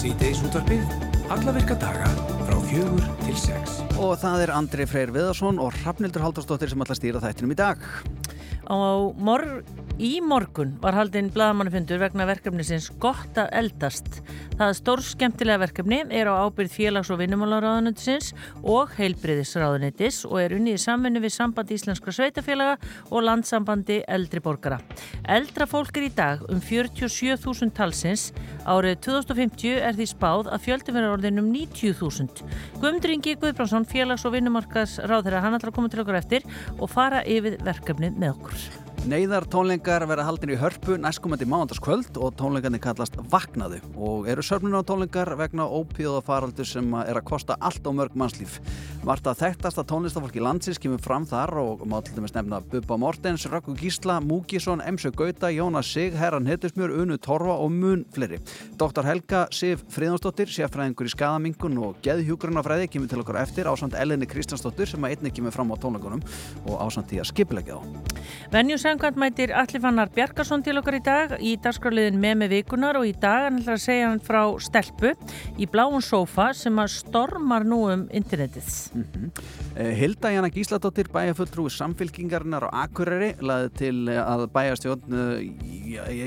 Sýteis 0.00 0.38
útvarpið, 0.40 0.92
alla 1.28 1.52
virka 1.52 1.74
daga 1.76 2.06
frá 2.46 2.54
fjögur 2.70 3.02
til 3.20 3.34
sex. 3.36 3.82
Og 4.00 4.14
það 4.22 4.46
er 4.46 4.52
Andri 4.54 4.86
Freyr 4.88 5.10
Viðarsson 5.12 5.60
og 5.60 5.74
Rafnildur 5.82 6.24
Haldarsdóttir 6.24 6.70
sem 6.72 6.80
ætla 6.80 6.96
að 6.96 7.00
stýra 7.02 7.20
þættinum 7.20 7.52
í 7.52 7.58
dag. 7.58 7.82
Á 8.64 8.80
mor 9.20 9.44
í 10.00 10.14
morgun 10.24 10.72
var 10.80 10.96
haldinn 10.96 11.28
bladamannufundur 11.34 12.00
vegna 12.00 12.24
verkefnisins 12.30 12.88
Gott 13.02 13.36
að 13.42 13.52
eldast. 13.60 14.22
Það 14.60 14.74
stór 14.76 15.00
skemmtilega 15.00 15.60
verkefni 15.62 15.98
er 16.12 16.28
á 16.28 16.36
ábyrð 16.44 16.74
félags- 16.74 17.08
og 17.08 17.22
vinnumálaráðunöndisins 17.22 18.34
og 18.60 18.90
heilbriðisráðunöndis 18.98 20.18
og 20.28 20.36
er 20.36 20.52
unni 20.52 20.74
í 20.76 20.82
samfunni 20.82 21.22
við 21.24 21.32
samband 21.32 21.72
íslenskra 21.72 22.12
sveitafélaga 22.12 22.74
og 23.08 23.24
landsambandi 23.24 24.02
eldri 24.04 24.42
borgara. 24.44 24.76
Eldra 25.24 25.64
fólk 25.64 25.96
er 25.96 26.10
í 26.10 26.12
dag 26.12 26.44
um 26.52 26.60
47.000 26.60 27.72
talsins. 27.72 28.34
Árið 28.68 29.00
2050 29.08 29.80
er 29.80 29.96
því 29.96 30.10
spáð 30.12 30.52
að 30.52 30.66
fjöldi 30.68 30.92
verður 30.92 31.16
orðin 31.16 31.40
um 31.40 31.48
90.000. 31.56 32.44
Guðmundur 32.82 33.16
Ingi 33.16 33.38
Guðbránsson, 33.40 33.88
félags- 33.88 34.28
og 34.28 34.36
vinnumarkaðsráður, 34.36 35.40
hann 35.40 35.56
ætlar 35.56 35.72
að 35.72 35.80
koma 35.80 35.88
til 35.88 36.04
okkur 36.04 36.20
eftir 36.20 36.44
og 36.76 36.92
fara 36.92 37.24
yfir 37.24 37.56
verkefnið 37.64 38.20
með 38.20 38.36
okkur. 38.36 38.89
Neyðar 39.08 39.46
tónleikar 39.48 40.04
verða 40.04 40.26
haldin 40.26 40.50
í 40.52 40.56
hörpu 40.60 40.98
næstkomandi 41.00 41.46
mándaskvöld 41.48 42.18
og 42.20 42.34
tónleikarnir 42.36 42.82
kallast 42.84 43.14
Vaknaðu 43.32 43.78
og 43.96 44.26
eru 44.28 44.42
sörnuna 44.44 44.82
tónleikar 44.84 45.30
vegna 45.40 45.64
ópíða 45.64 46.18
faraldur 46.26 46.68
sem 46.68 46.84
er 47.00 47.16
að 47.16 47.24
kosta 47.30 47.56
allt 47.64 47.80
á 47.80 47.90
mörg 47.96 48.12
mannslíf. 48.20 48.58
Marta 49.08 49.32
þekktasta 49.32 49.86
tónlistafólki 49.88 50.42
landsins 50.44 50.76
kemur 50.78 51.00
fram 51.00 51.24
þar 51.24 51.54
og 51.62 51.86
má 51.88 51.96
til 52.04 52.18
dæmis 52.18 52.34
nefna 52.36 52.60
Bubba 52.60 52.98
Mortens, 53.00 53.46
Rökku 53.48 53.72
Gísla, 53.72 54.18
Múkisson, 54.20 54.84
Emsu 54.84 55.08
Gauta, 55.16 55.48
Jónas 55.48 55.88
Sig, 55.88 56.12
Herran 56.12 56.44
Hettusmjör, 56.44 56.92
Unu 57.00 57.16
Torfa 57.16 57.56
og 57.56 57.72
mun 57.72 58.04
fleiri. 58.12 58.36
Dr. 58.76 59.00
Helga 59.08 59.46
Sif 59.50 59.80
Fríðansdóttir, 59.96 60.52
sérfræðingur 60.52 61.08
í 61.08 61.14
skadamingun 61.16 61.80
og 61.88 61.96
geðhjúgrunafræði 62.04 62.92
kemur 62.92 63.08
til 63.08 63.24
okkur 63.24 63.40
eftir 63.40 63.64
ásand 63.72 63.96
Eleni 63.96 64.28
Kristjánsdóttir 64.28 64.92
sem 64.92 65.08
að 65.08 65.16
einnig 65.16 65.40
kemur 65.40 65.56
fram 65.56 65.72
á 65.72 65.80
tónleikunum 65.80 66.20
og 66.68 66.84
ásand 66.84 67.08
Venjusangvænt 68.90 69.18
mætir 69.22 69.50
Alli 69.54 69.78
Fannar 69.78 70.08
Bjarkarsson 70.10 70.64
til 70.66 70.80
okkar 70.80 70.96
í 70.96 71.00
dag 71.06 71.32
í 71.38 71.52
dagskráliðin 71.62 72.16
með 72.18 72.40
með 72.40 72.52
vikunar 72.56 72.96
og 72.98 73.04
í 73.06 73.12
dag 73.14 73.44
hann 73.44 73.60
ætlar 73.60 73.76
að 73.76 73.84
segja 73.84 74.08
hann 74.08 74.22
frá 74.26 74.40
stelpu 74.58 75.12
í 75.62 75.68
bláun 75.70 76.02
sófa 76.02 76.48
sem 76.58 76.74
að 76.82 76.96
stormar 76.96 77.62
nú 77.62 77.84
um 77.86 78.02
internetið. 78.10 78.66
Mm 78.94 79.04
-hmm. 79.12 79.30
Hilda 79.94 80.32
Jana 80.32 80.50
Gísladóttir 80.50 81.06
bæjarfulltrúi 81.12 81.70
samfélkingarinnar 81.70 82.66
á 82.66 82.82
Akureyri 82.82 83.36
laði 83.40 83.68
til 83.78 84.08
að 84.08 84.48
bæjarstjórn 84.50 85.02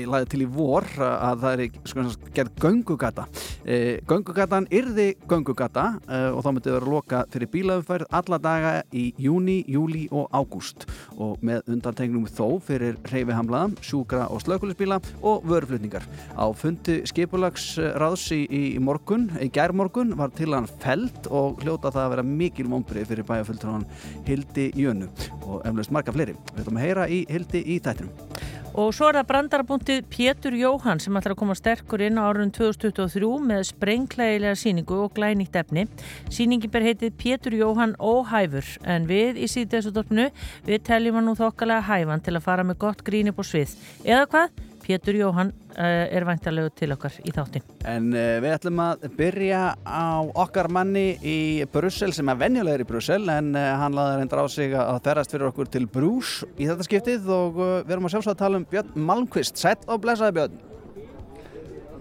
laði 0.08 0.26
til 0.26 0.42
í 0.42 0.46
vor 0.46 0.84
að 0.98 1.40
það 1.44 1.60
er 1.60 1.70
sko, 1.84 2.00
gerð 2.34 2.50
göngugata 2.60 3.26
göngugatan 4.08 4.66
yrði 4.70 5.14
göngugata 5.28 6.00
og 6.32 6.40
þá 6.40 6.50
myndi 6.52 6.70
það 6.70 6.78
vera 6.80 6.90
loka 6.90 7.24
fyrir 7.30 7.48
bílaumfærð 7.48 8.06
alla 8.10 8.38
daga 8.38 8.82
í 8.92 9.12
júni, 9.18 9.64
júli 9.68 10.08
og 10.10 10.28
ágúst 10.32 10.86
og 11.18 11.38
með 11.42 11.62
undantegnum 11.68 12.26
þó 12.26 12.53
fyrir 12.62 12.98
reyfihamlaða, 13.10 13.74
sjúkra 13.84 14.26
og 14.32 14.42
slökulisbíla 14.44 15.00
og 15.22 15.46
vörflutningar 15.48 16.06
á 16.38 16.44
fundi 16.56 17.00
skipulagsráðs 17.10 18.26
í, 18.36 18.40
í 18.48 18.62
morgun, 18.82 19.28
í 19.42 19.50
gærmorgun 19.54 20.14
var 20.18 20.34
til 20.36 20.52
hann 20.54 20.68
felt 20.82 21.28
og 21.30 21.62
hljóta 21.64 21.92
það 21.94 22.04
að 22.04 22.12
vera 22.16 22.26
mikil 22.28 22.68
mómbrið 22.72 23.10
fyrir 23.12 23.28
bæjarfulltrúan 23.30 23.88
Hildi 24.28 24.70
Jönu 24.78 25.10
og 25.44 25.64
eflaust 25.66 25.94
marga 25.94 26.14
fleiri. 26.14 26.36
Við 26.54 26.64
ætlum 26.64 26.80
að 26.80 26.86
heyra 26.88 27.08
í 27.08 27.24
Hildi 27.30 27.64
í 27.64 27.80
þættinum. 27.84 28.63
Og 28.74 28.90
svo 28.90 29.06
er 29.06 29.20
það 29.20 29.26
brandarabúntið 29.28 30.06
Pétur 30.10 30.54
Jóhann 30.58 30.98
sem 30.98 31.14
ætlar 31.14 31.36
að 31.36 31.38
koma 31.44 31.54
sterkur 31.54 32.02
inn 32.02 32.18
á 32.18 32.26
árun 32.26 32.50
2023 32.50 33.28
með 33.46 33.62
sprengklægilega 33.68 34.58
síningu 34.58 34.98
og 35.04 35.14
glænýtt 35.14 35.54
efni. 35.60 35.86
Síningi 36.26 36.72
ber 36.74 36.82
heitið 36.82 37.14
Pétur 37.20 37.54
Jóhann 37.54 37.94
óhæfur 38.02 38.66
en 38.82 39.06
við 39.06 39.38
í 39.46 39.50
síðdæðsutofnu 39.54 40.26
við 40.66 40.86
teljum 40.90 41.20
hann 41.20 41.30
nú 41.30 41.38
þokkalega 41.38 41.86
hæfan 41.86 42.26
til 42.26 42.34
að 42.34 42.46
fara 42.50 42.66
með 42.66 42.82
gott 42.82 43.06
grín 43.06 43.30
upp 43.30 43.38
á 43.38 43.44
svið. 43.46 43.78
Eða 44.02 44.26
hvað? 44.34 44.62
Pétur 44.84 45.16
Jóhann 45.16 45.50
uh, 45.50 45.84
er 45.84 46.26
væntalegu 46.28 46.70
til 46.76 46.92
okkar 46.92 47.14
í 47.24 47.32
þáttin. 47.32 47.64
En 47.88 48.10
uh, 48.12 48.36
við 48.44 48.52
ætlum 48.52 48.82
að 48.84 49.06
byrja 49.16 49.62
á 49.80 50.20
okkar 50.44 50.68
manni 50.72 51.06
í 51.24 51.38
Brussel 51.72 52.12
sem 52.16 52.28
er 52.28 52.38
venjulegur 52.42 52.84
í 52.84 52.88
Brussel 52.88 53.22
en 53.32 53.54
uh, 53.56 53.70
hann 53.80 53.96
laði 53.96 54.20
reyndar 54.20 54.44
á 54.44 54.46
sig 54.52 54.76
að 54.76 55.00
ferast 55.06 55.34
fyrir 55.34 55.48
okkur 55.48 55.72
til 55.72 55.88
Brús 55.88 56.36
í 56.58 56.68
þetta 56.68 56.88
skiptið 56.88 57.32
og 57.32 57.58
við 57.62 57.96
erum 57.96 58.10
að 58.10 58.16
sjálfsögða 58.16 58.36
að 58.36 58.44
tala 58.44 58.60
um 58.60 58.68
Björn 58.70 58.94
Malmqvist. 59.10 59.60
Sætt 59.60 59.88
og 59.88 60.04
blessaði 60.04 60.38
Björn. 60.40 60.62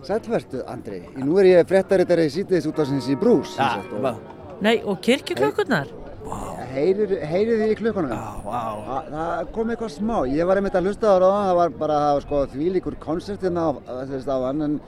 Sættvertu 0.04 0.66
Andri. 0.68 1.00
Nú 1.16 1.38
er 1.40 1.54
ég 1.54 1.68
frettarittari 1.70 2.28
í 2.28 2.34
sítiðis 2.34 2.68
út 2.68 2.82
á 2.82 2.86
sinns 2.90 3.08
í 3.08 3.16
Brús. 3.20 3.56
Ja, 3.56 3.78
og... 3.96 4.20
Nei, 4.64 4.82
og 4.84 5.00
kirkjuklökunnar? 5.04 5.88
Wow. 6.28 6.53
Heyrir, 6.74 7.16
heyrir 7.30 7.60
því 7.62 7.70
í 7.70 7.78
klukkanum? 7.78 8.14
Já, 8.14 8.44
wow. 8.46 8.84
það, 8.88 9.10
það 9.14 9.50
kom 9.56 9.74
eitthvað 9.74 9.92
smá. 9.94 10.14
Ég 10.34 10.48
var 10.50 10.60
einmitt 10.60 10.78
að 10.78 10.88
hlusta 10.90 11.12
á 11.12 11.16
það, 11.16 11.34
það 11.38 11.58
var 11.60 11.74
bara 11.82 11.98
það 12.04 12.14
var 12.18 12.26
sko, 12.28 12.40
því 12.54 12.70
líkur 12.78 12.98
konsert 13.04 13.44
hérna 13.46 13.66
á, 13.70 13.72
á 13.84 14.38
hann, 14.48 14.64
en 14.66 14.80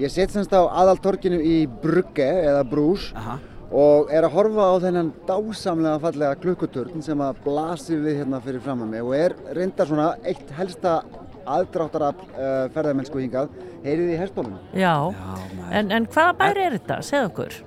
ég 0.00 0.12
sett 0.12 0.32
semst 0.34 0.54
á 0.56 0.62
aðaltorkinu 0.64 1.40
í 1.44 1.58
Brugge 1.82 2.28
eða 2.44 2.62
Brús 2.70 3.10
Aha. 3.18 3.36
og 3.74 4.14
er 4.14 4.26
að 4.26 4.38
horfa 4.38 4.70
á 4.72 4.74
þennan 4.86 5.12
dásamlega 5.28 6.00
fallega 6.06 6.40
klukkuturn 6.42 7.04
sem 7.04 7.20
að 7.22 7.44
blasir 7.44 8.00
við 8.02 8.22
hérna 8.22 8.40
fyrir 8.44 8.64
fram 8.64 8.86
að 8.86 8.94
mig 8.94 9.04
og 9.04 9.14
er 9.18 9.36
reyndar 9.58 9.90
svona 9.90 10.08
eitt 10.24 10.50
helsta 10.56 11.02
aðdráttar 11.44 12.08
að 12.08 12.24
uh, 12.24 12.64
ferðarmennsku 12.72 13.20
hingað, 13.20 13.52
heyrið 13.84 14.14
í 14.14 14.18
herstólunum. 14.22 14.64
Já, 14.72 14.96
Já 15.12 15.70
en, 15.76 15.92
en 15.92 16.08
hvaða 16.08 16.34
bæri 16.40 16.66
er 16.66 16.76
þetta? 16.78 17.00
Segð 17.04 17.28
okkur. 17.28 17.60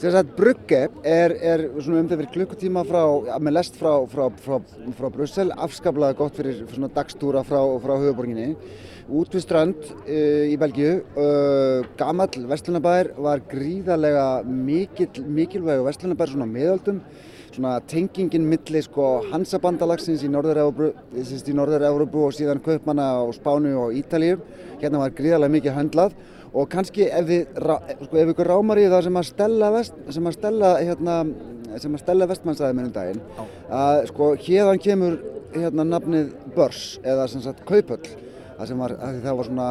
Þess 0.00 0.16
að 0.16 0.28
Brugge 0.32 0.78
er, 1.04 1.32
er 1.44 1.62
um 1.76 2.06
það 2.08 2.14
fyrir 2.14 2.28
klukkutíma 2.32 2.86
frá, 2.88 3.02
með 3.36 3.52
lest 3.52 3.74
frá, 3.76 3.98
frá, 4.08 4.30
frá, 4.40 5.08
Brussel, 5.12 5.50
afskaplega 5.60 6.16
gott 6.16 6.38
fyrir 6.40 6.62
svona 6.70 6.88
dagstúra 6.94 7.42
frá, 7.44 7.58
höfuborginni. 7.84 8.54
Út 9.12 9.36
við 9.36 9.44
strand 9.44 9.90
uh, 10.06 10.46
í 10.48 10.56
Belgíu, 10.56 11.02
uh, 11.20 11.84
gamall 12.00 12.46
vestlunabær 12.48 13.12
var 13.20 13.44
gríðarlega 13.50 14.24
mikil, 14.48 15.10
mikilvæg 15.36 15.84
vestlunabær 15.90 16.32
svona 16.32 16.48
meðöldum. 16.48 17.04
Svona 17.50 17.76
tengingin 17.90 18.48
milli 18.48 18.80
sko 18.86 19.18
Hansabandalagsins 19.28 20.24
í 20.24 20.32
Norður-Európu 20.32 22.24
og 22.24 22.32
síðan 22.38 22.64
Kaupmanna 22.64 23.12
og 23.26 23.36
Spánu 23.36 23.76
og 23.84 24.00
Ítalíu. 24.00 24.40
Hérna 24.80 25.04
var 25.04 25.12
gríðarlega 25.12 25.58
mikið 25.58 25.76
höndlað 25.76 26.16
og 26.52 26.70
kannski 26.70 27.06
ef 27.08 27.28
við, 27.28 27.44
sko, 27.56 28.16
ef 28.22 28.32
ykkur 28.34 28.50
rámar 28.52 28.80
í 28.80 28.88
það 28.90 29.04
sem 29.08 29.20
að 29.20 29.28
stella, 29.30 29.72
vest, 29.74 30.00
sem 30.16 30.30
að 30.30 30.38
stella, 30.38 30.72
hérna, 30.80 31.18
sem 31.78 31.94
að 31.94 32.02
stella 32.02 32.30
vestmannsæði 32.30 32.78
með 32.78 32.88
um 32.88 32.96
daginn 32.96 33.22
að 33.82 34.00
sko 34.10 34.32
hérðan 34.40 34.82
kemur 34.82 35.20
hérna 35.54 35.86
nafnið 35.86 36.34
Börs 36.56 36.82
eða 37.06 37.28
sem 37.30 37.42
sagt 37.44 37.62
Kaupöll 37.68 38.02
það 38.60 38.68
sem 38.68 38.80
var, 38.82 38.92
það 39.24 39.36
var 39.38 39.48
svona, 39.48 39.66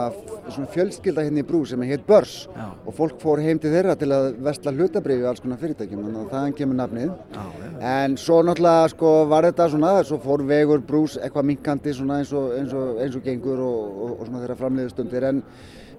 svona 0.49 0.69
fjölskylda 0.73 1.23
hérna 1.27 1.41
í 1.43 1.45
brú 1.45 1.59
sem 1.69 1.81
heit 1.85 2.05
Börs. 2.07 2.35
Já. 2.49 2.65
og 2.89 2.95
fólk 2.97 3.19
fór 3.21 3.41
heim 3.45 3.59
til 3.61 3.69
þeirra 3.73 3.93
til 3.99 4.09
að 4.15 4.29
vestla 4.47 4.73
hlutabriði 4.73 5.27
alls 5.29 5.43
konar 5.43 5.59
fyrirtækjum 5.61 6.07
þannig 6.07 6.23
að 6.23 6.31
þaðan 6.33 6.55
kemur 6.57 6.79
nafnið. 6.79 7.11
Já, 7.35 7.43
en 7.91 8.15
svo 8.17 8.39
náttúrulega 8.45 8.87
sko 8.95 9.11
var 9.29 9.49
þetta 9.49 9.67
svona 9.75 9.91
svo 10.09 10.17
fór 10.23 10.45
vegur 10.49 10.81
brús 10.87 11.19
eitthvað 11.19 11.49
minkandi 11.51 11.93
svona 11.99 12.17
eins 12.23 12.33
og, 12.33 12.49
eins 12.57 12.73
og, 12.73 12.97
eins 13.03 13.19
og 13.19 13.27
gengur 13.27 13.61
og, 13.67 13.83
og, 14.07 14.15
og 14.15 14.23
svona 14.25 14.41
þeirra 14.45 14.57
framleiðustundir. 14.63 15.27
En 15.29 15.43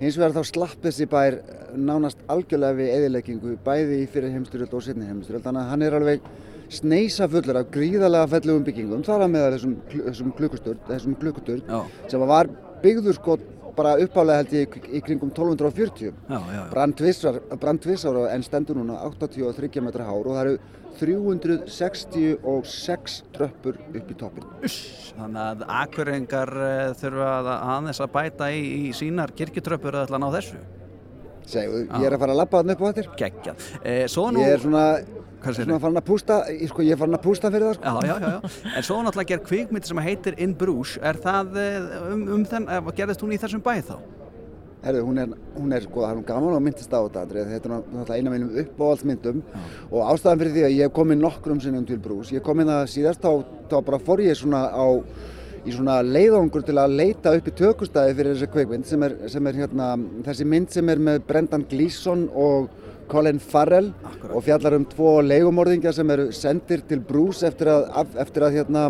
hins 0.01 0.17
vegar 0.17 0.33
þá 0.33 0.43
slapp 0.49 0.85
þessi 0.85 1.07
bær 1.11 1.37
nánast 1.77 2.23
algjörlega 2.33 2.79
við 2.79 2.93
eðileggingu 2.97 3.57
bæði 3.65 4.01
í 4.03 4.09
fyrir 4.11 4.33
heimstyrjöld 4.35 4.75
og 4.77 4.85
setni 4.87 5.09
heimstyrjöld 5.11 5.45
þannig 5.45 5.63
að 5.67 5.73
hann 5.75 5.87
er 5.87 5.97
alveg 5.99 6.29
sneisa 6.71 7.29
fullur 7.31 7.61
af 7.61 7.71
gríðarlega 7.75 8.31
fellugum 8.35 8.67
byggingum 8.67 9.07
þar 9.07 9.27
að 9.27 9.33
með 9.35 9.47
þessum, 9.57 9.79
þessum 9.93 10.35
klukkusturn 10.39 10.85
þessum 10.89 11.17
klukkusturn 11.21 11.65
Já. 11.67 11.81
sem 12.13 12.29
var 12.33 12.51
byggður 12.85 13.19
sko 13.19 13.39
bara 13.77 13.97
uppálega 14.03 14.43
held 14.43 14.55
ég 14.57 14.77
í 14.91 15.01
kringum 15.05 15.31
1240 15.35 16.11
Já, 16.11 16.13
já, 16.31 16.41
já. 16.57 16.63
brandtvissar 17.61 18.21
en 18.31 18.47
stendur 18.47 18.79
núna 18.81 19.01
83 19.07 19.85
metra 19.85 20.07
hár 20.09 20.27
og 20.27 20.37
það 20.37 20.45
eru 20.47 20.59
366 21.01 23.17
tröppur 23.35 23.75
upp 23.81 24.13
í 24.13 24.15
toppin 24.21 24.45
þannig 25.21 25.43
að 25.45 25.59
akkurengar 25.81 26.51
þurfa 27.01 27.31
að 27.39 27.47
aðeins 27.57 28.03
að 28.05 28.15
bæta 28.19 28.45
í, 28.53 28.61
í 28.61 28.93
sínar 28.97 29.31
kirkjutröppur 29.37 29.93
að 29.97 30.05
ætla 30.07 30.17
að 30.21 30.25
ná 30.25 30.31
þessu. 30.37 30.61
Segðu, 31.51 31.81
ég 31.89 32.07
er 32.07 32.15
að 32.15 32.23
fara 32.23 32.35
að 32.35 32.41
labba 32.41 32.61
hann 32.61 32.73
upp 32.75 32.83
á 32.85 32.87
Geggjað. 33.21 33.57
Eh, 33.83 34.05
svo 34.11 34.25
nú... 34.31 34.39
Ég 34.45 34.51
er 34.55 34.61
svona, 34.63 34.85
svona 35.43 35.79
farin 35.83 36.01
að 36.01 36.07
pústa, 36.07 36.37
ég, 36.53 36.69
sko, 36.71 36.85
ég 36.87 36.95
er 36.95 37.01
farin 37.01 37.19
að 37.19 37.25
pústa 37.25 37.51
fyrir 37.51 37.67
það 37.71 37.77
sko. 37.79 37.91
Já, 37.91 37.95
já, 38.07 38.15
já, 38.15 38.19
já. 38.37 38.41
En 38.77 38.87
svo 38.87 38.97
náttúrulega 39.03 39.33
gerð 39.33 39.45
kvikmynd 39.49 39.85
sem 39.91 40.03
heitir 40.05 40.35
In 40.39 40.53
Bruges. 40.61 40.93
Er 41.03 41.17
það 41.25 41.47
eh, 41.65 41.79
um, 42.13 42.23
um 42.37 42.45
þenn, 42.53 42.67
eh, 42.71 42.93
gerðist 43.01 43.25
hún 43.25 43.35
í 43.35 43.41
þessum 43.43 43.65
bæ 43.67 43.75
þá? 43.89 43.97
Herðu, 44.81 45.01
hún 45.05 45.19
er, 45.21 45.33
hún 45.59 45.75
er, 45.77 45.85
sko, 45.85 46.05
það 46.07 46.21
er 46.23 46.23
gaman 46.31 46.55
og 46.57 46.63
myndist 46.65 46.95
á 46.97 47.01
þetta, 47.05 47.25
Andrið. 47.27 47.51
þetta 47.51 47.69
er 47.69 47.73
náttúrulega 47.75 48.17
eina 48.17 48.31
af 48.31 48.37
mínum 48.37 48.55
uppáhaldsmyndum 48.63 49.43
og 49.91 50.07
ástæðan 50.09 50.41
fyrir 50.41 50.55
því 50.55 50.63
að 50.65 50.77
ég 50.77 50.89
hef 50.89 50.95
komið 50.97 51.21
nokkrum 51.21 51.61
sinnum 51.61 51.85
til 51.85 51.99
Brús, 52.01 52.31
ég 52.33 52.45
kom 52.47 52.63
inn 52.63 52.73
það 52.73 52.87
síðast, 52.95 53.21
þá, 53.21 53.45
þá 53.69 53.77
bara 53.91 54.01
fór 54.07 54.23
ég 54.25 54.39
svona 54.41 54.63
á, 54.73 54.89
í 55.61 55.75
svona 55.77 55.99
leiðangur 56.01 56.65
til 56.65 56.79
að 56.81 56.97
leita 56.97 57.35
upp 57.37 57.53
í 57.53 57.57
tökustæði 57.61 58.17
fyrir 58.17 58.39
þessi 58.39 58.51
kveikmynd 58.55 58.89
sem 58.89 59.05
er, 59.05 59.17
sem 59.29 59.51
er 59.53 59.61
hérna, 59.61 59.91
þessi 60.31 60.49
mynd 60.49 60.73
sem 60.73 60.89
er 60.95 61.05
með 61.11 61.21
Brendan 61.29 61.69
Gleeson 61.69 62.25
og 62.33 62.73
Colin 63.11 63.41
Farrell 63.43 63.93
Akkurat. 64.01 64.33
og 64.33 64.45
fjallar 64.47 64.79
um 64.79 64.89
tvo 64.89 65.19
leigumorðingja 65.27 65.93
sem 65.93 66.11
eru 66.15 66.31
sendir 66.33 66.87
til 66.89 67.03
Bruce 67.05 67.45
eftir 67.45 67.69
að, 67.69 68.15
eftir 68.23 68.47
að 68.47 68.57
hérna 68.61 68.85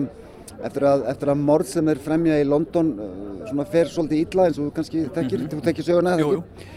eftir 0.66 0.86
að, 0.90 1.06
eftir 1.12 1.32
að 1.32 1.42
morð 1.48 1.70
sem 1.72 1.88
er 1.92 2.02
fremja 2.02 2.40
í 2.40 2.46
London 2.48 2.92
uh, 2.98 3.16
svona 3.48 3.66
fer 3.70 3.90
svolítið 3.90 4.26
illa 4.26 4.46
eins 4.48 4.58
og 4.60 4.68
þú 4.68 4.76
kannski 4.76 5.06
tekir, 5.14 5.48
þú 5.50 5.62
tekir 5.64 5.86
söguna 5.86 6.18
Jú, 6.20 6.30
ekki? 6.36 6.68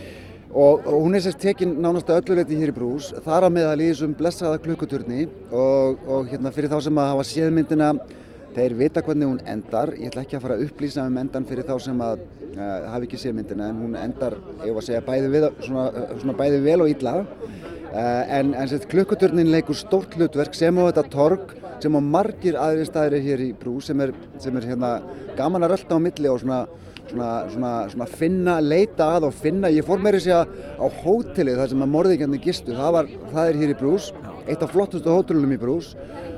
og, 0.54 0.88
og 0.88 0.98
hún 1.02 1.16
er 1.18 1.24
sérst 1.26 1.42
tekin 1.42 1.78
nánast 1.82 2.10
að 2.10 2.22
öllu 2.22 2.38
leiti 2.38 2.58
hér 2.60 2.72
í 2.72 2.76
brús 2.76 3.10
þar 3.26 3.48
að 3.48 3.56
meðal 3.56 3.80
í 3.82 3.88
þessum 3.90 4.14
blessaða 4.18 4.60
klukkuturni. 4.62 5.26
Og, 5.50 6.04
og 6.06 6.30
hérna 6.30 6.54
fyrir 6.54 6.72
þá 6.72 6.78
sem 6.86 7.02
að 7.02 7.10
hafa 7.14 7.26
séð 7.28 7.50
myndina 7.56 7.90
þeir 8.54 8.78
vita 8.78 9.02
hvernig 9.06 9.32
hún 9.32 9.42
endar. 9.50 9.94
Ég 9.98 10.12
ætla 10.12 10.26
ekki 10.26 10.38
að 10.38 10.46
fara 10.46 10.58
að 10.60 10.66
upplýsa 10.68 11.08
um 11.10 11.18
endan 11.22 11.48
fyrir 11.50 11.66
þá 11.66 11.74
sem 11.88 12.04
að 12.06 12.22
uh, 12.54 12.92
hafi 12.94 13.10
ekki 13.10 13.22
séð 13.24 13.38
myndina 13.40 13.72
en 13.72 13.82
hún 13.82 13.98
endar, 13.98 14.38
ég 14.62 14.76
var 14.76 14.84
að 14.84 14.90
segja, 14.92 15.06
bæði, 15.08 15.32
við, 15.34 15.50
svona, 15.66 15.88
svona 16.22 16.38
bæði 16.44 16.62
vel 16.68 16.80
og 16.86 16.94
illa. 16.94 17.16
Uh, 17.94 18.22
en, 18.38 18.54
en 18.54 18.70
sérst 18.70 18.90
klukkuturnin 18.94 19.52
leikur 19.54 19.78
stórt 19.78 20.14
hlutverk 20.18 20.58
sem 20.58 20.78
á 20.78 20.84
þetta 20.86 21.08
torg 21.14 21.58
sem 21.84 22.00
á 22.00 22.02
margir 22.02 22.58
aðri 22.60 22.88
staðir 22.88 23.28
hér 23.28 23.44
í 23.44 23.52
brús 23.60 23.92
sem 23.92 24.02
er, 24.04 24.16
sem 24.42 24.56
er 24.58 24.72
hérna 24.72 24.96
gaman 25.38 25.66
að 25.68 25.76
rölda 25.76 26.00
á 26.00 26.06
milli 26.08 26.32
og 26.32 26.42
svona 26.42 26.64
svona, 27.14 27.32
svona, 27.52 27.72
svona 27.92 28.10
finna, 28.10 28.58
leita 28.64 29.10
að 29.18 29.30
og 29.30 29.38
finna. 29.38 29.72
Ég 29.74 29.86
fór 29.88 30.02
meira 30.02 30.20
að 30.20 30.28
segja 30.28 30.44
á 30.80 30.86
hótelið 31.04 31.62
þar 31.62 31.72
sem 31.74 31.86
að 31.86 31.94
morðingarnir 31.94 32.44
gistu, 32.44 32.76
það, 32.78 32.92
var, 32.98 33.10
það 33.34 33.50
er 33.50 33.60
hér 33.62 33.74
í 33.74 33.80
Brús 33.80 34.12
eitt 34.44 34.64
af 34.64 34.74
flottustu 34.74 35.12
hótelunum 35.12 35.56
í 35.56 35.60
Brús. 35.62 35.94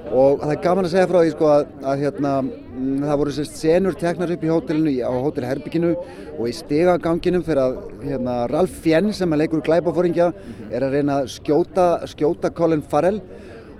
Og 0.06 0.44
það 0.44 0.52
er 0.54 0.60
gaman 0.62 0.86
að 0.86 0.92
segja 0.94 1.08
frá 1.10 1.18
því 1.18 1.32
sko 1.34 1.48
að, 1.50 1.64
að 1.90 2.04
hérna, 2.04 2.34
mm, 2.46 3.00
það 3.08 3.18
voru 3.22 3.32
sérst 3.34 3.58
senur 3.58 3.98
teknar 3.98 4.34
upp 4.36 4.44
í 4.46 4.52
hótelinu 4.52 4.94
á 5.02 5.14
hótelherbygginu 5.26 5.94
og 6.36 6.44
í 6.46 6.54
stegaganginum 6.54 7.46
fyrir 7.48 7.64
að 7.64 7.80
hérna, 8.04 8.36
Ralf 8.52 8.78
Fjenn 8.86 9.10
sem 9.18 9.34
er 9.34 9.42
leikur 9.42 9.66
glæpafóringja 9.66 10.30
er 10.70 10.86
að 10.86 11.00
reyna 11.00 11.24
að 11.24 11.32
skjóta, 11.40 11.88
skjóta 12.12 12.54
Colin 12.54 12.86
Farrell 12.86 13.24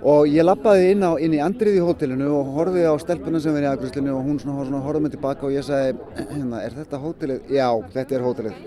og 0.06 0.30
ég 0.30 0.46
lappaði 0.46 0.92
inn, 0.94 1.02
á, 1.02 1.12
inn 1.18 1.34
í 1.34 1.42
andrið 1.42 1.80
í 1.80 1.82
hótelinu 1.82 2.30
og 2.38 2.54
horfið 2.56 2.86
á 2.86 2.94
stelpuna 3.02 3.42
sem 3.42 3.54
verið 3.56 3.66
í 3.66 3.72
aðgrúslinu 3.72 4.14
og 4.14 4.28
hún 4.28 4.40
svona, 4.42 4.66
svona 4.68 4.84
horfði 4.84 5.04
mig 5.06 5.16
tilbaka 5.16 5.48
og 5.48 5.56
ég 5.56 5.66
sagði 5.66 5.96
hérna, 6.30 6.62
er 6.62 6.76
þetta 6.78 7.02
hótelið? 7.02 7.52
Já, 7.56 7.68
þetta 7.96 8.18
er 8.18 8.26
hótelið 8.26 8.64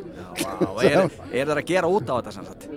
og 0.67 0.83
er, 0.83 1.01
er 1.31 1.49
það 1.49 1.57
að 1.57 1.67
gera 1.71 1.91
út 1.91 2.11
á 2.11 2.15
þetta 2.19 2.35
sem 2.35 2.49
sagt? 2.49 2.69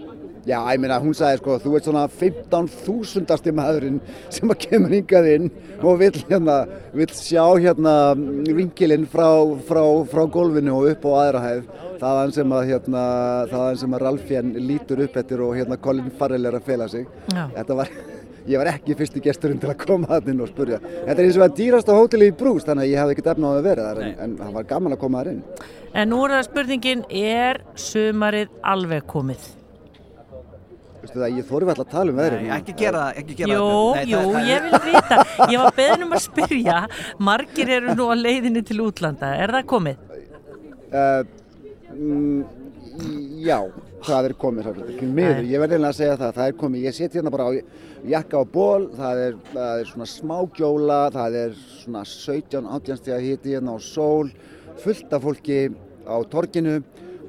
Já, 0.42 0.56
ég 0.74 0.80
meina, 0.82 0.96
hún 0.98 1.14
sagði 1.14 1.38
sko, 1.38 1.56
þú 1.62 1.72
ert 1.78 1.86
svona 1.86 2.00
15.000. 2.18 3.52
maðurinn 3.54 4.00
sem 4.32 4.50
að 4.50 4.64
kemur 4.64 4.94
hingað 4.96 5.28
inn 5.36 5.44
og 5.78 6.00
vill 6.00 6.16
hérna, 6.18 6.56
vill 6.98 7.12
sjá 7.14 7.44
hérna 7.62 7.92
vinkilinn 8.16 9.06
frá, 9.10 9.28
frá, 9.68 9.84
frá 10.10 10.24
gólfinu 10.34 10.74
og 10.80 10.88
upp 10.90 11.06
á 11.06 11.12
aðra 11.20 11.44
hæð 11.44 11.62
þaðan 12.02 12.34
sem 12.34 12.56
að 12.56 12.72
hérna, 12.72 13.04
þaðan 13.52 13.78
sem 13.84 13.94
að 13.94 14.04
Ralfjörn 14.06 14.50
lítur 14.66 15.04
upp 15.06 15.20
eftir 15.22 15.44
og 15.46 15.54
hérna 15.60 15.78
Colin 15.82 16.10
Farrell 16.18 16.50
er 16.50 16.58
að 16.58 16.66
fela 16.72 16.90
sig 16.90 17.06
Já. 17.30 17.44
Þetta 17.54 17.78
var, 17.78 17.94
ég 18.50 18.58
var 18.58 18.70
ekki 18.72 18.96
fyrsti 18.98 19.22
gesturinn 19.22 19.60
til 19.62 19.70
að 19.70 19.78
koma 19.86 20.08
að 20.18 20.32
inn 20.32 20.42
og 20.42 20.50
spurja 20.50 20.78
Þetta 20.82 21.14
er 21.18 21.24
eins 21.28 21.38
og 21.38 21.44
að 21.46 21.56
dýrasta 21.60 21.96
hóteli 21.96 22.28
í 22.32 22.36
Brús 22.36 22.66
þannig 22.66 22.88
að 22.88 22.92
ég 22.92 23.02
hafði 23.02 23.16
ekkert 23.16 23.32
efna 23.34 23.50
á 23.50 23.52
að 23.54 23.66
vera 23.68 23.88
þar 23.88 24.02
en, 24.02 24.14
en 24.26 24.36
það 24.40 24.52
var 24.58 24.68
gaman 24.74 24.96
að 24.96 25.02
koma 25.04 25.22
þar 25.22 25.32
inn 25.32 25.42
En 25.92 26.08
nú 26.08 26.22
er 26.24 26.34
það 26.38 26.46
spurningin, 26.48 27.02
er 27.10 27.60
sumarið 27.76 28.54
alveg 28.72 29.04
komið? 29.12 29.50
Veistu 31.02 31.18
það, 31.18 31.32
ég 31.34 31.46
þóri 31.48 31.66
alltaf 31.66 31.84
að 31.86 31.92
tala 31.92 32.12
um 32.14 32.18
veðrið 32.22 32.42
Nei, 32.46 32.50
ekki 32.56 32.74
gera 32.78 33.04
það, 33.04 33.20
ekki 33.22 33.36
gera 33.40 33.54
Jú, 33.56 33.68
það. 33.68 33.96
Nei, 33.96 34.04
jú, 34.12 34.18
það- 34.32 34.48
ég 34.48 34.66
vil 34.66 34.80
vita. 34.86 35.16
Ég 35.50 35.62
var 35.64 35.76
beðin 35.78 36.04
um 36.06 36.12
að 36.14 36.22
spyrja, 36.28 36.76
margir 37.28 37.72
eru 37.76 37.96
nú 37.98 38.06
á 38.06 38.14
leiðinni 38.20 38.62
til 38.68 38.78
útlanda, 38.84 39.32
er 39.42 39.54
það 39.56 39.66
komið? 39.72 40.04
Uh, 40.92 41.24
mm, 41.90 42.44
já, 43.42 43.58
það 44.06 44.28
er 44.28 44.34
komið 44.42 44.68
miður, 45.02 45.44
ég 45.46 45.62
verði 45.62 45.76
eiginlega 45.76 45.90
að 45.90 45.98
segja 45.98 46.16
það, 46.20 46.34
það 46.38 46.48
er 46.48 46.56
komið, 46.62 46.86
ég 46.86 46.96
set 46.96 47.18
hérna 47.18 47.32
bara 47.34 47.46
á 47.46 47.50
jakka 48.12 48.42
á 48.42 48.44
ból, 48.56 48.88
það 48.96 49.22
er, 49.26 49.38
það 49.52 49.82
er 49.82 49.92
svona 49.92 50.08
smá 50.10 50.34
gjóla, 50.58 50.98
það 51.14 51.38
er 51.42 51.54
svona 51.82 52.02
17-18 52.08 53.00
stíða 53.02 53.22
hiti 53.22 53.54
hérna 53.56 53.76
á 53.76 53.78
sól, 53.82 54.32
fullt 54.82 55.14
af 55.14 55.26
fólki 55.26 55.60
á 56.08 56.16
torginu 56.32 56.80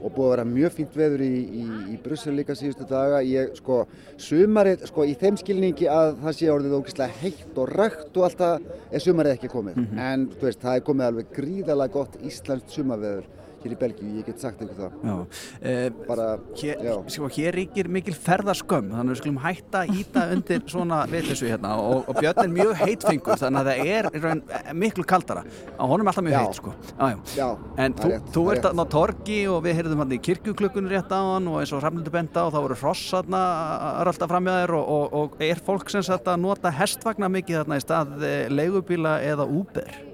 og 0.03 0.11
búið 0.11 0.25
að 0.25 0.33
vera 0.33 0.45
mjög 0.49 0.73
fínt 0.77 0.95
veður 0.99 1.21
í, 1.23 1.35
í, 1.61 1.65
í 1.93 1.97
Brussel 2.03 2.33
líka 2.35 2.55
síðustu 2.59 2.83
daga. 2.89 3.21
Ég, 3.23 3.53
sko, 3.55 3.83
sumarið, 4.19 4.83
sko, 4.89 5.05
í 5.07 5.13
þeim 5.19 5.37
skilningi 5.39 5.87
að 5.87 6.17
það 6.25 6.35
sé 6.39 6.49
orðið 6.51 6.75
ógeðslega 6.79 7.21
heitt 7.21 7.61
og 7.63 7.71
rægt 7.71 8.19
og 8.19 8.27
allt 8.27 8.41
það 8.41 8.65
er 8.91 9.05
sumarið 9.05 9.37
ekki 9.37 9.51
komið. 9.53 9.79
En, 9.95 10.27
þú 10.33 10.49
veist, 10.49 10.59
það 10.65 10.81
er 10.81 10.85
komið 10.89 11.07
alveg 11.07 11.31
gríðalega 11.37 11.95
gott 11.95 12.19
íslenskt 12.19 12.75
sumarveður 12.75 13.31
hér 13.63 13.75
í 13.75 13.80
Belgíu, 13.80 14.10
ég 14.19 14.27
get 14.27 14.39
sagt 14.44 14.62
ykkur 14.63 14.80
það. 14.80 14.98
Já, 15.04 15.15
eh, 15.62 15.89
Bara, 16.07 16.27
Hér, 16.60 16.83
já. 16.83 16.95
sko, 17.15 17.30
hér 17.38 17.57
ríkir 17.57 17.88
mikil 17.88 18.13
ferðarskömm 18.13 18.92
þannig 18.92 19.10
að 19.10 19.13
við 19.13 19.21
skulum 19.21 19.42
hætta 19.44 19.83
að 19.83 20.00
íta 20.01 20.25
undir 20.36 20.63
svona 20.68 21.01
vitleysu 21.10 21.48
hérna 21.50 21.75
og, 21.80 22.10
og 22.10 22.19
Björn 22.19 22.44
er 22.44 22.54
mjög 22.54 22.74
heitfengur 22.83 23.39
þannig 23.39 23.60
að 23.63 23.69
það 23.71 23.94
er 23.98 24.10
í 24.13 24.24
raun, 24.24 24.44
eh, 24.50 24.74
miklu 24.74 25.06
kaldara 25.07 25.44
á 25.44 25.83
honum 25.83 26.07
er 26.07 26.12
alltaf 26.13 26.24
mjög 26.27 26.38
Já. 26.38 26.44
heitt 26.44 26.60
sko. 26.62 26.74
já, 27.00 27.07
já. 27.07 27.18
Já, 27.44 27.57
en 27.77 27.94
þú, 27.94 28.06
er 28.06 28.13
rétt, 28.13 28.31
þú 28.33 28.44
er 28.51 28.56
ert 28.57 28.68
þarna 28.68 28.83
á 28.83 28.94
torgi 28.94 29.39
og 29.48 29.63
við 29.63 29.77
heyrðum 29.80 30.04
hann 30.04 30.15
í 30.15 30.21
kirkjuklukkunni 30.24 30.94
rétt 30.94 31.12
á 31.12 31.21
hann 31.33 31.48
og 31.48 31.60
eins 31.62 31.74
og 31.74 31.81
Hrafnildur 31.83 32.13
benda 32.13 32.45
og 32.48 32.54
þá 32.54 32.60
voru 32.63 32.80
hross 32.80 33.13
að 33.13 34.06
rölda 34.07 34.27
fram 34.30 34.48
með 34.48 34.60
þér 34.63 34.75
og, 34.77 34.88
og, 34.98 35.13
og 35.13 35.44
er 35.44 35.62
fólk 35.65 35.89
sem 35.94 36.04
sagt 36.06 36.27
að 36.27 36.42
nota 36.44 36.71
hestvagna 36.74 37.30
mikið 37.31 37.62
þarna 37.63 37.80
í 37.80 37.83
stað 37.83 38.25
eh, 38.27 38.50
leigubíla 38.54 39.18
eða 39.24 39.48
Uber 39.50 40.12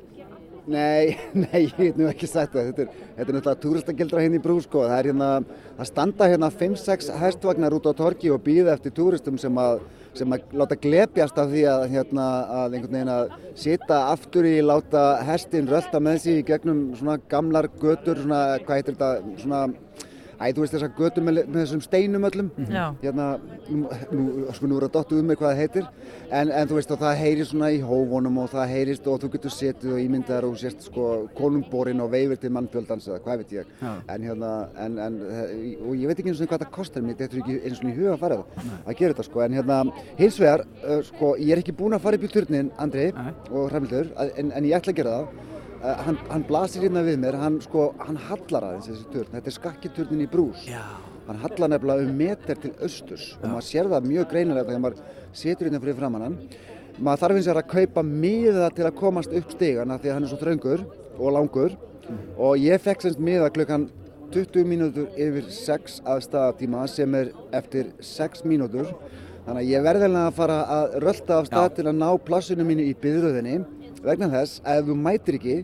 Nei, 0.70 1.18
nei, 1.44 1.64
ég 1.66 1.78
get 1.78 1.98
nú 1.98 2.08
ekki 2.10 2.28
sagt 2.30 2.54
það. 2.54 2.68
Þetta 2.70 2.84
er, 2.84 3.06
þetta 3.16 3.24
er 3.24 3.38
náttúrulega 3.38 3.62
túristagildra 3.64 4.24
hérna 4.24 4.38
í 4.38 4.44
brú, 4.44 4.58
sko. 4.62 4.84
Það 4.86 5.08
hérna, 5.10 5.30
það 5.80 5.90
standa 5.90 6.28
hérna 6.30 6.50
5-6 6.60 7.10
hestvagnar 7.24 7.76
út 7.78 7.90
á 7.90 7.94
torgi 7.98 8.30
og 8.34 8.44
býða 8.46 8.76
eftir 8.76 8.94
túristum 9.00 9.40
sem 9.42 9.58
að, 9.62 9.82
sem 10.20 10.36
að 10.36 10.54
láta 10.62 10.78
glepjast 10.84 11.42
af 11.42 11.50
því 11.54 11.64
að, 11.74 11.86
hérna, 11.96 12.28
að 12.60 12.78
einhvern 12.78 12.98
veginn 13.00 13.14
að 13.16 13.34
sita 13.64 14.02
aftur 14.12 14.50
í, 14.50 14.56
láta 14.66 15.06
hestin 15.26 15.70
rölda 15.72 16.04
með 16.06 16.22
sig 16.26 16.44
í 16.44 16.46
gegnum 16.52 16.86
svona 17.00 17.18
gamlar 17.32 17.70
götur, 17.82 18.22
svona, 18.22 18.44
hvað 18.66 18.82
heitir 18.82 19.00
þetta, 19.00 19.42
svona, 19.42 19.64
æ, 20.40 20.54
þú 20.56 20.64
veist 20.64 20.76
þessar 20.76 20.92
götur 20.98 21.26
með, 21.26 21.40
með 21.48 21.60
þessum 21.64 21.82
steinum 21.84 22.28
öllum. 22.30 22.50
Já. 22.72 22.86
Hérna, 23.04 23.28
nú, 23.70 24.46
sko, 24.56 24.70
nú 24.70 24.78
er 24.80 24.86
það 24.88 24.94
dottuð 24.96 25.22
um 25.22 25.30
mig 25.30 25.40
hvað 25.40 25.52
það 25.52 25.62
heitir, 25.62 25.90
en, 26.30 26.52
en 26.52 26.70
þú 26.70 26.78
veist, 26.80 26.94
og 26.96 27.02
það 27.04 27.20
heyrist 27.20 27.54
svona 27.54 27.72
í 27.76 27.82
hófunum 27.84 28.40
og 28.44 28.52
það 28.54 28.74
heyrist 28.74 29.10
og 29.12 29.20
þú 29.24 29.32
getur 29.36 29.56
setið 29.56 29.96
og 29.96 30.04
ímyndaðar 30.06 30.48
og 30.50 30.58
sést 30.62 30.88
sko 30.88 31.10
konungborinn 31.38 32.04
og 32.04 32.12
veifir 32.14 32.40
til 32.40 32.54
mannfjöldans 32.56 33.10
eða 33.10 33.20
hvað 33.26 33.44
veit 33.44 33.56
ég. 33.60 33.74
Já. 33.82 33.92
En 34.16 34.30
hérna, 34.30 34.54
en, 34.86 34.98
en, 35.06 35.20
og 35.84 35.94
ég 36.00 36.08
veit 36.10 36.24
ekki 36.24 36.34
eins 36.34 36.44
og 36.44 36.52
hvað 36.54 36.66
það 36.66 36.74
kostar 36.80 37.06
mér, 37.06 37.20
þetta 37.20 37.38
er 37.38 37.44
ekki 37.44 37.60
eins 37.60 37.84
og 37.84 37.92
í 37.92 37.98
huga 38.00 38.16
að 38.16 38.24
fara 38.24 38.40
það, 38.40 38.72
að 38.86 39.00
gera 39.02 39.18
þetta 39.18 39.28
sko, 39.30 39.44
en 39.46 39.60
hérna, 39.60 39.82
hins 40.20 40.40
vegar, 40.42 40.66
uh, 40.86 41.00
sko, 41.10 41.36
ég 41.42 41.54
er 41.56 41.64
ekki 41.64 41.76
búinn 41.80 41.98
að 41.98 42.06
fara 42.08 42.20
upp 42.20 42.28
í 42.28 42.34
turnin, 42.34 42.74
Andri 42.80 43.10
Nei. 43.16 43.30
og 43.52 43.70
Hramildur, 43.74 44.12
en, 44.30 44.54
en 44.56 44.70
ég 44.70 44.80
ætla 44.80 44.96
að 44.96 45.02
gera 45.02 45.20
það. 45.20 45.49
Uh, 45.80 45.94
hann, 46.04 46.18
hann 46.28 46.44
blasir 46.44 46.84
hérna 46.84 47.06
við 47.08 47.22
mér, 47.22 47.38
hann 47.40 47.62
sko, 47.64 47.94
hann 48.04 48.18
hallar 48.28 48.66
aðeins 48.68 48.90
þessi 48.90 49.06
turn, 49.14 49.32
þetta 49.32 49.48
er 49.48 49.56
skakkiturnin 49.56 50.26
í 50.26 50.28
brús. 50.32 50.66
Já, 50.68 50.84
Hann 51.30 51.38
hallar 51.44 51.70
nefnilega 51.70 52.08
um 52.08 52.16
meter 52.18 52.58
til 52.58 52.72
austurs 52.82 53.26
og 53.38 53.44
maður 53.52 53.66
sér 53.68 53.88
það 53.92 54.06
mjög 54.10 54.24
greinilega 54.32 54.66
þegar 54.66 54.80
maður 54.82 55.18
setur 55.38 55.68
hérna 55.68 55.82
fyrir 55.84 55.98
framann 56.00 56.24
hann. 56.26 56.38
Maður 56.98 57.22
þarf 57.22 57.38
eins 57.38 57.50
og 57.52 57.60
að 57.60 57.68
kaupa 57.70 58.04
miða 58.08 58.70
til 58.74 58.88
að 58.88 58.96
komast 58.98 59.36
upp 59.38 59.54
stigana 59.54 60.00
því 60.02 60.10
að 60.10 60.18
hann 60.18 60.26
er 60.26 60.32
svo 60.32 60.40
þröngur 60.42 60.84
og 61.20 61.36
langur 61.36 61.76
og 62.34 62.58
ég 62.58 62.82
fekk 62.82 63.06
semst 63.06 63.22
miða 63.22 63.52
klukkan 63.54 63.86
20 64.34 64.66
mínútur 64.72 65.22
yfir 65.22 65.54
6 65.54 66.00
að 66.10 66.24
staðatíma 66.26 66.88
sem 66.90 67.20
er 67.22 67.30
eftir 67.62 67.94
6 68.02 68.42
mínútur. 68.50 68.90
Þannig 69.46 69.62
að 69.62 69.70
ég 69.70 69.86
verði 69.86 70.10
alveg 70.10 70.26
að 70.32 70.40
fara 70.42 70.58
að 70.80 70.98
rölda 71.06 71.38
af 71.38 71.52
stað 71.52 71.70
Já. 71.70 71.76
til 71.78 71.88
að 71.92 72.00
ná 72.02 72.10
plassinu 72.26 72.66
mínu 72.66 72.90
í 72.90 72.98
byðröðinni 73.06 73.60
vegna 74.04 74.30
þess 74.34 74.62
að 74.64 74.80
ef 74.82 74.90
þú 74.90 74.98
mætir 75.08 75.38
ekki 75.40 75.58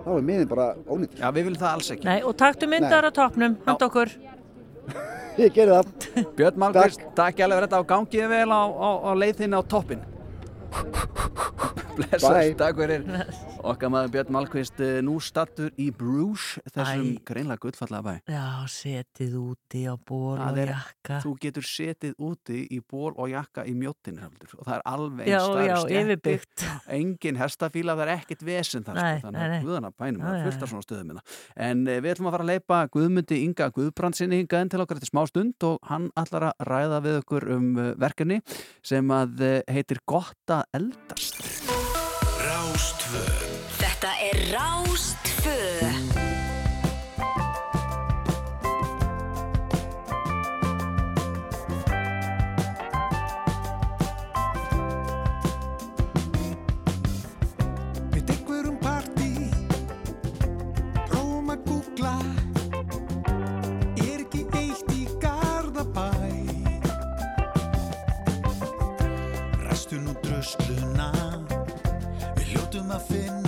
þá 0.00 0.10
er 0.16 0.26
miðin 0.30 0.48
bara 0.50 0.68
ónýttur. 0.88 1.18
já, 1.20 1.28
við 1.36 1.46
viljum 1.48 1.60
það 1.60 1.72
alls 1.74 1.90
ekki 1.94 2.08
Nei, 2.08 2.18
og 2.24 2.36
taktu 2.40 2.68
myndar 2.70 3.04
á 3.04 3.10
toppnum, 3.12 3.56
handa 3.66 3.88
okkur. 3.90 4.12
Ég 5.40 5.52
gerði 5.54 5.76
það. 5.76 6.30
Björn 6.36 6.58
Malmqvist, 6.60 7.04
takk 7.16 7.38
ég 7.38 7.46
alveg 7.46 7.60
fyrir 7.60 7.68
þetta 7.68 7.80
og 7.84 7.90
gangið 7.92 8.26
vel 8.32 8.48
á, 8.50 8.62
á, 8.66 8.90
á 9.08 9.10
leiðinni 9.16 9.56
á 9.56 9.62
toppin 9.62 10.02
Blessast, 11.96 12.54
takk 12.60 12.78
fyrir 12.78 13.02
Okkar 13.66 13.90
maður 13.92 14.12
Björn 14.14 14.32
Malmqvist 14.34 14.80
eh, 14.84 14.98
nú 15.04 15.16
stattur 15.22 15.70
í 15.80 15.88
Bruges 15.94 16.56
þessum 16.72 17.06
Æ. 17.16 17.22
greinlega 17.28 17.60
gullfallega 17.64 18.02
bæ 18.06 18.30
Já, 18.32 18.44
setið 18.70 19.34
úti 19.40 19.82
á 19.90 19.94
ból 19.98 20.38
og 20.40 20.58
er- 20.60 20.72
jakka. 20.72 21.18
Þú 21.24 21.32
getur 21.42 21.66
setið 21.66 22.14
úti 22.22 22.60
í 22.72 22.78
ból 22.80 23.12
og 23.16 23.28
jakka 23.32 23.64
í 23.68 23.74
mjóttinu 23.76 24.24
og 24.28 24.64
það 24.66 24.74
er 24.76 24.84
alveg 24.92 25.28
Já, 25.30 25.36
eins 25.40 25.48
það 25.50 25.60
já, 25.60 25.70
eru 25.70 25.82
stéttir, 25.82 26.06
yfirbyggt. 26.06 26.64
engin 27.00 27.40
hestafíla, 27.40 27.96
það 27.98 28.04
er 28.06 28.12
ekkert 28.16 28.46
vesen 28.48 28.86
þar 28.86 29.00
Nei, 29.00 29.10
sko, 29.18 29.26
þannig 29.26 29.40
nei, 29.40 29.46
að 29.48 29.54
nei. 29.56 29.62
guðana 29.66 29.92
bænum, 30.00 30.24
það 30.24 30.40
já. 30.40 30.66
svona 30.70 30.86
stöðum 30.86 31.12
hérna. 31.12 31.24
en 31.56 31.84
eh, 31.88 32.00
við 32.00 32.14
ætlum 32.14 32.30
að 32.30 32.36
fara 32.36 32.46
að 32.46 32.52
leipa 32.54 32.80
Guðmundi 32.94 33.42
Inga 33.44 33.70
Guðbrandsinni 33.76 34.40
hingað 34.44 34.64
inn 34.66 34.72
til 34.74 34.80
okkar 34.84 35.00
eftir 35.00 35.12
smá 35.12 35.24
stund 35.28 35.68
og 35.68 35.78
hann 35.90 36.10
ætlar 36.16 36.50
að 36.52 36.66
ræða 36.70 37.02
við 37.04 37.20
okkur 37.24 37.48
um 37.56 37.70
eh, 37.78 37.92
verkefni 38.00 38.40
sem 38.82 39.10
að 39.14 39.44
heitir 39.70 40.00
Gott 40.08 40.54
að 40.54 40.64
eldast 40.80 41.89
Rástvö. 42.80 43.24
Þetta 43.76 44.10
er 44.24 44.38
Rástfö 44.54 45.56
Við 58.14 58.32
einhverjum 58.32 58.80
my 72.90 72.98
fitness. 72.98 73.39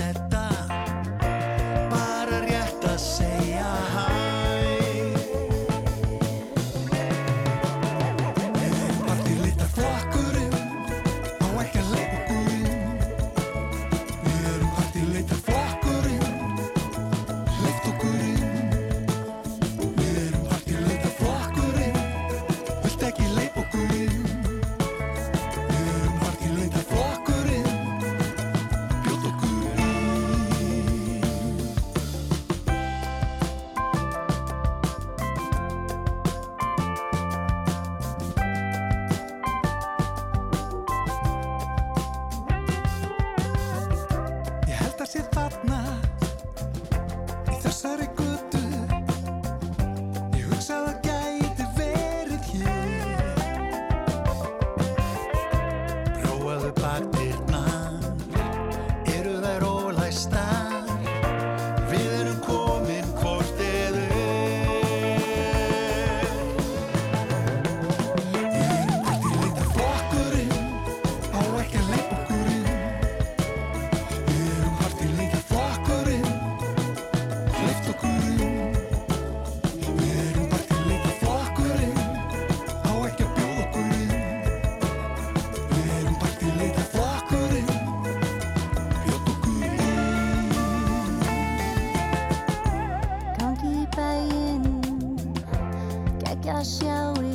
Geggja 96.53 96.61
að 96.61 96.67
sjá 96.69 97.32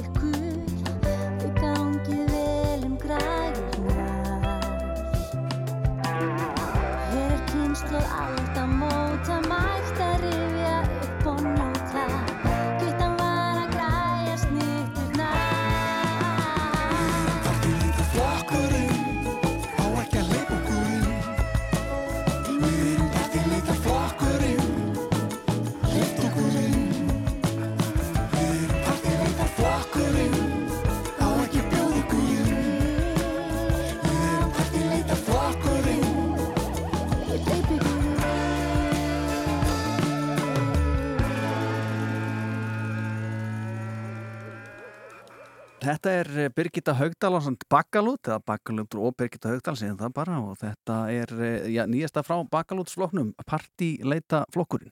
Þetta 45.87 46.13
er 46.19 46.29
eh, 46.35 46.49
Birgitta 46.51 46.95
Haugdal 46.97 47.37
á 47.39 47.41
Bakalút, 47.71 48.27
eða 48.27 48.41
Bakalút 48.43 48.95
og 48.99 49.13
Birgitta 49.15 49.53
Haugdal 49.53 49.77
segja 49.79 49.95
það 49.95 50.15
bara 50.17 50.39
og 50.43 50.57
þetta 50.59 50.97
er 51.13 51.31
eh, 51.37 51.69
já, 51.71 51.85
nýjasta 51.87 52.25
frá 52.27 52.41
Bakalútsfloknum, 52.43 53.31
Partileita 53.47 54.43
flokkurinn. 54.51 54.91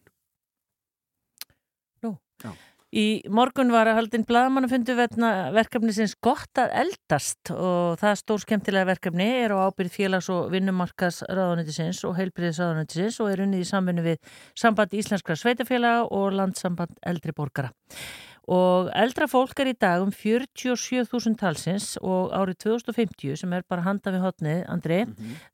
Í 2.96 3.26
morgun 3.28 3.74
var 3.74 3.90
að 3.92 3.98
haldinn 3.98 4.24
bladamannafundu 4.24 4.94
vegna 4.96 5.30
verkefni 5.52 5.92
sinns 5.92 6.14
gott 6.24 6.62
að 6.62 6.72
eldast 6.80 7.50
og 7.52 7.98
það 8.00 8.20
stór 8.22 8.44
skemmtilega 8.46 8.88
verkefni 8.88 9.26
er 9.42 9.52
á 9.52 9.68
ábyrð 9.68 9.92
félags- 9.98 10.30
og 10.32 10.48
vinnumarkas 10.54 11.20
og 11.28 12.16
heilbriðis 12.16 13.20
og 13.20 13.34
er 13.34 13.44
unnið 13.44 13.66
í 13.66 13.68
samvinnu 13.68 14.06
við 14.06 14.32
samband 14.56 14.96
íslenskra 14.96 15.36
sveitafélaga 15.36 16.08
og 16.08 16.38
landsamband 16.38 16.96
eldri 17.04 17.36
borgara. 17.36 17.74
Og 18.52 18.92
eldra 18.94 19.26
fólk 19.30 19.58
er 19.64 19.72
í 19.72 19.76
dag 19.82 20.04
um 20.04 20.12
47.000 20.14 21.38
talsins 21.40 21.96
og 21.98 22.34
árið 22.36 22.60
2050 22.68 23.40
sem 23.42 23.54
er 23.58 23.66
bara 23.68 23.86
handa 23.88 24.14
við 24.14 24.26
hotnið, 24.28 24.62
Andri, 24.70 25.02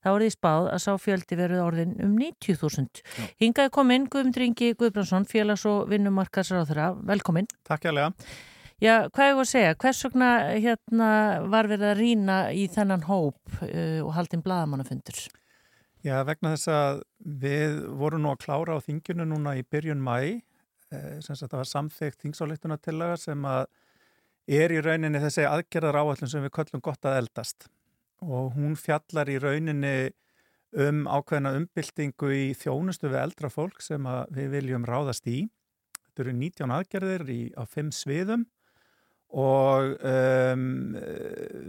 þá 0.04 0.10
er 0.12 0.26
því 0.26 0.30
spáð 0.36 0.70
að 0.74 0.84
sá 0.84 0.92
fjöldi 1.00 1.40
verið 1.40 1.64
orðin 1.64 1.98
um 2.04 2.18
90.000. 2.20 3.04
Hingaði 3.40 3.74
kominn 3.78 4.10
Guðmundur 4.12 4.48
Ingi 4.48 4.74
Guðbrandsson, 4.76 5.28
félags- 5.30 5.68
og 5.72 5.88
vinnumarkaðsráðara. 5.94 6.92
Velkomin. 7.08 7.48
Takk 7.68 7.88
jálega. 7.88 8.12
Já, 8.82 9.06
hvað 9.14 9.28
er 9.28 9.36
það 9.36 9.44
að 9.44 9.50
segja? 9.52 9.74
Hvers 9.78 10.00
vegna 10.08 10.30
hérna, 10.58 11.10
var 11.54 11.68
verið 11.70 11.92
að 11.92 12.00
rýna 12.02 12.38
í 12.58 12.64
þennan 12.74 13.04
hóp 13.06 13.38
uh, 13.62 14.00
og 14.02 14.16
haldinn 14.18 14.42
bladamannafundur? 14.42 15.20
Já, 16.02 16.16
vegna 16.26 16.56
þess 16.56 16.72
að 16.74 17.04
við 17.44 17.76
vorum 18.00 18.24
nú 18.26 18.32
að 18.34 18.40
klára 18.42 18.80
á 18.82 18.82
þinginu 18.82 19.28
núna 19.30 19.54
í 19.60 19.62
byrjun 19.62 20.02
mæ, 20.02 20.16
eh, 20.26 20.40
sem 20.92 21.36
sagt 21.36 21.52
það 21.52 21.62
var 21.62 21.70
samþygt 21.72 22.26
þingsáleiktunatillaga 22.26 23.20
sem 23.22 23.46
að 23.48 23.68
er 24.52 24.74
í 24.74 24.82
rauninni 24.84 25.22
þessi 25.22 25.46
aðgerðar 25.48 26.02
áallin 26.02 26.32
sem 26.32 26.44
við 26.44 26.54
köllum 26.58 26.84
gott 26.84 27.06
að 27.08 27.22
eldast 27.22 27.70
og 28.22 28.54
hún 28.58 28.76
fjallar 28.78 29.30
í 29.32 29.38
rauninni 29.42 30.12
um 30.72 31.04
ákveðna 31.10 31.54
umbyltingu 31.58 32.32
í 32.32 32.46
þjónustu 32.56 33.10
við 33.10 33.22
eldra 33.26 33.52
fólk 33.52 33.82
sem 33.84 34.06
að 34.08 34.32
við 34.38 34.52
viljum 34.56 34.88
ráðast 34.88 35.28
í. 35.28 35.44
Þetta 36.06 36.24
eru 36.24 36.36
19 36.38 36.76
aðgerðir 36.78 37.26
í, 37.32 37.42
á 37.60 37.64
5 37.68 37.92
sviðum 37.96 38.46
og 39.32 39.96
um, 40.04 40.96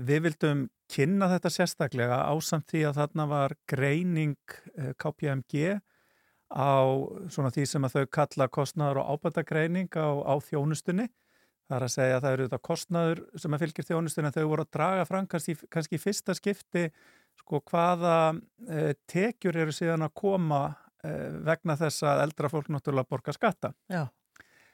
við 0.02 0.24
vildum 0.26 0.66
kynna 0.90 1.28
þetta 1.30 1.52
sérstaklega 1.54 2.18
ásamt 2.30 2.68
því 2.70 2.84
að 2.88 2.98
þarna 2.98 3.26
var 3.30 3.54
greining 3.70 4.56
eh, 4.74 4.92
KPMG 4.98 5.78
á 6.52 6.84
svona 7.32 7.50
því 7.54 7.64
sem 7.68 7.88
að 7.88 7.96
þau 7.96 8.06
kalla 8.18 8.48
kostnaður 8.52 9.02
og 9.02 9.10
ábættagreining 9.16 9.90
á, 9.96 10.08
á 10.28 10.34
þjónustunni. 10.44 11.08
Það 11.68 11.76
er 11.78 11.86
að 11.86 11.92
segja 11.94 12.16
að 12.16 12.24
það 12.24 12.34
eru 12.36 12.46
þetta 12.46 12.66
kostnaður 12.68 13.20
sem 13.40 13.56
að 13.56 13.64
fylgir 13.64 13.88
þjónustunni 13.88 14.28
en 14.28 14.36
þau 14.36 14.48
voru 14.50 14.66
að 14.66 14.72
draga 14.76 15.04
fram 15.08 15.28
kannski, 15.30 15.56
kannski 15.72 15.96
í 15.96 16.02
fyrsta 16.02 16.36
skipti 16.36 16.86
sko 17.40 17.62
hvaða 17.70 18.16
eh, 18.68 18.92
tekjur 19.08 19.56
eru 19.64 19.74
síðan 19.74 20.04
að 20.04 20.16
koma 20.20 20.64
eh, 21.04 21.30
vegna 21.46 21.78
þess 21.80 22.04
að 22.04 22.26
eldra 22.26 22.52
fólk 22.52 22.68
náttúrulega 22.72 23.08
borga 23.08 23.34
skatta. 23.36 23.72
Já. 23.88 24.04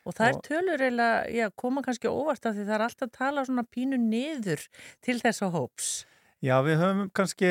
Og 0.09 0.17
það 0.17 0.31
er 0.31 0.39
tölur 0.47 0.83
eiginlega, 0.83 1.17
já, 1.37 1.47
koma 1.61 1.83
kannski 1.85 2.09
óvart 2.09 2.47
af 2.49 2.55
því 2.57 2.65
það 2.65 2.77
er 2.79 2.85
alltaf 2.87 3.09
að 3.09 3.17
tala 3.19 3.45
svona 3.45 3.65
pínu 3.69 3.99
niður 4.01 4.63
til 5.05 5.19
þessa 5.21 5.51
hóps. 5.53 5.91
Já, 6.41 6.55
við 6.65 6.79
höfum 6.81 7.09
kannski 7.13 7.51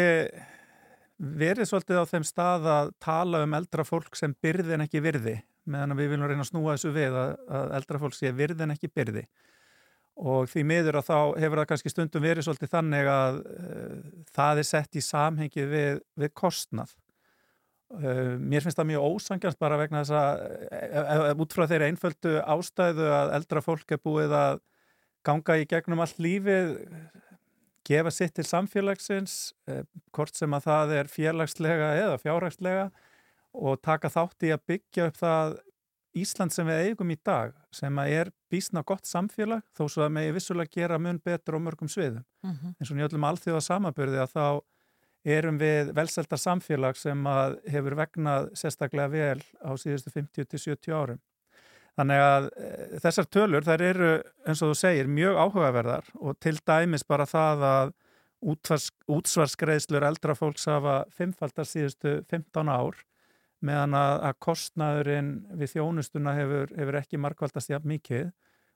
verið 1.17 1.69
svolítið 1.69 2.01
á 2.01 2.05
þeim 2.09 2.25
stað 2.27 2.67
að 2.71 2.89
tala 3.01 3.43
um 3.45 3.55
eldra 3.57 3.85
fólk 3.87 4.17
sem 4.17 4.35
byrði 4.43 4.75
en 4.77 4.85
ekki 4.85 5.01
virði 5.03 5.39
meðan 5.67 5.97
við 5.97 6.13
viljum 6.13 6.29
reyna 6.29 6.45
að 6.45 6.51
snúa 6.51 6.75
þessu 6.75 6.93
við 6.95 7.17
að, 7.19 7.33
að 7.59 7.73
eldra 7.79 8.01
fólk 8.03 8.15
sé 8.17 8.31
virði 8.35 8.65
en 8.65 8.73
ekki 8.75 8.91
byrði. 8.93 9.23
Og 10.17 10.47
því 10.49 10.63
miður 10.65 10.97
að 10.97 11.09
þá 11.09 11.17
hefur 11.43 11.61
það 11.61 11.67
kannski 11.71 11.91
stundum 11.93 12.23
verið 12.23 12.47
svolítið 12.47 12.71
þannig 12.71 13.09
að 13.11 13.41
uh, 13.41 13.97
það 14.33 14.61
er 14.61 14.69
sett 14.71 14.97
í 14.97 15.03
samhengi 15.05 15.67
við, 15.69 15.99
við 16.17 16.33
kostnað. 16.37 16.95
Uh, 17.93 18.33
mér 18.41 18.65
finnst 18.65 18.79
það 18.79 18.89
mjög 18.93 19.11
ósangjast 19.11 19.59
bara 19.61 19.77
vegna 19.79 20.01
þess 20.03 20.15
að 20.17 21.27
uh, 21.27 21.43
út 21.43 21.53
frá 21.53 21.67
þeirri 21.69 21.91
einföldu 21.91 22.33
ástæðu 22.55 23.11
að 23.13 23.35
eldra 23.37 23.63
fólk 23.63 23.93
er 23.93 24.01
búið 24.03 24.35
að 24.39 24.63
ganga 25.27 25.59
í 25.59 25.69
gegnum 25.69 26.01
allt 26.03 26.19
lífið 26.23 26.73
gefa 27.87 28.11
sitt 28.11 28.35
til 28.37 28.45
samfélagsins 28.47 29.37
uh, 29.71 29.83
hvort 30.15 30.35
sem 30.35 30.53
að 30.57 30.67
það 30.67 30.93
er 30.99 31.11
félagslega 31.11 31.93
eða 32.03 32.19
fjárhagslega 32.21 32.89
og 33.57 33.79
taka 33.81 34.11
þátt 34.13 34.43
í 34.47 34.53
að 34.53 34.65
byggja 34.73 35.09
upp 35.11 35.17
það 35.23 35.57
Ísland 36.17 36.49
sem 36.49 36.65
við 36.65 36.87
eigum 36.87 37.11
í 37.13 37.17
dag 37.27 37.51
sem 37.75 37.97
að 38.01 38.11
er 38.15 38.29
bísna 38.49 38.81
gott 38.87 39.05
samfélag 39.05 39.61
þó 39.77 39.83
svo 39.85 40.01
að 40.07 40.15
megi 40.15 40.31
vissulega 40.33 40.71
gera 40.73 40.97
mun 40.97 41.19
betur 41.21 41.59
á 41.59 41.59
mörgum 41.61 41.89
sviðum 41.91 42.23
Mhm. 42.43 42.73
eins 42.79 42.91
og 42.91 42.97
njöldum 42.97 43.25
alþjóða 43.27 43.61
samanbyrði 43.65 44.19
að 44.23 44.31
þá 44.33 44.45
erum 45.27 45.57
við 45.59 45.91
velseldar 45.93 46.39
samfélag 46.39 46.95
sem 46.97 47.23
að 47.27 47.57
hefur 47.69 47.95
vegnað 47.99 48.49
sérstaklega 48.55 49.11
vel 49.11 49.41
á 49.61 49.71
síðustu 49.75 50.09
50-70 50.15 50.93
árum. 50.95 51.19
Þannig 51.97 52.21
að 52.21 52.47
e, 52.53 52.71
þessar 53.01 53.29
tölur 53.33 53.65
þær 53.65 53.83
eru 53.87 54.09
eins 54.45 54.61
og 54.61 54.73
þú 54.73 54.77
segir 54.77 55.09
mjög 55.09 55.39
áhugaverðar 55.41 56.11
og 56.21 56.37
til 56.43 56.57
dæmis 56.61 57.05
bara 57.07 57.25
það 57.29 57.65
að 57.71 57.93
útsvarsgreðslur 58.47 60.05
eldra 60.05 60.35
fólks 60.37 60.67
hafa 60.69 60.99
fimmfaldar 61.17 61.65
síðustu 61.65 62.19
15 62.29 62.69
ár 62.69 62.99
meðan 63.65 63.95
að, 63.97 64.15
að 64.29 64.35
kostnaðurinn 64.45 65.31
við 65.57 65.71
þjónustuna 65.73 66.35
hefur, 66.37 66.73
hefur 66.77 66.99
ekki 66.99 67.21
markvaldast 67.21 67.71
jafn 67.73 67.89
mikið 67.89 68.27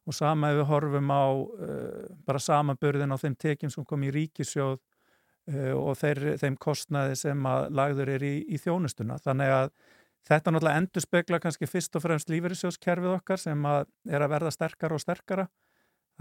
og 0.10 0.18
sama 0.18 0.50
ef 0.50 0.62
við 0.62 0.70
horfum 0.72 1.14
á 1.14 1.26
uh, 1.30 2.08
bara 2.26 2.42
samanburðin 2.42 3.14
á 3.14 3.22
þeim 3.22 3.38
tekjum 3.38 3.74
sem 3.74 3.86
kom 3.86 4.02
í 4.08 4.10
ríkisjóð 4.16 4.80
uh, 4.80 5.76
og 5.78 5.94
þeir, 6.00 6.24
þeim 6.42 6.58
kostnaði 6.62 7.20
sem 7.22 7.46
að 7.46 7.68
lagður 7.78 8.14
er 8.16 8.26
í, 8.26 8.36
í 8.50 8.58
þjónustuna. 8.62 9.20
Þannig 9.22 9.54
að 9.60 9.70
þetta 10.30 10.54
náttúrulega 10.54 10.82
endur 10.82 11.06
spekla 11.06 11.40
kannski 11.42 11.70
fyrst 11.70 11.98
og 11.98 12.06
fremst 12.06 12.32
lífeyrissjóðskerfið 12.32 13.16
okkar 13.18 13.42
sem 13.42 13.68
að 13.68 13.86
er 14.10 14.26
að 14.26 14.34
verða 14.36 14.54
sterkara 14.56 14.98
og 14.98 15.04
sterkara. 15.04 15.48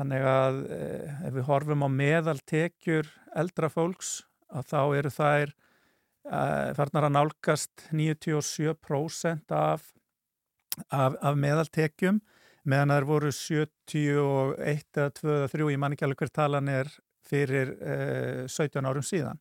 Þannig 0.01 0.27
að 0.31 0.61
uh, 0.65 1.25
ef 1.29 1.37
við 1.37 1.49
horfum 1.51 1.85
á 1.85 1.89
meðaltekjur 1.93 3.11
eldra 3.37 3.71
fólks 3.73 4.21
að 4.51 4.71
þá 4.71 4.81
eru 5.01 5.13
þær 5.13 5.53
uh, 5.53 6.71
farnar 6.79 7.09
að 7.11 7.17
nálgast 7.19 7.89
97% 7.93 9.57
af, 9.57 9.91
af, 10.89 11.19
af 11.21 11.37
meðaltekjum 11.39 12.23
meðan 12.69 12.95
þær 12.95 13.07
voru 13.09 13.31
71 13.35 14.99
eða 15.01 15.13
2 15.17 15.31
eða 15.35 15.53
3, 15.53 15.71
ég 15.73 15.81
man 15.81 15.95
ekki 15.97 16.07
alveg 16.07 16.25
hver 16.25 16.33
talan 16.35 16.69
er 16.73 16.91
fyrir 17.31 17.73
eh, 17.81 18.45
17 18.49 18.87
árum 18.87 19.07
síðan. 19.07 19.41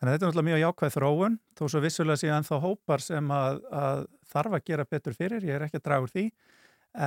Þannig 0.00 0.14
að 0.14 0.14
þetta 0.14 0.24
er 0.24 0.30
náttúrulega 0.30 0.48
mjög 0.48 0.60
jákvæð 0.62 0.94
þróun, 0.94 1.34
þó 1.58 1.62
svo 1.68 1.80
vissulega 1.84 2.20
séu 2.20 2.30
ennþá 2.32 2.58
hópar 2.62 3.02
sem 3.04 3.32
að, 3.36 3.58
að 3.68 3.98
þarf 4.32 4.54
að 4.56 4.62
gera 4.70 4.86
betur 4.88 5.16
fyrir, 5.18 5.44
ég 5.44 5.58
er 5.58 5.64
ekki 5.66 5.76
að 5.76 5.84
draga 5.90 6.06
úr 6.06 6.12
því, 6.14 6.22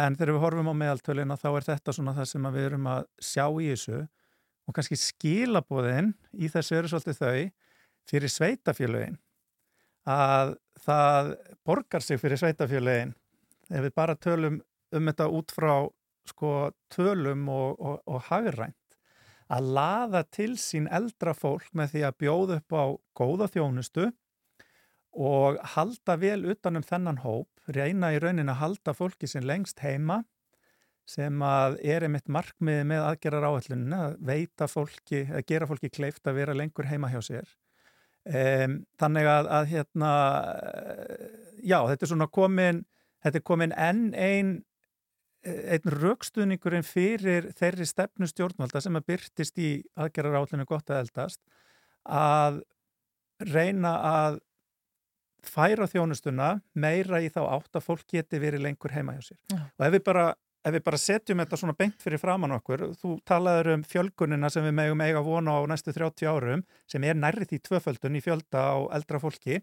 en 0.02 0.18
þegar 0.20 0.32
við 0.36 0.44
horfum 0.44 0.70
á 0.70 0.76
meðaltölina 0.84 1.38
þá 1.42 1.48
er 1.50 1.66
þetta 1.72 1.96
svona 1.98 2.14
það 2.20 2.30
sem 2.30 2.46
við 2.54 2.68
erum 2.68 2.92
að 2.94 3.08
sjá 3.18 3.46
í 3.50 3.72
þessu. 3.72 4.04
Og 4.64 4.78
kannski 4.78 5.00
skilabóðin 5.02 6.14
í 6.38 6.52
þessu 6.54 6.78
eru 6.78 6.92
svolítið 6.92 7.18
þau 7.18 7.40
fyrir 8.14 8.32
sveitafélögin 8.32 9.18
að 10.14 10.54
það 10.86 11.34
borgar 11.66 12.06
sig 12.06 12.22
fyrir 12.22 12.40
sveitafélögin 12.40 13.12
ef 13.72 13.84
við 13.88 13.94
bara 13.98 14.16
tölum 14.20 14.62
um 14.94 15.10
þetta 15.10 15.28
út 15.34 15.52
frá 15.56 15.74
sko, 16.30 16.72
tölum 16.94 17.48
og, 17.52 17.80
og, 17.80 18.00
og 18.08 18.24
hagrænt 18.30 18.78
að 19.52 19.72
laða 19.78 20.24
til 20.32 20.54
sín 20.62 20.88
eldra 20.92 21.34
fólk 21.36 21.72
með 21.76 21.96
því 21.96 22.04
að 22.08 22.20
bjóða 22.24 22.60
upp 22.60 22.76
á 22.78 22.86
góða 23.18 23.48
þjónustu 23.54 24.12
og 25.14 25.60
halda 25.76 26.16
vel 26.18 26.42
utanum 26.50 26.86
þennan 26.86 27.22
hóp, 27.22 27.50
reyna 27.70 28.14
í 28.16 28.22
raunin 28.22 28.50
að 28.50 28.62
halda 28.64 28.96
fólki 28.98 29.29
sem 29.29 29.46
lengst 29.46 29.84
heima 29.84 30.24
sem 31.10 31.42
að 31.44 31.77
er 31.84 32.06
einmitt 32.06 32.29
markmiði 32.32 32.86
með 32.88 33.06
aðgerrar 33.10 33.50
áallunina, 33.50 34.00
að 34.08 34.18
veita 34.24 34.70
fólki, 34.72 35.25
að 35.27 35.46
gera 35.51 35.68
fólki 35.68 35.92
kleift 35.92 36.27
að 36.27 36.40
vera 36.40 36.56
lengur 36.56 36.88
heima 36.88 37.12
hjá 37.12 37.20
sér. 37.25 37.50
Um, 38.24 38.77
þannig 38.96 39.27
að, 39.27 39.50
að 39.51 39.66
hérna, 39.74 40.12
já, 41.60 41.82
þetta 41.90 42.06
er 42.06 42.12
svona 42.14 42.29
komin, 42.32 42.86
þetta 43.25 43.42
er 43.42 43.46
komin 43.51 43.75
enn 43.75 44.06
einn 44.16 44.53
einn 45.44 45.92
raukstuðningurinn 45.92 46.86
fyrir 46.88 47.50
þeirri 47.58 47.88
stefnu 47.88 48.29
stjórnvalda 48.29 48.82
sem 48.84 48.96
að 49.00 49.08
byrtist 49.12 49.60
í 49.60 49.74
aðgerrar 50.00 50.40
áallinu 50.40 50.68
gott 50.70 50.92
að 50.92 51.03
eldast 51.03 51.42
að 52.03 52.62
reyna 53.44 53.94
að 54.08 54.40
færa 55.44 55.90
þjónustuna 55.92 56.53
meira 56.79 57.20
í 57.20 57.27
þá 57.32 57.42
átt 57.58 57.75
að 57.75 57.86
fólk 57.90 58.06
geti 58.16 58.40
verið 58.40 58.64
lengur 58.64 58.94
heima 58.96 59.18
hjá 59.18 59.25
sér. 59.27 59.40
Já. 59.51 59.60
Og 59.60 59.88
ef 59.88 59.96
við 59.98 60.03
bara 60.08 60.27
ef 60.64 60.72
við 60.77 60.84
bara 60.86 61.00
setjum 61.01 61.42
þetta 61.44 61.60
svona 61.60 61.75
beint 61.75 62.03
fyrir 62.03 62.22
framann 62.22 62.56
okkur, 62.56 62.86
þú 63.00 63.18
talaður 63.27 63.74
um 63.74 63.86
fjölgunina 63.88 64.50
sem 64.53 64.64
við 64.64 64.75
megum 64.77 65.03
eiga 65.03 65.24
vona 65.25 65.58
á 65.60 65.62
næstu 65.68 65.92
30 65.96 66.29
árum, 66.29 66.64
sem 66.88 67.03
er 67.03 67.20
nærrið 67.20 67.58
í 67.58 67.62
tvöföldun 67.68 68.16
í 68.16 68.24
fjölda 68.24 68.64
á 68.72 68.75
eldra 68.96 69.20
fólki, 69.20 69.60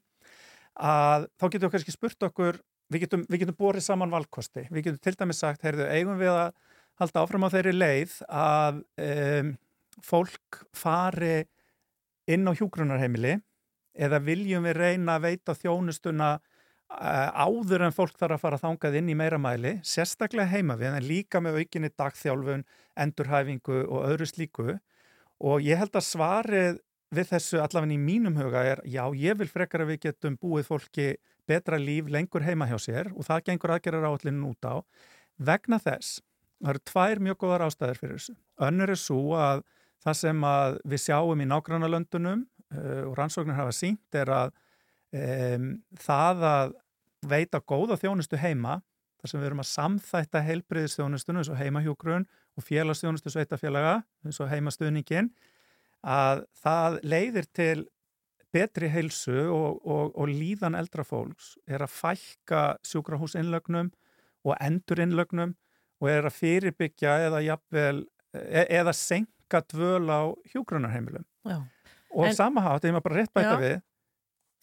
að 0.77 1.31
þá 1.41 1.47
getum 1.47 1.67
við 1.67 1.75
kannski 1.77 1.97
spurt 1.97 2.29
okkur, 2.29 2.61
við 2.91 3.07
getum, 3.07 3.25
getum 3.31 3.59
borið 3.59 3.87
saman 3.87 4.13
valkosti. 4.13 4.67
Við 4.71 4.89
getum 4.89 5.03
til 5.05 5.17
dæmis 5.19 5.43
sagt, 5.43 5.65
heyrðu, 5.67 5.87
eigum 5.91 6.21
við 6.21 6.33
að 6.35 6.53
halda 7.01 7.25
áfram 7.25 7.47
á 7.47 7.53
þeirri 7.55 7.75
leið 7.77 8.17
að 8.29 8.83
um, 9.07 9.55
fólk 10.05 10.61
fari 10.77 11.45
inn 12.31 12.47
á 12.47 12.53
hjúgrunarheimili 12.57 13.39
eða 14.01 14.21
viljum 14.23 14.67
við 14.69 14.79
reyna 14.79 15.17
að 15.17 15.27
veita 15.29 15.57
þjónustuna 15.57 16.35
uh, 16.37 17.29
áður 17.35 17.87
en 17.89 17.97
fólk 17.97 18.19
þarf 18.19 18.37
að 18.37 18.45
fara 18.45 18.61
þangað 18.61 19.01
inn 19.01 19.11
í 19.13 19.17
meira 19.19 19.41
mæli, 19.41 19.79
sérstaklega 19.87 20.51
heima 20.53 20.77
við, 20.81 20.93
en 20.95 21.09
líka 21.09 21.43
með 21.43 21.63
aukinni 21.63 21.91
dagþjálfun, 21.97 22.67
endurhæfingu 23.01 23.83
og 23.87 24.07
öðru 24.13 24.29
slíku 24.29 24.69
og 25.41 25.65
ég 25.65 25.81
held 25.81 25.97
að 25.97 26.07
svarið 26.07 26.81
við 27.11 27.33
þessu 27.33 27.59
allavega 27.59 27.97
í 27.97 28.01
mínum 28.01 28.37
huga 28.39 28.63
er 28.75 28.83
já, 28.87 29.03
ég 29.17 29.39
vil 29.41 29.49
frekar 29.51 29.83
að 29.85 29.95
við 29.95 30.05
getum 30.07 30.37
búið 30.41 30.69
fólki 30.69 31.09
betra 31.51 31.79
líf 31.81 32.09
lengur 32.13 32.47
heima 32.47 32.69
hjá 32.71 32.79
sér 32.81 33.11
og 33.15 33.27
það 33.27 33.45
gengur 33.51 33.75
aðgerrar 33.75 34.09
áallinu 34.09 34.53
út 34.53 34.69
á 34.71 34.75
vegna 35.41 35.81
þess, 35.81 36.21
það 36.61 36.73
eru 36.75 36.83
tvær 36.91 37.23
mjög 37.27 37.39
góðar 37.41 37.67
ástæðir 37.67 38.01
fyrir 38.01 38.19
þessu. 38.19 38.35
Önnur 38.67 38.93
er 38.93 39.01
svo 39.01 39.23
að 39.39 39.63
það 40.05 40.19
sem 40.21 40.45
að 40.49 40.77
við 40.93 41.03
sjáum 41.05 41.43
í 41.43 41.49
nágrannalöndunum 41.49 42.45
uh, 42.45 43.03
og 43.09 43.17
rannsóknir 43.19 43.59
hafa 43.59 43.75
sínt 43.77 44.21
er 44.21 44.33
að 44.35 44.53
um, 45.17 45.73
það 46.01 46.47
að 46.51 46.77
veita 47.31 47.61
góða 47.61 47.99
þjónustu 48.01 48.41
heima, 48.41 48.81
þar 49.21 49.33
sem 49.33 49.41
við 49.43 49.51
erum 49.51 49.63
að 49.65 49.71
samþætta 49.75 50.45
heilbriðisþjónustunum 50.47 51.43
eins 51.43 51.53
og 51.53 51.61
heimahjúgrun 51.61 52.29
og 52.57 52.65
félagsþjónustu 52.65 53.33
sveitafélaga 53.35 53.99
eins 54.25 54.41
og 54.41 54.49
heimastuðningin 54.49 55.29
að 56.01 56.47
það 56.63 56.97
leiðir 57.05 57.49
til 57.53 57.83
betri 58.55 58.91
heilsu 58.91 59.37
og, 59.53 59.81
og, 59.87 60.15
og 60.19 60.31
líðan 60.31 60.77
eldra 60.79 61.05
fólks 61.07 61.55
er 61.71 61.85
að 61.85 61.95
fælka 61.95 62.63
sjúkrahúsinnlögnum 62.87 63.91
og 64.47 64.57
endurinnlögnum 64.61 65.55
og 66.01 66.09
er 66.11 66.27
að 66.29 66.39
fyrirbyggja 66.39 67.19
eða 67.27 67.43
jafnvel 67.45 68.07
e 68.33 68.65
eða 68.81 68.95
senka 68.97 69.63
dvöl 69.73 70.07
á 70.11 70.23
hjúgrunarheimilum 70.53 71.25
Já. 71.47 71.61
og 72.15 72.35
samahátt, 72.35 72.87
ég 72.87 72.95
maður 72.95 73.09
bara 73.09 73.21
rétt 73.21 73.35
bæta 73.35 73.57
Já. 73.57 73.61
við 73.63 73.77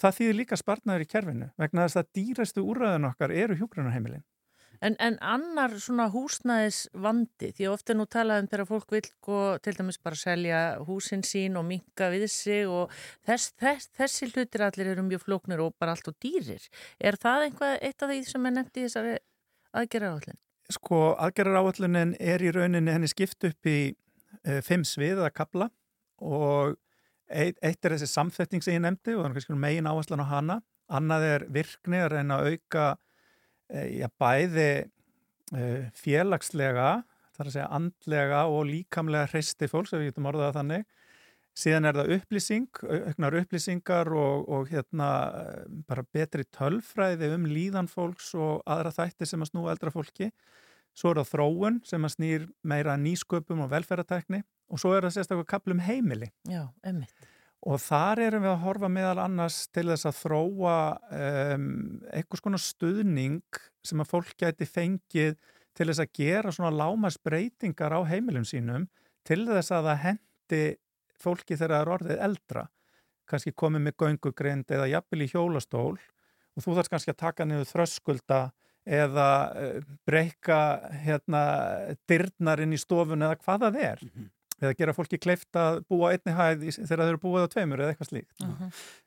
það 0.02 0.18
þýðir 0.20 0.40
líka 0.42 0.60
spartnaður 0.60 1.06
í 1.06 1.12
kerfinu 1.12 1.50
vegna 1.58 1.86
þess 1.88 2.02
að 2.02 2.10
dýrastu 2.18 2.64
úrræðin 2.64 3.10
okkar 3.10 3.34
eru 3.36 3.58
hjúgrunarheimilin 3.60 4.24
En, 4.82 4.96
en 5.02 5.18
annar 5.26 5.76
svona 5.82 6.08
húsnæðis 6.14 6.84
vandi, 6.94 7.52
því 7.58 7.70
ofta 7.72 7.96
nú 7.98 8.06
talað 8.06 8.44
um 8.44 8.50
þegar 8.52 8.70
fólk 8.70 8.98
vil 8.98 9.04
gå, 9.28 9.44
til 9.66 9.76
dæmis 9.78 10.02
bara 10.04 10.20
selja 10.20 10.64
húsin 10.88 11.26
sín 11.26 11.58
og 11.60 11.66
minka 11.70 12.12
við 12.14 12.28
sig 12.32 12.68
og 12.70 12.94
þess, 13.26 13.54
þess, 13.62 13.92
þessi 13.98 14.32
hlutir 14.34 14.66
allir 14.68 14.94
eru 14.94 15.06
mjög 15.08 15.26
flóknir 15.26 15.64
og 15.66 15.78
bara 15.80 15.98
allt 15.98 16.12
og 16.12 16.18
dýrir. 16.24 16.68
Er 17.00 17.18
það 17.22 17.48
einhvað 17.48 17.80
eitt 17.82 18.04
af 18.04 18.14
því 18.14 18.20
sem 18.30 18.50
er 18.50 18.60
nefnt 18.60 18.78
í 18.78 18.86
þessari 18.86 19.16
aðgerra 19.78 20.14
áallin? 20.16 20.42
sko 20.74 21.14
aðgerrar 21.16 21.62
áallunin 21.62 22.14
er 22.20 22.44
í 22.44 22.52
rauninni 22.52 22.94
henni 22.94 23.10
skipt 23.12 23.46
upp 23.48 23.70
í 23.70 23.80
uh, 23.94 24.60
fimm 24.66 24.84
svið 24.88 25.24
að 25.24 25.34
kapla 25.38 25.70
og 26.20 26.76
eitt, 27.28 27.60
eitt 27.62 27.86
er 27.86 27.96
þessi 27.96 28.10
samþetting 28.12 28.64
sem 28.64 28.78
ég 28.78 28.84
nefndi 28.84 29.16
og 29.16 29.24
það 29.24 29.30
er 29.30 29.38
kannski 29.38 29.60
megin 29.64 29.90
áherslan 29.90 30.24
á 30.24 30.28
hana 30.32 30.60
annað 30.88 31.28
er 31.28 31.46
virkni 31.52 32.02
að 32.02 32.12
reyna 32.16 32.40
að 32.40 32.52
auka 32.54 32.88
já, 33.70 34.08
bæði 34.20 34.70
uh, 35.54 35.88
félagslega 35.98 36.92
þar 37.38 37.50
að 37.50 37.54
segja 37.54 37.72
andlega 37.78 38.46
og 38.50 38.64
líkamlega 38.70 39.30
hreisti 39.32 39.70
fólks, 39.70 39.94
ef 39.94 40.02
við 40.02 40.12
getum 40.12 40.30
orðað 40.32 40.50
það 40.50 40.60
þannig 40.62 40.88
síðan 41.58 41.90
er 41.90 41.98
það 41.98 42.12
upplýsing, 42.18 42.82
auknar 42.86 43.38
upplýsingar 43.42 44.12
og, 44.14 44.44
og 44.54 44.70
hérna 44.72 45.08
eh, 45.42 45.64
bara 45.90 46.06
betri 46.14 46.46
tölfræði 46.54 47.32
um 47.36 47.48
líðan 47.50 47.90
fólks 47.90 48.34
og 48.38 48.62
aðra 48.70 48.94
þætti 48.94 49.30
sem 49.30 49.44
að 49.44 49.52
snúa 49.52 49.74
eldra 49.74 49.94
fólki. 49.94 50.30
Svo 50.98 51.14
er 51.14 51.22
það 51.22 51.32
þróun 51.32 51.80
sem 51.86 52.06
að 52.06 52.14
snýr 52.16 52.46
meira 52.66 52.94
að 52.96 53.04
nýsköpum 53.06 53.66
og 53.66 53.74
velferðartækni 53.74 54.44
og 54.74 54.82
svo 54.82 54.94
er 54.96 55.08
það 55.08 55.18
sérstaklega 55.18 55.52
kaplum 55.56 55.82
heimili. 55.86 56.32
Já, 56.50 56.66
emmitt. 56.86 57.28
Og 57.66 57.80
þar 57.82 58.22
erum 58.28 58.46
við 58.46 58.52
að 58.52 58.64
horfa 58.64 58.90
meðal 58.92 59.20
annars 59.24 59.60
til 59.74 59.88
þess 59.90 60.08
að 60.08 60.20
þróa 60.22 60.78
um, 61.18 61.70
einhvers 62.14 62.44
konar 62.44 62.62
stuðning 62.62 63.62
sem 63.86 64.04
að 64.04 64.12
fólk 64.12 64.36
gæti 64.38 64.68
fengið 64.70 65.38
til 65.78 65.88
þess 65.90 66.04
að 66.04 66.14
gera 66.20 66.54
svona 66.54 66.74
lámasbreytingar 66.76 67.98
á 67.98 68.02
heimilum 68.10 68.46
sínum 68.48 68.88
til 69.28 69.44
þess 69.50 69.74
að 69.74 69.90
það 69.90 70.04
hendi 70.06 70.62
fólki 71.18 71.58
þegar 71.58 71.74
það 71.74 71.82
er 71.82 71.94
orðið 71.96 72.24
eldra. 72.28 72.68
Kannski 73.28 73.56
komið 73.58 73.84
með 73.88 73.98
göngugrind 74.04 74.72
eða 74.72 74.92
jafnvel 74.94 75.26
í 75.26 75.32
hjólastól 75.34 75.98
og 75.98 76.64
þú 76.64 76.78
þarfst 76.78 76.94
kannski 76.94 77.14
að 77.14 77.22
taka 77.26 77.46
niður 77.46 77.70
þröskulda 77.74 78.42
eða 78.88 79.30
uh, 79.52 79.94
breyka 80.08 80.60
hérna, 81.04 81.42
dyrnar 82.08 82.62
inn 82.64 82.78
í 82.78 82.80
stofun 82.80 83.26
eða 83.26 83.40
hvað 83.42 83.66
það 83.66 83.80
er 83.84 84.06
eða 84.62 84.74
gera 84.78 84.94
fólki 84.98 85.20
kleift 85.22 85.54
að 85.60 85.84
búa 85.90 86.12
einni 86.16 86.34
hæð 86.38 86.64
í- 86.68 86.76
þegar 86.78 87.04
þeir 87.04 87.12
eru 87.14 87.22
búið 87.24 87.46
á 87.46 87.54
tveimur 87.54 87.84
eða 87.84 87.94
eitthvað 87.96 88.10
slíkt. 88.12 88.46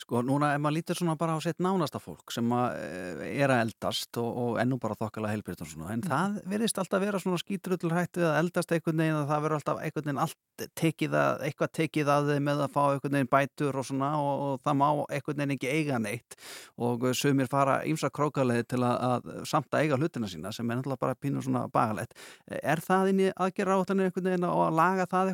Sko 0.01 0.23
núna 0.23 0.55
ef 0.55 0.61
maður 0.63 0.77
lítur 0.79 0.99
svona 1.01 1.17
bara 1.19 1.35
á 1.35 1.41
sitt 1.43 1.59
nánasta 1.59 2.01
fólk 2.03 2.31
sem 2.33 2.45
að, 2.55 2.77
eh, 2.79 3.43
er 3.43 3.49
að 3.51 3.63
eldast 3.67 4.17
og, 4.23 4.31
og 4.37 4.59
ennú 4.63 4.79
bara 4.81 4.95
þokkala 4.95 5.31
svona 5.41 5.91
en 5.93 6.03
það 6.03 6.43
verðist 6.47 6.79
alltaf 6.79 7.01
vera 7.01 7.19
svona 7.19 7.39
skítrullur 7.41 7.95
hættu 7.97 8.23
að 8.25 8.39
eldast 8.41 8.73
einhvern 8.73 8.97
veginn 9.03 9.19
að 9.21 9.29
það 9.31 9.43
verður 9.45 9.59
alltaf 9.61 9.79
einhvern 9.83 10.05
veginn 10.07 10.23
allt 10.25 10.37
tekið 10.77 11.15
að, 11.17 11.43
eitthvað 11.49 11.71
tekið 11.79 12.09
að 12.13 12.31
þeim 12.31 12.45
með 12.45 12.63
að 12.65 12.73
fá 12.75 12.81
einhvern 12.93 13.17
veginn 13.17 13.31
bætur 13.33 13.79
og 13.81 13.87
svona 13.89 14.11
og, 14.21 14.41
og 14.47 14.61
það 14.65 14.77
má 14.81 14.87
einhvern 15.11 15.41
veginn 15.41 15.55
ekki 15.57 15.71
eiga 15.73 15.99
neitt 15.99 16.37
og 16.79 17.05
eh, 17.09 17.13
sumir 17.17 17.49
fara 17.51 17.79
ímsa 17.89 18.11
krókaleið 18.13 18.67
til 18.75 18.83
að, 18.85 18.97
að 19.11 19.47
samt 19.49 19.71
að 19.73 19.85
eiga 19.87 19.99
hlutina 20.01 20.29
sína 20.31 20.53
sem 20.55 20.71
er 20.71 20.81
náttúrulega 20.81 21.01
bara 21.01 21.15
pínu 21.19 21.43
svona 21.45 21.67
bagalegt. 21.73 22.15
Er 22.63 22.81
það 22.85 23.11
inn 23.13 23.21
í 23.27 23.31
aðgerra 23.35 23.79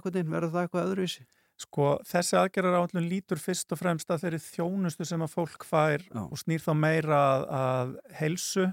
einhvern 0.07 0.23
veginn 0.23 0.37
verður 0.37 0.55
það 0.55 0.67
eitthvað 0.67 0.89
öðruvísi? 0.91 1.27
Sko 1.57 1.91
þessi 2.05 2.37
aðgerðar 2.37 2.79
áallun 2.83 3.09
lítur 3.09 3.41
fyrst 3.41 3.71
og 3.73 3.81
fremst 3.81 4.11
að 4.13 4.27
þeirri 4.27 4.41
þjónustu 4.45 5.07
sem 5.09 5.23
að 5.25 5.33
fólk 5.33 5.65
fær 5.65 6.03
Já. 6.05 6.23
og 6.27 6.41
snýr 6.43 6.61
þá 6.61 6.73
meira 6.77 7.21
að, 7.33 7.45
að 7.61 7.95
helsu 8.19 8.67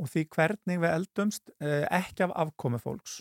og 0.00 0.12
því 0.12 0.26
hvernig 0.32 0.80
við 0.80 0.92
eldumst 0.92 1.52
eh, 1.60 1.84
ekki 1.92 2.24
af 2.26 2.32
afkomi 2.46 2.80
fólks. 2.80 3.20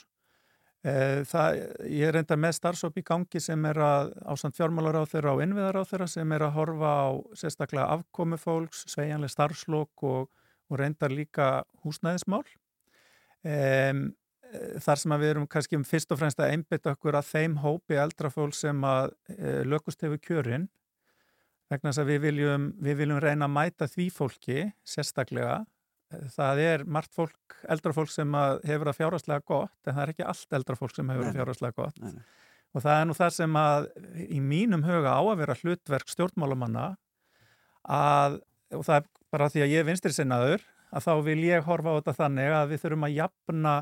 Eh, 0.85 1.23
það, 1.25 1.59
ég 1.89 2.11
er 2.11 2.19
enda 2.21 2.37
með 2.37 2.57
starfsóp 2.59 2.97
í 2.99 3.03
gangi 3.05 3.39
sem 3.41 3.63
er 3.65 3.79
að 3.81 4.11
ásand 4.29 4.55
fjármálar 4.55 4.99
á 5.01 5.03
þeirra 5.09 5.33
og 5.33 5.41
innviðar 5.41 5.79
á 5.81 5.89
þeirra 5.89 6.07
sem 6.11 6.35
er 6.35 6.45
að 6.45 6.55
horfa 6.59 6.91
á 6.93 7.07
sérstaklega 7.41 7.87
afkomi 7.95 8.37
fólks, 8.37 8.83
sveigjanlega 8.93 9.33
starfslokk 9.33 10.05
og, 10.05 10.29
og 10.69 10.79
reyndar 10.79 11.15
líka 11.15 11.49
húsnæðismál. 11.83 12.45
Um, 13.45 14.07
þar 14.85 15.01
sem 15.01 15.15
að 15.15 15.23
við 15.23 15.33
erum 15.33 15.47
kannski 15.51 15.81
fyrst 15.87 16.11
og 16.15 16.21
fremst 16.21 16.39
að 16.39 16.55
einbytta 16.55 16.95
okkur 16.95 17.19
að 17.19 17.29
þeim 17.33 17.59
hópi 17.63 17.99
eldra 17.99 18.31
fólk 18.33 18.55
sem 18.57 18.83
að 18.87 19.11
e, 19.35 19.53
lökust 19.67 20.03
hefur 20.05 20.21
kjörin 20.21 20.67
vegna 21.71 21.89
þess 21.91 22.03
að 22.03 22.11
við 22.13 22.19
viljum, 22.27 22.67
við 22.77 22.99
viljum 23.01 23.21
reyna 23.23 23.47
að 23.49 23.55
mæta 23.55 23.87
því 23.89 24.09
fólki 24.13 24.67
sérstaklega 24.85 25.63
Eh, 26.13 26.25
það 26.35 26.61
er 26.61 26.83
margt 26.85 27.15
fólk, 27.15 27.55
eldra 27.71 27.93
fólk 27.95 28.11
sem 28.13 28.35
að 28.37 28.59
hefur 28.69 28.89
það 28.91 28.99
fjárhagslega 28.99 29.45
gott 29.49 29.89
en 29.89 29.95
það 29.95 30.03
er 30.03 30.11
ekki 30.13 30.27
allt 30.31 30.57
eldra 30.59 30.77
fólk 30.77 30.93
sem 30.93 31.09
hefur 31.09 31.25
nei. 31.25 31.33
fjárhagslega 31.37 31.77
gott 31.79 31.97
Nei, 32.03 32.11
nei. 32.13 32.25
og 32.75 32.85
það 32.85 32.99
er 32.99 33.07
nú 33.09 33.15
það 33.17 33.33
sem 33.39 33.57
að 33.61 33.87
í 34.21 34.41
mínum 34.43 34.85
huga 34.85 35.15
á 35.17 35.21
að 35.23 35.41
vera 35.41 35.57
hlutverk 35.61 36.13
stjórnmálamanna 36.13 36.85
að, 37.95 38.39
og 38.75 38.85
það 38.85 38.99
er 39.01 39.09
bara 39.33 39.49
því 39.49 39.65
að 39.65 39.73
ég 39.73 39.81
er 39.81 39.89
vinstri 39.89 40.13
sinnaður 40.13 40.67
að 40.95 41.07
þá 41.07 41.13
vil 41.25 41.39
ég 41.47 41.65
horfa 41.65 41.95
á 41.95 41.97
þetta 41.97 42.17
þannig 42.21 42.55
að 42.59 42.69
við 42.71 42.83
þurfum 42.85 43.07
að 43.09 43.17
jafna 43.17 43.75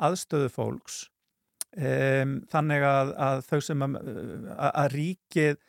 aðstöðu 0.00 0.50
fólks 0.52 1.02
um, 1.76 2.38
þannig 2.50 2.86
að, 2.86 3.12
að 3.28 3.42
þau 3.48 3.60
sem 3.66 3.84
að, 3.86 3.98
að, 4.54 4.70
að 4.70 4.94
ríkið 4.96 5.60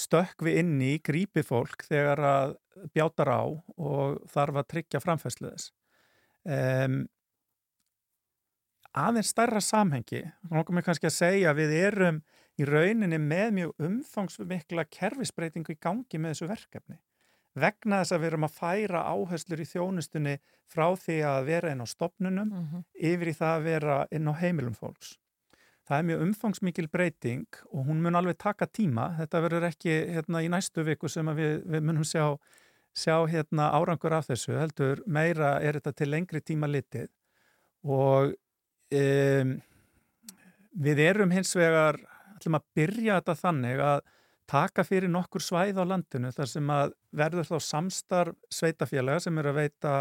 stökkvi 0.00 0.56
inn 0.60 0.76
í 0.86 0.96
grípi 1.02 1.42
fólk 1.46 1.84
þegar 1.88 2.22
að 2.22 2.56
bjátar 2.94 3.32
á 3.34 3.42
og 3.42 4.20
þarf 4.30 4.60
að 4.60 4.68
tryggja 4.74 5.00
framfæslu 5.02 5.50
þess. 5.50 5.72
Um, 6.46 7.02
aðeins 8.96 9.32
stærra 9.34 9.60
samhengi, 9.62 10.22
nokkuð 10.50 10.78
mér 10.78 10.86
kannski 10.86 11.10
að 11.10 11.18
segja 11.18 11.54
við 11.58 11.74
erum 11.82 12.22
í 12.60 12.66
rauninni 12.68 13.18
með 13.22 13.52
mjög 13.58 13.84
umfangsmikla 13.88 14.86
kerfisbreytingu 14.92 15.74
í 15.74 15.80
gangi 15.82 16.20
með 16.20 16.34
þessu 16.34 16.50
verkefni. 16.50 16.98
Vegna 17.58 18.02
þess 18.02 18.12
að 18.14 18.20
við 18.22 18.28
erum 18.30 18.44
að 18.46 18.54
færa 18.60 19.00
áherslur 19.10 19.60
í 19.60 19.66
þjónustunni 19.66 20.36
frá 20.70 20.86
því 20.96 21.16
að 21.26 21.46
vera 21.48 21.72
inn 21.74 21.82
á 21.82 21.86
stopnunum 21.90 22.50
Mhm. 22.52 22.84
yfir 22.94 23.28
í 23.32 23.34
það 23.34 23.56
að 23.58 23.64
vera 23.64 24.06
inn 24.12 24.28
á 24.30 24.34
heimilum 24.38 24.74
fólks. 24.78 25.16
Það 25.88 25.98
er 25.98 26.04
mjög 26.06 26.20
umfangsmikil 26.22 26.88
breyting 26.92 27.46
og 27.72 27.86
hún 27.86 28.00
mun 28.02 28.14
alveg 28.14 28.38
taka 28.38 28.66
tíma. 28.66 29.16
Þetta 29.18 29.40
verður 29.42 29.66
ekki 29.72 29.90
hérna, 30.14 30.38
í 30.44 30.48
næstu 30.48 30.84
viku 30.86 31.08
sem 31.10 31.26
við, 31.26 31.64
við 31.66 31.82
munum 31.82 32.04
sjá, 32.06 32.38
sjá 32.94 33.26
hérna, 33.26 33.72
árangur 33.74 34.12
af 34.12 34.28
þessu. 34.28 34.54
Heldur 34.54 35.02
meira 35.06 35.60
er 35.60 35.80
þetta 35.80 35.92
til 35.96 36.06
lengri 36.10 36.40
tíma 36.40 36.70
litið 36.70 37.08
og 37.84 38.34
um, 38.92 39.60
við 40.78 40.98
erum 41.08 41.30
hins 41.34 41.54
vegar, 41.56 41.98
ætlum 42.36 42.54
að 42.60 42.64
byrja 42.76 43.18
þetta 43.20 43.34
þannig 43.42 43.80
að 43.82 44.00
taka 44.50 44.84
fyrir 44.86 45.10
nokkur 45.12 45.42
svæð 45.44 45.78
á 45.78 45.84
landinu 45.86 46.32
þar 46.34 46.50
sem 46.50 46.72
að 46.74 46.94
verður 47.16 47.48
þá 47.48 47.56
samstarf 47.66 48.38
sveitafélaga 48.52 49.22
sem 49.24 49.38
eru 49.38 49.52
að 49.52 49.60
veita 49.60 49.94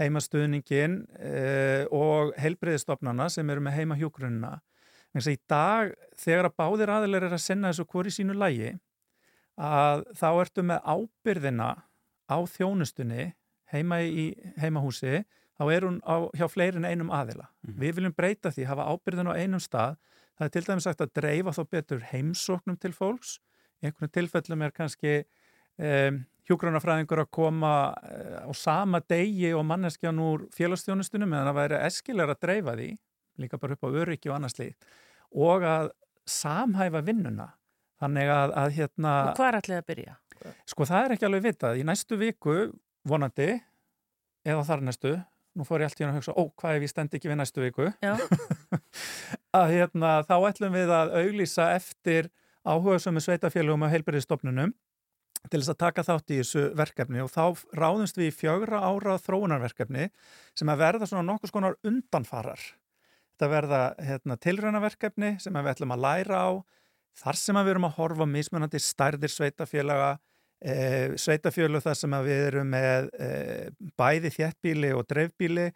heimastuðningin 0.00 0.98
eh, 1.16 1.84
og 1.94 2.34
heilbreyðistofnana 2.40 3.30
sem 3.32 3.48
eru 3.50 3.62
með 3.64 3.78
heimahjúgrunna. 3.80 4.56
Þannig 5.12 5.28
að 5.30 5.36
í 5.36 5.40
dag 5.48 5.94
þegar 6.20 6.50
að 6.50 6.56
báðir 6.60 6.92
aðilar 6.92 7.28
er 7.28 7.36
að 7.38 7.44
senna 7.46 7.70
þessu 7.72 7.86
hvori 7.92 8.12
sínu 8.12 8.36
lægi 8.36 8.74
að 9.56 10.04
þá 10.18 10.28
ertu 10.34 10.66
með 10.66 10.82
ábyrðina 10.84 11.70
á 12.28 12.38
þjónustunni 12.52 13.30
heima 13.72 14.02
í 14.04 14.28
heimahúsi 14.60 15.22
þá 15.56 15.64
er 15.72 15.86
hún 15.88 15.98
á, 16.04 16.28
hjá 16.36 16.46
fleirin 16.52 16.84
einum 16.84 17.12
aðila. 17.14 17.48
Við 17.64 17.96
viljum 17.96 18.14
breyta 18.16 18.52
því, 18.52 18.66
hafa 18.68 18.90
ábyrðin 18.92 19.32
á 19.32 19.38
einum 19.40 19.62
stað. 19.62 19.96
Það 20.36 20.46
er 20.46 20.52
til 20.52 20.64
dæmis 20.66 20.86
sagt 20.86 21.00
að 21.00 21.14
dreifa 21.16 21.54
þá 21.56 21.62
betur 21.72 22.02
heimsóknum 22.10 22.76
til 22.76 22.92
fólks. 22.92 23.38
Einhvern 23.84 24.12
tilfellum 24.12 24.64
er 24.64 24.74
kannski 24.74 25.18
um, 25.20 26.22
hjúgrunafræðingur 26.48 27.24
að 27.24 27.30
koma 27.34 27.74
uh, 27.92 28.46
á 28.46 28.50
sama 28.56 29.02
degi 29.04 29.52
og 29.56 29.66
manneskjan 29.68 30.22
úr 30.22 30.46
félagsþjónustunum 30.56 31.30
meðan 31.32 31.52
að 31.52 31.60
væri 31.60 31.82
eskilega 31.88 32.36
að 32.36 32.42
dreifa 32.46 32.76
því, 32.78 32.90
líka 33.42 33.60
bara 33.60 33.76
upp 33.76 33.86
á 33.86 33.96
öryggi 34.02 34.32
og 34.32 34.38
annars 34.38 34.58
líkt, 34.60 34.88
og 35.36 35.66
að 35.66 35.92
samhæfa 36.26 37.04
vinnuna. 37.06 37.52
Þannig 38.00 38.28
að, 38.28 38.52
að 38.60 38.74
hérna... 38.76 39.12
Og 39.30 39.38
hvað 39.38 39.48
er 39.48 39.58
allir 39.60 39.78
að 39.80 39.86
byrja? 39.90 40.16
Sko 40.68 40.86
það 40.88 41.06
er 41.06 41.14
ekki 41.14 41.26
alveg 41.28 41.44
vitað. 41.46 41.78
Í 41.80 41.84
næstu 41.88 42.18
viku, 42.20 42.56
vonandi, 43.08 43.54
eða 44.46 44.64
þar 44.68 44.84
næstu, 44.84 45.12
nú 45.56 45.64
fór 45.64 45.82
ég 45.82 45.90
allt 45.90 46.02
í 46.02 46.04
hann 46.04 46.12
að 46.12 46.18
hugsa, 46.20 46.34
ó, 46.36 46.42
hvað 46.60 46.78
ef 46.78 46.84
ég 46.84 46.92
stend 46.92 47.16
ekki 47.16 47.30
við 47.30 47.38
næstu 47.40 47.64
viku? 47.64 47.88
Að 49.56 49.72
hérna, 49.72 50.18
þá 50.28 50.34
ætlum 50.50 50.76
við 50.76 50.92
að 50.92 51.14
auglýsa 51.22 51.70
eftir 51.78 52.28
áhuga 52.66 52.98
sem 53.02 53.16
er 53.16 53.24
sveitafélugum 53.24 53.86
og 53.86 53.92
heilbyrðistofnunum 53.94 54.74
til 55.50 55.60
þess 55.60 55.72
að 55.72 55.82
taka 55.82 56.04
þátt 56.06 56.32
í 56.32 56.40
þessu 56.40 56.64
verkefni 56.76 57.22
og 57.22 57.30
þá 57.30 57.44
ráðumst 57.78 58.18
við 58.18 58.30
í 58.30 58.34
fjögra 58.34 58.82
ára 58.82 59.16
þróunarverkefni 59.22 60.08
sem 60.58 60.72
að 60.72 60.82
verða 60.82 61.08
svona 61.10 61.26
nokkus 61.28 61.54
konar 61.54 61.76
undanfarar. 61.86 62.62
Þetta 63.36 63.50
verða 63.52 63.80
hérna, 64.00 64.38
tilraunaverkefni 64.40 65.36
sem 65.42 65.58
við 65.58 65.72
ætlum 65.74 65.94
að 65.94 66.04
læra 66.06 66.40
á 66.40 66.50
þar 67.20 67.40
sem 67.40 67.58
við 67.60 67.74
erum 67.74 67.88
að 67.88 67.98
horfa 68.00 68.28
mismunandi 68.28 68.80
stærðir 68.82 69.32
sveitafélaga, 69.32 70.16
e, 70.60 70.74
sveitafélug 71.20 71.84
þar 71.84 71.98
sem 72.00 72.16
við 72.26 72.44
erum 72.50 72.70
með 72.72 73.10
e, 73.20 73.30
bæði 73.96 74.32
þéttbíli 74.38 74.92
og 74.96 75.06
dreifbíli, 75.12 75.70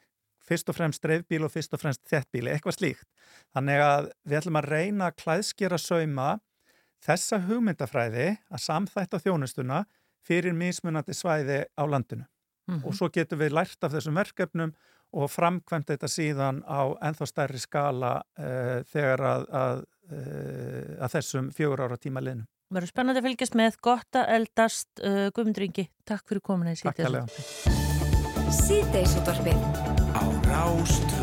fyrst 0.50 0.72
og 0.72 0.76
fremst 0.76 1.04
dreifbíli 1.04 1.46
og 1.46 1.52
fyrst 1.52 1.76
og 1.76 1.82
fremst 1.84 2.02
þéttbíli, 2.10 2.50
eitthvað 2.52 2.78
slíkt. 2.80 3.08
Þannig 3.54 3.84
að 3.84 4.10
við 4.24 4.40
ætlum 4.40 4.60
að 4.60 4.70
reyna 4.74 5.10
að 5.10 5.18
klæðskera 5.22 5.78
sauma 5.80 6.30
þessa 7.04 7.40
hugmyndafræði 7.48 8.28
að 8.50 8.62
samþætta 8.66 9.20
þjónustuna 9.24 9.84
fyrir 10.26 10.54
mismunandi 10.56 11.14
svæði 11.16 11.64
á 11.72 11.82
landinu. 11.88 12.26
Mhm. 12.68 12.84
Og 12.86 12.94
svo 12.94 13.08
getum 13.10 13.40
við 13.40 13.54
lært 13.56 13.82
af 13.84 13.92
þessum 13.94 14.14
verkefnum 14.20 14.74
og 15.12 15.30
framkvæmt 15.30 15.88
þetta 15.90 16.06
síðan 16.06 16.62
á 16.70 16.94
ennþá 17.02 17.26
stærri 17.26 17.58
skala 17.58 18.12
uh, 18.38 18.84
þegar 18.86 19.20
að, 19.26 19.46
að, 19.50 19.80
uh, 20.12 21.02
að 21.02 21.14
þessum 21.16 21.50
fjögur 21.50 21.82
ára 21.82 21.98
tíma 21.98 22.22
liðnum. 22.22 22.46
verður 22.70 22.92
spennandi 22.92 23.18
að 23.18 23.26
fylgjast 23.26 23.56
með 23.58 23.80
gott 23.82 24.14
að 24.20 24.30
eldast 24.36 25.02
uh, 25.02 25.26
Guðmundur 25.34 25.66
Ingi, 25.66 25.88
takk 26.06 26.22
fyrir 26.30 26.44
komuna 26.46 26.70
í 26.70 26.78
Takk 26.78 26.94
sítið. 26.94 27.04
hérlega. 27.08 27.26
Síðdeisútvarpið 28.60 29.58
á 30.14 30.22
Rástvö 30.46 31.19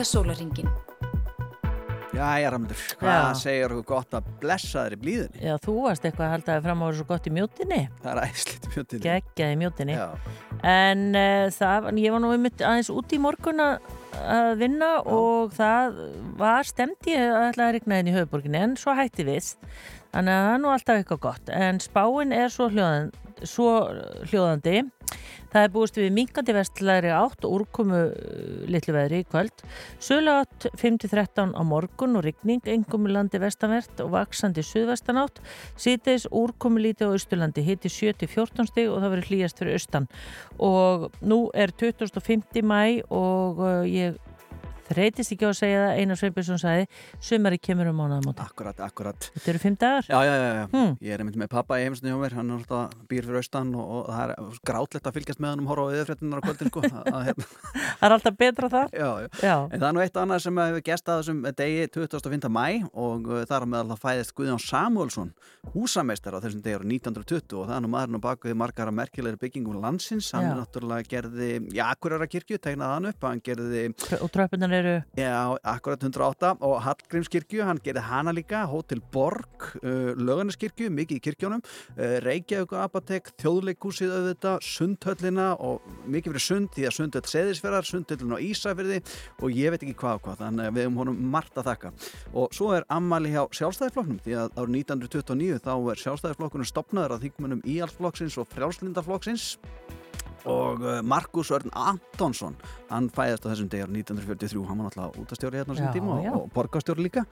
næsta 0.00 0.16
sólaringin. 0.16 0.68
Jæja, 2.14 2.50
Ramundur, 2.50 2.78
hvað 3.00 3.16
Já. 3.20 3.34
segir 3.36 3.72
þú 3.74 3.82
gott 3.86 4.14
að 4.16 4.28
blessa 4.40 4.84
þér 4.86 4.94
í 4.96 4.98
blíðinni? 5.00 5.40
Já, 5.44 5.52
þú 5.60 5.74
varst 5.84 6.04
eitthvað 6.04 6.26
að 6.26 6.32
halda 6.34 6.54
þér 6.54 6.64
fram 6.64 6.80
á 6.80 6.86
þessu 6.88 7.04
gott 7.10 7.26
í 7.28 7.32
mjótinni. 7.36 7.80
Það 8.00 8.20
er 8.22 8.40
mjöndinni. 8.74 9.02
Geggjaði 9.04 9.58
mjótinni. 9.60 9.96
Já, 9.98 10.08
En 10.70 11.04
uh, 11.16 11.46
það, 11.52 11.90
ég 12.00 12.14
var 12.14 12.22
nú 12.24 12.32
einmitt 12.34 12.64
aðeins 12.64 12.90
út 12.92 13.12
í 13.12 13.20
morgun 13.20 13.62
að 13.64 13.90
að 14.20 14.50
vinna 14.60 14.90
og 15.08 15.54
það 15.56 16.00
var 16.40 16.66
stemt 16.68 17.08
ég 17.08 17.22
að 17.22 17.46
ætla 17.50 17.68
að 17.68 17.74
regna 17.76 18.00
inn 18.00 18.10
í 18.10 18.14
höfuborginni 18.16 18.60
en 18.60 18.76
svo 18.80 18.96
hætti 18.98 19.24
við. 19.28 19.52
Þannig 20.10 20.34
að 20.34 20.46
það 20.46 20.54
er 20.54 20.62
nú 20.64 20.72
alltaf 20.74 21.00
eitthvað 21.00 21.22
gott. 21.28 21.52
En 21.54 21.80
spáin 21.80 22.34
er 22.36 22.52
svo, 22.52 22.68
hljóðan, 22.72 23.12
svo 23.46 23.70
hljóðandi. 24.32 24.82
Það 25.50 25.66
er 25.66 25.72
búist 25.74 25.98
við 25.98 26.12
minkandi 26.14 26.54
vestlæri 26.54 27.10
átt 27.14 27.46
og 27.46 27.56
úrkomu 27.58 28.00
uh, 28.06 28.64
litlu 28.70 28.94
veðri 28.94 29.22
í 29.24 29.26
kvöld. 29.26 29.64
Sölu 30.02 30.36
átt 30.40 30.68
5-13 30.78 31.56
á 31.58 31.62
morgun 31.66 32.18
og 32.20 32.24
rigning, 32.26 32.62
engum 32.70 33.08
landi 33.10 33.40
vestanvert 33.42 34.02
og 34.04 34.12
vaksandi 34.14 34.64
suðvestanátt. 34.66 35.42
Sýteis 35.80 36.28
úrkomu 36.30 36.82
lítið 36.84 37.10
á 37.10 37.14
Austurlandi, 37.16 37.66
hitti 37.66 37.90
7-14 37.90 38.70
stig 38.70 38.90
og 38.90 39.02
það 39.02 39.16
verður 39.16 39.30
hlýjast 39.32 39.62
fyrir 39.62 39.78
austan. 39.80 40.10
Og 40.62 41.10
nú 41.20 41.42
er 41.54 41.74
25. 41.74 42.62
mæ 42.62 42.82
og 43.10 43.64
uh, 43.64 43.82
ég 43.88 44.18
þreytist 44.90 45.32
ekki 45.34 45.46
á 45.46 45.50
að 45.50 45.56
segja 45.60 45.80
það, 45.84 45.92
Einar 46.02 46.18
Sveinbjörnsson 46.20 46.60
sagði, 46.62 46.86
sumari 47.30 47.58
kemur 47.62 47.90
um 47.90 47.98
mánuðamóti. 48.00 48.44
akkurat, 48.44 48.80
akkurat. 48.86 49.28
Þetta 49.36 49.50
eru 49.54 49.62
fimm 49.62 49.76
dagar? 49.80 50.08
Já, 50.10 50.18
já, 50.26 50.34
já, 50.40 50.50
já. 50.60 50.64
Hmm. 50.74 50.94
Ég 51.00 51.14
er 51.16 51.22
einmitt 51.24 51.38
með 51.40 51.50
pappa 51.54 51.78
í 51.80 51.84
heimsinu 51.86 52.12
hjá 52.12 52.18
mér, 52.24 52.36
hann 52.38 52.50
er 52.50 52.60
alltaf 52.60 52.94
býr 53.10 53.26
fyrir 53.28 53.40
austan 53.40 53.70
og, 53.78 53.90
og 54.00 54.10
það 54.10 54.34
er 54.34 54.60
grátlegt 54.70 55.06
að 55.10 55.16
fylgjast 55.18 55.40
með 55.44 55.54
hann 55.54 55.62
um 55.64 55.70
horfa 55.70 55.86
á 55.86 55.92
yfirfréttunar 56.00 56.40
á 56.40 56.46
kvöldin, 56.46 56.72
sko. 56.72 56.82
að, 56.90 57.10
að, 57.14 57.24
hérna, 57.30 57.48
Það 58.00 58.06
er 58.10 58.16
alltaf 58.16 58.38
betra 58.40 58.70
það? 58.74 58.94
já, 59.00 59.10
já. 59.24 59.28
Já. 59.40 59.56
En 59.70 59.78
það 59.80 59.88
er 59.90 59.94
nú 59.96 60.02
eitt 60.04 60.20
annað 60.24 60.42
sem 60.46 60.60
hefur 60.64 60.84
gest 60.90 61.08
að 61.10 61.20
þessum 61.22 61.42
degi 61.60 61.86
25. 61.94 62.50
mæ 62.50 62.66
og 62.94 63.30
uh, 63.30 63.42
þar 63.50 63.66
með 63.70 63.82
alltaf 63.84 64.02
fæðist 64.04 64.34
Guðjón 64.38 64.62
Samuelsson, 64.64 65.32
húsameistar 65.74 66.34
á 66.36 66.42
þessum 66.42 66.62
degi 66.64 66.76
ára 66.78 66.86
1920 66.88 67.56
og 67.60 67.68
það 67.68 67.76
er 67.76 67.84
nú 67.84 67.90
maðurinn 67.92 68.20
á 68.20 68.26
baku 68.26 68.48
því 68.50 68.56
margara 68.60 68.94
merkilegri 68.94 69.40
byggingum 69.44 69.80
landsins. 69.82 70.30
Hann 70.34 70.48
Já. 70.48 70.54
náttúrulega 70.58 71.08
gerði, 71.10 71.50
já, 71.76 71.84
Akureyra 71.92 72.26
kirkju, 72.30 72.58
tegnaði 72.62 72.96
hann 72.96 73.10
upp, 73.12 73.26
hann 73.28 73.42
gerði 73.44 73.84
Og 74.20 74.30
tröppunar 74.32 74.72
eru, 74.80 74.94
Já, 75.18 75.56
akkurat 75.72 76.02
108 76.02 76.52
og 76.66 76.76
Hallgrímskirkju, 76.84 77.62
hann 77.66 77.80
gerði 77.84 78.02
hana 78.08 78.34
líka 78.34 78.62
Hótel 78.70 79.02
Borg, 79.12 79.68
uh, 79.80 80.12
Löganiskirkju 80.18 80.90
mikið 80.94 81.20
í 81.20 81.24
kirkjónum, 81.24 81.62
uh, 81.96 82.16
Reykjavík 82.24 82.74
apotek, 82.80 83.30
Þjóðleikúsið 83.40 84.14
auðvitað 84.16 84.66
Sundhöllina 84.66 85.52
og 85.60 85.86
mikið 86.10 86.34
fyrir 86.34 86.46
sund 86.46 86.72
því 86.76 86.88
að 86.88 86.96
Sundhöll 86.98 87.24
seðisferðar, 87.34 87.88
Sundhöllin 87.88 88.36
á 88.36 88.44
Ísafirði 88.50 89.00
og 89.40 89.56
ég 89.56 89.74
veit 89.74 89.84
ekki 89.84 89.96
hvað 90.02 90.20
og 90.20 90.26
hvað 90.26 90.44
þannig 90.44 90.68
að 90.68 90.76
við 90.76 90.88
höfum 90.88 91.00
honum 91.04 91.22
margt 91.36 91.60
að 91.60 91.70
þakka. 91.70 91.94
Og 92.34 92.54
svo 92.56 92.74
er 92.76 92.88
ammali 92.92 93.34
hjá 93.34 93.42
sjálfstæðiflokknum 93.60 94.20
því 94.24 94.38
að 94.42 94.60
árið 94.60 94.76
1929 94.82 95.64
þá 95.64 95.72
er 95.76 96.04
sjálfstæðiflokkunum 96.04 96.70
stopnaður 96.70 97.16
að 97.16 97.26
þingmunum 97.26 97.64
Íhalsflokksins 97.68 98.38
og 98.40 98.48
Frjálslindaflokksins 98.54 99.50
og 100.48 100.84
uh, 100.84 101.00
Markus 101.02 101.50
Örn 101.54 101.72
Antonsson 101.74 102.56
hann 102.90 103.06
fæðist 103.14 103.46
á 103.46 103.50
þessum 103.52 103.68
degar 103.70 103.90
1943 103.92 104.64
hann 104.66 104.80
var 104.80 104.88
náttúrulega 104.88 105.22
útastjóri 105.22 105.60
hérna 105.60 105.74
á 105.74 105.76
Já, 105.76 105.80
þessum 105.80 105.94
tíma 105.94 106.16
já. 106.24 106.30
og, 106.32 106.40
og 106.40 106.52
borgarstjóri 106.54 107.04
líka. 107.06 107.24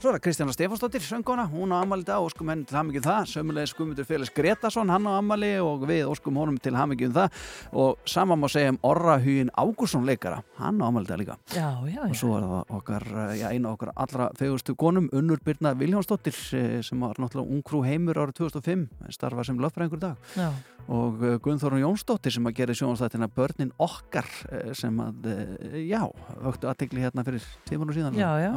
Svo 0.00 0.10
er 0.10 0.16
það 0.16 0.22
Kristjana 0.24 0.54
Stefansdóttir, 0.56 1.04
söngona 1.04 1.44
hún 1.52 1.74
á 1.74 1.82
ammali 1.82 2.06
dag 2.08 2.22
og 2.22 2.30
óskum 2.30 2.52
henni 2.52 2.64
til 2.68 2.78
hamingjum 2.78 3.04
það. 3.04 3.28
Sömulegis 3.32 3.74
Guðmundur 3.76 4.08
Félags 4.08 4.32
Gretason, 4.36 4.92
hann 4.92 5.08
á 5.08 5.12
ammali 5.18 5.52
og 5.60 5.84
við 5.88 6.08
óskum 6.08 6.40
honum 6.40 6.56
til 6.62 6.74
hamingjum 6.78 7.12
það. 7.16 7.44
Og 7.76 8.00
sama 8.08 8.38
má 8.40 8.48
segja 8.52 8.72
um 8.72 8.80
Orra 8.88 9.18
Hugin 9.20 9.52
Ágússon 9.52 10.08
leikara, 10.08 10.42
hann 10.60 10.80
á 10.80 10.88
ammali 10.88 11.10
dag 11.10 11.20
líka. 11.20 11.36
Já, 11.52 11.68
já, 11.92 12.00
og 12.06 12.14
já. 12.14 12.20
svo 12.22 12.36
er 12.38 12.48
það 12.48 12.74
okkar, 12.80 13.08
uh, 13.12 13.32
já, 13.36 13.46
eina 13.52 13.72
okkar 13.76 13.92
allra 13.94 14.30
fegustu 14.38 14.76
konum, 14.78 15.10
Unnur 15.12 15.42
Birna 15.44 15.74
Viljónsdóttir 15.76 16.36
eh, 16.56 16.80
sem 16.82 17.00
var 17.00 17.20
náttúrulega 17.20 17.52
ungkrú 17.52 17.84
heimur 17.84 18.22
árið 18.24 18.46
2005, 18.46 18.88
starfa 19.12 19.44
sem 19.44 19.60
löffræðingur 19.60 20.00
í 20.00 20.06
dag. 20.08 20.30
Já. 20.36 20.52
og 20.88 21.20
uh, 21.22 21.36
Gunnþórun 21.38 21.82
Jónsdóttir 21.84 22.34
sem 22.34 22.46
að 22.52 22.58
gera 22.60 22.76
sjónastættina 22.78 23.28
Börnin 23.32 23.72
okkar 23.82 24.28
uh, 24.52 24.70
sem 24.78 25.00
að, 25.02 25.28
uh, 25.32 25.76
já, 25.80 26.00
vöktu 26.44 26.70
aðtegli 26.70 27.02
hérna 27.02 27.24
fyrir 27.26 27.48
tímanu 27.68 27.96
síðan. 27.96 28.18
Já, 28.20 28.30
já. 28.44 28.52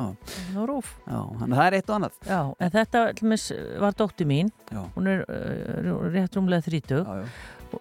Nú 0.55 0.67
rúf. 0.69 0.93
já, 1.07 1.17
Þannig 1.39 1.55
að 1.55 1.59
það 1.61 1.67
er 1.67 1.77
eitt 1.79 1.89
og 1.89 1.97
annað. 1.99 2.21
Já, 2.27 2.39
en 2.59 2.75
þetta 2.75 3.05
var 3.85 3.97
dóttir 3.97 4.29
mín, 4.29 4.51
Já, 4.71 4.81
hún 4.95 5.11
er 5.11 5.25
uh, 5.25 6.09
rétt 6.11 6.35
rúmlega 6.37 6.65
þrítug 6.67 7.05
já, 7.05 7.21
já, 7.23 7.29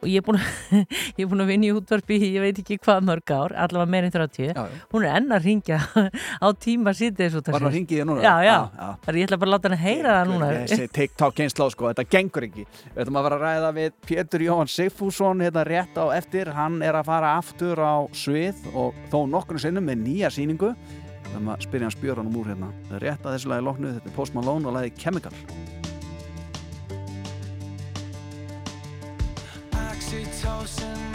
og 0.01 0.07
ég 0.11 0.21
er 0.21 0.27
búin 0.27 0.41
að, 0.41 1.43
að 1.45 1.49
vinna 1.53 1.69
í 1.69 1.73
útvarpi 1.75 2.19
ég 2.23 2.41
veit 2.45 2.61
ekki 2.63 2.79
hvað 2.83 3.09
mörg 3.09 3.35
ár, 3.35 3.55
allavega 3.67 3.93
meirinn 3.95 4.15
30 4.15 4.51
já, 4.51 4.65
hún 4.93 5.07
er 5.07 5.19
enn 5.21 5.35
að 5.35 5.49
ringja 5.49 5.81
á 6.45 6.49
tíma 6.59 6.95
sítið 6.97 7.41
Var 7.45 7.61
það 7.61 7.69
að 7.69 7.77
ringi 7.77 7.99
ég 7.99 8.09
núna? 8.09 8.23
Já, 8.25 8.35
já. 8.45 8.57
já. 8.79 9.15
Ég 9.15 9.27
ætla 9.27 9.39
bara 9.41 9.51
að 9.51 9.55
láta 9.55 9.69
hann 9.69 9.77
að 9.77 9.85
heyra 9.85 10.15
það 10.15 10.31
núna. 10.31 10.49
Þessi 10.65 10.89
TikTok 10.99 11.37
kynnslóð 11.39 11.73
sko, 11.75 11.89
þetta 11.91 12.07
gengur 12.15 12.47
ekki. 12.49 12.67
Við 12.95 13.03
ætlum 13.05 13.21
að 13.21 13.27
vera 13.29 13.39
að 13.39 13.45
ræða 13.45 13.71
við 13.79 13.95
Pétur 14.09 14.45
Jóhann 14.47 14.73
Sigfússon 14.75 15.45
hérna 15.45 15.67
rétt 15.69 16.01
á 16.01 16.05
eftir. 16.17 16.53
Hann 16.57 16.81
er 16.85 16.99
að 16.99 17.09
fara 17.11 17.35
aftur 17.41 17.83
á 17.83 17.95
svið 18.17 18.67
og 18.73 18.99
þó 19.13 19.21
nokkurnu 19.35 19.65
sinnum 19.65 19.89
með 19.91 20.03
nýja 20.07 20.33
sýningu. 20.35 20.75
Það 21.29 21.39
er 21.41 21.55
að 21.57 21.65
spyrja 21.67 21.89
hans 21.91 22.01
björnum 22.01 22.37
úr 22.41 22.53
hérna 22.53 23.01
rétt 23.03 23.25
að 23.25 23.39
þessu 23.39 23.55
lagi 23.55 23.67
loknu, 23.67 23.97
þetta 23.97 24.13
er 24.13 24.19
Post 24.19 24.37
Malone 24.39 24.71
og 24.71 24.77
lagi 24.79 24.95
Chemical 25.01 25.35
close 30.67 31.14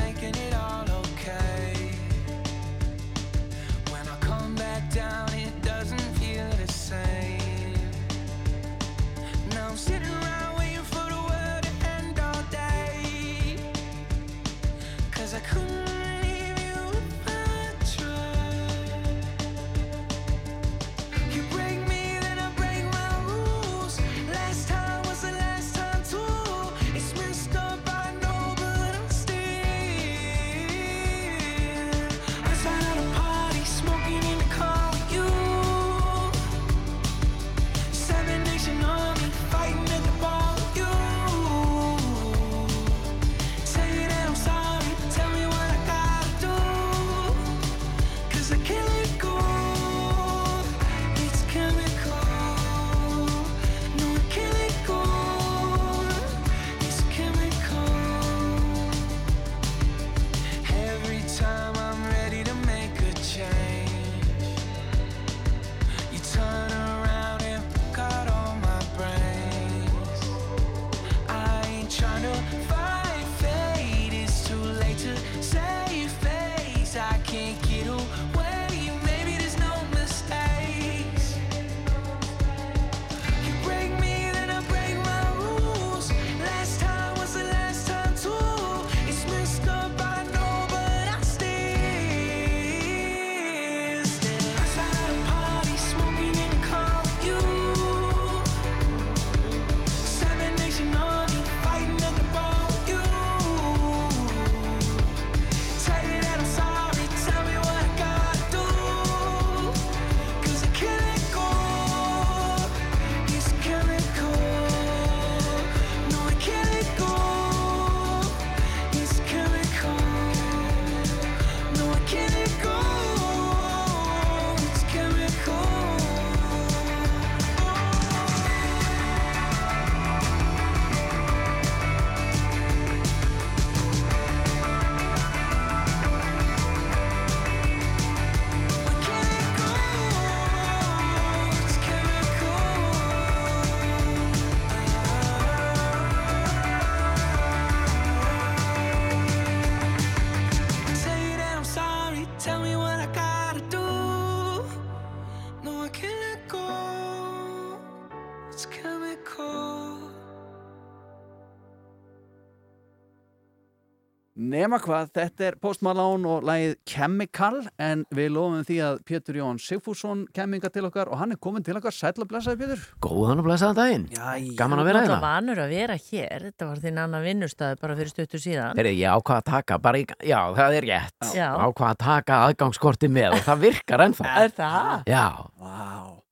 Nema 164.40 164.78
hvað, 164.80 165.10
þetta 165.18 165.44
er 165.50 165.56
Post 165.60 165.82
Malone 165.84 166.24
og 166.32 166.46
lagið 166.48 166.78
Chemical 166.88 167.58
en 167.76 168.06
við 168.16 168.30
lofum 168.32 168.62
því 168.64 168.78
að 168.88 169.00
Pétur 169.10 169.36
Jón 169.36 169.58
Sigfússon 169.60 170.22
kemminga 170.32 170.70
til 170.72 170.86
okkar 170.88 171.10
og 171.12 171.20
hann 171.20 171.34
er 171.36 171.40
komin 171.44 171.66
til 171.68 171.76
okkar 171.76 171.92
sæll 171.92 172.24
og 172.24 172.30
blessaði 172.30 172.62
Pétur 172.62 172.86
Góðan 173.04 173.42
og 173.44 173.50
blessaðan 173.50 173.76
daginn. 173.82 174.06
Jæja. 174.16 174.54
Gaman 174.62 174.80
að 174.80 174.88
vera 174.88 175.02
hérna. 175.04 175.18
var 175.18 175.26
vanur 175.26 175.60
að 175.66 175.74
vera 175.76 175.98
hér, 176.06 176.46
þetta 176.48 176.70
var 176.70 176.80
þinn 176.86 177.02
annan 177.04 177.26
vinnustæð 177.28 177.76
bara 177.84 177.98
fyrir 178.00 178.14
stuttu 178.14 178.40
síðan. 178.46 178.80
Heri, 178.80 178.96
ég 179.02 179.18
ákvað 179.20 179.42
að 179.42 179.46
taka, 179.52 179.82
bara 179.90 180.00
í, 180.00 180.08
já, 180.32 180.40
það 180.62 180.78
er 180.80 180.90
rétt. 180.94 181.30
Já. 181.36 181.50
Ákvað 181.68 181.92
að 181.92 182.02
taka 182.06 182.40
aðgangskorti 182.48 183.12
með 183.20 183.36
og 183.42 183.46
það 183.50 183.62
virkar 183.68 184.06
ennþá. 184.08 184.32
Er 184.46 184.56
það? 184.56 185.06
Já, 185.12 185.26
Vá. 185.60 185.86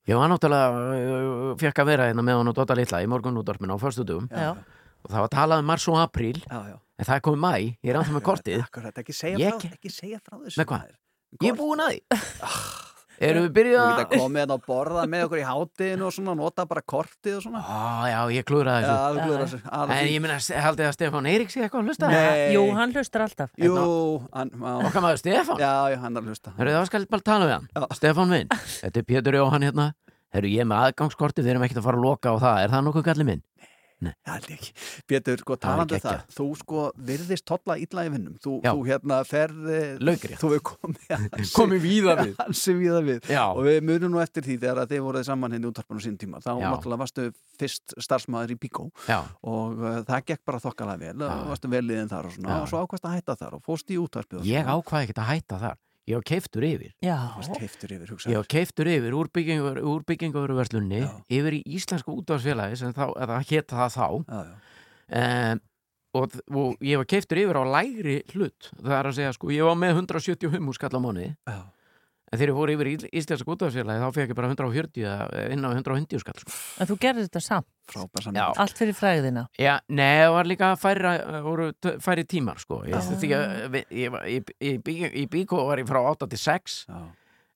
ég 0.08 0.16
var 0.24 0.32
náttúrulega, 0.32 0.82
uh, 0.96 1.54
fekk 1.60 1.84
að 1.84 1.92
vera 1.92 2.08
hérna 2.08 2.24
með 2.24 2.40
hann 2.40 2.54
og 2.56 2.56
Dóta 2.56 2.80
Lilla 2.80 3.04
í 3.04 3.12
morgunútdorfinu 3.12 3.76
á 3.76 3.84
föstudum 3.84 4.32
Já. 4.32 4.54
og 4.56 5.12
það 5.12 5.24
var 5.26 5.32
talað 5.36 5.60
um 5.66 5.68
mars 5.76 5.88
og 5.92 6.00
apríl 6.00 6.38
Já, 6.48 6.60
já. 6.72 6.78
En 6.98 7.06
það 7.08 7.14
er 7.16 7.24
komið 7.28 7.42
mæ, 7.46 7.52
ég 7.84 7.92
er 7.94 8.00
ennþá 8.02 8.16
með 8.18 8.26
kortið. 8.28 8.64
Akkurat, 8.66 8.98
ekki 9.04 9.14
segja, 9.14 9.38
Ég- 9.38 9.62
frá, 9.62 9.70
ekki 9.78 9.90
segja 9.94 10.18
frá 10.24 10.36
þessu 10.42 10.58
Með 10.62 10.66
hvað? 10.72 10.84
maður. 10.84 10.98
Ég 11.44 11.50
er 11.52 11.58
búin 11.62 11.82
að 11.84 11.94
því. 11.94 12.02
Erum 13.18 13.48
við 13.48 13.54
byrjuð 13.56 13.74
Þú 13.74 13.82
að... 13.82 13.96
geta 13.98 14.18
komið 14.22 14.38
hérna 14.44 14.54
að 14.54 14.66
borða 14.68 15.04
með 15.10 15.22
okkur 15.26 15.40
í 15.40 15.46
hátiðinu 15.48 16.04
og 16.06 16.12
svona, 16.14 16.34
nota 16.38 16.64
bara 16.70 16.82
kortið 16.86 17.32
og 17.34 17.40
svona 17.42 17.62
Á, 17.66 18.06
já, 18.06 18.18
ég 18.36 18.44
klúraði 18.46 18.84
Já, 18.86 18.90
þessu. 18.92 19.08
þú 19.16 19.24
glöður 19.26 19.40
þessu 19.42 19.58
alveg 19.74 19.90
En 19.90 19.98
fínt. 20.04 20.12
ég 20.12 20.22
minna, 20.22 20.36
haldið 20.68 20.86
að 20.86 20.94
Stefán 20.94 21.26
Eiríks 21.32 21.56
sé 21.56 21.64
eitthvað 21.64 21.80
að 21.82 21.88
hlusta? 21.90 22.10
Nei. 22.12 22.52
Jú, 22.54 22.62
hann 22.78 22.94
hlustar 22.94 23.24
alltaf. 23.26 23.50
Jú, 23.58 23.74
hann, 24.38 24.52
já, 24.54 24.74
Okkar 24.86 25.02
maður 25.08 25.18
Stefán? 25.24 25.58
já, 25.64 25.72
já, 25.90 25.98
hann 26.04 26.14
er 26.14 26.22
að 26.22 26.30
hlusta 26.30 26.54
Herru, 26.60 26.76
þá 26.78 26.86
skal 26.92 27.02
ég 27.02 27.10
bara 27.16 27.26
tala 27.32 27.48
við 27.50 27.54
hann. 27.56 27.66
Já. 27.74 27.82
Stefán 27.98 28.30
minn, 28.36 28.54
þetta 28.86 29.02
er 29.02 29.08
Pétur 29.10 29.40
Jóhann 29.40 29.66
hérna. 29.66 29.88
Herru, 30.38 30.54
ég 30.54 30.62
er 30.62 30.70
með 30.70 30.86
aðgangskorti, 30.86 31.42
við 31.42 31.56
erum 31.56 31.66
ekkert 31.66 31.82
að 31.82 31.86
fara 31.90 31.98
að 31.98 32.06
loka 32.06 32.30
á 32.30 32.36
það. 32.38 32.62
Er 32.62 32.70
það 32.76 32.86
nokkuð 32.86 33.06
gallið 33.10 33.28
minn? 33.32 33.42
Það 33.98 34.34
held 34.34 34.44
ég 34.48 34.58
ekki. 34.58 34.72
Pétur, 35.10 35.40
sko, 35.42 35.56
talandi 35.58 35.96
um 35.96 36.02
það, 36.04 36.20
þú 36.36 36.44
sko 36.60 36.82
virðist 37.08 37.44
tolla 37.50 37.74
illa 37.82 38.04
í 38.06 38.12
vinnum. 38.14 38.36
Þú, 38.44 38.52
Já. 38.62 38.70
þú 38.70 38.84
hérna 38.86 39.18
ferði... 39.26 39.80
Laukrétt. 40.06 40.38
Þú 40.38 40.50
hefur 40.52 40.64
komið 40.68 41.24
Komið 41.58 41.82
víða 41.82 42.14
við. 42.20 42.34
Hansi 42.38 42.74
víða 42.78 43.00
við. 43.08 43.30
Já. 43.34 43.42
Og 43.50 43.60
við 43.66 43.80
munum 43.88 44.14
nú 44.14 44.22
eftir 44.22 44.46
því 44.46 44.58
þegar 44.62 44.82
að 44.84 44.94
þið 44.94 45.02
voruð 45.08 45.26
saman 45.26 45.56
henni 45.56 45.70
útvarpun 45.72 45.98
á 45.98 46.02
sín 46.06 46.18
tíma. 46.20 46.42
Þá 46.44 46.50
Já. 46.54 46.68
náttúrulega 46.68 47.02
varstu 47.02 47.26
fyrst 47.58 47.96
starfsmæður 47.98 48.54
í 48.54 48.58
Bíkó 48.62 48.86
Já, 49.08 49.18
og 49.42 49.82
uh, 49.82 49.98
það 50.06 50.24
gekk 50.30 50.44
bara 50.46 50.62
þokkalega 50.62 51.02
vel. 51.02 51.26
Já. 51.26 51.34
og 51.34 51.50
Varstu 51.50 51.72
veliðin 51.74 52.12
þar 52.14 52.30
og 52.30 52.36
svona. 52.38 52.54
Já. 52.54 52.62
Og 52.62 52.70
svo 52.70 52.84
ákvæmst 52.86 53.10
að 53.10 53.18
hætta 53.18 53.38
þar 53.42 53.58
og 53.58 53.66
fórst 53.66 53.90
í 53.90 53.98
útvarpið. 53.98 54.40
og 54.44 54.48
ég 54.52 54.70
ákvaði 54.70 55.08
ekkert 55.08 55.22
að 55.24 55.30
hætta 55.34 55.60
þar. 55.66 55.78
Ég 56.08 56.16
var 56.16 56.24
keiftur 56.24 56.64
yfir. 56.64 56.92
Já. 57.04 57.18
Keiftur 57.60 57.92
yfir, 57.92 58.12
var 58.40 58.48
keiftur 58.48 58.88
yfir 58.88 59.16
úr, 59.18 59.28
Já. 61.04 61.10
yfir 61.38 61.56
í 61.58 61.62
Íslensku 61.76 62.14
útvarsfélagi 62.16 62.78
sem 62.80 62.94
þá, 62.96 63.04
eða 63.26 63.40
hétt 63.50 63.74
það 63.74 63.96
þá. 63.98 64.06
Já, 64.24 64.38
já. 64.48 64.54
Um, 65.18 65.60
og, 66.16 66.38
og 66.48 66.86
ég 66.88 67.00
var 67.02 67.08
keiftur 67.12 67.42
yfir 67.42 67.60
á 67.60 67.64
lægri 67.76 68.16
hlut. 68.32 68.70
Það 68.80 68.94
er 68.98 69.10
að 69.10 69.18
segja, 69.18 69.34
sko, 69.36 69.50
ég 69.52 69.68
var 69.68 69.76
með 69.76 70.00
175 70.00 70.70
húskall 70.70 70.96
á 70.96 71.00
mánuði. 71.04 71.28
Já. 71.44 71.58
En 72.32 72.38
þegar 72.38 72.50
ég 72.52 72.56
fór 72.58 72.70
yfir 72.74 72.88
í 72.90 72.94
Íslensku 73.20 73.54
útvarsfélagi 73.54 74.02
þá 74.04 74.08
fekk 74.18 74.32
ég 74.32 74.36
bara 74.36 74.48
140 74.52 75.04
eða 75.08 75.44
inn 75.54 75.64
á 75.64 75.70
150 75.72 76.20
skall. 76.20 76.36
Sko. 76.42 76.56
En 76.82 76.86
þú 76.90 76.96
gerði 77.00 77.24
þetta 77.28 77.40
samt, 77.40 77.66
Frábær 77.88 78.20
Já. 78.20 78.24
saman. 78.28 78.58
allt 78.64 78.76
fyrir 78.82 78.96
fræðina. 78.98 79.46
Já, 79.58 79.78
nei, 79.88 80.18
það 80.20 80.32
var 80.36 80.44
líka 80.52 80.72
færri, 80.76 81.14
voru 81.46 81.72
t- 81.80 81.96
færri 82.04 82.24
tímar, 82.28 82.58
sko. 82.60 82.82
Ég, 82.84 82.92
Já. 82.92 83.00
því 83.22 83.30
að 83.38 83.70
við- 83.72 83.88
ég, 84.02 84.10
var- 84.12 84.26
í, 84.28 84.42
í, 84.60 84.74
í, 84.76 85.24
í 85.24 85.26
Bíkó 85.28 85.64
var 85.66 85.78
ég 85.78 85.88
frá 85.88 86.02
8 86.04 86.28
til 86.28 86.38
6. 86.38 86.84
Já. 86.88 87.00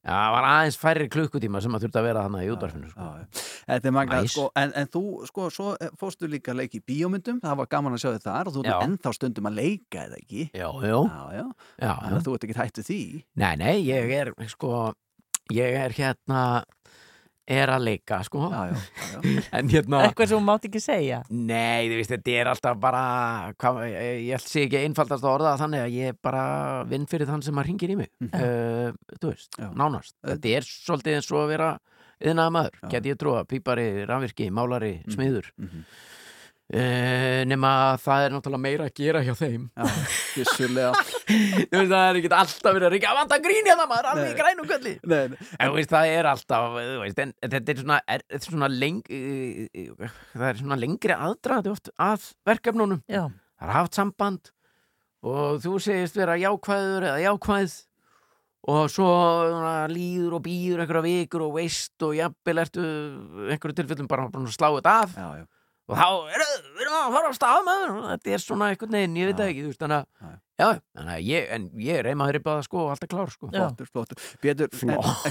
Já, 0.02 0.10
það 0.18 0.32
var 0.34 0.46
aðeins 0.48 0.76
færri 0.82 1.04
klukkutíma 1.14 1.60
sem 1.62 1.76
að 1.76 1.84
þurfti 1.84 1.98
að 2.00 2.06
vera 2.08 2.22
þannig 2.26 2.46
í 2.48 2.50
útvarfinu, 2.56 2.88
sko. 2.90 3.04
Þetta 3.68 3.88
er 3.90 3.94
magnað, 3.94 4.24
Næs. 4.26 4.32
sko, 4.34 4.46
en, 4.58 4.72
en 4.80 4.88
þú, 4.90 5.02
sko, 5.28 5.44
svo 5.54 5.66
eh, 5.78 5.92
fórstu 6.00 6.26
líka 6.32 6.50
að 6.50 6.58
leika 6.62 6.78
í 6.80 6.82
bíómyndum, 6.90 7.38
það 7.44 7.60
var 7.60 7.68
gaman 7.70 7.94
að 7.94 8.02
sjá 8.02 8.08
þið 8.16 8.24
þar 8.26 8.50
og 8.50 8.56
þú 8.56 8.64
Já. 8.66 8.72
er 8.74 8.86
ennþá 8.88 9.12
stundum 9.14 9.48
að 9.52 9.60
leika 9.60 10.02
eða 10.08 10.18
ekki. 10.18 10.48
Já, 10.58 10.66
já, 10.82 10.98
Já, 11.38 11.44
já, 11.86 12.18
þú 12.26 12.34
ert 12.34 12.46
ekki 12.48 12.58
hættu 12.58 12.86
því. 12.90 13.00
Nei, 13.44 13.52
nei, 13.62 13.76
ég 13.86 14.10
er, 14.18 14.32
sko, 14.50 14.72
ég 15.54 15.78
er 15.84 15.94
hérna, 16.00 16.42
er 17.46 17.70
að 17.74 17.82
leika, 17.88 18.20
sko. 18.24 18.46
Já, 18.52 18.60
já, 18.70 18.76
já, 18.76 19.20
já. 19.26 19.42
En 19.58 19.68
hérna, 19.72 20.00
Eitthvað 20.06 20.28
sem 20.30 20.38
þú 20.38 20.42
mátt 20.46 20.66
ekki 20.68 20.80
segja. 20.82 21.22
nei, 21.30 21.88
þú 21.90 21.96
veist, 21.98 22.12
þetta 22.14 22.34
er 22.40 22.50
alltaf 22.52 22.78
bara, 22.82 23.02
hvað, 23.58 23.80
ég, 23.90 24.20
ég 24.28 24.36
held 24.36 24.46
sé 24.48 24.64
ekki 24.68 24.82
einfaldast 24.86 25.24
að 25.26 25.32
orða 25.34 25.54
þannig 25.60 25.82
að 25.86 25.96
ég 25.98 26.20
bara 26.22 26.44
vinn 26.88 27.06
fyrir 27.10 27.26
þann 27.32 27.42
sem 27.42 27.58
að 27.58 27.66
ringir 27.70 27.94
í 27.94 27.98
mig. 28.02 28.12
Uh, 28.30 28.92
þú 29.18 29.32
veist, 29.32 29.50
Já. 29.58 29.68
nánast. 29.74 30.14
Þetta 30.22 30.54
er 30.60 30.68
svolítið 30.70 31.18
eins 31.18 31.32
og 31.34 31.42
að 31.42 31.52
vera 31.56 31.70
yðnaða 32.22 32.54
maður, 32.54 32.80
get 32.94 33.10
ég 33.10 33.18
trúa, 33.18 33.42
pípari, 33.50 33.88
rafvirki, 34.06 34.46
málari, 34.54 34.94
smiður. 35.10 35.50
Mhm. 35.58 35.84
Uh, 36.72 37.42
nema 37.44 37.70
að 37.90 37.98
það 38.00 38.22
er 38.24 38.32
náttúrulega 38.32 38.62
meira 38.64 38.84
að 38.88 38.94
gera 38.96 39.20
hjá 39.26 39.32
þeim. 39.36 39.64
Já, 39.76 39.82
það 41.90 41.96
er 41.98 42.18
ekki 42.20 42.30
alltaf 42.32 42.68
verið 42.70 42.86
að 42.86 42.94
ringja, 42.94 43.10
að 43.10 43.18
vanta 43.18 43.38
grín 43.44 43.68
hérna 43.68 43.86
maður, 43.90 44.08
alveg 44.12 44.30
í 44.30 44.38
grænum 44.38 44.70
nei, 45.12 45.18
En 45.58 45.68
þú 45.68 45.76
veist, 45.76 45.92
það 45.92 46.14
er 46.14 46.30
alltaf, 46.30 46.78
veist, 47.02 47.20
en 47.26 47.34
þetta 47.42 47.74
er 47.74 47.82
svona, 47.82 48.00
er, 48.16 48.24
er 48.32 48.44
svona 48.46 48.70
leng, 48.72 49.04
uh, 49.04 50.08
það 50.32 50.48
er 50.48 50.62
svona 50.62 50.80
lengri 50.80 51.18
aðdraði 51.18 51.74
oft 51.74 51.92
að 52.00 52.26
verkefnunum. 52.48 53.04
Já. 53.10 53.26
Það 53.60 53.68
er 53.68 53.76
haft 53.76 54.00
samband 54.00 54.52
og 55.22 55.62
þú 55.62 55.78
segist 55.82 56.16
vera 56.18 56.40
jákvæður 56.40 57.10
eða 57.12 57.24
jákvæð 57.28 57.78
og 58.72 58.84
svo 58.94 59.08
svona, 59.50 59.74
líður 59.90 60.38
og 60.38 60.44
býður 60.46 60.82
einhverja 60.84 61.04
vikur 61.06 61.44
og 61.46 61.56
veist 61.58 62.04
og 62.06 62.14
jafnvel 62.16 62.62
ertu 62.62 62.84
einhverju 63.50 63.76
tilfellum 63.80 64.10
bara 64.10 64.28
að 64.30 64.48
slá 64.54 64.68
þetta 64.70 65.00
af 65.02 65.16
já, 65.18 65.28
já. 65.42 65.46
Og 65.90 65.98
þá 65.98 66.06
er 66.34 66.44
við 66.76 66.84
erum 66.84 66.98
að 66.98 67.16
fara 67.16 67.32
á 67.32 67.38
stað 67.38 67.64
með 67.68 67.84
þetta 68.10 68.34
er 68.36 68.44
svona 68.44 68.70
einhvern 68.72 68.96
veginn, 68.98 69.18
ég 69.18 69.30
veit 69.30 69.40
það 69.40 69.52
ekki 69.52 69.64
þú 69.64 69.72
veist, 69.72 69.82
þannig 69.82 69.98
að, 70.02 70.36
Já. 70.62 70.68
að 71.02 71.20
ég 71.26 71.48
en 71.56 71.64
ég 71.82 71.98
er 72.00 72.06
reymaður 72.06 72.38
í 72.38 72.42
báða 72.46 72.64
sko 72.66 72.80
og 72.86 72.90
alltaf 72.94 73.10
klár 73.12 73.32
sko. 73.34 73.50
Flottur, 73.52 73.88
flottur. 73.90 74.22
En 74.42 74.62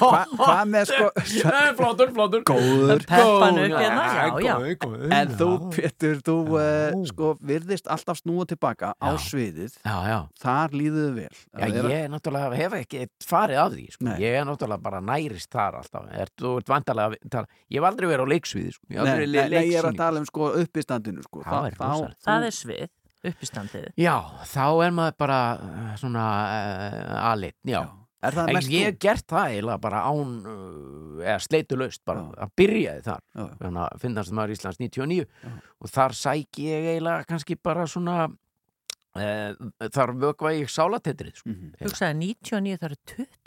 hvað 0.01 0.33
hva 0.37 0.57
með 0.67 0.91
sko... 0.91 1.09
Flottur, 1.79 2.11
flottur 2.15 2.43
Góður. 2.47 3.03
Peppan 3.07 3.59
upp 3.61 3.75
hérna, 3.77 4.05
já, 4.11 4.25
já. 4.45 4.53
Góði, 4.57 4.75
góði, 4.81 5.09
En 5.17 5.33
þú, 5.39 5.49
já. 5.55 5.69
Pétur, 5.77 6.19
þú 6.27 6.35
uh, 6.57 6.99
sko 7.11 7.31
virðist 7.51 7.89
alltaf 7.91 8.19
snúa 8.21 8.45
tilbaka 8.49 8.91
á 8.99 9.09
Já. 9.13 9.19
sviðið. 9.29 9.77
Já, 9.85 9.95
já, 10.11 10.17
Þar 10.41 10.75
líðuðu 10.81 11.11
vel. 11.17 11.27
já, 11.31 11.61
Það 11.61 11.77
er- 11.81 11.89
ég 11.95 12.07
náttúrulega 12.15 12.59
hef 12.61 12.77
ekki 12.81 13.03
farið 13.25 13.61
af 13.63 13.71
því, 13.75 13.85
sko, 13.95 14.05
Nei. 14.09 14.15
ég 14.23 14.37
er 14.41 14.47
náttúrulega 14.49 14.85
bara 14.89 15.01
nærist 15.11 15.51
þar 15.53 15.79
alltaf, 15.81 16.07
er, 16.11 16.31
þú 16.39 16.53
ert 16.61 16.71
vantarlega 16.73 17.21
tala, 17.31 17.47
ég 17.71 17.79
hef 17.81 17.89
aldrei 17.91 18.09
verið 18.11 18.25
á 18.25 18.31
leiksviði, 18.33 18.73
sko, 18.77 18.87
ég 18.91 18.99
hef 19.01 19.21
Nei, 19.21 19.45
nei, 19.51 19.63
ég 19.71 19.77
er 19.81 19.89
að 19.91 19.99
tala 20.01 20.21
um 20.21 20.27
sko 20.29 20.51
uppistandinu 20.61 21.23
sko. 21.25 21.43
Er. 21.45 21.77
Það 21.79 22.47
er 22.47 22.55
svið, 22.55 22.89
uppistandið. 23.29 23.89
Já, 24.01 24.15
þá 24.49 24.63
er 24.85 24.93
maður 24.97 25.17
bara 25.21 25.39
uh, 25.57 25.89
svona 26.01 26.25
uh, 26.51 27.17
alit, 27.31 27.57
já. 27.67 27.81
Er 28.21 28.35
það 28.37 28.49
En 28.51 28.53
mest 28.53 28.69
ég 28.69 28.83
hef 28.85 28.97
gert 29.01 29.25
það 29.33 29.47
eiginlega 29.55 29.81
bara 29.81 30.01
án 30.05 30.33
uh, 30.45 31.21
eða 31.25 31.39
sleitulaust 31.41 32.03
bara 32.05 32.21
Já. 32.27 32.35
að 32.45 32.51
byrjaði 32.61 33.01
þar 33.07 33.21
Já, 33.23 33.41
já. 33.41 33.55
þannig 33.63 33.81
að 33.87 34.03
finnast 34.03 34.35
maður 34.37 34.53
Íslands 34.53 34.77
99 34.83 35.17
Já. 35.25 35.53
og 35.81 35.89
þar 35.95 36.13
sæki 36.19 36.67
ég 36.69 36.85
eiginlega 36.91 37.25
kannski 37.31 37.57
bara 37.57 37.87
svona 37.89 38.17
uh, 38.29 39.49
þar 39.97 40.13
vökva 40.21 40.53
ég 40.53 40.69
sálatetrið 40.69 41.33
sko. 41.41 41.49
Mhm. 41.49 41.73
Hugsaði 41.81 42.19
99, 42.21 42.77
það 42.83 42.87
eru 42.91 42.99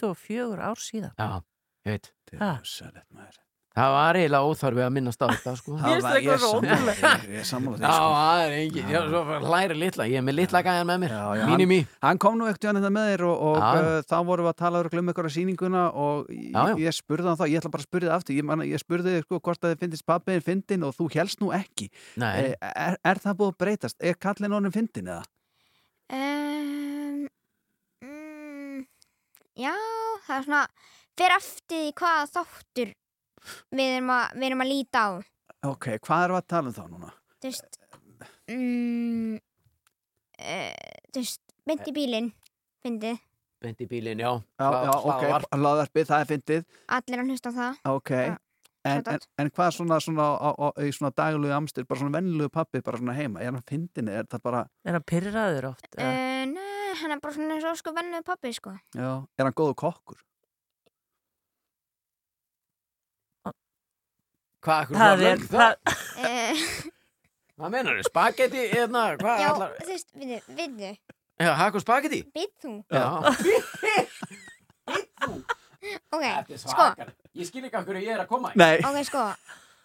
24 0.03 0.67
ár 0.73 0.83
síðan. 0.83 1.15
Já, 1.23 1.31
ég 1.87 1.95
veit 1.95 2.11
Ha. 2.35 2.51
er 2.51 2.59
rosalegt, 2.65 3.07
maður. 3.15 3.39
Það 3.75 3.91
var 3.91 4.15
eiginlega 4.21 4.47
óþarfi 4.47 4.83
að 4.85 4.91
minnast 4.95 5.19
á 5.19 5.27
þetta 5.35 5.53
sko. 5.59 5.73
Það 5.81 5.95
var- 6.05 6.15
eitthvað 6.15 6.23
ég 6.23 6.43
þér, 6.45 7.23
Ég 7.35 7.39
er 7.41 7.47
sammála 7.49 7.79
Já, 7.83 7.91
sko. 7.91 8.11
það 8.15 8.43
er 8.45 8.53
engin, 8.59 8.91
já, 8.95 9.01
svo 9.11 9.23
hlæri 9.49 9.77
litla, 9.81 10.05
ég 10.07 10.19
er 10.21 10.23
með 10.29 10.37
litla 10.39 10.61
gæðan 10.63 10.87
með 10.93 11.01
mér, 11.03 11.15
mínim 11.49 11.73
í. 11.75 11.79
Hann 12.07 12.21
kom 12.23 12.39
nú 12.39 12.47
ekkert 12.47 12.69
hérna 12.71 12.93
með 12.95 13.09
þér 13.11 13.25
og, 13.27 13.43
og 13.49 13.59
uh, 13.59 13.99
þá 14.07 14.15
vorum 14.31 14.47
við 14.47 14.53
að 14.53 14.61
tala 14.63 14.83
um 14.85 15.11
ykkur 15.11 15.27
að 15.27 15.35
sýninguna 15.35 15.83
og 16.05 16.31
ég, 16.31 16.53
Já, 16.55 16.63
já. 16.71 16.77
ég 16.87 16.95
spurði 17.01 17.27
hann 17.33 17.41
það, 17.43 17.51
ég 17.51 17.59
ætla 17.65 17.73
bara 17.75 17.83
að 17.83 17.89
spurði 17.91 18.09
það 18.13 18.17
aftur, 18.21 18.39
ég, 18.39 18.45
man, 18.53 18.63
ég 18.71 18.79
spurði 18.85 19.17
þig 19.19 19.27
sko 19.27 19.41
hvort 19.43 19.65
að 19.67 19.75
þið 19.75 19.83
finnist 19.83 20.07
pappiðin 20.07 20.47
fyndin 20.47 20.87
og 20.87 20.95
þú 20.95 21.11
helst 21.19 21.41
nú 21.43 21.51
ekki. 21.59 21.91
Nei, 22.23 22.33
E, 22.45 22.57
er, 22.63 22.97
er 23.03 23.19
það 23.27 23.39
búið 23.43 23.53
að 23.57 23.59
breytast? 23.65 23.97
Er 23.99 24.15
kallin 24.23 24.55
honum 24.55 24.71
fyndin 24.75 25.11
eða? 25.11 25.25
Um, 26.15 27.27
mm, 28.07 28.85
já, 29.59 29.75
það 30.29 30.37
er 30.39 30.45
svona 30.47 30.67
fyrir 31.19 31.37
eftir 31.41 31.81
því 31.81 31.93
hvaða 31.99 32.29
þáttur 32.39 32.95
við 33.75 33.87
erum 33.97 34.11
að, 34.17 34.25
við 34.39 34.49
erum 34.51 34.65
að 34.67 34.73
líta 34.75 35.05
á 35.05 35.11
Ok, 35.65 35.87
hvað 36.05 36.27
við 36.31 36.37
að 36.39 36.47
tala 36.53 36.69
um 36.71 36.77
þá 36.77 36.85
núna? 36.93 37.11
þú 37.41 37.51
veist 37.51 37.79
mm, 38.53 39.37
uh, 40.41 40.97
þú 41.13 41.23
veist, 41.23 41.41
beint 41.69 41.89
í 41.89 41.95
bílinn 41.97 42.31
fyndið, 42.85 43.21
beint 43.65 43.81
í 43.81 43.87
bílinn, 43.89 44.21
já. 44.21 44.33
Já, 44.61 44.67
já, 44.85 44.91
ok, 44.93 45.23
laðarpið, 45.57 46.09
það 46.11 46.25
er 46.25 46.29
fyndið. 46.33 46.67
allir 46.99 47.23
að 47.23 47.31
hlusta 47.33 47.53
á 47.53 47.55
það 47.59 47.79
Ok, 47.95 48.11
en, 48.85 49.01
en, 49.15 49.25
en 49.41 49.51
hvað 49.57 49.71
svona, 49.79 50.01
svona, 50.05 50.27
á, 50.37 50.51
á, 50.53 50.67
í 50.85 50.91
svona 50.93 51.13
daglegu 51.17 51.55
amstir, 51.57 51.87
bara 51.89 52.03
svona 52.03 52.19
vennilegu 52.19 52.53
pappi, 52.53 52.83
bara 52.85 53.01
svona 53.01 53.17
heima, 53.17 53.41
er 53.41 53.55
hann 53.55 53.65
fyndin, 53.69 54.11
er 54.13 54.29
það 54.29 54.45
bara, 54.45 54.63
Er 54.85 54.99
hann 54.99 55.07
pyrraður 55.09 55.71
oft? 55.73 55.89
uh, 55.97 56.45
nei, 56.53 56.93
hann 57.01 57.17
er 57.17 57.25
bara 57.25 57.37
svona 57.39 57.57
eins 57.57 57.65
og 57.73 57.81
sko 57.81 57.95
vennuð 57.97 58.27
pappi 58.29 58.53
sko 58.53 58.77
já, 58.93 59.11
er 59.25 59.49
hann 59.49 59.57
góðu 59.57 59.79
kokkur? 59.87 60.21
Hvað, 64.65 64.87
hvað, 64.89 64.97
Það 64.99 65.15
hvað, 65.15 65.25
er, 65.31 65.39
það, 65.53 65.73
hvað 67.59 67.71
menar 67.75 67.99
þau, 68.01 68.07
spagetti, 68.09 68.63
hérna, 68.73 69.03
hvað, 69.21 69.43
já, 69.43 69.49
allar, 69.53 69.75
þú 69.81 69.89
veist, 69.93 70.09
við, 70.17 70.33
við 70.59 70.87
Já, 71.45 71.51
hakk 71.59 71.75
og 71.79 71.83
spagetti 71.85 72.21
þú? 72.63 72.73
Já, 72.95 73.05
Ok, 76.15 76.23
þetta 76.23 76.55
er 76.55 76.61
sko, 76.63 76.85
Ég 77.37 77.49
skil 77.49 77.65
ekki 77.67 77.77
af 77.77 77.85
hverju 77.89 78.03
ég 78.07 78.15
er 78.15 78.23
að 78.25 78.31
koma 78.31 78.53
Nei, 78.57 78.79
ok, 78.87 78.99
sko 79.09 79.25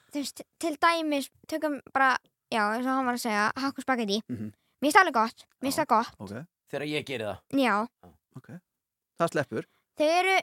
Þú 0.10 0.22
veist, 0.24 0.44
til 0.62 0.76
dæmis, 0.82 1.28
tökum 1.52 1.80
bara 1.94 2.14
Já, 2.50 2.64
eins 2.74 2.88
og 2.88 2.94
hann 2.96 3.06
var 3.06 3.18
að 3.18 3.24
segja, 3.28 3.44
hakk 3.62 3.78
og 3.78 3.86
spagetti 3.86 4.22
Mhm. 4.30 4.48
Mér 4.80 4.88
finnst 4.88 4.96
það 4.96 5.04
alveg 5.04 5.18
gott, 5.20 5.42
mér 5.60 5.68
finnst 5.68 5.80
það 5.82 5.88
gott. 5.92 6.14
Ok, 6.24 6.30
Þegar 6.72 6.84
ég 6.88 7.04
geri 7.10 7.26
það. 7.28 7.40
Já, 7.60 7.74
ok. 8.40 8.48
Það 9.20 9.32
sleppur. 9.34 9.66
Þau 10.00 10.06
eru 10.08 10.36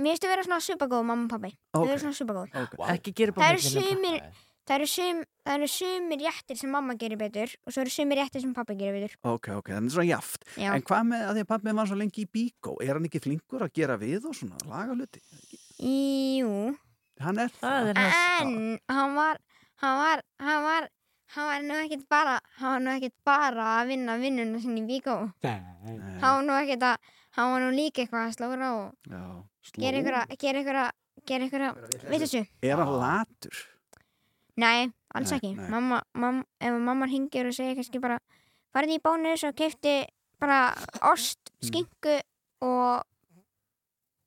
Mér 0.00 0.14
finnst 0.16 0.24
þau 0.24 0.30
vera 0.32 0.44
svona 0.46 0.60
supergóð, 0.64 1.02
mamma 1.10 1.26
og 1.26 1.32
pappi 1.34 1.50
Þau 1.74 1.82
Ok, 1.84 1.90
eru 1.92 2.00
svona 2.04 2.16
supergóð. 2.16 2.54
Ok. 2.62 2.78
Ekki 2.94 3.12
gera 3.20 3.34
Það 3.36 3.50
eru 3.50 3.60
bara 3.60 3.66
milli. 3.66 3.90
sumir 3.90 4.22
Það 4.70 4.76
eru, 4.76 4.86
sum, 4.86 5.20
það 5.48 5.54
eru 5.56 5.66
sumir 5.72 6.20
réttir 6.22 6.58
sem 6.60 6.70
mamma 6.70 6.94
gerir 6.94 7.18
betur 7.18 7.50
og 7.66 7.72
svo 7.74 7.80
eru 7.82 7.90
sumir 7.90 8.20
réttir 8.20 8.42
sem 8.44 8.52
pappi 8.54 8.76
gerir 8.78 9.00
betur. 9.00 9.16
Ok, 9.26 9.48
ok, 9.56 9.70
þannig 9.74 9.90
svona 9.96 10.06
jaft. 10.06 10.44
Já, 10.54 10.68
En 10.76 10.84
hvað 10.86 11.08
með 11.10 11.24
að 11.26 11.32
því 11.38 11.42
að 11.42 11.48
pappi 11.50 11.74
var 11.80 11.88
svo 11.90 11.96
lengi 11.98 12.22
í 12.22 12.28
bíkó 12.30 12.76
Er 12.84 12.92
hann 12.94 13.08
ekki 13.08 13.22
flinkur 13.24 13.64
að 13.66 13.72
gera 13.80 13.96
við 13.98 14.28
og 14.30 14.36
svona 14.38 14.60
laga 14.70 14.94
hluti? 14.94 15.20
jú. 15.80 16.76
Hann 17.20 17.38
er 17.42 17.50
Það. 17.60 17.90
Er 17.90 17.98
hans. 17.98 18.20
En 18.40 18.78
hann 18.88 19.14
var 19.18 19.38
hann 19.82 19.96
var, 20.00 20.22
hann 20.40 20.62
var 20.64 20.88
hann 21.34 21.46
var 21.50 21.60
nú 21.66 21.74
ekkert 21.84 22.06
bara 22.08 22.38
hann 22.60 22.72
var 22.72 22.80
nú 22.84 22.90
ekkert 22.96 23.16
bara 23.24 23.66
að 23.80 23.90
vinna 23.92 24.16
vinnuna 24.22 24.60
sinni 24.62 24.84
í 24.84 24.88
bíkó. 24.88 25.16
Hann 25.42 26.20
var 26.22 26.42
nú 26.46 26.56
ekkert 26.62 26.86
að 26.94 27.10
hann 27.36 27.52
var 27.52 27.60
nú 27.62 27.70
líka 27.74 28.02
eitthvað 28.02 28.26
að 28.28 28.36
slóra 28.36 28.70
og 28.76 28.94
Já, 29.06 29.22
gera 29.78 29.98
sló 29.98 30.00
ykkur 30.02 30.16
að 30.20 30.36
gera 30.44 30.62
ykkur 30.64 30.78
að 30.84 30.90
gera 31.30 31.44
ykkur 31.48 31.66
að 31.68 31.82
veit 32.10 32.22
þessu 32.24 32.42
Er 32.62 32.76
hann 32.82 32.94
latur? 33.00 33.60
Nei, 34.60 34.90
alls 35.14 35.30
Nei, 35.30 35.36
ekki. 35.38 35.50
nei. 35.56 35.68
mamma, 35.70 36.02
mamma, 36.14 36.44
ef 36.60 36.74
mamma 36.80 37.06
hingir 37.08 37.46
og 37.48 37.54
segir 37.56 37.76
kannski 37.78 38.00
bara 38.02 38.18
farið 38.74 38.96
í 38.98 39.02
bónus 39.04 39.44
og 39.48 39.54
keipti 39.56 40.06
bara 40.40 40.74
ost, 41.12 41.38
Mm. 41.60 41.66
skinku 41.68 42.14
og 42.64 43.04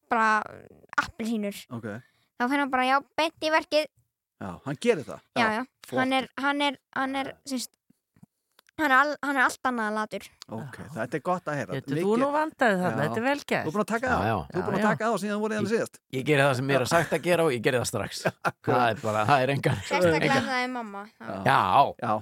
bara 0.09 0.43
appelsínur. 1.01 1.55
Ok, 1.73 1.87
þá 2.37 2.43
fyrir 2.45 2.59
hann 2.61 2.69
bara 2.69 2.85
já, 2.85 2.97
beint 3.17 3.41
í 3.41 3.49
verkið. 3.49 3.87
Já, 4.43 4.49
hann 4.65 4.77
gerir 4.77 5.03
það. 5.07 5.21
Já, 5.39 5.47
já, 5.57 5.63
flott. 5.87 5.99
hann 5.99 6.13
er 6.13 6.27
hann 6.37 6.61
er, 6.61 6.77
hann 6.95 7.15
er, 7.15 7.31
sérst 7.49 7.71
hann 8.79 8.85
er, 8.89 8.93
all, 8.97 9.11
hann 9.23 9.37
er 9.37 9.43
allt 9.45 9.67
annað 9.69 9.93
latur. 9.97 10.23
Ok, 10.57 10.77
þetta 10.95 11.17
er 11.19 11.23
gott 11.27 11.45
að 11.51 11.57
heyra. 11.59 11.73
Þetta 11.77 11.97
þú 11.99 12.15
nú 12.21 12.29
vandaði 12.33 12.77
þarna, 12.81 12.93
Já. 12.93 13.03
þetta 13.03 13.19
er 13.21 13.25
vel 13.27 13.39
Þú 13.43 13.47
gert. 13.53 13.65
er 13.67 13.73
búin 13.75 13.83
að 13.83 13.89
taka 13.93 14.07
Já, 14.07 14.13
það? 14.13 14.27
já. 14.29 14.37
Þú 14.53 14.57
er 14.57 14.63
búin 14.63 14.73
að 14.73 14.79
Já, 14.79 14.83
já. 14.83 14.89
taka 14.89 15.09
það 15.09 15.17
síðan 15.23 15.35
þú 15.37 15.41
voru 15.43 15.57
hérna 15.57 15.71
síðast? 15.73 15.99
Ég 16.17 16.23
geri 16.29 16.41
það 16.47 16.55
sem 16.59 16.67
mér 16.71 16.81
er 16.85 16.89
sagt 16.93 17.13
að 17.17 17.21
gera 17.27 17.43
og 17.47 17.51
ég 17.53 17.61
geri 17.67 17.77
það 17.83 17.89
strax. 17.91 18.23
Það 18.67 18.85
er 18.89 19.03
bara, 19.03 19.25
það 19.29 19.43
er 19.45 19.53
engan 19.53 19.83
sérstaklega 19.87 20.39
það 20.47 20.63
er 20.63 20.71
mamma 20.73 21.03
Já. 21.19 21.35
Já, 21.43 21.59
Já, 22.03 22.13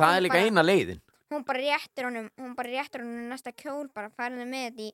það 0.00 0.16
er 0.16 0.24
líka 0.26 0.34
Bara- 0.40 0.50
eina 0.50 0.62
leiðin. 0.66 1.00
hún 1.30 1.44
bara 1.46 1.58
réttir 1.62 2.04
honum 2.08 2.26
hún 2.40 2.54
bara 2.58 2.68
réttir 2.74 3.04
honum 3.04 3.28
næsta 3.30 3.52
kjól 3.54 3.86
bara 3.94 4.10
farið 4.18 4.42
með 4.50 4.64
þetta 4.66 4.82
í 4.82 4.90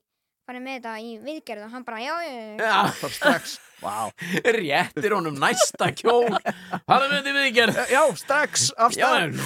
farið 0.47 0.61
með 0.63 0.75
þetta 0.77 0.91
í 1.01 1.09
viðgerð 1.25 1.63
og 1.65 1.71
hann 1.73 1.83
bara 1.87 1.97
já, 1.99 2.13
já, 2.23 2.29
já, 2.29 2.43
já. 2.45 2.61
Já, 2.61 2.77
bara 3.01 3.13
strax. 3.17 3.57
Vá. 3.81 3.95
Réttir 4.61 5.15
honum 5.17 5.35
næsta 5.41 5.89
kjól. 5.97 6.29
Það 6.87 7.03
er 7.03 7.09
myndið 7.15 7.39
viðgerð. 7.41 7.81
Já, 7.91 8.03
strax 8.21 8.69
af 8.77 8.95
Já, 8.95 9.09
stað 9.09 9.41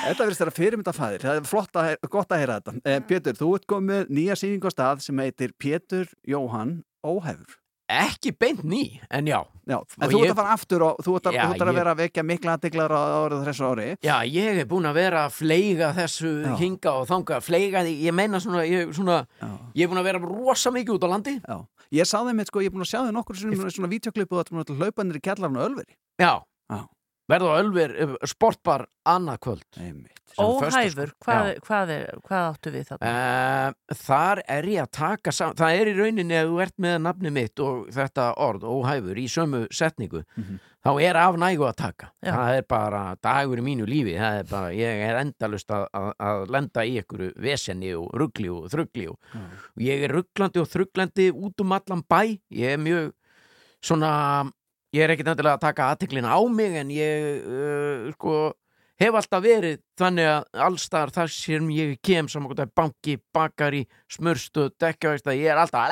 Þetta 0.00 0.24
verðist 0.24 0.40
þeirra 0.40 0.56
fyrirmyndafæðir, 0.56 1.24
það 1.26 1.38
er 1.40 1.48
flott 1.48 1.76
að, 1.80 1.88
gott 2.12 2.30
að 2.32 2.40
heyra 2.42 2.54
þetta. 2.60 2.72
Eh, 2.88 3.00
Pétur, 3.10 3.36
þú 3.36 3.48
ert 3.58 3.66
komið 3.68 4.12
nýja 4.16 4.36
sýningu 4.40 4.70
á 4.70 4.72
stað 4.72 5.02
sem 5.04 5.20
heitir 5.20 5.52
Pétur 5.60 6.08
Jóhann 6.28 6.78
Óhefur. 7.04 7.58
ekki 7.90 8.30
beint 8.38 8.60
ný, 8.62 9.00
en 9.10 9.26
já 9.26 9.40
Já, 9.66 9.76
en 10.00 10.10
þú 10.10 10.20
ert 10.22 10.30
að 10.32 10.38
fara 10.38 10.52
aftur 10.54 10.82
og 10.86 11.00
þú 11.04 11.14
ert 11.18 11.26
að, 11.26 11.34
Já, 11.34 11.42
þú 11.42 11.54
ert 11.54 11.62
að 11.64 11.70
ég- 11.70 11.78
vera 11.80 11.92
að 11.94 11.98
vekja 12.00 12.22
mikla 12.26 12.52
aðdeglar 12.56 12.92
á 12.94 13.00
árið 13.26 13.44
þessu 13.48 13.64
ári. 13.70 13.86
Já, 14.02 14.14
ég 14.30 14.60
er 14.62 14.66
búin 14.70 14.86
að 14.88 14.94
vera 14.94 15.24
að 15.26 15.32
fleiga 15.40 15.88
þessu 15.94 16.30
Já. 16.46 16.54
hinga 16.58 16.92
og 17.00 17.08
þanga, 17.10 17.40
fleiga 17.42 17.82
því, 17.84 17.94
ég 18.06 18.14
meina 18.14 18.40
svona, 18.40 18.62
ég, 18.66 18.94
svona, 18.94 19.26
ég 19.74 19.82
er 19.84 19.88
búin 19.90 20.00
að 20.00 20.08
vera 20.10 20.18
rosa 20.22 20.70
mikið 20.70 20.94
út 20.96 21.04
á 21.06 21.08
landi 21.12 21.34
Já. 21.42 21.58
Ég 21.92 22.06
sá 22.06 22.18
þeim 22.22 22.38
eitt, 22.40 22.46
sko, 22.46 22.60
ég 22.62 22.70
er 22.70 22.74
búin 22.78 22.86
að 22.86 22.92
sjá 22.94 23.00
þeim 23.04 23.14
nokkur 23.18 23.36
sem 23.36 23.50
svona 23.74 23.90
vídeoklipu 23.90 24.38
og 24.38 24.46
þetta 24.46 24.70
er 24.70 24.78
hlaupanir 24.80 25.18
í 25.18 25.22
kjallarinn 25.26 25.58
og 25.58 25.66
ölveri. 25.70 25.94
Já, 26.22 26.32
Já. 26.70 26.86
Verða 27.30 27.52
á 27.54 27.60
Ölver 27.62 27.94
eh, 28.04 28.16
sportbar 28.28 28.86
annað 29.08 29.38
kvöld 29.46 29.78
Einmitt. 29.80 30.16
sem 30.30 30.46
Óhæfur, 30.46 31.10
hvað, 31.24 31.48
hvað, 31.66 31.90
er, 31.96 32.18
hvað 32.26 32.44
áttu 32.52 32.70
við 32.70 32.84
þarna? 32.92 33.10
Uh, 33.10 33.96
þar 33.98 34.40
er 34.46 34.68
ég 34.70 34.84
að 34.84 34.90
taka 34.94 35.32
saman, 35.34 35.56
það 35.58 35.78
er 35.80 35.90
í 35.90 35.94
rauninni 35.98 36.36
að 36.38 36.50
þú 36.52 36.60
ert 36.62 36.76
með 36.86 36.98
nafni 37.06 37.32
mitt 37.34 37.62
og 37.66 37.88
þetta 37.96 38.26
orð, 38.46 38.66
óhæfur, 38.70 39.18
í 39.18 39.24
sömu 39.32 39.64
setningu, 39.74 40.22
Mhm. 40.38 40.60
þá 40.86 40.90
er 41.02 41.16
af 41.20 41.34
nægu 41.42 41.66
að 41.66 41.74
taka. 41.82 42.06
Já. 42.24 42.30
Það 42.32 42.54
er 42.60 42.62
bara 42.70 43.00
dagur 43.20 43.58
í 43.60 43.64
mínu 43.66 43.88
lífi, 43.90 44.14
það 44.16 44.38
er 44.38 44.46
bara, 44.52 44.70
ég 44.72 45.02
er 45.10 45.18
endalust 45.24 45.68
að, 45.76 45.88
að, 45.98 46.12
að 46.30 46.46
lenda 46.54 46.84
í 46.88 46.94
einhverju 47.02 47.32
vesenni 47.36 47.90
og 47.98 48.06
ruggli 48.22 48.48
og 48.54 48.70
þruggli 48.72 49.08
og, 49.10 49.18
og 49.34 49.82
ég 49.84 50.06
er 50.06 50.14
rugglandi 50.14 50.62
og 50.62 50.70
þrugglandi 50.72 51.26
út 51.34 51.60
um 51.66 51.72
allan 51.76 52.06
bæ, 52.08 52.22
ég 52.54 52.78
er 52.78 52.80
mjög 52.80 53.10
svona, 53.82 54.14
ég 54.96 55.04
er 55.04 55.14
ekkit 55.14 55.30
endilega 55.32 55.58
að 55.58 55.66
taka 55.68 55.90
aðteklina 55.92 56.32
á 56.34 56.40
mig 56.50 56.76
en 56.80 56.90
ég, 56.94 57.44
uh, 57.46 58.08
sko, 58.16 58.38
hef 59.00 59.18
alltaf 59.20 59.44
verið 59.44 59.78
þannig 60.00 60.30
að 60.30 60.64
allstar 60.66 61.12
þar 61.14 61.32
sem 61.34 61.70
ég 61.76 61.94
kem 62.04 62.28
saman 62.30 62.52
það 62.52 62.66
er 62.66 62.74
banki, 62.82 63.18
bakari, 63.34 63.84
smurstu, 64.12 64.68
dekkjavægsta, 64.82 65.36
ég 65.38 65.52
er 65.52 65.62
alltaf 65.62 65.86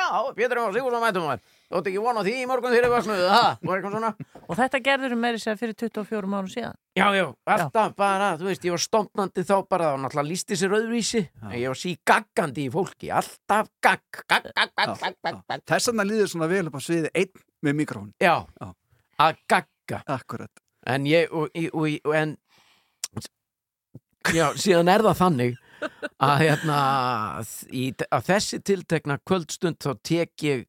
já, 0.00 0.08
Pétur 0.38 0.64
og 0.64 0.74
Sigurðsson 0.74 1.04
mætum 1.04 1.28
maður 1.28 1.53
þótt 1.74 1.88
ekki 1.90 2.02
vona 2.04 2.22
því 2.24 2.34
í 2.38 2.46
morgun 2.48 2.72
þegar 2.74 2.92
það, 3.04 3.58
var 3.66 3.80
eitthvað 3.80 3.94
svona 3.96 4.10
Og 4.44 4.58
þetta 4.60 4.80
gerður 4.86 5.14
meiri 5.18 5.40
sér 5.42 5.56
fyrir 5.58 5.74
24 5.80 6.30
mánu 6.30 6.50
síðan. 6.52 6.76
já, 6.94 7.06
já, 7.18 7.24
alltaf 7.50 7.94
bara, 7.98 8.28
þú 8.38 8.48
veist, 8.50 8.64
ég 8.68 8.74
var 8.76 8.82
stofnandi 8.84 9.44
þá 9.48 9.54
bara, 9.68 9.88
þá 9.94 10.02
náttúrulega 10.04 10.28
lísti 10.30 10.58
sér 10.60 10.76
öðruvísi 10.78 11.22
en 11.42 11.54
ég 11.58 11.66
var 11.72 11.80
sí 11.80 11.94
gaggandi 12.06 12.66
í 12.68 12.72
fólki 12.74 13.10
alltaf 13.10 13.70
gagg, 13.82 14.22
gagg, 14.30 14.46
gagg, 14.54 14.74
gagg, 14.78 15.18
gagg. 15.24 15.64
Þess 15.72 15.90
vegna 15.90 16.06
líður 16.06 16.30
svona 16.34 16.50
vel 16.52 16.66
upp 16.70 16.78
á 16.78 16.82
sviði 16.86 17.10
einn 17.14 17.44
með 17.64 17.78
mikrofón. 17.82 18.12
já, 18.22 18.36
Já. 18.60 18.68
að 19.26 19.42
gagga 19.48 20.02
Akkurat. 20.06 20.50
en 20.86 21.06
ég 21.10 21.32
og, 21.32 21.48
og, 21.72 21.88
og 22.04 22.14
en 22.14 22.36
já, 24.34 24.46
síðan 24.56 24.88
er 24.92 25.02
það 25.04 25.18
þannig 25.20 25.58
að 26.24 26.38
hérna 26.46 26.78
í, 27.76 27.88
að 28.08 28.22
þessi 28.30 28.60
tiltekna 28.64 29.18
kvöldstund 29.26 29.80
þá 29.84 29.90
tek 30.06 30.44
ég 30.46 30.62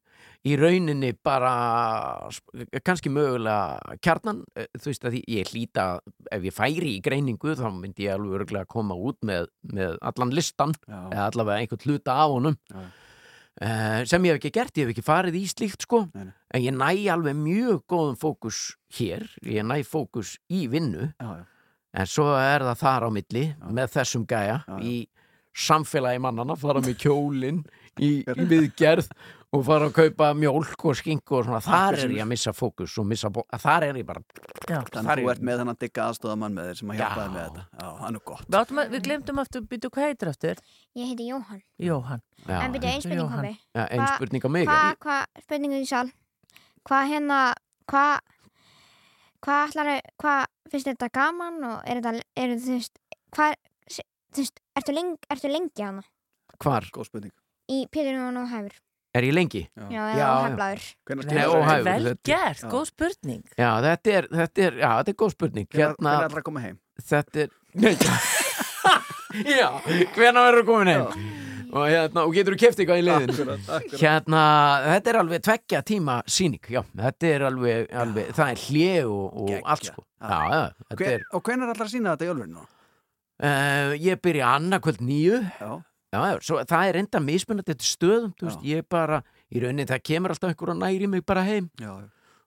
í 0.46 0.54
rauninni 0.58 1.10
bara 1.26 1.52
kannski 2.86 3.10
mögulega 3.12 3.96
kjarnan, 4.04 4.44
eh, 4.56 4.68
þú 4.78 4.92
veist 4.92 5.06
að 5.08 5.16
ég 5.22 5.50
hlýta 5.50 5.86
ef 6.32 6.44
ég 6.46 6.54
færi 6.54 6.92
í 6.96 7.02
greiningu 7.02 7.56
þá 7.58 7.66
myndi 7.74 8.06
ég 8.06 8.14
alveg 8.14 8.40
örgulega 8.40 8.68
koma 8.70 8.94
út 8.94 9.18
með, 9.26 9.48
með 9.72 9.96
allan 10.02 10.34
listan 10.34 10.76
Já. 10.86 11.00
eða 11.10 11.26
allavega 11.30 11.64
einhvern 11.64 11.84
hluta 11.86 12.14
af 12.14 12.36
honum. 12.36 12.56
Já. 12.70 12.84
uh, 13.56 14.04
sem 14.04 14.28
ég 14.28 14.36
hef 14.36 14.40
ekki 14.40 14.54
gert, 14.54 14.76
ég 14.76 14.86
hef 14.86 14.94
ekki 14.94 15.06
farið 15.06 15.40
í 15.40 15.44
slíkt 15.50 15.86
sko, 15.88 16.04
Nei, 16.14 16.30
en 16.54 16.62
ég 16.66 16.76
næ 16.76 16.92
alveg 17.14 17.36
mjög 17.40 17.82
góðum 17.90 18.16
fókus 18.20 18.76
hér, 18.98 19.26
ég 19.42 19.66
næ 19.66 19.82
fókus 19.88 20.36
í 20.52 20.66
vinnu, 20.70 21.10
Já, 21.18 21.42
en 21.96 22.06
svo 22.06 22.30
er 22.36 22.66
það 22.70 22.82
þar 22.84 23.08
á 23.08 23.10
milli 23.10 23.44
með 23.72 23.94
þessum 23.96 24.26
gæja 24.28 24.60
í 24.84 25.06
samfélagi 25.56 26.20
mannana, 26.20 26.56
fara 26.60 26.82
með 26.84 26.98
kjólinn 27.06 27.62
í, 27.96 28.20
í 28.20 28.46
viðgerð 28.52 29.08
og 29.56 29.64
fara 29.66 29.86
að 29.88 29.94
kaupa 29.96 30.28
mjólk 30.36 30.84
og 30.90 30.96
skinku 30.98 31.36
og 31.38 31.44
svona, 31.46 31.60
þar 31.64 31.96
er 32.02 32.12
ég 32.14 32.22
að 32.24 32.28
missa 32.30 32.52
fókus 32.56 32.94
og 33.00 33.06
missa, 33.10 33.30
bó- 33.32 33.44
þar 33.62 33.86
er 33.88 33.98
ég 34.00 34.06
bara 34.06 34.22
Já. 34.66 34.80
Þannig 34.82 35.10
að 35.12 35.20
þú 35.20 35.26
er- 35.26 35.30
ert 35.36 35.42
með 35.46 35.58
þennan 35.62 35.78
digga 35.80 36.04
aðstóðamann 36.10 36.54
með 36.56 36.68
þér 36.70 36.76
sem 36.80 36.88
að 36.90 36.96
Já. 36.96 37.02
hjálpaði 37.06 37.30
með 37.36 37.44
þetta. 37.46 37.62
Já, 37.80 37.88
hann 38.02 38.14
er 38.14 38.22
gott. 38.26 38.46
Að, 38.50 38.90
við 38.94 39.02
glemdum 39.06 39.38
aftur, 39.42 39.60
býtu 39.70 39.90
hvað 39.90 40.06
heitir 40.10 40.28
aftur? 40.32 40.56
ég 40.96 41.06
heiti 41.12 41.28
Jóhann 41.30 41.62
Jóhann. 41.78 42.22
en 42.48 42.72
byrju 42.72 42.88
einn 42.90 43.00
spurning 43.02 43.20
Jóhann. 43.20 43.36
pabbi 43.36 43.58
ja, 43.74 43.84
ein 43.90 44.00
Hva- 44.00 44.16
spurning 44.16 44.42
á 44.42 44.48
mig 44.50 44.66
hvað, 44.68 44.96
hvað, 44.98 45.24
spurningu 45.42 45.80
í 45.82 45.86
sal 45.86 46.10
hvað 46.88 47.08
hérna 47.10 47.38
hvað 47.86 48.18
hvað 49.44 49.68
ætlar 49.70 49.90
hvað 50.22 50.44
finnst 50.72 50.88
þetta 50.90 51.08
gaman 51.12 51.58
og 51.64 51.82
er 51.86 52.00
þetta 52.00 52.22
er 52.36 52.54
þú 52.56 52.72
veist 52.76 52.98
hvað 53.36 53.54
þú 53.90 54.40
veist 54.42 54.60
ertu 54.80 54.94
lengi 54.96 55.30
ertu 55.30 55.50
lengi 55.52 55.82
hana 55.84 56.02
hvar 56.58 56.88
Góð 56.90 57.06
spurning. 57.10 57.32
í 57.70 57.86
Pétur 57.92 58.16
og 58.26 58.32
Nóhæfur 58.34 58.72
er 59.18 59.26
ég 59.28 59.34
lengi? 59.36 59.62
já. 59.76 60.02
Já, 60.16 60.28
óhæfur, 61.52 61.84
Vel 61.86 62.10
gert, 62.24 62.60
Já. 62.62 62.68
góð 62.72 62.84
spurning. 62.90 63.42
Já, 63.58 63.70
þetta 63.86 64.14
er, 64.20 64.28
þetta 64.40 64.66
er, 64.68 64.78
já, 64.82 64.90
þetta 65.00 65.12
er 65.14 65.18
góð 65.24 65.34
spurning. 65.36 65.68
Hérna, 65.72 65.96
hvenær 66.12 66.28
ætlar 66.30 66.42
að 66.42 66.46
koma 66.50 66.64
heim? 66.66 66.78
þetta 67.06 67.46
er 67.46 67.50
Nei, 67.76 67.96
Já, 69.60 69.68
hvena 70.16 70.46
verður 70.48 70.64
komin 70.68 70.88
heim? 70.92 71.26
Og, 71.76 71.82
hérna, 71.90 72.22
og 72.24 72.30
getur 72.32 72.54
þú 72.54 72.60
keft 72.62 72.78
eitthvað 72.80 73.00
í 73.00 73.04
leiðinu 73.04 73.34
Akkurat, 73.34 73.64
akkurat. 73.76 73.96
Hérna, 74.00 74.42
þetta 74.86 75.10
er 75.12 75.18
alveg 75.20 75.42
tveggja 75.44 75.80
tíma 75.84 76.14
síning, 76.30 76.62
já, 76.72 76.80
þetta 77.02 77.28
er 77.34 77.44
alveg, 77.50 77.90
alveg 78.04 78.30
það 78.38 78.52
er 78.54 78.62
hlje 78.62 78.92
og, 79.10 79.40
og 79.42 79.50
allt 79.74 79.90
sko. 79.90 80.04
Já, 80.22 80.38
já, 80.54 80.60
þetta 80.86 81.00
Hver, 81.02 81.12
er 81.18 81.26
og 81.36 81.42
hvenær 81.50 81.72
ætlar 81.74 81.88
að 81.90 81.92
sína 81.92 82.14
þetta 82.14 82.28
í 82.28 82.30
ölverinu? 82.32 82.64
uh, 83.42 83.92
Ég 84.06 84.22
byrja 84.24 84.54
annarkvöld 84.56 85.02
nýju 85.04 85.42
Já. 85.60 85.72
Já, 86.16 86.36
svo 86.48 86.58
það 86.64 86.90
er 86.90 86.98
enda 87.02 87.22
mismunandi 87.22 87.72
þetta 87.74 87.88
stöðum, 87.92 88.34
þú 88.40 88.48
veist, 88.50 88.66
ég 88.72 88.84
bara 88.96 89.22
í 89.52 89.62
rauninni 89.62 89.88
það 89.88 90.04
kemur 90.10 90.34
alltaf 90.34 90.52
einhver 90.52 90.72
og 90.74 90.78
næri 90.80 91.08
mig 91.12 91.24
bara 91.28 91.44
heim. 91.46 91.70
Já, 91.80 91.92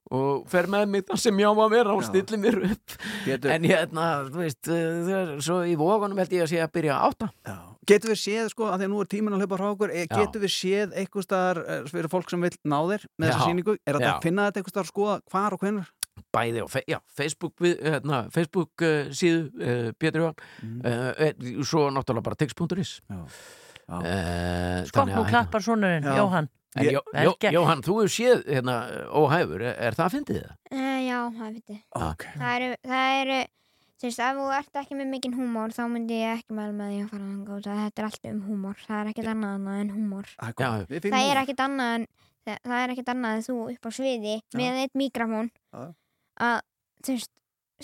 og 0.09 0.45
fer 0.49 0.65
með 0.71 0.87
mig 0.89 1.05
það 1.05 1.19
sem 1.21 1.41
ég 1.43 1.49
á 1.49 1.53
að 1.53 1.73
vera 1.75 1.93
og 1.93 2.01
Já. 2.01 2.07
stillir 2.09 2.39
mér 2.41 2.59
upp. 2.71 2.95
Pétur, 3.27 3.51
En 3.53 3.67
hérna, 3.69 4.05
þú 4.29 4.41
veist, 4.41 4.61
uh, 4.67 5.03
þegar- 5.05 5.41
svo 5.45 5.59
í 5.69 5.75
vógunum 5.77 6.17
held 6.17 6.33
ég 6.33 6.43
að 6.47 6.49
sé 6.53 6.63
að 6.63 6.71
byrja 6.79 6.97
átta. 7.09 7.29
Já, 7.45 7.57
Getur 7.89 8.11
við 8.11 8.19
séð, 8.21 8.49
sko, 8.53 8.65
að 8.69 8.79
því 8.81 8.85
að 8.85 8.89
nú 8.91 8.99
er 9.01 9.07
tíminn 9.09 9.33
að 9.33 9.39
hlaupa 9.41 9.57
frá 9.57 9.67
okkur, 9.73 9.89
eh, 9.93 10.05
getur 10.05 10.41
við 10.43 10.51
séð 10.53 10.91
eitthvað 10.93 11.25
staðar 11.25 11.57
eh, 11.65 11.83
fyrir 11.89 12.09
fólk 12.09 12.29
sem 12.29 12.41
vil 12.41 12.51
ná 12.65 12.77
þér 12.85 13.05
með 13.17 13.29
þessa 13.29 13.39
Já. 13.39 13.47
sýningu? 13.47 13.77
Er 13.85 13.93
þetta 13.97 14.11
að 14.13 14.21
finna 14.27 14.45
þetta 14.51 14.61
eitthvað 14.61 14.73
staðar, 14.75 14.91
skoða 14.93 15.21
hvar 15.31 15.53
og 15.53 15.59
hvenur? 15.63 15.87
bæði 16.35 16.69
fe 16.69 16.83
já, 16.85 16.99
Facebook, 17.15 17.53
við, 17.63 17.79
hérna, 17.81 18.29
Facebook 18.33 18.83
uh, 18.83 19.09
síðu 19.15 19.47
uh, 19.55 19.91
Pétur 19.97 20.21
Jóhann. 20.21 20.35
Mm. 20.61 20.81
uh, 20.85 21.63
svo 21.63 21.87
náttúrulega 21.89 22.23
bara 22.23 22.35
uh, 22.35 23.39
Skokk 24.89 25.17
og 25.17 25.29
klappar 25.29 25.65
sonurinn, 25.65 26.05
Já. 26.05 26.17
Jóhann 26.21 26.49
Jó, 26.77 27.01
Jó. 27.01 27.31
Jóhann, 27.49 27.81
þú 27.81 27.95
hefur 27.97 28.11
séð 28.13 28.43
hérna, 28.45 28.75
óhæfur, 29.09 29.63
er, 29.65 29.77
er 29.87 29.95
það 29.97 30.05
að 30.05 30.13
fyndið 30.15 30.37
það? 30.43 30.51
Uh, 30.69 30.99
já, 31.01 31.17
það 31.39 31.55
veit 31.55 31.71
ég. 31.73 31.79
Ok. 31.97 32.25
Það 32.35 32.51
eru, 32.59 32.67
það 32.91 33.13
eru, 33.21 33.37
þú 33.89 34.05
veist, 34.05 34.21
ef 34.25 34.37
þú 34.37 34.45
ert 34.59 34.79
ekki 34.83 34.97
með 34.99 35.09
mikinn 35.15 35.35
húmór, 35.39 35.73
þá 35.73 35.81
myndi 35.89 36.19
ég 36.19 36.35
ekki 36.37 36.57
mæla 36.59 36.75
með 36.77 36.93
því 36.93 36.99
að 37.01 37.09
fara 37.09 37.29
þangað 37.31 37.57
út 37.57 37.69
að 37.73 37.81
þetta 37.81 38.03
er 38.03 38.09
allt 38.09 38.29
um 38.29 38.43
húmór. 38.45 38.85
Það 38.85 39.01
er 39.01 39.11
ekkert 39.11 39.31
annað 39.33 39.57
annað 39.57 39.81
en 39.81 39.91
húmór. 39.95 40.31
Það 40.37 40.53
er 40.53 41.09
Já, 41.09 41.23
er 41.33 41.41
ekkert 41.41 41.65
annað 41.65 41.97
en, 41.97 42.07
það, 42.45 42.61
það 42.69 42.83
er 42.83 42.93
ekkert 42.95 43.11
annað 43.15 43.39
en 43.39 43.45
þú 43.49 43.57
upp 43.65 43.89
á 43.89 43.91
sviði 43.97 44.37
með 44.61 44.81
eitt 44.83 44.97
mikrofón 45.01 45.49
Já. 45.49 45.83
að, 46.45 46.57
þú 47.01 47.17
veist, 47.17 47.33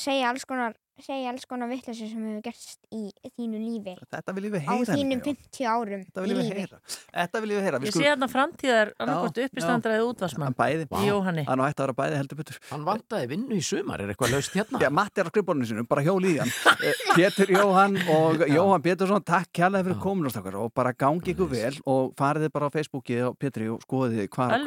segja 0.05 0.29
alls 0.29 0.45
konar, 0.45 0.77
segja 1.03 1.29
alls 1.33 1.45
konar 1.49 1.67
vitleysu 1.67 2.07
sem 2.07 2.21
hefur 2.23 2.41
gerst 2.45 2.79
í 2.95 3.01
þínu 3.35 3.59
lífi 3.59 3.95
Þetta 4.15 4.35
viljum 4.37 4.53
við 4.55 4.63
á 4.63 4.71
heyra. 4.71 4.95
þínum 4.95 5.19
Líka, 5.19 5.33
já. 5.33 5.35
50 5.35 5.65
árum 5.75 6.03
Þetta 6.05 6.23
viljum 6.23 6.39
við 6.39 6.51
heyra. 6.55 6.79
Þetta 7.15 7.41
viljum 7.43 7.57
við 7.59 7.65
heyra. 7.65 7.79
Við 7.79 7.89
Ég 7.89 7.95
sé 7.95 8.05
hérna 8.05 8.29
framtíðar 8.31 8.91
annarkort 8.99 9.35
Já, 9.35 9.47
uppistandra 9.49 9.95
eða 9.97 10.07
útvarsmann 10.11 10.55
Bæði. 10.55 10.87
í 10.87 11.09
Jóhanni 11.09 11.43
nú 11.45 11.65
hægt 11.65 11.79
að 11.79 11.85
vera 11.85 11.97
bæði 11.99 12.19
heldur 12.21 12.39
betur. 12.39 12.59
Hann 12.71 12.85
vantaði 12.87 13.29
vinnu 13.33 13.55
í 13.59 13.63
sumar, 13.65 14.01
er 14.01 14.13
eitthvað 14.13 14.33
laust 14.35 14.55
hérna? 14.55 14.79
Já, 14.79 14.89
Matti 14.89 15.21
er 15.21 15.27
á 15.27 15.31
skrifborðinu 15.33 15.69
sinu, 15.69 15.85
bara 15.89 16.05
hjól 16.05 16.23
í 16.23 16.37
hann. 16.39 16.53
Eh, 16.85 17.03
Pétur 17.15 17.51
Jóhann 17.51 17.99
og 18.15 18.45
Jóhann 18.47 18.85
Pétursson, 18.85 19.23
takk 19.25 19.51
kærlega 19.55 19.89
fyrir 19.89 19.99
komin 19.99 20.31
og 20.55 20.73
bara 20.73 20.93
gangi 20.93 21.33
ykkur 21.33 21.49
vel 21.49 21.75
og 21.85 22.15
farið 22.15 22.47
þið 22.47 22.55
bara 22.55 22.69
á 22.69 22.75
Facebooki 22.75 23.19
og 23.25 23.37
Pétri 23.39 23.69
og 23.71 23.83
skoðið 23.83 24.29
hvar 24.29 24.55
og 24.55 24.63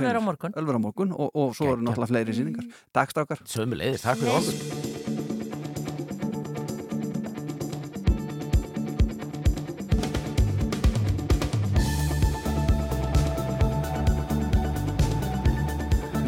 Ölver 0.59 0.77
á 0.77 0.81
morgun 0.81 1.13
á 1.13 1.17
og, 1.17 1.31
og 1.35 1.57
svo 1.57 1.73
eru 1.73 1.83
náttúrulega 1.87 2.13
fleiri 2.13 2.37
sýningar. 2.37 2.71
Takk 2.93 3.15
strákar. 3.15 3.45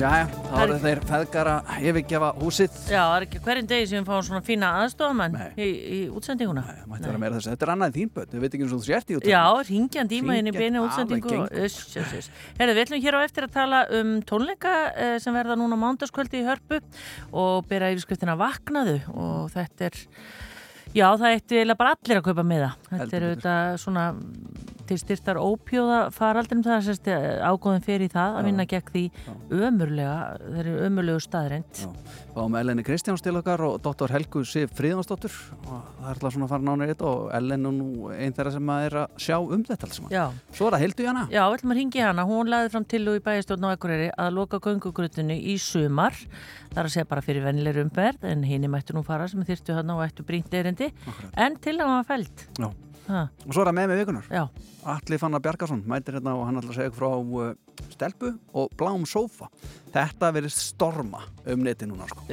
Jæja, 0.00 0.28
þá 0.32 0.46
Það 0.48 0.60
er- 0.62 0.70
eru 0.70 0.76
þeir 0.80 1.00
feðgar 1.10 1.48
að 1.50 1.82
yfirgefa 1.90 2.28
húsið. 2.40 2.76
Já, 2.88 3.00
það 3.04 3.16
er 3.16 3.24
ekki 3.26 3.40
hverjum 3.44 3.66
degi 3.68 3.88
sem 3.90 3.98
við 4.00 4.06
fáum 4.08 4.22
svona 4.24 4.40
fína 4.46 4.70
aðstofamenn 4.80 5.34
í, 5.60 5.66
í 5.68 5.98
útsendinguna 6.08 6.62
Nei, 6.64 6.78
mætti 6.88 7.04
vera 7.10 7.20
meira 7.20 7.36
þess. 7.36 7.50
Þetta 7.50 7.66
er 7.66 7.72
annað 7.74 7.98
þín 7.98 8.12
börn, 8.14 8.30
við 8.32 8.40
veit 8.40 8.54
ekki 8.56 8.64
eins 8.64 8.72
og 8.72 8.80
þú 8.80 8.88
sért 8.88 9.10
í 9.12 9.18
út. 9.18 9.28
Já, 9.28 9.42
maður 10.24 10.40
inn 10.40 10.48
í 10.48 10.54
beinu 10.56 10.84
útsendingu. 10.86 11.36
Herðu, 12.56 12.76
við 12.78 12.82
ætlum 12.86 13.02
hér 13.04 13.18
á 13.20 13.20
eftir 13.28 13.44
að 13.44 13.52
tala 13.58 13.82
um 14.00 14.14
tónleika 14.24 14.74
eh, 14.96 15.18
sem 15.20 15.36
verða 15.36 15.58
núna 15.60 15.76
mándaskvöldi 15.76 16.40
í 16.40 16.46
Hörpu 16.48 16.80
og 17.36 17.68
byrja 17.68 17.92
yfirskriftina 17.92 18.38
Vaknaðu 18.40 19.02
og 19.12 19.52
þetta 19.52 19.90
er 19.90 20.00
Já, 20.90 21.06
það 21.14 21.36
ætti 21.36 21.54
eiginlega 21.60 21.78
bara 21.78 21.92
allir 21.94 22.18
að 22.18 22.24
kaupa 22.26 22.42
með 22.42 22.62
það. 22.64 22.86
Þetta 22.90 23.16
er 23.16 23.26
auðvitað 23.28 23.76
svona 23.78 24.04
til 24.90 24.98
styrtar 24.98 25.38
ópjóða 25.38 26.00
faraldrum 26.14 26.64
það 26.66 26.76
er 26.76 26.86
sérst 26.88 27.10
ágóðin 27.46 27.84
fyrir 27.84 28.10
það 28.10 28.38
að 28.40 28.48
vinna 28.48 28.66
gegn 28.70 28.90
því 28.90 29.04
ömurlega, 29.54 30.16
þeir 30.40 30.60
eru 30.64 30.74
ömurlegu 30.88 31.22
staðreind. 31.22 31.82
Já. 31.84 32.18
Fáum 32.34 32.56
Eleni 32.58 32.84
Kristjáns 32.86 33.22
til 33.22 33.34
okkar 33.38 33.62
og 33.66 33.78
Dr. 33.84 34.10
Helgu 34.14 34.42
Sif 34.46 34.72
Fríðansdóttur 34.78 35.34
og 35.66 35.70
það 35.70 36.08
er 36.08 36.12
alltaf 36.14 36.34
svona 36.34 36.48
að 36.48 36.52
fara 36.54 36.66
nánir 36.66 36.92
þetta 36.92 37.06
og 37.10 37.30
Ellen 37.38 37.68
er 37.68 37.74
nú 37.76 38.10
einn 38.14 38.36
þeirra 38.36 38.52
sem 38.54 38.72
að 38.74 38.84
er 38.88 38.98
að 39.04 39.16
sjá 39.26 39.36
um 39.38 39.64
þetta 39.68 39.88
alls. 39.88 40.02
Svo 40.56 40.68
er 40.68 40.76
það 40.76 40.84
Hildu 40.84 41.06
Jana. 41.06 41.24
Já, 41.30 41.42
við 41.46 41.56
ætlum 41.58 41.74
að 41.74 41.80
ringi 41.80 42.04
hana. 42.04 42.26
Hún 42.30 42.52
laði 42.52 42.74
fram 42.74 42.86
til 42.90 43.02
í 43.06 43.24
bæjastjórn 43.26 43.66
á 43.66 43.70
Akureyri 43.74 44.10
að 44.14 44.36
loka 44.38 44.62
göngugrutunni 44.66 45.38
í 45.52 45.56
sumar. 45.62 46.18
Það 46.70 46.82
er 46.82 46.90
að 46.90 46.94
segja 46.96 47.10
bara 47.10 47.24
fyrir 47.26 47.46
vennilegri 47.46 47.86
umberð 47.86 48.28
en 48.30 48.46
hini 48.46 48.70
mættu 48.70 48.94
nú 48.96 49.04
fara 49.06 49.26
sem 49.30 49.42
þyrftu 49.46 49.78
hann 49.78 49.90
og 49.94 50.04
ættu 50.06 50.26
brínt 50.26 50.54
erindi. 50.54 50.92
En 51.34 51.58
til 51.58 51.78
að 51.78 51.86
hann 51.86 51.98
var 52.00 52.08
fælt. 52.14 52.46
Já. 52.58 52.70
Ha, 53.10 53.22
Og 53.46 53.54
svo 53.54 53.62
er 53.64 53.70
það 53.70 53.76
með 53.80 53.88
með 53.90 54.00
vikunar. 54.04 54.26
Alli 54.94 55.18
Fannar 55.18 55.42
Bjarkarsson 55.44 55.82
mætir 55.90 56.16
hérna 56.18 56.36
og 56.38 56.44
hann 56.46 56.60
ætlar 56.60 56.70
að 56.72 56.78
segja 56.78 56.90
ykkur 56.92 57.00
frá 57.00 57.10
uh, 57.18 57.88
stelpu 57.90 58.30
og 58.62 58.74
bláum 58.78 59.06
sófa. 59.08 59.48
Þetta 59.94 60.30
verið 60.36 60.54
storma 60.54 61.24
um 61.50 61.64
neti 61.66 61.88
núna 61.90 62.06
sko. 62.10 62.24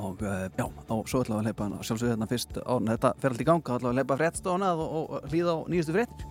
Og 0.00 0.22
uh, 0.22 0.46
já, 0.56 0.64
og 0.94 1.08
svo 1.10 1.20
við 1.26 1.34
að 1.40 1.48
leipa 1.50 1.66
hana 1.66 1.82
sjálfsögðu 1.84 2.14
hérna 2.14 2.28
fyrst 2.30 2.60
á, 2.62 2.74
þetta 2.92 3.10
fer 3.20 3.34
allt 3.34 3.42
í 3.42 3.48
ganga, 3.50 3.78
við 3.82 3.90
að 3.90 3.98
leipa 3.98 4.16
fréttstofuna 4.20 4.70
og, 4.78 4.94
og 5.18 5.32
hlýða 5.32 5.56
á 5.56 5.58
nýjustu 5.74 5.96
fréttir. 5.98 6.28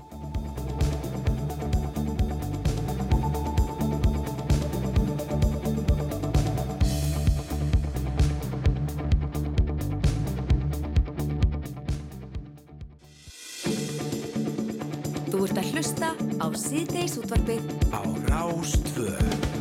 Á 16.41 16.47
síðdeis 16.57 17.17
útvarpið 17.21 17.65
á 17.93 18.01
Rástvö 18.29 19.58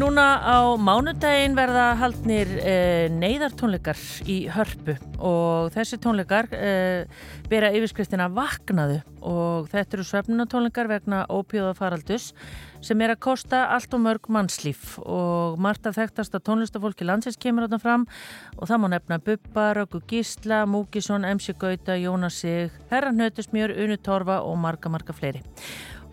Núna 0.00 0.40
á 0.40 0.80
mánudaginn 0.80 1.52
verða 1.52 1.90
haldnir 2.00 2.48
e, 2.56 3.10
neyðartónleikar 3.12 3.98
í 4.24 4.36
hörpu 4.48 4.94
og 5.20 5.68
þessi 5.74 5.98
tónleikar 6.00 6.48
e, 6.56 6.70
bera 7.50 7.68
yfirskriftina 7.76 8.30
Vaknaðu 8.32 9.02
og 9.20 9.68
þetta 9.68 9.98
eru 9.98 10.06
svefnunatónleikar 10.08 10.88
vegna 10.88 11.26
ópjóða 11.28 11.74
faraldus 11.76 12.30
sem 12.80 13.04
er 13.04 13.12
að 13.12 13.20
kosta 13.28 13.66
allt 13.74 13.92
og 13.92 14.00
mörg 14.06 14.32
mannslíf 14.32 14.96
og 15.04 15.60
margt 15.60 15.84
af 15.90 16.00
þekktasta 16.00 16.40
tónlistafólki 16.48 17.04
landsins 17.04 17.36
kemur 17.36 17.68
þarna 17.68 17.82
fram 17.84 18.08
og 18.56 18.72
það 18.72 18.80
má 18.80 18.90
nefna 18.94 19.20
Bubba, 19.20 19.70
Röggu 19.82 20.00
Gísla, 20.08 20.64
Múkisson, 20.64 21.28
MC 21.28 21.58
Gauta, 21.60 22.00
Jónas 22.00 22.40
Sig, 22.40 22.72
Herran 22.88 23.20
Hötusmjör, 23.20 23.76
Unu 23.76 24.00
Torfa 24.00 24.40
og 24.48 24.56
marga, 24.64 24.88
marga 24.88 25.12
fleiri. 25.12 25.44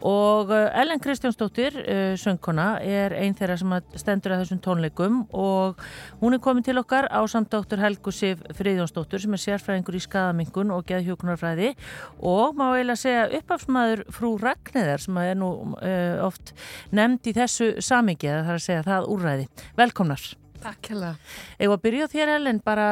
Og 0.06 0.52
uh, 0.54 0.78
Ellen 0.78 1.02
Kristjánsdóttir, 1.02 1.78
uh, 1.82 2.14
söngkona, 2.20 2.68
er 2.86 3.16
einn 3.18 3.36
þeirra 3.38 3.58
sem 3.58 3.74
að 3.74 3.98
stendur 3.98 4.36
að 4.36 4.44
þessum 4.44 4.62
tónleikum 4.62 5.20
og 5.34 5.82
hún 6.22 6.38
er 6.38 6.42
komin 6.44 6.66
til 6.66 6.78
okkar 6.78 7.10
á 7.10 7.22
samt 7.30 7.50
dóttur 7.54 7.82
Helgu 7.82 8.14
Sif 8.14 8.44
Friðjónsdóttur 8.60 9.24
sem 9.24 9.34
er 9.34 9.44
sérfræðingur 9.44 9.98
í 9.98 10.04
skadamingun 10.06 10.74
og 10.76 10.86
geðhjókunarfræði 10.92 11.74
og 12.22 12.58
má 12.60 12.68
eiginlega 12.76 13.02
segja 13.02 13.28
uppafsmaður 13.40 14.06
frú 14.14 14.36
Ragnæðar 14.42 15.06
sem 15.08 15.22
er 15.24 15.38
nú 15.42 15.52
uh, 15.76 16.26
oft 16.28 16.54
nefnd 16.94 17.32
í 17.32 17.38
þessu 17.38 17.72
samingi, 17.82 18.30
það 18.30 18.52
er 18.54 18.60
að 18.60 18.68
segja 18.70 18.88
það 18.88 19.10
úrræði. 19.16 19.48
Velkomnar. 19.80 20.30
Takk 20.62 20.90
hella. 20.92 21.14
Ef 21.58 21.72
að 21.74 21.84
byrja 21.86 22.10
þér 22.12 22.34
Ellen, 22.38 22.60
bara 22.66 22.90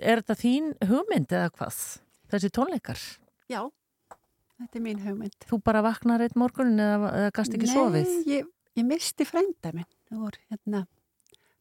er 0.00 0.22
þetta 0.22 0.36
þín 0.40 0.72
hugmynd 0.88 1.32
eða 1.32 1.52
hvað? 1.56 1.80
Þessi 2.32 2.50
tónleikar? 2.56 3.00
Já, 3.52 3.66
þetta 4.64 4.80
er 4.80 4.84
mín 4.86 5.04
hugmynd. 5.04 5.46
Þú 5.50 5.60
bara 5.66 5.84
vaknar 5.84 6.24
eitt 6.24 6.38
morgunin 6.38 6.82
eða, 6.82 7.12
eða 7.20 7.36
gast 7.36 7.54
ekki 7.56 7.70
sofið? 7.70 8.08
Nei, 8.08 8.26
ég, 8.32 8.50
ég 8.78 8.88
misti 8.88 9.26
frænda 9.28 9.72
minn. 9.76 9.88
Voru 10.12 10.42
hérna 10.50 10.84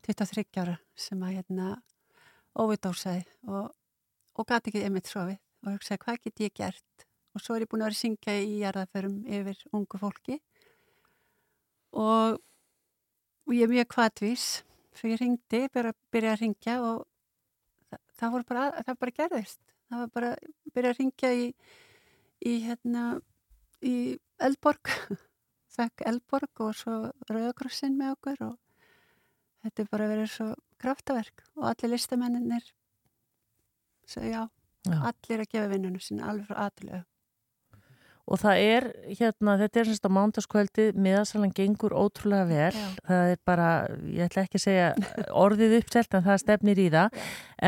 23 0.08 0.62
ára 0.62 0.80
sem 0.97 1.22
að 1.24 1.38
hérna 1.38 1.76
óvidósaði 2.58 3.24
og, 3.47 3.72
og 4.36 4.47
gati 4.47 4.72
ekki 4.72 4.84
einmitt 4.86 5.10
sofið 5.10 5.38
og 5.62 5.76
hugsaði 5.76 6.02
hvað 6.04 6.22
get 6.26 6.43
ég 6.45 6.56
gert 6.58 7.06
og 7.32 7.43
svo 7.43 7.56
er 7.56 7.66
ég 7.66 7.72
búin 7.72 7.84
að 7.84 7.91
vera 7.91 7.95
að 7.95 8.02
syngja 8.02 8.36
í 8.41 8.56
jarðaförum 8.62 9.20
yfir 9.38 9.62
ungu 9.78 9.99
fólki 10.02 10.39
og, 11.95 12.39
og 13.47 13.54
ég 13.56 13.68
er 13.68 13.72
mjög 13.72 13.91
kvatvís 13.93 14.47
svo 14.97 15.12
ég 15.12 15.22
ringdi, 15.22 15.68
bara 15.72 15.93
byrja 16.12 16.34
að 16.36 16.43
ringja 16.43 16.78
og 16.84 17.06
það, 17.88 18.02
það 18.20 18.34
voru 18.36 18.49
bara, 18.49 18.66
það 18.82 18.99
bara 19.06 19.18
gerðist 19.22 19.62
það 19.91 20.04
var 20.04 20.12
bara 20.18 20.34
byrja 20.76 20.93
að 20.93 20.99
ringja 20.99 21.34
í 21.38 21.47
í 22.46 22.58
hérna 22.66 23.20
í 23.82 24.18
Eldborg. 24.42 24.92
Þekk 25.76 26.04
Eldborg 26.10 26.66
og 26.66 26.76
svo 26.76 26.96
Rauðakrossin 27.30 27.96
með 27.98 28.16
okkur 28.18 28.44
og 28.50 28.58
þetta 29.64 29.84
er 29.84 29.92
bara 29.92 30.10
verið 30.12 30.32
svo 30.34 30.48
kraftaverk 30.82 31.44
og 31.56 31.70
allir 31.70 31.94
listamenninir 31.94 32.66
svo 34.10 34.24
já, 34.26 34.42
Já. 34.88 34.98
allir 35.12 35.44
að 35.44 35.52
gefa 35.54 35.70
vinnunum 35.72 36.04
sinna 36.04 36.30
alveg 36.32 36.50
frá 36.50 36.66
aðlögu 36.66 37.04
Og 38.30 38.39
það 38.41 38.61
er, 38.63 38.88
hérna, 39.17 39.55
þetta 39.59 39.82
er 39.82 39.89
semst 39.89 40.07
á 40.07 40.11
mándaskvöldi, 40.13 40.88
miðasalan 40.95 41.53
gengur 41.55 41.95
ótrúlega 41.97 42.47
vel. 42.49 42.78
Já. 42.78 42.88
Það 43.09 43.34
er 43.34 43.41
bara, 43.49 43.69
ég 44.07 44.30
ætla 44.30 44.45
ekki 44.45 44.59
að 44.59 44.65
segja 44.65 44.88
orðið 45.43 45.78
uppselt 45.82 46.17
en 46.17 46.26
það 46.28 46.41
stefnir 46.45 46.82
í 46.82 46.88
það. 46.93 47.22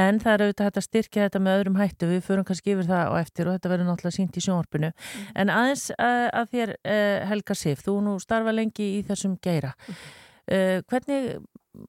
En 0.04 0.22
það 0.24 0.34
er 0.36 0.46
auðvitað 0.46 0.82
að 0.82 0.88
styrkja 0.88 1.28
þetta 1.28 1.44
með 1.44 1.60
öðrum 1.60 1.80
hættu. 1.82 2.10
Við 2.14 2.26
förum 2.28 2.48
kannski 2.48 2.76
yfir 2.76 2.90
það 2.90 3.12
á 3.12 3.14
eftir 3.20 3.50
og 3.50 3.58
þetta 3.58 3.74
verður 3.74 3.90
náttúrulega 3.92 4.18
sínt 4.20 4.38
í 4.38 4.46
sjónvarpinu. 4.48 4.92
En 5.36 5.54
aðeins 5.54 5.88
uh, 5.98 6.28
að 6.34 6.52
þér, 6.54 6.76
uh, 6.82 7.16
Helga 7.32 7.58
Sif, 7.58 7.86
þú 7.86 8.00
nú 8.08 8.18
starfa 8.24 8.56
lengi 8.56 8.92
í 9.00 9.02
þessum 9.08 9.40
geira. 9.44 9.74
Uh, 10.52 10.82
hvernig 10.92 11.38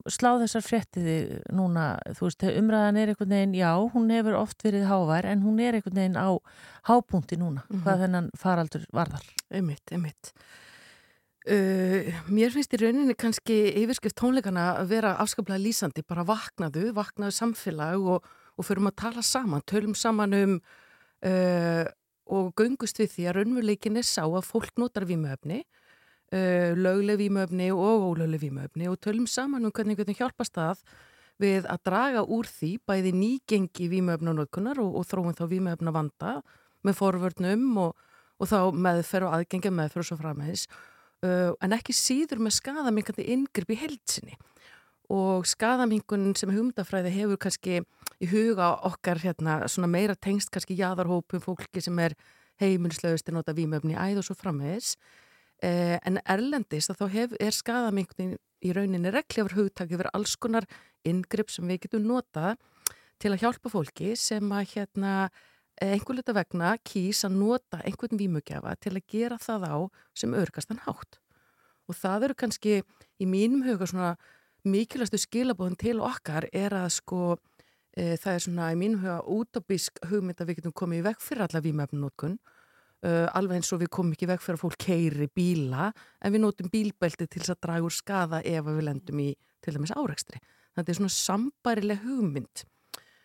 slá 0.09 0.30
þessar 0.40 0.62
fréttiði 0.64 1.14
núna, 1.52 1.98
þú 2.16 2.28
veist, 2.28 2.44
umræðan 2.48 2.96
er 3.02 3.11
einhvern 3.12 3.32
veginn, 3.34 3.57
já, 3.59 3.70
hún 3.92 4.09
hefur 4.14 4.36
oft 4.38 4.62
verið 4.64 4.86
hávær 4.88 5.26
en 5.28 5.42
hún 5.44 5.59
er 5.61 5.76
einhvern 5.76 5.98
veginn 5.98 6.16
á 6.16 6.32
hápunkti 6.88 7.36
núna, 7.36 7.64
Mhm. 7.68 7.82
hvað 7.84 8.05
þennan 8.05 8.30
faraldur 8.38 8.86
varðar. 8.94 9.26
Einmitt, 9.52 9.84
einmitt. 9.92 10.32
Uh, 11.44 12.09
mér 12.32 12.48
finnst 12.55 12.72
í 12.72 12.78
rauninni 12.80 13.12
kannski 13.20 13.59
yfirskrift 13.82 14.16
tónleikana 14.16 14.78
að 14.80 14.94
vera 14.94 15.11
afskaplega 15.20 15.61
lýsandi, 15.61 16.00
bara 16.09 16.24
vaknaðu, 16.24 16.94
vaknaðu 16.96 17.34
samfélag 17.36 18.00
og, 18.14 18.24
og 18.57 18.64
förum 18.64 18.88
að 18.88 18.96
tala 19.02 19.20
saman, 19.26 19.61
tölum 19.68 19.92
saman 19.94 20.32
um 20.38 20.55
uh, 21.26 21.84
og 22.32 22.55
göngust 22.57 22.96
við 23.02 23.11
því 23.12 23.26
að 23.28 23.36
raunveruleikin 23.36 24.00
er 24.00 24.09
sá 24.09 24.22
að 24.24 24.46
fólk 24.48 24.72
notar 24.80 25.05
vímöfni, 25.05 25.66
uh, 26.35 26.70
lögleg 26.76 27.20
vímöfni 27.22 27.70
og 27.72 28.09
ólögleg 28.11 28.43
vímöfni 28.43 28.89
og 28.91 28.99
tölum 29.01 29.26
saman 29.30 29.64
um 29.64 29.72
hvernig 29.72 29.99
hvernig 29.99 30.18
hjálpast 30.18 30.55
það 30.55 30.82
við 31.43 31.66
að 31.66 31.82
draga 31.89 32.24
úr 32.30 32.47
því 32.47 32.72
bæði 32.87 33.12
nýgengi 33.18 33.89
vímöfnanótkunar 33.91 34.78
og, 34.82 34.99
og 35.01 35.07
þróum 35.09 35.35
þá 35.35 35.47
vímöfna 35.51 35.95
vanda 35.95 36.35
með 36.85 36.99
forvörnum 37.01 37.64
og, 37.82 37.95
og 38.39 38.51
þá 38.51 38.59
meðferð 38.74 39.28
og 39.28 39.39
aðgengja 39.39 39.72
meðferð 39.74 40.05
og 40.05 40.11
svo 40.11 40.18
frammeðis 40.20 40.66
uh, 41.24 41.53
en 41.59 41.76
ekki 41.76 41.97
síður 41.97 42.45
með 42.45 42.59
skadamingandi 42.61 43.28
inngrip 43.35 43.74
í 43.74 43.80
heilsinni 43.82 44.39
og 45.12 45.45
skadamingun 45.49 46.32
sem 46.39 46.53
hugmyndafræði 46.53 47.12
hefur 47.12 47.41
kannski 47.45 47.82
í 48.22 48.30
huga 48.30 48.70
okkar 48.89 49.20
hérna 49.20 49.59
meira 49.91 50.14
tengst 50.14 50.53
kannski 50.55 50.78
jáðarhópum 50.78 51.43
fólki 51.45 51.82
sem 51.85 51.99
er 52.01 52.14
heimilislaust 52.62 53.28
að 53.28 53.41
nota 53.41 53.57
vímöfni 53.57 53.97
í 53.97 53.99
æð 53.99 54.22
og 54.22 54.28
svo 54.28 54.39
frammeðis 54.39 54.95
eh, 55.64 55.96
en 56.04 56.20
erlendist 56.24 56.92
að 56.92 57.00
þá 57.00 57.06
hef, 57.16 57.38
er 57.40 57.56
skadamingun 57.56 58.36
í 58.64 58.76
rauninni 58.76 59.12
reglifur 59.12 59.56
hugtak 59.58 59.92
yfir 59.92 60.10
alls 60.12 60.36
konar 60.36 60.68
inngrip 61.04 61.50
sem 61.52 61.66
við 61.68 61.86
getum 61.86 62.06
notað 62.08 62.60
til 63.20 63.32
að 63.32 63.42
hjálpa 63.44 63.72
fólki 63.72 64.14
sem 64.18 64.52
að 64.52 64.70
hérna 64.74 65.14
einhver 65.82 66.18
luta 66.18 66.34
vegna 66.34 66.74
kýs 66.86 67.24
að 67.26 67.38
nota 67.40 67.80
einhvern 67.82 68.18
vímugjafa 68.18 68.76
til 68.80 68.94
að 68.94 69.06
gera 69.10 69.38
það 69.42 69.66
á 69.66 69.76
sem 70.14 70.34
örgastan 70.36 70.82
hátt. 70.84 71.18
Og 71.90 71.98
það 71.98 72.28
eru 72.28 72.36
kannski 72.38 72.76
í 73.20 73.26
mínum 73.28 73.64
huga 73.66 73.88
svona 73.90 74.14
mikilvægstu 74.64 75.20
skilabóðin 75.20 75.78
til 75.80 75.98
okkar 76.00 76.46
er 76.52 76.72
að 76.78 76.94
sko 76.96 77.22
e, 77.96 78.16
það 78.16 78.32
er 78.32 78.44
svona 78.46 78.70
í 78.72 78.78
mínum 78.80 79.02
huga 79.02 79.18
útópísk 79.26 80.00
hugmynd 80.08 80.40
að 80.40 80.50
við 80.50 80.60
getum 80.60 80.76
komið 80.80 81.02
í 81.02 81.06
veg 81.08 81.20
fyrir 81.20 81.46
alla 81.48 81.64
vímöfnunótkun 81.64 82.38
uh, 83.05 83.26
alveg 83.36 83.61
eins 83.61 83.72
og 83.74 83.82
við 83.82 83.90
komum 83.94 84.14
ekki 84.14 84.28
veg 84.30 84.42
fyrir 84.42 84.59
að 84.59 84.64
fólk 84.64 84.78
keiri 84.86 85.28
bíla 85.36 85.90
en 86.20 86.34
við 86.34 86.44
notum 86.44 86.70
bílbelti 86.72 87.26
til 87.26 87.42
þess 87.42 87.55
að 87.55 87.62
draga 87.66 87.88
úr 87.88 87.94
skada 87.94 88.40
ef 88.44 88.68
við 88.68 88.86
lendum 88.88 89.20
í 89.24 89.30
til 89.64 89.74
dæmis 89.76 89.94
árekstri. 89.96 90.40
Þetta 90.74 90.90
er 90.90 90.98
svona 90.98 91.14
sambærileg 91.14 92.02
hugmynd. 92.05 92.64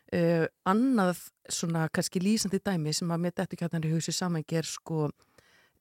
Uh, 0.09 0.45
annað 0.69 1.25
svona 1.53 1.85
kannski 1.93 2.21
lýsandi 2.23 2.61
dæmi 2.65 2.93
sem 2.97 3.11
að 3.13 3.25
með 3.25 3.41
þetta 3.41 3.59
kjartan 3.59 3.83
í 3.85 3.91
hugsi 3.91 4.13
samengi 4.15 4.57
er 4.57 4.65
sko 4.65 5.03
uh, 5.05 5.11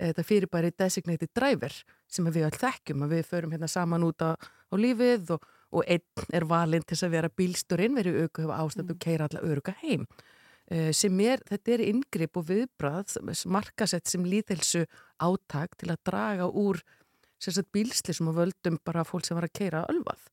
þetta 0.03 0.25
fyrirbæri 0.29 0.75
designated 0.77 1.33
driver 1.37 1.73
sem 2.09 2.29
við 2.29 2.49
all 2.49 2.59
þekkjum 2.61 3.07
að 3.07 3.15
við 3.17 3.31
förum 3.31 3.55
hérna 3.57 3.71
saman 3.73 4.05
út 4.05 4.21
á, 4.21 4.37
á 4.37 4.75
lífið 4.77 5.33
og, 5.37 5.47
og 5.73 5.89
einn 5.89 6.29
er 6.37 6.45
valinn 6.49 6.85
til 6.85 7.01
að 7.07 7.15
vera 7.17 7.33
bílsturinn 7.41 7.97
verið 7.97 8.27
auku 8.27 8.45
hefa 8.45 8.61
ástætt 8.61 8.93
og 8.93 9.01
keira 9.01 9.31
alla 9.31 9.47
öruga 9.49 9.73
heim 9.81 10.05
sem 10.93 11.21
er, 11.25 11.41
þetta 11.49 11.73
er 11.73 11.85
inngrip 11.89 12.37
og 12.37 12.45
viðbrað 12.51 13.15
markasett 13.49 14.07
sem 14.11 14.25
líðhelsu 14.29 14.85
átak 15.25 15.77
til 15.81 15.91
að 15.95 16.03
draga 16.05 16.49
úr 16.51 16.83
sérstaklega 17.39 17.73
bílsli 17.73 18.15
sem 18.15 18.29
að 18.29 18.41
völdum 18.43 18.79
bara 18.85 19.05
fólk 19.07 19.25
sem 19.25 19.39
var 19.39 19.47
að 19.49 19.55
keira 19.61 19.87
ölvað 19.89 20.27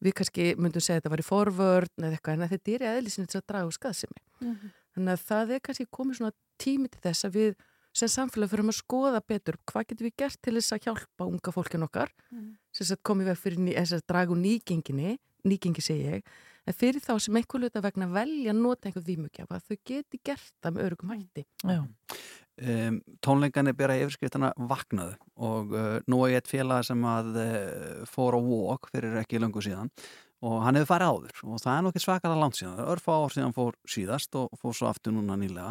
við 0.00 0.14
kannski 0.14 0.44
myndum 0.56 0.80
segja 0.80 0.98
að 0.98 1.02
þetta 1.02 1.10
var 1.10 1.22
í 1.22 1.26
forvörn 1.26 2.04
eða 2.06 2.16
eitthvað 2.16 2.34
en 2.38 2.50
þetta 2.52 2.74
er 2.74 2.84
í 2.84 2.90
eðlisinu 2.92 3.26
til 3.26 3.40
að 3.40 3.46
draga 3.50 3.66
úr 3.66 3.74
skaðsemi. 3.74 4.20
Mhm. 4.40 4.68
Þannig 4.94 5.12
að 5.16 5.24
það 5.26 5.50
er 5.54 5.60
kannski 5.66 5.86
komið 5.90 6.18
svona 6.20 6.32
tími 6.62 6.88
til 6.92 7.00
þess 7.02 7.26
að 7.26 7.34
við 7.34 7.56
sem 7.98 8.08
samfélag 8.12 8.50
fyrir 8.52 8.68
að 8.70 8.78
skoða 8.78 9.20
betur 9.26 9.56
hvað 9.66 9.88
getum 9.90 10.06
við 10.06 10.16
gert 10.22 10.38
til 10.42 10.54
þess 10.54 10.72
að 10.76 10.84
hjálpa 10.86 11.26
unga 11.26 11.50
fólkin 11.52 11.82
okkar 11.82 12.10
Mhm. 12.30 12.54
sem 12.72 12.86
sagt 12.86 13.02
komið 13.02 13.26
veg 13.32 13.38
fyrir 13.38 13.74
þess 13.74 13.92
að 13.98 14.06
draga 14.06 14.30
úr 14.30 14.38
nýgenginni, 14.38 15.18
nýgengi 15.44 15.82
segi 15.82 16.04
ég, 16.06 16.22
en 16.68 16.76
fyrir 16.76 17.02
þá 17.04 17.14
sem 17.22 17.38
einhver 17.40 17.64
luta 17.64 17.82
vegna 17.84 18.08
velja 18.12 18.52
að 18.52 18.60
nota 18.60 18.88
einhver 18.88 19.06
vímugjafa 19.06 19.60
þau 19.64 19.78
geti 19.88 20.20
gert 20.24 20.52
það 20.62 20.76
með 20.76 20.86
örugum 20.88 21.14
hætti. 21.14 21.46
Já. 21.64 21.80
Um, 22.58 22.96
tónleikanir 23.22 23.76
bera 23.78 23.94
yfirskriftana 24.00 24.50
vaknaðu 24.70 25.12
og 25.46 25.74
uh, 25.78 25.98
nú 26.10 26.24
er 26.26 26.32
ég 26.32 26.40
eitt 26.40 26.50
félag 26.50 26.88
sem 26.88 27.04
að 27.06 27.36
uh, 27.38 28.00
fór 28.10 28.34
á 28.34 28.40
walk 28.42 28.88
fyrir 28.90 29.14
ekki 29.20 29.38
löngu 29.38 29.62
síðan 29.62 29.92
og 30.42 30.64
hann 30.64 30.78
hefur 30.78 30.90
farið 30.90 31.12
áður 31.12 31.44
og 31.46 31.62
það 31.62 31.76
er 31.76 31.86
nokkið 31.86 32.04
svakalega 32.04 32.42
langt 32.42 32.58
síðan, 32.58 32.80
er 32.82 32.90
örfa 32.96 33.14
ár 33.14 33.34
síðan 33.34 33.54
fór 33.54 33.78
síðast 33.86 34.34
og 34.38 34.58
fór 34.58 34.74
svo 34.74 34.90
aftur 34.90 35.14
núna 35.14 35.38
nýlega 35.38 35.70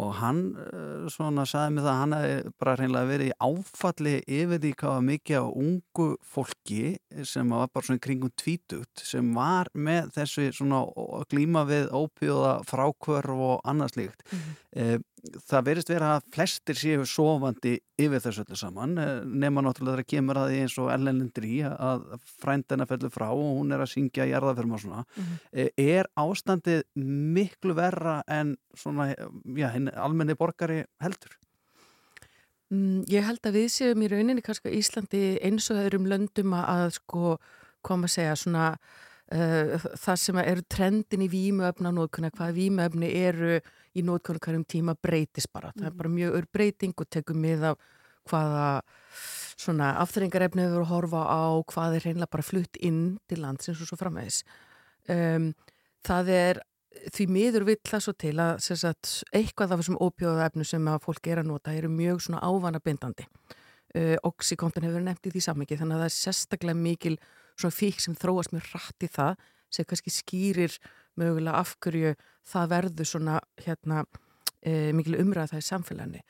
og 0.00 0.10
hann 0.18 0.42
uh, 0.58 1.06
svona 1.12 1.44
sagði 1.48 1.76
mig 1.76 1.84
það 1.84 1.92
að 1.92 2.00
hann 2.00 2.16
hefði 2.18 2.52
bara 2.62 2.76
reynilega 2.80 3.10
verið 3.10 3.30
í 3.30 3.36
áfalli 3.48 4.14
yfir 4.40 4.62
því 4.64 4.72
hvað 4.80 4.94
var 4.94 5.06
mikið 5.08 5.38
á 5.38 5.46
ungu 5.64 6.08
fólki 6.34 6.82
sem 7.30 7.54
var 7.54 7.72
bara 7.72 7.88
svona 7.88 8.04
kringum 8.06 8.34
tvítugt 8.40 9.04
sem 9.06 9.32
var 9.36 9.70
með 9.74 10.12
þessu 10.18 10.48
svona 10.56 10.84
glíma 11.30 11.64
við 11.68 11.90
ópíða 11.94 12.56
frákvörf 12.68 13.44
og 13.48 13.58
annað 13.64 13.96
slíkt. 13.96 14.24
Mm 14.30 15.02
það 15.48 15.66
verist 15.68 15.90
vera 15.90 16.10
að 16.16 16.26
flestir 16.34 16.78
séu 16.78 17.04
sofandi 17.08 17.74
yfir 18.00 18.22
þessu 18.24 18.44
öllu 18.44 18.58
saman 18.58 18.96
eh, 18.98 19.12
nema 19.24 19.62
náttúrulega 19.64 20.00
þegar 20.00 20.10
kemur 20.14 20.40
að 20.40 20.50
því 20.50 20.58
eins 20.64 20.76
og 20.82 20.90
Ellen 20.94 21.20
Lindri 21.20 21.60
að 21.66 22.04
frændina 22.42 22.86
fellur 22.90 23.12
frá 23.14 23.28
og 23.30 23.60
hún 23.60 23.72
er 23.74 23.84
að 23.84 23.92
syngja 23.94 24.28
jarðaförm 24.30 24.74
og 24.76 24.84
svona 24.84 25.04
Mhm. 25.14 25.38
Eh, 25.52 25.70
er 25.78 26.06
ástandið 26.16 26.82
miklu 26.96 27.74
verra 27.74 28.22
en 28.28 28.56
svona, 28.74 29.14
já, 29.56 29.70
almenni 29.96 30.34
borgari 30.34 30.84
heldur? 31.00 31.30
Mm, 32.72 33.04
ég 33.06 33.22
held 33.22 33.42
að 33.44 33.58
við 33.58 33.68
séum 33.70 34.02
í 34.02 34.08
rauninni 34.10 34.42
kannski 34.42 34.72
Íslandi 34.72 35.38
eins 35.44 35.70
og 35.70 35.76
öðrum 35.84 36.08
löndum 36.08 36.54
að 36.56 36.94
sko, 36.98 37.38
koma 37.82 38.08
að 38.08 38.14
segja 38.16 38.36
svona 38.36 38.78
uh, 39.32 39.88
það 40.04 40.20
sem 40.20 40.40
eru 40.44 40.66
trendin 40.68 41.24
í 41.24 41.30
vímuöfna 41.32 41.92
nótkunna, 41.94 42.32
hvaða 42.34 42.56
vímuöfni 42.58 43.10
eru 43.24 43.58
í 43.94 44.04
nótkunna 44.04 44.42
hverjum 44.42 44.66
tíma 44.68 44.96
breytist 45.00 45.52
bara. 45.54 45.72
Það 45.76 45.90
er 45.90 45.98
bara 46.00 46.14
mjög 46.16 46.38
ör 46.40 46.48
breyting 46.52 46.94
og 46.98 47.10
tekum 47.10 47.44
við 47.44 47.68
af 47.70 47.78
hvaða 48.28 48.68
svona 49.60 49.94
afþrengarefni 50.02 50.64
við 50.64 50.74
vorum 50.74 50.86
að 50.88 50.94
horfa 50.94 51.24
á, 51.28 51.44
hvað 51.70 51.96
er 51.98 52.06
reynilega 52.08 52.32
bara 52.32 52.46
flutt 52.46 52.78
inn 52.82 53.02
til 53.30 53.42
landsins 53.44 53.82
og 53.82 53.90
svo 53.90 53.98
framvegis. 54.00 54.42
Um, 55.12 55.52
það 56.04 56.30
er 56.34 56.62
því 57.14 57.26
miður 57.30 57.66
vill 57.68 57.80
það 57.84 58.04
svo 58.06 58.14
til 58.18 58.34
að 58.42 58.54
sagt, 58.64 59.12
eitthvað 59.34 59.74
af 59.74 59.82
þessum 59.82 60.00
ópjóðaefnu 60.02 60.66
sem 60.66 60.88
að 60.90 61.02
fólk 61.04 61.30
er 61.30 61.42
að 61.42 61.50
nota 61.50 61.74
eru 61.74 61.90
mjög 61.92 62.24
svona 62.24 62.42
ávanabindandi. 62.44 63.26
Uh, 63.94 64.16
Oxycontin 64.26 64.86
hefur 64.88 65.04
nefnt 65.04 65.28
í 65.28 65.34
því 65.34 65.44
samingi 65.44 65.78
þannig 65.78 65.98
að 65.98 66.04
það 66.04 66.10
er 66.10 66.16
sérstaklega 66.18 66.80
mikil 66.80 67.16
svona 67.58 67.74
fík 67.74 68.00
sem 68.02 68.16
þróast 68.18 68.54
mjög 68.54 68.70
rætt 68.74 69.06
í 69.06 69.10
það 69.14 69.42
sem 69.74 69.88
kannski 69.88 70.12
skýrir 70.12 70.76
mögulega 71.20 71.60
afhverju 71.62 72.14
það 72.48 72.70
verður 72.74 73.08
svona 73.08 73.38
hérna 73.64 74.02
uh, 74.04 74.90
mikil 74.96 75.18
umræða 75.22 75.54
það 75.54 75.62
í 75.62 75.68
samfélagni. 75.68 76.22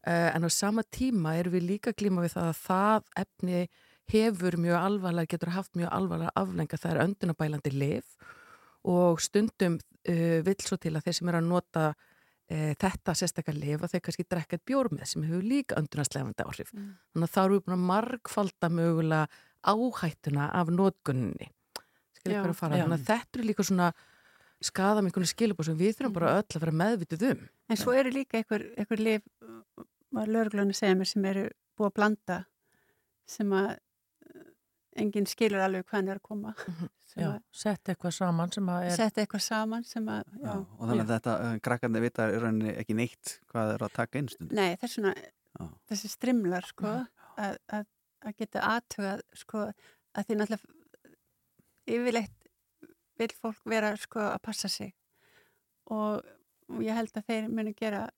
Uh, 0.00 0.28
en 0.32 0.48
á 0.48 0.50
sama 0.52 0.84
tíma 0.88 1.36
erum 1.38 1.56
við 1.56 1.68
líka 1.74 1.94
glíma 1.96 2.24
við 2.24 2.36
það 2.36 2.50
að 2.50 2.60
það 2.64 3.10
efni 3.24 3.64
hefur 4.10 4.56
mjög 4.58 4.78
alvarlega, 4.80 5.30
getur 5.34 5.54
haft 5.54 5.76
mjög 5.78 5.92
alvarlega 5.94 6.32
aflenga, 6.40 6.78
það 6.80 6.94
er 6.94 7.02
öndunabælandi 7.04 7.74
lif 7.76 8.30
og 8.90 9.20
stundum 9.22 9.76
uh, 9.76 10.38
vill 10.46 10.62
svo 10.64 10.80
til 10.80 10.96
að 10.96 11.04
þeir 11.06 11.20
sem 11.20 11.32
eru 11.32 11.42
að 11.42 11.52
nota 11.52 11.90
þetta 12.50 13.12
sérstakar 13.14 13.54
lif 13.54 13.78
að 13.78 13.92
þeir 13.92 14.00
kannski 14.02 14.24
drekka 14.26 14.56
eitt 14.56 14.64
bjór 14.66 14.88
með 14.90 15.04
sem 15.06 15.22
hefur 15.22 15.44
líka 15.46 15.76
öndunarslefandi 15.78 16.42
áhrif. 16.42 16.72
Mm. 16.74 16.88
Þannig 17.12 17.28
að 17.28 17.34
þá 17.36 17.38
eru 17.44 17.52
við 17.52 17.60
búin 17.62 17.74
að 17.76 17.84
margfalda 17.90 18.70
mögulega 18.74 19.28
áhættuna 19.62 20.50
af 20.56 20.70
að 22.96 23.06
þetta 23.08 23.38
eru 23.38 23.46
líka 23.48 23.64
svona 23.64 23.90
skada 24.60 25.00
með 25.00 25.10
einhvern 25.10 25.30
skilabóð 25.30 25.70
sem 25.70 25.78
við 25.78 25.94
þurfum 25.96 26.16
bara 26.16 26.34
öll 26.38 26.44
að 26.44 26.64
vera 26.64 26.76
meðvitið 26.82 27.26
um. 27.30 27.44
En 27.70 27.80
svo 27.80 27.94
eru 27.96 28.12
líka 28.12 28.40
einhver, 28.40 28.66
einhver 28.76 29.00
lif, 29.00 29.28
var 30.12 30.32
lögurglunni 30.32 30.74
að 30.74 30.80
segja 30.82 30.98
mér, 30.98 31.08
sem 31.08 31.28
eru 31.30 31.46
búið 31.78 31.88
að 31.88 31.94
blanda 31.96 32.38
sem 33.30 33.54
að 33.56 33.68
eh, 33.70 34.48
enginn 35.00 35.28
skilur 35.30 35.64
alveg 35.64 35.86
hvað 35.86 35.98
hann 35.98 36.10
er 36.12 36.20
að 36.20 36.26
koma. 36.28 36.54
Sem 37.10 37.24
Já, 37.24 37.28
að 37.32 37.38
sett 37.58 37.88
eitthvað 37.90 38.12
saman 38.14 38.52
sem 38.54 38.68
að 38.70 38.84
er... 38.86 38.92
setja 38.94 39.22
eitthvað 39.24 39.40
saman 39.42 39.80
sem 39.82 40.04
að, 40.14 40.28
já. 40.30 40.44
Já, 40.44 40.52
og 40.62 40.82
þannig 40.84 41.00
að 41.02 41.08
þetta, 41.10 41.32
uh, 41.42 41.54
krakkandi 41.66 42.02
vita 42.04 42.26
í 42.30 42.36
rauninni 42.36 42.74
ekki 42.78 42.94
neitt 42.94 43.32
hvað 43.50 43.72
er 43.72 43.82
að 43.82 43.96
taka 43.96 44.20
einstundu. 44.20 44.54
Nei, 44.54 44.76
það 44.78 45.08
er 45.10 45.24
Já. 45.24 45.64
þessi 45.90 46.10
strimlar, 46.12 46.68
sko, 46.70 46.92
að, 47.34 47.56
að, 47.74 47.88
að 48.26 48.36
geta 48.42 48.62
aðtugað, 48.74 49.22
sko, 49.34 49.64
að 50.14 50.26
því 50.28 50.36
náttúrulega 50.40 50.76
yfirleitt 51.90 52.48
vil 53.20 53.30
fólk 53.36 53.60
vera, 53.68 53.92
sko, 54.00 54.22
að 54.32 54.42
passa 54.42 54.68
sig. 54.72 54.94
Og, 55.90 56.24
ég 56.80 56.94
held 56.96 57.12
að 57.18 57.26
þeir 57.28 57.48
muni 57.50 57.74
gera 57.74 58.08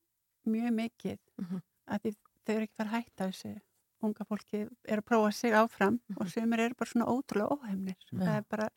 mjög 0.47 0.73
mikið 0.77 1.19
Mhm. 1.39 1.63
að 1.89 2.01
því 2.03 2.15
þau 2.45 2.55
eru 2.55 2.63
ekki 2.67 2.77
fara 2.77 2.91
að 2.91 2.97
hætta 2.97 3.29
þessu. 3.31 3.53
Unga 4.03 4.25
fólki 4.27 4.69
er 4.85 4.99
að 4.99 5.07
prófa 5.07 5.33
sig 5.33 5.53
áfram 5.53 6.01
og 6.19 6.27
sumir 6.27 6.59
eru 6.59 6.75
bara 6.75 6.91
svona 6.91 7.07
ótrúlega 7.07 7.55
óheimnir. 7.55 7.97
Það 8.11 8.37
er 8.37 8.45
bara 8.51 8.69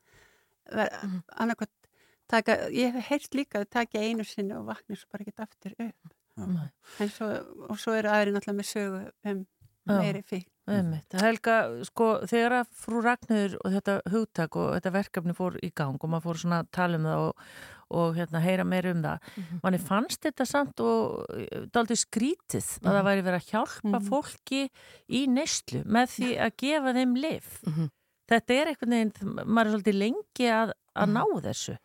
mm. 1.04 1.24
annarkvæmt 1.42 1.90
taka, 2.28 2.70
ég 2.70 2.94
hef 2.94 3.08
heyrt 3.10 3.34
líka 3.34 3.60
að 3.60 3.70
taka 3.70 4.00
einu 4.00 4.24
sinni 4.24 4.54
og 4.54 4.66
vakna 4.68 4.96
svo 4.96 5.08
bara 5.12 5.24
ekki 5.26 5.34
aftur 5.42 5.74
upp. 5.80 6.14
Svo, 7.10 7.28
og 7.70 7.78
svo 7.80 7.94
eru 7.94 8.10
aðri 8.10 8.34
náttúrulega 8.36 8.60
með 8.60 8.70
sögu 8.70 9.12
um 9.32 9.46
meiri 9.86 10.22
fík 10.24 10.50
Einmitt. 10.66 11.13
Helga, 11.22 11.55
sko, 11.86 12.07
þegar 12.26 12.59
að 12.61 12.70
frú 12.82 13.01
Ragnir 13.05 13.55
og 13.59 13.74
þetta 13.76 13.95
hugtak 14.09 14.55
og 14.57 14.72
þetta 14.74 14.93
verkefni 14.95 15.36
fór 15.38 15.59
í 15.61 15.70
gang 15.78 15.99
og 15.99 16.09
maður 16.09 16.26
fór 16.26 16.39
svona 16.41 16.61
að 16.63 16.72
tala 16.74 16.97
um 16.97 17.05
það 17.05 17.26
og, 17.26 17.43
og 17.99 18.16
hérna, 18.18 18.41
heyra 18.41 18.66
meira 18.66 18.93
um 18.95 19.03
það 19.03 19.28
manni 19.61 19.82
fannst 19.86 20.26
þetta 20.26 20.47
samt 20.49 20.82
og 20.82 21.28
daldi 21.76 21.97
skrítið 22.01 22.72
að 22.82 22.97
það 22.97 23.05
væri 23.09 23.26
verið 23.28 23.38
að 23.43 23.51
hjálpa 23.51 24.01
fólki 24.07 24.63
í 25.05 25.22
neyslu 25.30 25.84
með 25.86 26.09
því 26.16 26.32
að 26.47 26.57
gefa 26.63 26.95
þeim 26.97 27.16
lif 27.22 27.51
þetta 28.32 28.57
er 28.57 28.72
einhvern 28.72 28.95
veginn, 28.97 29.13
maður 29.45 29.68
er 29.68 29.76
svolítið 29.76 29.99
lengi 30.01 30.49
að, 30.49 30.74
að 30.97 31.13
ná 31.13 31.24
þessu. 31.45 31.78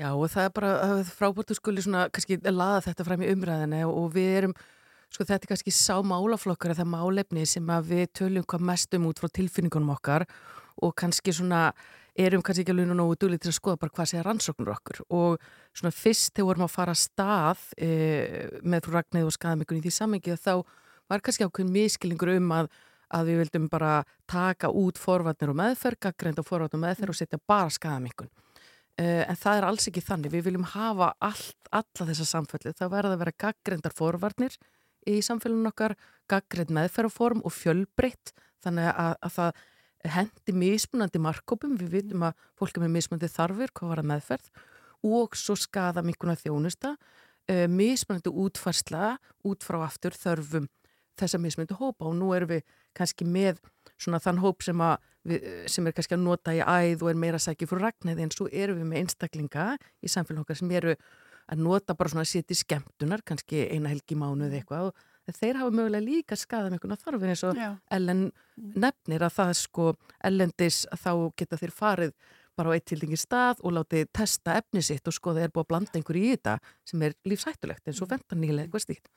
Já 0.00 0.10
og 0.12 0.28
það 0.32 0.44
er 0.44 0.52
bara 0.56 0.74
frábúrtu 1.08 1.56
skuli 1.56 1.82
svona 1.84 2.06
kannski 2.12 2.38
laða 2.48 2.84
þetta 2.88 3.08
fram 3.08 3.24
í 3.24 3.32
umræðinu 3.32 3.80
og 3.88 4.12
við 4.14 4.30
erum 4.42 4.54
sko 5.10 5.26
þetta 5.26 5.46
er 5.46 5.52
kannski 5.52 5.72
sá 5.74 5.96
málaflokkar 6.06 6.74
eða 6.74 6.86
málefni 6.88 7.46
sem 7.48 7.66
að 7.72 7.88
við 7.94 8.04
töljum 8.20 8.46
hvað 8.46 8.66
mest 8.70 8.94
um 8.96 9.08
út 9.10 9.22
frá 9.22 9.30
tilfinningunum 9.38 9.94
okkar 9.96 10.26
og 10.80 10.94
kannski 10.98 11.34
svona 11.36 11.70
erum 12.18 12.42
kannski 12.44 12.64
ekki 12.64 12.74
alveg 12.74 12.92
nógu 12.94 13.16
dúlið 13.20 13.44
til 13.44 13.52
að 13.52 13.56
skoða 13.58 13.80
bara 13.80 13.94
hvað 13.96 14.10
sé 14.10 14.22
rannsóknur 14.24 14.72
okkur 14.74 15.02
og 15.08 15.48
svona 15.76 15.94
fyrst 15.94 16.34
þegar 16.34 16.48
vorum 16.50 16.66
að 16.66 16.74
fara 16.74 16.94
að 16.94 17.02
stað 17.04 17.64
e, 17.76 17.90
með 18.62 18.86
frú 18.86 18.96
Ragnæði 18.96 19.28
og 19.28 19.36
skaðamikun 19.36 19.80
í 19.80 19.84
því 19.86 19.94
samengi 19.94 20.36
þá 20.36 20.52
var 21.10 21.24
kannski 21.24 21.46
ákveðin 21.46 21.74
miskilingur 21.74 22.34
um 22.36 22.52
að, 22.58 22.70
að 23.14 23.30
við 23.30 23.42
vildum 23.44 23.70
bara 23.72 23.94
taka 24.30 24.70
út 24.70 24.98
forvarnir 25.00 25.52
og 25.52 25.58
meðferð, 25.58 26.02
gaggrænt 26.06 26.42
og 26.42 26.46
forvarnir 26.46 26.78
og 26.78 26.84
meðferð 26.86 27.14
og 27.14 27.20
setja 27.22 27.42
bara 27.50 27.72
skaðamikun 27.72 28.30
Uh, 29.00 29.22
en 29.30 29.38
það 29.38 29.56
er 29.56 29.64
alls 29.64 29.86
ekki 29.88 30.02
þannig, 30.04 30.32
við 30.34 30.48
viljum 30.48 30.64
hafa 30.74 31.14
allt, 31.24 31.68
alla 31.72 32.06
þessa 32.10 32.26
samfellið, 32.26 32.74
það 32.76 32.90
verða 32.92 33.14
að 33.14 33.22
vera 33.22 33.32
gaggrindar 33.44 33.94
forvarnir 33.96 34.56
í 35.08 35.20
samfélunum 35.24 35.70
okkar, 35.70 35.96
gaggrind 36.30 36.72
meðferðarform 36.74 37.44
og 37.46 37.54
fjölbreytt, 37.54 38.34
þannig 38.64 38.90
að, 38.92 39.14
að 39.26 39.36
það 39.38 39.62
hendi 40.16 40.56
mismunandi 40.56 41.20
markkópum, 41.20 41.76
við 41.80 41.96
vitum 41.96 42.28
að 42.28 42.44
fólk 42.58 42.76
er 42.76 42.84
með 42.86 42.94
mismunandi 42.96 43.32
þarfir, 43.32 43.72
hvað 43.76 43.92
var 43.92 44.02
að 44.02 44.10
meðferð 44.12 44.52
og 45.10 45.36
svo 45.38 45.56
skada 45.56 46.02
mikuna 46.04 46.36
þjónusta 46.36 46.94
uh, 46.94 47.66
mismunandi 47.68 48.32
útfarsla 48.32 49.14
út 49.48 49.64
frá 49.64 49.80
aftur 49.86 50.16
þörfum 50.16 50.68
þessa 51.20 51.40
mismunandi 51.40 51.76
hópa. 51.76 52.08
Og 52.08 52.16
nú 52.16 52.32
erum 52.36 52.54
við 52.54 52.76
kannski 52.96 53.26
með 53.28 53.60
svona 54.00 54.20
þann 54.22 54.40
hóp 54.42 54.64
sem, 54.64 54.84
við, 55.28 55.48
sem 55.70 55.86
er 55.86 55.96
kannski 55.96 56.16
að 56.16 56.24
nota 56.24 56.54
í 56.56 56.60
æð 56.60 57.04
og 57.04 57.12
er 57.12 57.20
meira 57.20 57.40
sækið 57.40 57.72
fyrir 57.72 57.86
ragnæði 57.88 58.26
en 58.26 58.34
svo 58.34 58.48
erum 58.48 58.80
við 58.80 58.88
með 58.92 59.02
einstaklinga 59.04 59.66
í 60.00 60.12
samfélagum 60.12 60.46
okkar 60.46 60.60
sem 60.60 60.72
eru 60.80 60.96
að 61.50 61.62
nota 61.64 61.96
bara 61.98 62.12
svona 62.12 62.26
að 62.26 62.32
setja 62.32 62.56
í 62.56 62.60
skemmtunar, 62.60 63.24
kannski 63.26 63.64
eina 63.70 63.92
helgi 63.92 64.18
mánuð 64.18 64.58
eitthvað 64.60 64.90
og 64.90 65.36
þeir 65.36 65.60
hafa 65.60 65.74
mögulega 65.76 66.02
líka 66.02 66.38
skadað 66.38 66.72
með 66.72 66.78
einhvern 66.78 67.02
þarfin 67.04 67.32
eins 67.32 67.46
og. 67.46 67.58
Ellen 67.94 68.22
nefnir 68.56 69.24
að 69.26 69.34
það 69.36 69.52
sko 69.60 69.88
ellendis 70.26 70.84
þá 70.98 71.12
geta 71.38 71.58
þeir 71.60 71.74
farið 71.76 72.14
bara 72.58 72.74
á 72.74 72.76
eitt 72.76 72.88
tildingi 72.90 73.16
stað 73.20 73.62
og 73.64 73.76
látið 73.76 74.10
testa 74.16 74.56
efni 74.58 74.82
sitt 74.84 75.06
og 75.06 75.14
sko 75.16 75.32
þeir 75.36 75.48
er 75.48 75.54
búið 75.54 75.64
að 75.64 75.70
blanda 75.70 75.96
einhverju 75.96 76.26
í 76.26 76.34
þetta 76.34 76.56
sem 76.90 77.04
er 77.06 77.14
lífsættulegt 77.30 77.88
eins 77.88 78.02
og 78.02 78.10
fentanýlega 78.10 78.66
eitthvað 78.66 78.84
stíkt 78.84 79.08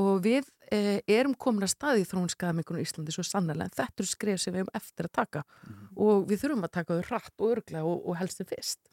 og 0.00 0.22
við 0.24 0.48
eh, 0.72 1.02
erum 1.10 1.34
komin 1.36 1.66
að 1.66 1.74
staði 1.74 2.04
í 2.04 2.08
þróunskaðamengunum 2.08 2.80
í 2.80 2.86
Íslandi 2.86 3.14
svo 3.14 3.24
sannlega 3.26 3.68
en 3.68 3.74
þetta 3.76 4.00
eru 4.00 4.08
skref 4.08 4.40
sem 4.40 4.54
við 4.54 4.62
hefum 4.62 4.78
eftir 4.78 5.08
að 5.08 5.14
taka. 5.18 5.42
Og 6.00 6.24
við 6.30 6.40
þurfum 6.42 6.64
að 6.64 6.74
taka 6.78 6.96
þau 6.96 7.10
rætt 7.10 7.34
og 7.44 7.50
örglega 7.50 7.84
og, 7.90 8.00
og 8.08 8.16
helst 8.22 8.40
þau 8.40 8.48
fyrst 8.54 8.88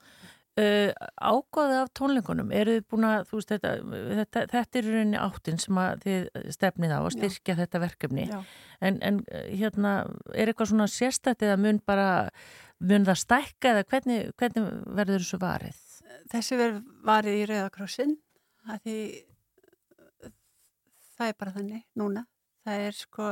Uh, 0.60 0.90
ágóði 1.22 1.76
af 1.78 1.92
tónleikunum 1.96 2.50
eru 2.52 2.74
þið 2.80 2.88
búin 2.92 3.06
að, 3.08 3.22
þú 3.30 3.38
veist, 3.38 3.52
þetta, 3.54 3.70
þetta, 4.18 4.42
þetta 4.52 4.80
er 4.80 4.88
rauninni 4.90 5.20
áttin 5.22 5.62
sem 5.62 5.78
að 5.80 6.02
þið 6.04 6.50
stefnið 6.56 6.96
á 6.96 7.00
að 7.00 7.12
styrkja 7.16 7.56
þetta 7.62 7.82
verkefni 7.86 8.26
Já. 8.28 8.40
en, 8.84 8.98
en 9.06 9.22
uh, 9.30 9.46
hérna 9.62 9.94
er 10.34 10.52
eitthvað 10.52 10.72
svona 10.74 10.90
sérstætt 10.92 11.46
eða 11.46 11.60
mun 11.62 11.80
bara 11.88 12.10
mun 12.82 13.08
það 13.08 13.22
stækka 13.22 13.72
eða 13.72 13.86
hvernig, 13.94 14.34
hvernig 14.42 14.68
verður 15.00 15.24
þessu 15.24 15.40
varið? 15.46 15.80
þessi 16.34 16.60
verður 16.60 16.84
varið 17.08 17.40
í 17.40 17.48
Rauðakrossin 17.54 18.14
að 18.68 18.84
því 18.84 19.00
það 21.16 21.32
er 21.32 21.40
bara 21.40 21.56
þannig 21.56 21.84
núna 22.00 22.26
það 22.66 22.86
er 22.90 23.00
sko 23.00 23.32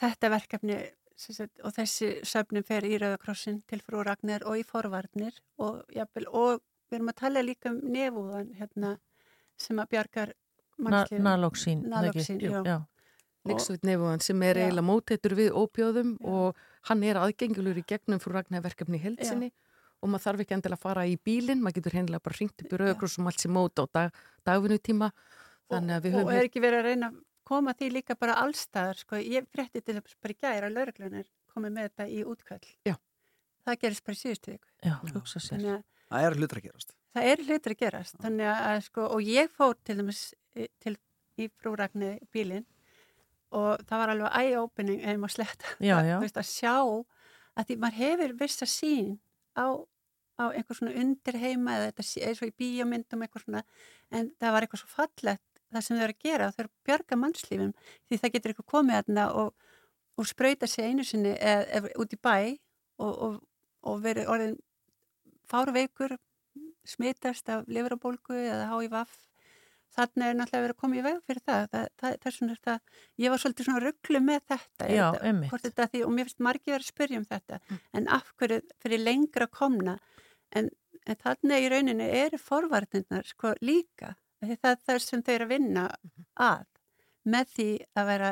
þetta 0.00 0.34
verkefni 0.34 0.80
sagt, 1.20 1.60
og 1.64 1.74
þessi 1.76 2.10
söfnum 2.26 2.64
fer 2.66 2.86
í 2.88 2.96
Rauðakrossin 3.00 3.62
til 3.68 3.80
frú 3.84 4.04
Ragnar 4.06 4.44
og 4.48 4.60
í 4.60 4.64
forvarnir 4.66 5.36
og, 5.60 5.82
jafnvel, 5.94 6.28
og 6.32 6.62
við 6.90 7.00
erum 7.00 7.12
að 7.12 7.18
tala 7.20 7.42
líka 7.44 7.72
um 7.72 7.80
nefúðan 7.94 8.54
hérna, 8.58 8.94
sem 9.60 9.78
að 9.82 9.92
bjargar 9.94 10.32
ekki? 10.80 11.20
Naloxín, 11.20 11.84
Jú, 12.40 12.50
já. 12.50 12.62
já. 12.64 12.78
Líksveit 13.48 13.84
nefúan 13.88 14.20
sem 14.20 14.42
er 14.42 14.58
Já. 14.58 14.66
eiginlega 14.66 14.84
móteitur 14.84 15.34
við 15.36 15.54
ópjóðum 15.56 16.16
og 16.28 16.58
hann 16.90 17.02
er 17.08 17.16
aðgengilur 17.16 17.78
í 17.80 17.84
gegnum 17.88 18.20
frú 18.20 18.34
Ragnar 18.34 18.60
verkefni 18.64 18.98
í 18.98 19.04
heilsinni 19.04 19.48
og 20.00 20.10
maður 20.12 20.24
þarf 20.26 20.42
ekki 20.44 20.56
endilega 20.56 20.76
að 20.76 20.84
fara 20.84 21.06
í 21.08 21.16
bílinn, 21.16 21.62
maður 21.62 21.80
getur 21.80 21.96
hennilega 21.96 22.24
bara 22.24 22.36
hringt 22.36 22.64
upp 22.64 22.72
í 22.72 22.80
Rauðakross 22.80 23.18
og 23.18 23.30
allt 23.30 23.40
sem 23.40 23.52
móta 23.52 23.84
á 23.84 23.86
dag, 23.96 24.20
dagvinnutíma 24.44 25.08
þannig 25.72 25.96
að 25.96 26.04
við 26.04 26.14
og 26.14 26.20
höfum 26.20 26.36
er 26.36 26.48
ekki 26.50 26.64
verið 26.64 26.80
að 26.82 26.88
reyna 26.90 27.08
að 27.08 27.18
koma 27.50 27.74
því 27.76 27.90
líka 27.98 28.14
bara 28.18 28.38
allstaðar 28.44 28.98
sko. 29.02 29.18
ég 29.20 29.46
frétti 29.50 29.82
til 29.82 29.98
þess 29.98 30.16
bara 30.22 30.34
í 30.36 30.40
gæra 30.40 30.70
að 30.70 30.76
lauruglunar 30.78 31.28
komið 31.50 31.74
með 31.76 31.88
þetta 31.90 32.08
í 32.14 32.20
útkvæll 32.30 32.68
Já. 32.88 32.94
það 33.66 33.80
gerist 33.84 34.04
bara 34.06 34.16
í 34.18 34.22
síðustu 34.24 34.54
viku 34.56 34.68
Já, 34.86 34.94
hugsa 35.14 35.40
sér. 35.42 35.56
Þannig 35.58 35.76
að 35.76 35.86
Það 36.10 36.24
er 36.26 36.34
hlutur 36.40 36.58
að 36.58 36.64
gerast. 36.66 36.92
það 37.14 37.26
er 37.30 37.42
hlutur 37.46 37.72
að 37.74 37.80
gerast 37.84 38.16
þannig 38.22 38.48
að 38.50 38.80
sko, 38.88 39.04
og 39.14 39.20
ég 39.30 39.50
fór 39.54 39.76
til 39.86 39.96
dæmis 40.00 40.22
í- 40.58 40.68
til, 40.82 40.96
í 41.38 41.46
frúragni 41.60 42.08
bílinn 42.34 42.64
og 43.54 43.82
það 43.86 44.00
var 44.02 44.12
alveg 44.14 44.34
eye-opening 44.40 45.00
ef 45.04 45.18
maður 45.22 45.34
sletta 45.36 45.70
Já, 45.82 45.94
að, 45.98 46.08
já. 46.10 46.16
þú 46.18 46.24
veist, 46.26 46.40
að 46.42 46.50
sjá 46.50 46.74
að 47.60 47.66
því 47.70 47.76
maður 47.82 47.98
hefur 48.00 48.34
vissa 48.42 48.66
sín 48.70 49.08
á, 49.58 49.66
á 50.38 50.44
einhver 50.54 50.78
svona 50.78 50.94
undir 51.02 51.38
heima 51.42 51.76
eða 51.78 51.88
þetta 51.90 52.06
sé- 52.10 52.26
eins 52.28 52.42
og 52.42 52.50
í 52.50 52.54
bíómyndum 52.62 53.22
eitthvað 53.26 53.44
svona 53.46 53.62
en 54.10 54.30
það 54.38 54.54
var 54.54 54.66
eitthvað 54.66 54.82
svo 54.84 54.90
fallegt 54.94 55.49
það 55.70 55.86
sem 55.86 55.98
þau 55.98 56.04
eru 56.04 56.16
að 56.16 56.24
gera, 56.26 56.50
þau 56.50 56.62
eru 56.62 56.70
að 56.70 56.88
bjarga 56.88 57.20
mannslífum 57.20 57.72
því 58.08 58.20
það 58.22 58.34
getur 58.36 58.54
eitthvað 58.54 58.70
komið 58.74 58.98
þarna 58.98 59.28
og, 59.42 59.70
og 60.16 60.28
sprauta 60.30 60.68
sig 60.70 60.90
einu 60.90 61.06
sinni 61.06 61.36
eða, 61.36 61.64
eða 61.78 61.94
út 62.02 62.16
í 62.16 62.20
bæ 62.20 62.36
og, 63.00 63.12
og, 63.12 63.38
og 63.86 64.04
verið 64.04 64.30
orðin 64.34 64.58
fárveikur 65.50 66.16
smitast 66.86 67.50
af 67.52 67.68
livrabólgu 67.70 68.36
eða 68.38 68.70
HIV 68.70 68.96
þannig 69.96 70.26
er 70.26 70.36
náttúrulega 70.38 70.64
verið 70.64 70.76
að 70.76 70.80
koma 70.80 70.98
í 70.98 71.04
veg 71.04 71.20
fyrir 71.26 71.42
það, 71.44 71.64
það, 71.72 71.86
það, 72.00 72.16
það 72.22 72.28
er 72.30 72.34
svona 72.36 72.56
það, 72.66 72.82
ég 73.22 73.32
var 73.32 73.42
svolítið 73.42 73.68
svona 73.68 73.82
rugglu 73.84 74.20
með 74.22 74.44
þetta, 74.52 74.88
Já, 74.90 75.06
þetta 75.18 75.62
þetta 75.66 75.86
því, 75.92 76.02
og 76.06 76.12
mér 76.14 76.28
finnst 76.28 76.44
margir 76.46 76.76
að 76.76 76.86
spyrja 76.86 77.20
um 77.20 77.26
þetta 77.30 77.60
en 77.98 78.10
af 78.18 78.32
hverju 78.38 78.60
fyrir 78.84 79.02
lengra 79.02 79.48
komna? 79.50 79.96
En, 80.54 80.70
en 81.06 81.20
þannig 81.24 81.66
í 81.66 81.70
rauninni 81.72 82.08
eru 82.20 82.38
forvarnirnar 82.42 83.26
sko 83.26 83.54
líka 83.64 84.14
því 84.48 84.58
það, 84.60 84.84
er 84.94 85.04
sem 85.04 85.24
þau 85.24 85.34
eru 85.34 85.48
að 85.48 85.52
vinna 85.54 85.88
að 86.40 86.66
með 87.30 87.52
því 87.56 87.68
að 88.00 88.08
vera 88.10 88.30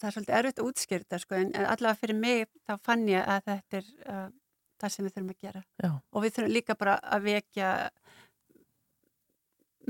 það 0.00 0.08
er 0.08 0.14
svolítið 0.16 0.38
erfitt 0.38 0.60
að 0.60 0.70
útskýrta 0.70 1.20
sko, 1.20 1.36
en 1.38 1.52
en 1.54 1.68
allavega 1.68 2.00
fyrir 2.00 2.18
mig 2.18 2.48
þá 2.64 2.74
fann 2.84 3.04
ég 3.08 3.28
að 3.34 3.44
þetta 3.50 3.80
er 3.80 3.90
uh, 4.08 4.28
það 4.80 4.94
sem 4.94 5.06
við 5.06 5.14
þurfum 5.14 5.34
að 5.34 5.44
gera 5.46 5.62
Já. 5.84 5.90
og 5.92 6.24
við 6.24 6.36
þurfum 6.36 6.54
líka 6.56 6.78
bara 6.80 6.96
að 7.02 7.28
vekja 7.28 7.70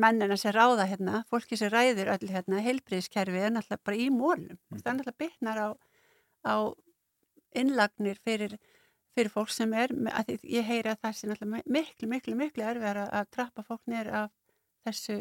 mennina 0.04 0.36
sem 0.40 0.54
ráða 0.54 0.88
hérna, 0.90 1.22
fólki 1.30 1.58
sem 1.58 1.70
ræðir 1.70 2.10
öll 2.14 2.30
hérna, 2.30 2.62
heilbriðiskerfi 2.62 3.42
er 3.46 3.52
náttúrulega 3.54 3.86
bara 3.86 4.00
í 4.00 4.08
mólum 4.10 4.56
mm. 4.56 4.80
það 4.80 4.90
er 4.90 4.96
náttúrulega 4.98 5.22
bytnar 5.22 5.60
á, 5.62 5.68
á 6.50 6.54
innlagnir 7.54 8.18
fyrir, 8.26 8.56
fyrir 9.14 9.30
fólk 9.32 9.52
sem 9.54 9.72
er, 9.78 9.92
að 10.10 10.34
ég 10.42 10.66
heyri 10.66 10.90
að 10.90 11.00
það 11.04 11.16
sé 11.16 11.30
náttúrulega 11.30 11.74
miklu, 11.76 12.08
miklu, 12.10 12.36
miklu 12.38 12.66
erfiðar 12.66 13.04
að, 13.06 13.28
trappa 13.34 13.64
fólk 13.66 13.82
niður 13.90 14.10
af 14.24 14.32
þessu 14.86 15.20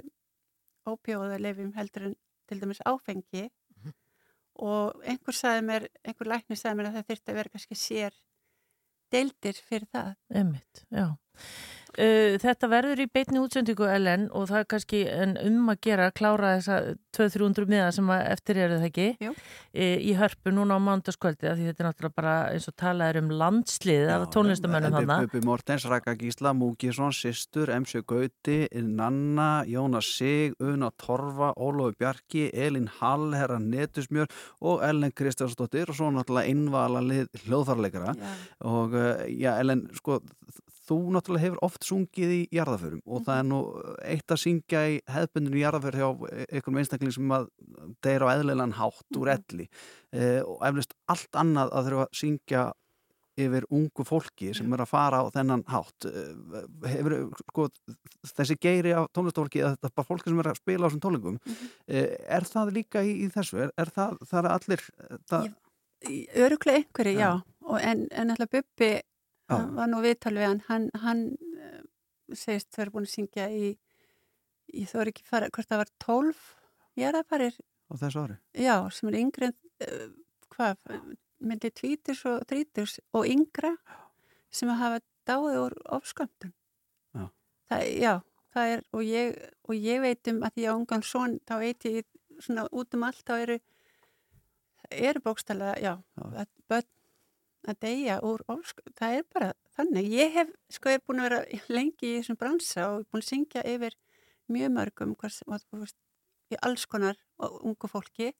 ópjóðalefum 0.89 1.73
heldur 1.77 2.09
en 2.09 2.15
til 2.49 2.59
dæmis 2.61 2.81
áfengi. 2.89 3.49
Og 4.63 4.99
einhver 5.09 5.33
sagði 5.33 5.63
mér, 5.65 5.87
einhver 6.05 6.29
læknir 6.29 6.59
sagði 6.59 6.77
mér 6.77 6.89
að 6.89 6.97
það 6.99 7.07
þyrfti 7.11 7.31
að 7.31 7.37
vera 7.39 7.53
kannski 7.53 7.77
sér 7.79 8.17
deildir 9.13 9.61
fyrir 9.69 9.87
það. 9.93 10.11
Einmitt, 10.33 10.83
já. 10.93 11.07
Uh, 11.93 12.39
þetta 12.41 12.69
verður 12.71 13.03
í 13.03 13.09
beitni 13.13 13.41
útsendingu 13.41 13.85
Ellen 13.85 14.29
og 14.33 14.47
það 14.49 14.63
er 14.63 14.69
kannski 14.73 15.01
en 15.13 15.35
um 15.37 15.69
að 15.69 15.81
gera 15.85 16.09
að 16.09 16.15
klára 16.17 16.55
þessa 16.57 16.95
200-300 17.13 17.69
miða 17.69 17.91
sem 17.93 18.09
að 18.09 18.23
eftir 18.31 18.59
eru 18.63 18.79
það 18.81 18.87
ekki 18.87 19.05
e, 19.29 19.87
í 20.01 20.13
hörpu 20.17 20.53
núna 20.53 20.77
á 20.77 20.81
mándaskvöldi 20.81 21.49
af 21.49 21.59
því 21.59 21.67
þetta 21.69 21.83
er 21.83 21.87
náttúrulega 21.89 22.17
bara 22.17 22.33
eins 22.49 22.65
og 22.69 22.75
talað 22.81 23.11
er 23.11 23.19
um 23.21 23.29
landslið 23.41 24.09
af 24.15 24.25
tónlistamönnum 24.33 24.95
þarna. 24.97 25.19
Bubbi 25.27 25.43
Mortens, 25.45 25.85
Raka 25.91 26.15
Gísla, 26.17 26.55
Múkisson, 26.57 27.13
Sistur, 27.13 27.69
MC 27.77 28.01
Gauti, 28.09 28.57
Nanna, 28.73 29.51
Jónas 29.69 30.09
Sig, 30.17 30.57
Una 30.63 30.89
Torfa, 30.97 31.53
Ólofi 31.53 31.99
Bjarki, 32.01 32.47
Elin 32.53 32.89
Hall, 32.99 33.29
Herra 33.37 33.59
Netusmjör 33.61 34.33
og 34.65 34.81
Ellen 34.87 35.13
Kristjánsdóttir 35.13 35.93
og 35.93 35.99
svo 35.99 36.09
náttúrulega 36.13 36.49
innvala 36.49 37.05
hljóðfarleikara 37.45 38.17
og 38.65 38.97
uh, 38.97 39.25
já, 39.29 39.53
Ellen, 39.59 39.85
sko 39.93 40.23
þú 40.87 40.99
náttúrulega 41.15 41.45
hefur 41.47 41.63
oft 41.65 41.87
sungið 41.87 42.35
í 42.35 42.41
jarðaförum 42.57 43.01
og 43.05 43.25
það 43.27 43.39
er 43.39 43.49
nú 43.49 43.59
eitt 44.03 44.35
að 44.35 44.41
syngja 44.43 44.83
í 44.91 44.99
hefðbundinu 45.15 45.61
jarðaför 45.61 45.99
hjá 45.99 46.07
einhverjum 46.11 46.79
einstakling 46.83 47.15
sem 47.15 47.35
að 47.37 47.49
deyra 48.05 48.29
á 48.29 48.33
eðlilegan 48.35 48.77
hátt 48.79 49.19
úr 49.19 49.33
elli 49.37 49.67
uh, 49.69 50.41
og 50.43 50.63
eflust 50.69 50.95
allt 51.11 51.39
annað 51.39 51.71
að 51.73 51.89
þurfa 51.89 52.07
að 52.07 52.17
syngja 52.23 52.63
yfir 53.33 53.65
ungu 53.73 54.03
fólki 54.05 54.51
sem 54.53 54.73
er 54.75 54.83
að 54.83 54.91
fara 54.91 55.23
á 55.23 55.27
þennan 55.33 55.63
hátt 55.71 56.05
Eh, 56.05 56.89
hefur, 56.91 57.15
sko, 57.49 57.67
þessi 58.35 58.57
geiri 58.61 58.93
af 58.97 59.07
tónlistafólki 59.15 59.63
að 59.63 59.75
þetta 59.75 59.89
er 59.89 59.95
bara 59.97 60.09
fólki 60.09 60.29
sem 60.29 60.41
er 60.43 60.49
að 60.51 60.59
spila 60.59 60.85
á 60.85 60.87
þessum 60.89 61.03
tónlingum 61.05 61.39
eh, 61.87 62.13
er 62.37 62.45
það 62.45 62.73
líka 62.77 63.01
í, 63.01 63.15
í 63.25 63.31
þessu? 63.33 63.63
Er, 63.65 63.71
er 63.79 63.91
það, 63.95 64.19
það 64.29 64.43
er 64.43 64.49
allir 64.53 64.85
það, 65.31 65.49
Öruglega 66.03 66.81
einhverju, 66.81 67.15
já. 67.15 67.29
Já. 67.31 67.31
Og 67.63 67.79
En, 67.79 68.07
en 68.11 68.33
alltaf 68.33 68.49
Bubbi 68.51 68.91
Já. 69.49 69.57
hann 69.57 69.73
var 69.75 69.89
nú 69.91 70.01
viðtal 70.03 70.33
við 70.37 70.47
hann, 70.47 70.61
hann, 70.69 70.89
hann 71.03 71.23
eh, 71.59 71.81
segist 72.33 72.71
þau 72.73 72.83
eru 72.85 72.95
búin 72.95 73.07
að 73.07 73.13
syngja 73.13 73.47
í, 73.51 73.73
þú 74.89 75.03
eru 75.03 75.13
ekki 75.13 75.25
fara, 75.27 75.49
hvort 75.53 75.69
það 75.69 75.81
var 75.83 75.91
12 76.05 76.43
jarðafarir, 77.01 77.57
á 77.59 77.93
þessu 77.99 78.23
ári? 78.23 78.37
já, 78.55 78.75
sem 78.95 79.11
er 79.11 79.19
yngri 79.19 79.49
en, 79.49 79.57
uh, 79.87 80.07
hvað, 80.53 80.79
myndi 81.43 81.73
tvítus 81.75 82.23
og 82.29 82.45
þrítus 82.49 82.99
og 83.11 83.27
yngra 83.27 83.73
sem 84.53 84.71
að 84.71 84.79
hafa 84.79 85.01
dáið 85.27 85.59
úr 85.59 85.75
ofskömmtun. 85.97 86.53
Já. 87.15 87.27
Það, 87.71 87.85
já, 87.99 88.13
það 88.53 88.73
er, 88.73 88.83
og 88.93 89.05
ég, 89.07 89.37
og 89.67 89.75
ég 89.75 90.01
veit 90.03 90.31
um 90.31 90.41
að 90.45 90.57
því 90.57 90.67
að 90.67 90.79
ungan 90.79 91.05
son, 91.07 91.37
þá 91.49 91.55
veit 91.59 91.87
ég 91.89 92.07
svona 92.43 92.65
út 92.71 92.95
um 92.95 93.07
allt, 93.07 93.23
þá 93.27 93.35
eru 93.41 93.59
eru 94.93 95.21
bókstælega, 95.23 95.77
já, 95.81 95.93
að 96.21 96.49
börn 96.69 96.89
að 97.69 97.79
deyja 97.85 98.19
úr 98.25 98.43
ofskömmtun, 98.51 98.95
það 98.99 99.17
er 99.17 99.27
bara 99.33 99.49
þannig. 99.77 100.09
Ég 100.13 100.37
hef, 100.37 100.53
sko, 100.73 100.91
er 100.91 101.03
búin 101.05 101.23
að 101.23 101.29
vera 101.29 101.61
lengi 101.71 102.09
í 102.09 102.15
þessum 102.19 102.39
bransa 102.39 102.87
og 102.91 103.07
búin 103.09 103.23
að 103.23 103.29
syngja 103.29 103.65
yfir 103.73 103.97
mjög 104.51 104.73
mörgum, 104.77 105.15
hvers, 105.19 105.41
og, 105.47 105.59
og, 105.71 105.83
veist, 105.83 105.97
í 106.51 106.59
alls 106.67 106.85
konar 106.89 107.19
og 107.41 107.59
ungu 107.63 107.89
fólki, 107.89 108.33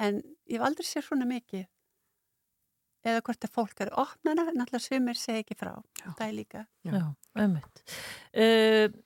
en 0.00 0.20
ég 0.48 0.58
hef 0.58 0.68
aldrei 0.68 0.88
séð 0.88 1.08
svona 1.08 1.28
mikið. 1.28 1.66
Eða 3.06 3.22
hvort 3.22 3.44
að 3.46 3.52
fólk 3.54 3.80
eru 3.84 3.98
opnana, 4.02 4.48
náttúrulega 4.50 4.82
sumir 4.82 5.18
segja 5.20 5.44
ekki 5.44 5.54
frá, 5.58 5.76
það 6.02 6.24
er 6.26 6.32
líka. 6.34 6.64
Já, 6.82 7.02
ömmit 7.38 7.82
uh, 7.86 8.42
uh, 8.42 8.96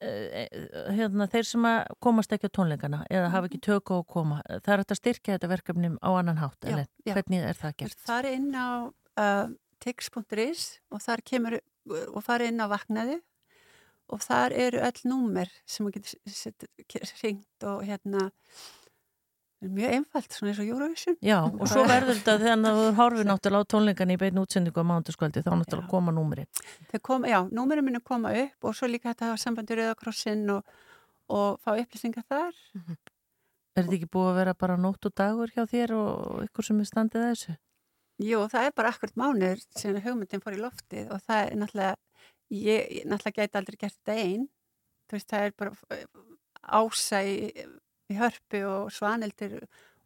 hérna, 0.00 1.26
Þeir 1.30 1.48
sem 1.48 1.66
komast 2.00 2.32
ekki 2.32 2.48
á 2.48 2.56
tónleikana 2.56 3.02
eða 3.12 3.32
hafa 3.34 3.50
ekki 3.50 3.60
tök 3.66 3.92
á 3.92 3.94
að 4.00 4.06
koma 4.14 4.38
það 4.48 4.72
er 4.74 4.84
að 4.84 5.00
styrkja 5.00 5.36
þetta 5.36 5.50
verkefni 5.52 5.90
á 6.00 6.10
annan 6.10 6.40
hátt 6.40 6.64
Já, 6.64 6.78
já. 7.04 7.14
hvernig 7.14 7.44
er 7.44 7.58
það 7.58 7.76
gert? 7.82 7.98
Það 8.06 8.20
er 8.20 8.30
inn 8.38 8.48
á 8.56 8.68
uh, 8.88 9.50
tix.is 9.84 10.64
og 10.90 11.04
þar 11.04 11.24
kemur 11.32 11.58
og 11.90 12.22
fara 12.24 12.48
inn 12.48 12.60
á 12.60 12.66
vaknaðu 12.70 13.20
og 14.10 14.24
þar 14.24 14.54
eru 14.56 14.82
öll 14.82 15.04
númer 15.06 15.50
sem 15.68 15.86
þú 15.86 15.92
getur 15.98 17.12
ringt 17.22 17.66
og 17.68 17.84
hérna 17.86 18.30
mjög 19.60 19.94
einfalt, 19.96 20.32
svona 20.32 20.52
eins 20.52 20.60
og 20.62 20.70
Eurovision. 20.72 21.16
Já, 21.24 21.38
og 21.44 21.68
svo 21.68 21.84
verður 21.88 22.16
þetta 22.16 22.36
þegar 22.40 22.76
þú 22.78 22.84
horfir 23.00 23.28
náttúrulega 23.28 23.68
á 23.68 23.70
tónleikana 23.74 24.16
í 24.16 24.20
beinu 24.20 24.44
útsendingu 24.46 24.80
á 24.80 24.90
mándaskvöldi 24.90 25.44
þá 25.44 25.50
náttúrulega 25.52 25.90
koma 25.90 26.14
númeri 26.16 26.46
Þau 26.92 27.00
kom, 27.04 27.26
já, 27.28 27.38
númerum 27.52 27.88
minni 27.88 28.00
koma 28.00 28.32
upp 28.42 28.68
og 28.68 28.76
svo 28.76 28.88
líka 28.88 29.12
þetta 29.12 29.30
hafa 29.30 29.42
sambandi 29.42 29.78
Rauðakrossin 29.78 30.44
og, 30.56 30.76
og 31.28 31.58
fá 31.64 31.74
upplýsingar 31.74 32.24
þar. 32.28 32.54
Er 33.76 33.84
þetta 33.84 33.98
ekki 33.98 34.12
búið 34.12 34.30
að 34.30 34.38
vera 34.40 34.54
bara 34.64 34.78
nótt 34.80 35.06
og 35.06 35.16
dagur 35.16 35.52
hjá 35.54 35.66
þér 35.68 35.96
og 35.98 36.46
ykkur 36.48 36.70
sem 36.70 36.80
er 36.80 36.88
standið 36.88 37.26
að 37.26 37.34
þessu? 37.34 37.58
Jú, 38.20 38.40
það 38.52 38.66
er 38.68 38.72
bara 38.76 38.90
akkurt 38.92 39.16
mánuður 39.16 39.60
sem 39.76 39.96
hugmyndin 40.04 40.42
fór 40.44 40.56
í 40.56 40.60
loftið 40.60 41.12
og 41.14 41.22
það 41.24 41.44
er 41.44 41.60
náttúrulega 41.60 41.94
ég, 42.50 43.04
náttúrulega 43.08 43.44
gæti 43.44 43.60
aldrei 43.60 43.78
gert 43.80 43.96
þetta 44.00 44.16
einn 44.24 44.48
þú 45.08 45.16
veist, 45.16 45.30
það 45.30 45.46
er 45.46 45.54
bara 45.58 45.72
ása 46.60 47.22
í, 48.10 48.18
hörpu 48.18 48.62
og 48.68 48.90
svanildir 48.94 49.60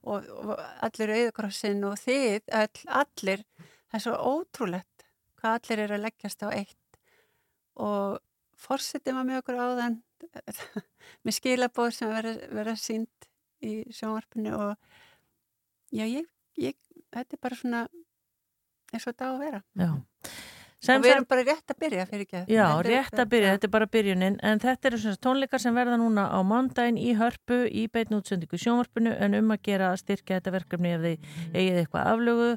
og, 0.05 0.28
og 0.28 0.55
allir 0.84 1.14
auðukrossin 1.18 1.84
og 1.88 1.96
þið, 2.00 2.50
all, 2.52 2.84
allir 3.02 3.44
það 3.59 3.98
er 3.98 4.05
svo 4.07 4.16
ótrúlegt 4.34 5.07
hvað 5.40 5.59
allir 5.59 5.84
eru 5.86 5.98
að 5.98 6.07
leggjast 6.07 6.44
á 6.44 6.48
eitt 6.52 6.98
og 7.80 8.20
fórsetið 8.64 9.16
maður 9.16 9.30
með 9.30 9.40
okkur 9.42 9.61
áðan 9.61 10.00
með 11.24 11.36
skilabóð 11.38 11.90
sem 11.96 12.12
verða, 12.12 12.34
verða 12.55 12.76
sínt 12.80 13.28
í 13.64 13.74
sjónvarpinu 13.92 14.55
og 14.57 14.74
já, 15.94 16.05
ég, 16.05 16.28
ég 16.61 16.76
þetta 17.14 17.36
er 17.36 17.42
bara 17.42 17.59
svona 17.59 17.84
eins 18.92 19.05
og 19.05 19.12
þetta 19.12 19.28
á 19.28 19.32
að 19.32 19.42
vera 19.42 19.62
Já. 19.78 19.90
Og 20.89 21.05
við 21.05 21.12
erum 21.14 21.26
bara 21.28 21.45
rétt 21.47 21.72
að 21.72 21.78
byrja 21.82 22.07
fyrir 22.11 22.24
ekki 22.26 22.55
Já, 22.55 22.64
rétt 22.85 23.18
að 23.18 23.30
byrja, 23.32 23.53
þetta 23.55 23.68
er 23.68 23.72
bara 23.74 23.89
byrjunin. 23.95 24.39
En 24.45 24.62
þetta 24.62 24.91
eru 24.91 25.01
svona 25.03 25.20
tónleikar 25.26 25.62
sem 25.62 25.76
verða 25.76 25.99
núna 26.01 26.26
á 26.28 26.39
mándaginn 26.47 27.01
í 27.01 27.14
hörpu 27.18 27.61
í 27.68 27.87
beitn 27.93 28.18
útsendingu 28.18 28.61
sjónvarpinu 28.61 29.14
en 29.26 29.39
um 29.41 29.53
að 29.55 29.62
gera 29.68 29.91
að 29.93 30.01
styrkja 30.05 30.41
þetta 30.41 30.55
verkefni 30.59 30.95
ef 30.95 31.05
þið 31.05 31.28
eigið 31.55 31.80
eitthvað 31.82 32.11
aflögu. 32.14 32.49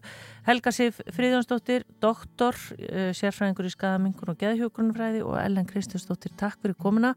Helga 0.47 0.73
Sif 0.75 1.01
Fríðjónsdóttir 1.17 1.87
doktor, 2.03 2.57
uh, 2.77 3.11
sérfræðingur 3.17 3.67
í 3.67 3.75
skadamingun 3.75 4.33
og 4.33 4.39
geðhjókunumfræði 4.43 5.25
og 5.25 5.37
Ellen 5.41 5.67
Kristjánsdóttir 5.69 6.35
takk 6.39 6.59
fyrir 6.63 6.77
komuna, 6.79 7.15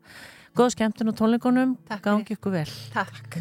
góð 0.58 0.74
skemmtun 0.76 1.14
og 1.14 1.18
tónleikunum, 1.20 1.78
gangi 2.02 2.38
ykkur 2.38 2.60
vel. 2.60 2.68
Takk 2.94 3.40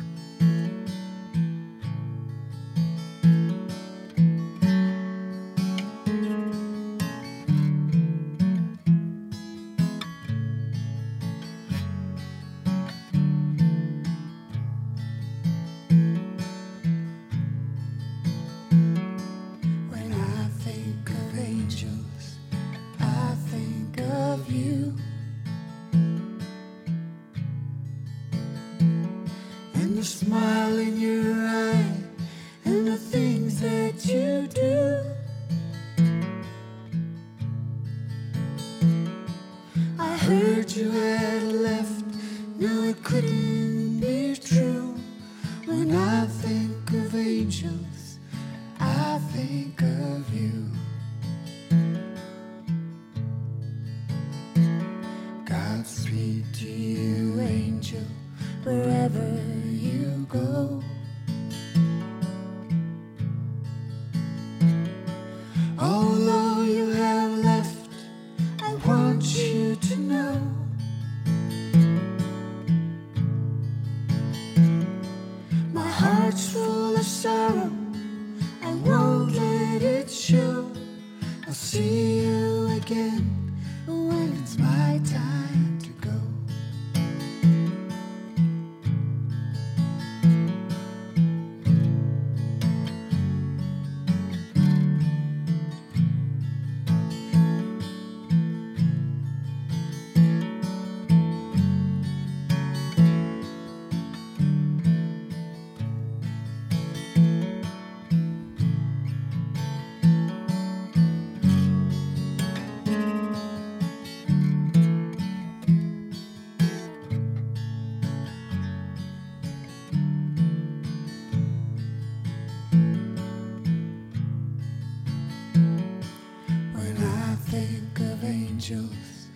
angels, 128.59 129.29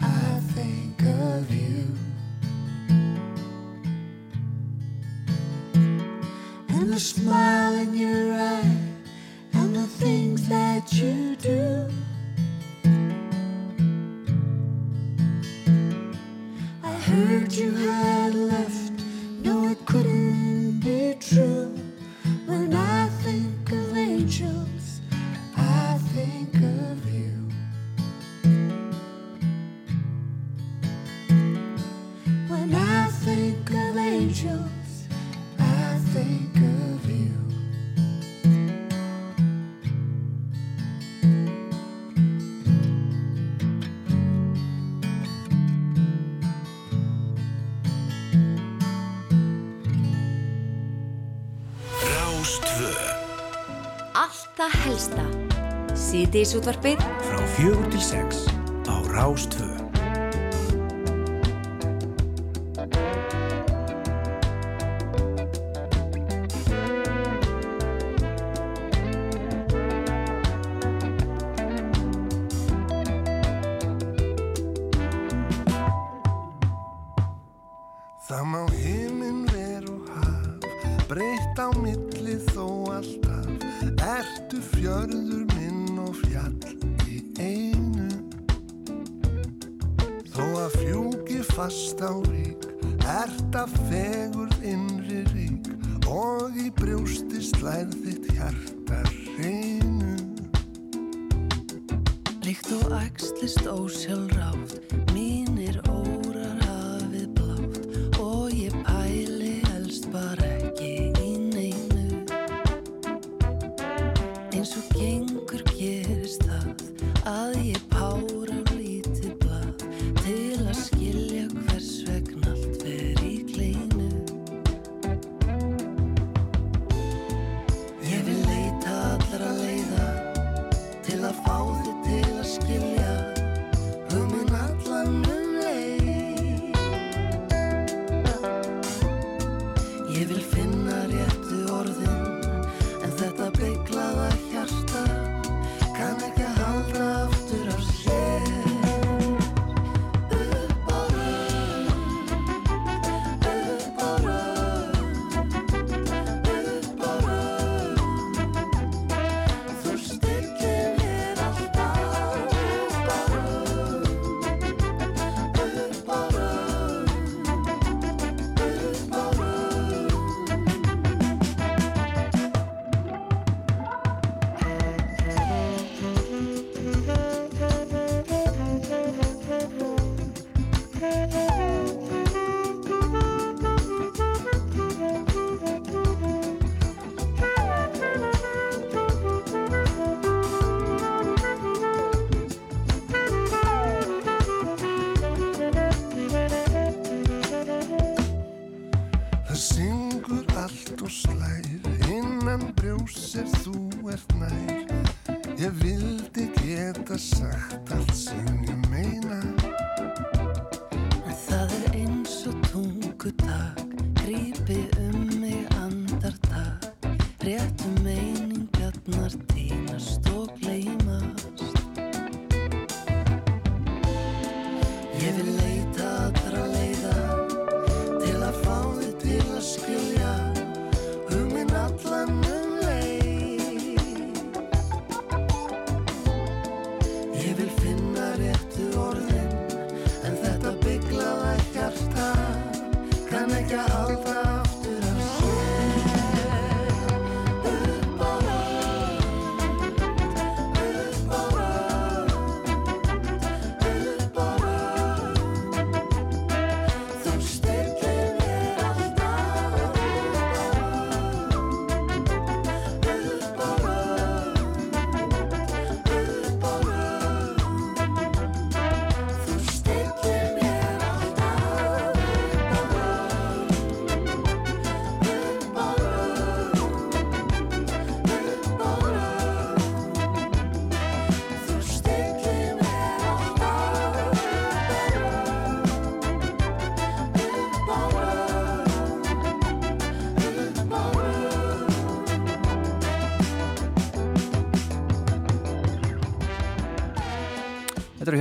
I 0.00 0.40
think 0.54 1.00
of 1.02 1.48
you. 1.48 1.86
And 6.70 6.92
the 6.92 6.98
smile 6.98 7.74
in 7.74 7.94
your 7.96 8.33
Júlio 56.54 56.72
Torpedo. 56.72 57.03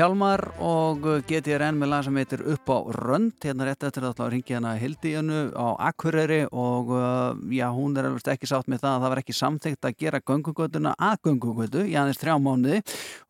Hjálmar 0.04 0.42
og 0.60 1.06
GTRN 1.30 1.78
með 1.80 1.88
lag 1.88 2.02
sem 2.04 2.18
heitir 2.20 2.42
Upp 2.52 2.68
á 2.68 2.78
Rönd. 2.92 3.38
Hérna 3.40 3.70
rétt 3.70 3.86
eftir 3.88 4.04
að 4.04 4.18
ringi 4.34 4.56
hana 4.58 4.74
Hildi 4.76 5.14
Jönu 5.14 5.38
á 5.56 5.80
Akureyri 5.88 6.42
og 6.52 6.92
uh, 6.92 7.38
já, 7.48 7.70
hún 7.72 7.96
er 7.96 8.10
alveg 8.10 8.34
ekki 8.34 8.50
sátt 8.52 8.68
með 8.68 8.82
það 8.84 8.98
að 8.98 9.06
það 9.06 9.14
var 9.14 9.22
ekki 9.22 9.36
samþygt 9.38 9.88
að 9.88 9.96
gera 10.04 10.20
göngugötuna 10.28 10.92
að 11.00 11.30
göngugötu 11.30 11.86
í 11.88 11.96
aðeins 11.96 12.20
þrjá 12.20 12.36
mánuði 12.36 12.82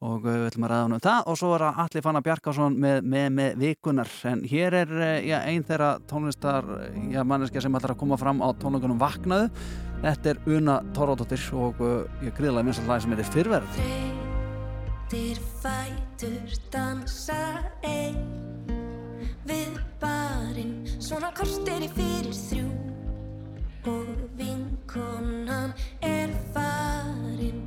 og 0.02 0.26
uh, 0.26 0.32
við 0.32 0.48
ætlum 0.48 0.66
að 0.66 0.74
ræða 0.74 0.88
hún 0.88 0.98
um 0.98 1.04
það. 1.06 1.22
Og 1.30 1.40
svo 1.44 1.52
er 1.60 1.68
að 1.68 1.84
Alli 1.86 2.04
Fanna 2.08 2.24
Bjarkásson 2.26 2.82
með, 2.88 2.98
með, 3.14 3.30
með 3.38 3.62
vikunar 3.62 4.18
en 4.32 4.44
hér 4.50 4.80
er 4.82 4.98
uh, 4.98 5.14
já, 5.22 5.38
ein 5.44 5.70
þeirra 5.70 5.92
tónlistar 6.10 6.74
já, 7.14 7.22
manneskja 7.22 7.68
sem 7.68 7.78
ætlar 7.78 7.94
að 7.94 8.02
koma 8.02 8.18
fram 8.18 8.42
á 8.42 8.50
tónleikunum 8.66 8.98
Vaknaðu. 9.04 9.54
Þetta 10.02 10.34
er 10.34 10.44
Una 10.58 10.82
Torródóttir 10.98 11.46
og 11.54 11.86
ég 12.26 12.34
gríðlega 12.34 12.66
minnst 12.66 12.82
að 12.82 12.96
lag 12.96 13.06
sem 13.06 13.14
heitir 13.14 13.34
Fyrverð 13.38 14.22
Þreytir 15.10 15.40
fætur 15.62 16.54
dansa 16.72 17.60
ein. 17.84 18.16
Við 19.44 19.76
barinn 20.00 20.88
svona 20.96 21.34
kortir 21.36 21.84
í 21.84 21.90
fyrir 21.92 22.32
þrjú. 22.32 22.70
Og 23.92 24.12
vinkonan 24.40 25.76
er 26.00 26.32
farin 26.56 27.60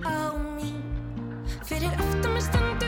á 0.00 0.32
mín 0.56 0.80
Fyrir 1.68 1.92
aftan 1.92 2.32
mig 2.32 2.46
stendur 2.48 2.87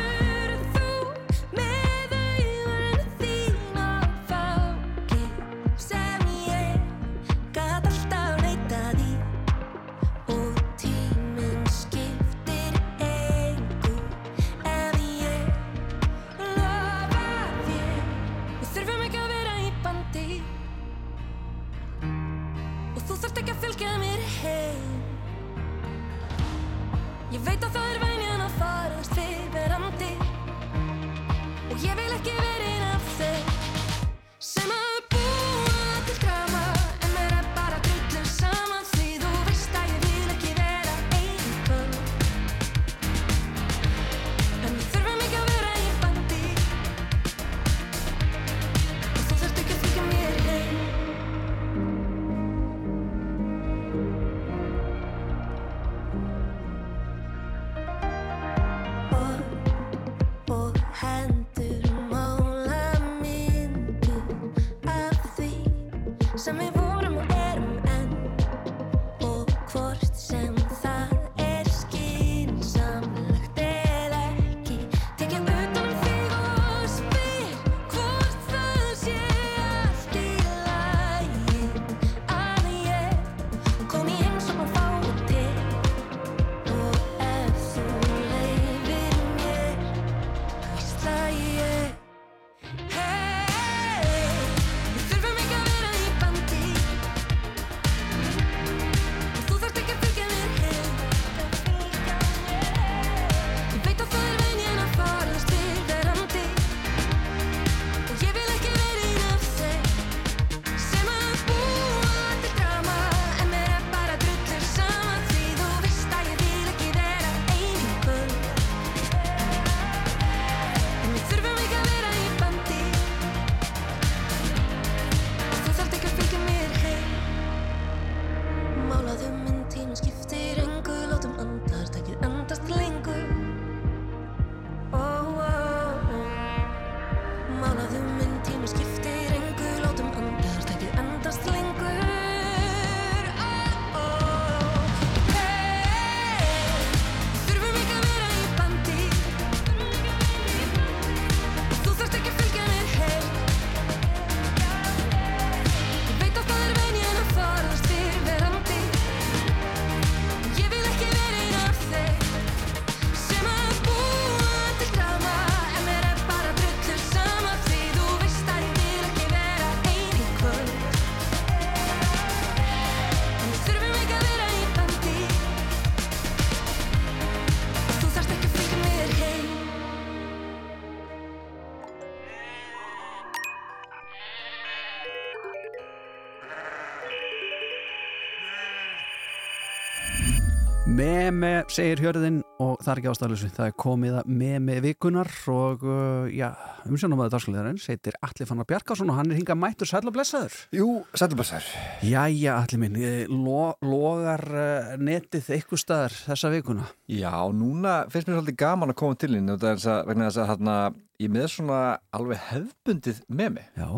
Meme, 191.21 191.67
segir 191.69 192.01
hjörðin 192.01 192.39
og 192.65 192.79
það 192.81 192.91
er 192.91 192.99
ekki 193.01 193.09
ástæðalösu, 193.11 193.49
það 193.53 193.67
er 193.69 193.75
komið 193.83 194.15
að 194.23 194.29
meme 194.41 194.77
vikunar 194.81 195.29
og 195.53 195.83
uh, 195.85 196.31
já, 196.33 196.47
umsjónum 196.89 197.21
að 197.21 197.35
dagsliðarinn 197.35 197.81
heitir 197.83 198.17
Alli 198.25 198.47
Fannar 198.49 198.69
Bjarkásson 198.71 199.13
og 199.13 199.19
hann 199.19 199.29
er 199.29 199.37
hingað 199.37 199.59
mættur 199.61 199.91
sæl 199.91 200.01
og 200.09 200.15
blessaður. 200.15 200.57
Jú, 200.73 200.87
sæl 201.13 201.29
og 201.29 201.43
blessaður. 201.43 201.69
Jæja, 202.09 202.57
Alli 202.63 202.81
minn, 202.81 202.97
eh, 202.97 203.27
lo, 203.29 203.67
logar 203.85 204.47
uh, 204.49 204.97
netið 204.97 205.53
eitthvað 205.59 205.85
staðar 205.85 206.17
þessa 206.23 206.55
vikuna? 206.57 206.89
Já, 207.13 207.37
núna 207.53 207.99
finnst 208.09 208.33
mér 208.33 208.41
svolítið 208.41 208.61
gaman 208.65 208.97
að 208.97 209.01
koma 209.05 209.21
til 209.21 209.33
þín 209.35 209.53
vegna 209.53 210.33
þess 210.33 210.41
að, 210.41 210.51
hérna, 210.55 210.81
ég 211.21 211.37
með 211.37 211.49
svona 211.59 211.85
alveg 212.17 212.45
hefbundið 212.49 213.25
memi. 213.29 213.69
Já. 213.77 213.91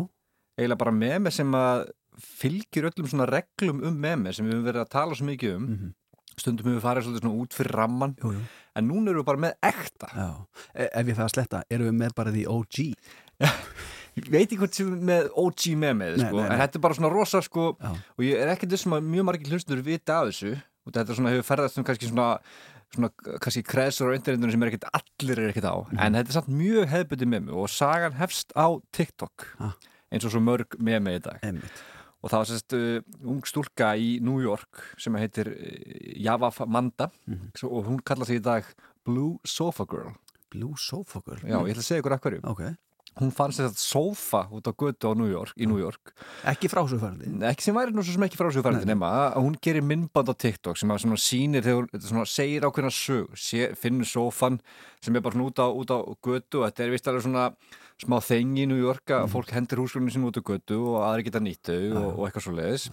Eiginlega 0.59 0.83
bara 0.83 0.99
memi 0.99 1.31
sem 1.39 1.55
að 1.55 1.87
fylgir 2.19 2.91
öllum 2.91 3.07
svona 3.07 3.31
reglum 3.31 3.79
um 3.79 3.95
memi 4.11 4.35
sem 4.35 4.43
við 4.43 4.57
höfum 4.57 4.71
verið 4.73 4.83
að 4.89 4.95
tala 4.99 5.15
svo 5.15 5.31
mikið 5.31 5.61
um. 5.61 5.75
Stundum 6.37 6.65
höfum 6.65 6.79
við 6.79 6.85
farið 6.85 7.05
svolítið 7.07 7.21
svona 7.25 7.41
út 7.43 7.53
fyrir 7.53 7.75
ramman. 7.77 8.15
Jú, 8.23 8.31
jú. 8.33 8.41
En 8.75 8.87
núna 8.89 9.11
erum 9.11 9.21
við 9.21 9.25
bara 9.25 9.37
með 9.37 9.53
ekta. 9.69 10.07
Já. 10.17 10.29
E 10.73 10.87
ef 10.89 11.07
ég 11.07 11.15
fæði 11.17 11.25
að 11.27 11.33
sletta, 11.35 11.63
erum 11.69 11.89
við 11.91 11.97
með 12.01 12.15
bara 12.15 12.31
því 12.33 12.45
OG? 12.49 12.79
Ég 14.13 14.27
veit 14.29 14.43
ekki 14.45 14.59
hvort 14.61 14.75
sem 14.77 14.91
við 14.93 15.05
með 15.09 15.29
OG 15.41 15.63
með 15.81 15.93
með, 15.97 16.11
Nei, 16.19 16.27
sko, 16.27 16.37
nei, 16.37 16.43
nei. 16.45 16.51
en 16.53 16.59
þetta 16.61 16.77
er 16.77 16.83
bara 16.85 16.97
svona 16.99 17.09
rosa, 17.13 17.39
sko, 17.41 17.63
og 17.81 18.21
ég 18.21 18.37
er 18.43 18.51
ekkert 18.53 18.75
þessum 18.75 18.93
að 18.99 19.07
mjög 19.09 19.25
margir 19.25 19.55
hlustur 19.55 19.81
vita 19.85 20.19
af 20.21 20.27
þessu, 20.29 20.51
og 20.85 20.93
þetta 20.93 21.09
er 21.09 21.17
svona, 21.17 21.31
hefur 21.33 21.47
ferðast 21.47 21.79
um 21.81 21.87
kannski 21.87 22.09
svona, 22.11 22.27
svona, 22.93 23.09
kannski 23.41 23.63
kreðsur 23.65 24.13
á 24.13 24.17
internetunum 24.19 24.53
sem 24.53 24.65
er 24.67 24.69
ekkert 24.69 24.85
allir 24.99 25.41
er 25.41 25.49
ekkert 25.49 25.65
á, 25.65 25.75
Mhm. 25.81 25.97
en 26.05 26.13
þetta 26.19 26.29
er 26.29 26.37
samt 26.37 26.51
mjög 26.53 26.85
hefðbundi 26.93 27.25
með 27.33 27.41
mig 27.47 27.55
og 27.57 27.69
sagan 27.73 28.13
hefst 28.21 28.53
á 28.53 28.67
TikTok, 28.93 29.47
Ah. 29.59 29.73
eins 30.13 30.25
og 30.25 30.31
svo 30.31 30.41
mörg 30.45 30.77
með 30.77 31.01
mig 31.01 31.15
í 31.17 31.23
dag. 31.23 31.39
Einmitt. 31.41 31.81
Og 32.23 32.31
það 32.31 32.39
var 32.39 32.49
sérst 32.49 32.75
uh, 32.77 33.27
ung 33.27 33.43
stúlka 33.47 33.91
í 33.99 34.15
New 34.23 34.39
York 34.43 34.83
sem 35.01 35.15
heitir 35.19 35.51
uh, 35.51 36.15
Java 36.23 36.53
Manda. 36.65 37.11
Mhm. 37.27 37.51
og 37.67 37.85
hún 37.89 37.99
kallar 38.03 38.25
sig 38.25 38.39
í 38.39 38.43
dag 38.43 38.63
Blue 39.03 39.37
Sofa 39.43 39.85
Girl. 39.85 40.15
Blue 40.49 40.77
Sofa 40.77 41.21
Girl? 41.25 41.43
Já, 41.43 41.59
ég 41.59 41.75
ætla 41.75 41.83
að 41.83 41.89
segja 41.89 42.03
ykkur 42.03 42.15
að 42.15 42.25
hverju. 42.25 42.43
Okay. 42.53 42.75
Hún 43.19 43.29
fann 43.29 43.51
sér 43.53 43.67
þetta 43.67 43.81
sófa 43.83 44.39
út 44.49 44.65
á 44.65 44.73
götu 44.73 45.11
á 45.11 45.13
New 45.13 45.29
York, 45.29 45.53
í 45.61 45.67
New 45.69 45.77
York. 45.77 46.15
Ekki 46.49 46.69
frásugfærandi 46.71 47.29
Ekki 47.45 47.67
sem 47.67 47.75
væri 47.77 47.93
nú 47.93 48.01
svo 48.01 48.15
sem 48.15 48.25
ekki 48.25 48.39
frásugfærandi 48.39 48.89
nema 48.89 49.11
hún 49.37 49.53
gerir 49.61 49.85
myndband 49.85 50.31
á 50.33 50.35
TikTok 50.43 50.79
sem 50.81 50.89
að 50.89 51.05
sýnir 51.21 51.61
þegar 51.65 51.91
hún 51.93 52.25
segir 52.29 52.65
ákveðna 52.65 52.89
sög 52.89 53.77
finnur 53.77 54.09
sófan 54.09 54.57
sem 55.03 55.13
er 55.13 55.21
bara 55.21 55.45
út 55.45 55.61
á, 55.61 55.69
út 55.69 55.93
á 55.93 55.99
götu 56.25 56.63
og 56.63 56.71
þetta 56.71 56.87
er 56.87 56.95
vist 56.95 57.11
alveg 57.11 57.27
svona 57.27 57.45
smá 58.03 58.17
þengi 58.23 58.65
í 58.65 58.69
New 58.69 58.79
York 58.81 59.13
að 59.15 59.29
fólk 59.33 59.53
hendur 59.55 59.83
húsgrunni 59.83 60.13
sinni 60.13 60.29
út 60.29 60.39
á 60.39 60.43
götu 60.43 60.79
og 60.93 60.99
aðri 61.07 61.27
geta 61.29 61.41
nýttu 61.43 61.77
og, 61.95 62.09
og 62.17 62.27
eitthvað 62.27 62.45
svo 62.47 62.55
leiðis 62.57 62.89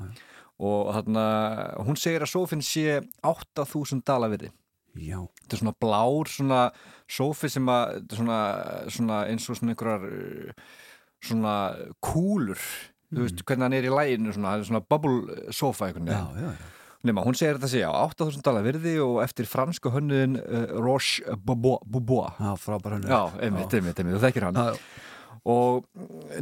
og 0.61 0.91
þarna, 0.93 1.27
hún 1.87 1.97
segir 1.97 2.24
að 2.24 2.32
sófinn 2.35 2.65
sé 2.65 2.99
8000 3.24 4.03
dala 4.07 4.28
virði 4.32 4.51
Já. 4.99 5.20
Þetta 5.45 5.55
er 5.55 5.61
svona 5.61 5.77
blár 5.78 6.31
svona 6.31 6.61
sófi 7.11 7.51
sem 7.53 7.69
að 7.70 8.01
svona, 8.16 8.39
svona 8.91 9.20
eins 9.31 9.47
og 9.47 9.59
svona 9.59 9.74
einhverjar 9.74 10.07
svona 11.20 11.55
kúlur. 12.03 12.59
Þú 13.11 13.24
veist 13.27 13.45
hvernig 13.47 13.66
hann 13.66 13.77
er 13.78 13.87
í 13.87 13.93
læginu 13.95 14.35
svona, 14.35 14.57
svona 14.66 14.82
bubble 14.82 15.47
sofa 15.55 15.89
einhvern 15.89 16.11
Já, 16.11 16.24
já, 16.39 16.51
já. 16.55 16.69
Nefna, 17.01 17.23
hún 17.25 17.37
segir 17.39 17.57
þetta 17.57 17.71
sé 17.73 17.81
á 17.81 17.93
8000 17.97 18.43
dala 18.45 18.61
virði 18.65 18.99
og 19.01 19.23
eftir 19.25 19.47
fransku 19.49 19.93
hönnuðin 19.95 20.37
uh, 20.41 20.75
Roche 20.85 21.37
Bobois. 21.41 22.35
Já, 22.37 22.51
frábær 22.61 22.99
hönnuður. 22.99 23.15
Já, 23.15 23.39
einmitt, 23.47 23.73
einmitt, 23.79 24.03
einmitt, 24.03 24.19
þú 24.19 24.25
þekkir 24.27 24.47
hann. 24.51 24.61
Já, 24.61 24.99
og 25.49 25.87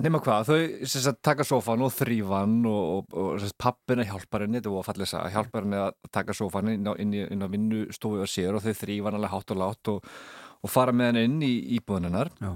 nema 0.03 0.19
hvað, 0.23 0.49
þau 0.49 0.89
sagt, 0.91 1.21
taka 1.23 1.47
sófan 1.47 1.85
og 1.87 1.93
þrýfan 1.95 2.57
og, 2.67 3.13
og, 3.15 3.37
og 3.39 3.53
pappina 3.61 4.07
hjálpar 4.09 4.45
henni, 4.45 4.59
þetta 4.59 4.73
var 4.75 4.89
þess 4.89 5.19
að 5.21 5.29
hjálpar 5.37 5.67
henni 5.67 5.83
að 5.85 5.93
taka 6.19 6.35
sófan 6.35 6.73
inn 6.75 6.91
á, 6.91 6.93
inn 6.99 7.15
í, 7.15 7.23
inn 7.29 7.45
á 7.45 7.49
vinnustofu 7.53 8.25
og 8.25 8.31
sér 8.31 8.59
og 8.59 8.65
þau 8.65 8.75
þrýfan 8.81 9.19
alveg 9.19 9.35
hátt 9.37 9.55
og 9.55 9.61
látt 9.63 9.93
og, 9.95 10.09
og 10.59 10.73
fara 10.73 10.95
með 10.95 11.13
henni 11.13 11.29
inn 11.29 11.45
í 11.47 11.53
íbúðun 11.79 12.11
hennar 12.11 12.33
Já. 12.43 12.51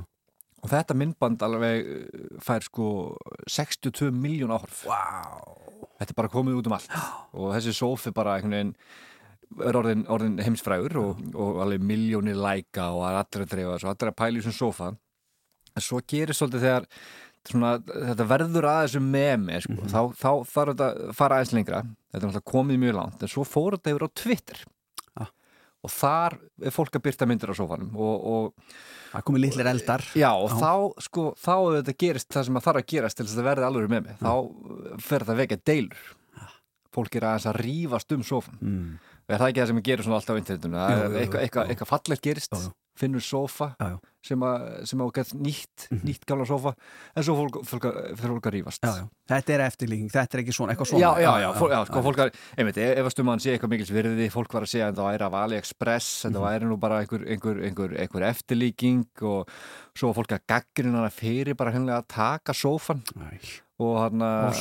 og 0.62 0.72
þetta 0.74 0.98
myndband 0.98 1.46
alveg 1.46 1.92
uh, 1.94 2.40
fær 2.42 2.66
sko 2.66 2.88
62 3.46 4.10
miljón 4.10 4.56
áhorf. 4.56 4.82
Wow. 4.90 5.71
Þetta 6.02 6.14
er 6.14 6.20
bara 6.20 6.32
komið 6.32 6.60
út 6.60 6.68
um 6.68 6.76
allt. 6.76 7.00
Og 7.32 7.54
þessi 7.56 7.74
sófi 7.76 8.12
bara 8.14 8.36
veginn 8.40 8.74
er 9.60 9.76
orðin, 9.76 10.04
orðin 10.12 10.38
heimsfrægur 10.42 10.98
og, 11.00 11.24
og 11.36 11.60
alveg 11.64 11.82
miljónir 11.84 12.38
læka 12.38 12.90
og 12.96 13.04
þessu, 13.04 13.90
allir 13.90 14.12
að 14.12 14.18
pæla 14.18 14.38
í 14.38 14.40
þessum 14.40 14.56
sófa. 14.58 14.92
En 15.72 15.84
svo 15.84 16.00
gerir 16.08 16.36
svolítið 16.36 16.66
þegar 16.66 16.88
svona, 17.48 17.72
þetta 17.80 18.28
verður 18.28 18.68
að 18.70 18.82
þessu 18.86 19.02
memi 19.04 19.60
sko. 19.64 19.78
þá, 19.88 20.00
þá 20.16 20.30
þarf 20.52 20.72
þetta 20.72 20.88
að 20.90 21.16
fara 21.18 21.38
aðeins 21.38 21.54
lengra. 21.56 21.82
Þetta 22.12 22.20
er 22.20 22.28
náttúrulega 22.28 22.52
komið 22.52 22.80
mjög 22.82 22.98
langt 22.98 23.24
en 23.24 23.32
svo 23.32 23.46
fór 23.48 23.76
þetta 23.76 23.94
yfir 23.94 24.06
á 24.06 24.10
Twitter. 24.22 24.62
Og 25.82 25.92
þar 25.92 26.38
er 26.62 26.74
fólk 26.74 26.98
að 26.98 27.04
byrta 27.08 27.28
myndir 27.28 27.52
á 27.52 27.54
sófanum 27.58 27.96
og, 27.98 28.26
og 28.32 28.74
Það 29.12 29.24
komið 29.28 29.42
litlir 29.44 29.68
eldar. 29.68 30.02
Já, 30.16 30.30
og 30.32 30.52
þá, 30.56 31.02
sko, 31.04 31.22
þá 31.36 31.52
ef 31.58 31.74
þetta 31.76 31.94
gerist 32.00 32.28
það 32.32 32.46
sem 32.46 32.58
að 32.58 32.66
þarf 32.66 32.80
að 32.80 32.86
gerast 32.92 33.18
til 33.18 33.26
þess 33.26 33.40
að 33.42 33.48
verði 33.50 33.66
alveg 33.66 33.90
með 33.92 34.06
mig. 34.06 34.20
Þá 34.22 35.02
fer 35.04 35.24
þetta 35.24 35.36
vekja 35.42 35.58
deilur. 35.68 36.06
Fólk 36.92 37.16
er 37.16 37.26
aðeins 37.28 37.48
að 37.48 37.58
rífast 37.64 38.14
um 38.16 38.24
sófan 38.28 38.56
mm. 38.60 38.88
er 39.32 39.40
það 39.40 39.50
ekki 39.50 39.60
það 39.62 39.68
sem 39.70 39.78
gera 39.88 40.04
svona 40.04 40.16
alltaf 40.18 40.36
á 40.36 40.40
internetinu? 40.42 40.80
Eitthvað, 41.22 41.44
já. 41.46 41.62
eitthvað 41.72 41.88
fallegt 41.88 42.26
gerist 42.26 42.52
Já, 42.52 42.58
já. 42.66 42.72
finnur 43.00 43.24
sófa. 43.24 43.68
Já, 43.80 43.94
sem 44.22 44.42
að, 44.46 44.64
sem 44.86 45.00
að 45.02 45.08
gett 45.16 45.32
nýtt, 45.34 45.86
nýtt 46.06 46.26
gamla 46.30 46.44
sófa 46.46 46.72
en 47.16 47.24
svo 47.26 47.34
fólk, 47.40 47.56
fólk, 47.66 47.86
fólk 48.20 48.46
að 48.46 48.54
já. 49.02 49.06
Þetta 49.32 49.54
er 49.56 49.62
eftirlíking, 49.66 50.10
þetta 50.12 50.36
er 50.38 50.42
ekki 50.44 50.54
svona, 50.54 50.74
eitthvað 50.74 50.90
svona 50.92 51.02
Já, 51.02 51.10
já, 51.24 51.32
já, 51.42 51.48
fólk, 51.58 51.72
já, 51.74 51.80
sko, 51.88 52.02
fólk 52.06 52.22
að, 52.22 52.38
einmitt, 52.58 52.78
ef 52.84 53.08
að 53.08 53.14
stumann 53.16 53.42
sé 53.42 53.54
eitthvað 53.56 53.72
mikils 53.74 53.92
virði, 53.96 54.28
fólk 54.34 54.54
var 54.54 54.66
að 54.66 54.72
segja 54.72 54.86
að 54.88 54.94
þetta 54.94 55.08
væri 55.08 55.26
af 55.26 55.36
AliExpress, 55.42 56.10
þetta 56.26 56.38
Mhm. 56.38 56.46
væri 56.46 56.70
nú 56.70 56.78
bara 56.78 57.00
einhver, 57.02 57.26
einhver, 57.26 57.60
einhver, 57.66 57.96
einhver 57.98 58.26
eftirlíking 58.30 59.04
og 59.22 59.48
svo 59.98 60.12
var 60.12 60.18
fólk 60.22 60.36
að 60.38 60.46
gaggrina 60.54 60.98
hana 61.02 61.10
fyrir 61.10 61.56
bara 61.58 61.72
hennilega 61.74 62.02
að 62.04 62.08
taka 62.14 62.52
sófan 62.54 63.02
Æ. 63.18 63.60
og 63.82 63.98
hann 63.98 64.22
að. 64.22 64.54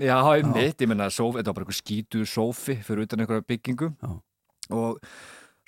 Já, 0.00 0.16
einmitt, 0.32 0.80
ég 0.80 0.88
sófi, 1.12 1.38
þetta 1.42 1.52
var 1.52 1.58
bara 1.60 1.66
einhver 1.68 1.80
skítur 1.82 2.24
sófi 2.24 2.78
fyrir 2.82 3.04
utan 3.04 3.20
einhverja 3.20 3.44
byggingu 3.46 3.92
Já. 4.00 4.20
og 4.70 4.98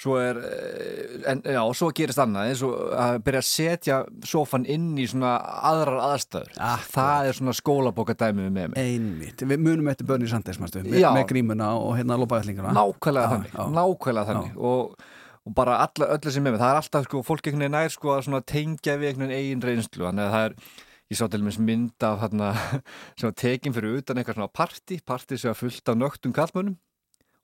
svo 0.01 0.17
er 0.21 0.39
eh, 0.45 1.17
en 1.33 1.41
já, 1.41 1.61
svo 1.77 1.89
gerist 1.97 2.21
annað 2.21 2.51
eins 2.51 2.63
og 2.67 2.75
að 3.01 3.19
byrja 3.25 3.41
að 3.41 3.49
setja 3.49 3.99
sófan 4.29 4.67
inn 4.69 4.91
í 5.01 5.07
svona 5.09 5.37
aðrar 5.71 6.03
aðstæður. 6.11 6.51
Akkurat. 6.57 6.91
það 6.93 7.29
er 7.31 7.39
svona 7.39 7.55
skólabókadæmi 7.57 8.49
með 8.51 8.75
mig. 8.75 8.81
Einmitt, 8.83 9.45
við 9.49 9.63
munum 9.65 9.93
eftir 9.93 10.09
Börni 10.09 10.29
Sanders 10.31 10.61
með, 10.61 10.83
með 10.85 11.23
grímuna 11.33 11.73
og 11.81 11.95
hérna 11.97 12.19
lópaðallinguna 12.21 12.75
nákvæmlega 12.77 13.27
Já, 13.27 13.33
þannig, 13.33 13.55
já. 13.57 13.63
nákvæmlega 13.79 14.29
þannig. 14.33 14.59
Og, 14.61 15.07
og 15.47 15.57
bara 15.57 15.79
alla, 15.87 16.11
öllu 16.19 16.35
sem 16.35 16.45
með. 16.45 16.57
Mig 16.59 16.65
það 16.65 16.75
er 16.75 16.83
alltaf 16.83 17.09
sko, 17.09 17.23
fólk 17.25 17.49
einhvern 17.49 17.65
veginn 17.65 17.79
nær 17.79 17.95
sko 17.97 18.13
að 18.17 18.27
svona 18.29 18.43
tengja 18.45 18.99
við 19.01 19.15
einhvern 19.15 19.33
veginn 19.33 19.41
eigin 19.41 19.65
reynslu. 19.65 20.05
Þannig 20.11 20.27
að 20.29 20.35
það 20.37 20.49
er, 20.51 20.59
ég 21.07 21.21
sá 21.21 21.25
til 21.25 21.41
dæmis 21.41 21.63
mynd 21.63 22.05
af 22.05 22.21
þarna, 22.27 22.53
sem 23.17 23.31
var 23.31 23.39
tekin 23.41 23.77
fyrir 23.77 24.03
utan 24.03 24.21
eitthvað 24.21 24.43
svona 24.43 24.53
party, 24.61 25.01
party 25.07 25.41
sem 25.41 25.55
var 25.55 25.61
fullt 25.65 25.89
af 25.95 26.05
nögtum 26.05 26.37
kallmönnum 26.37 26.77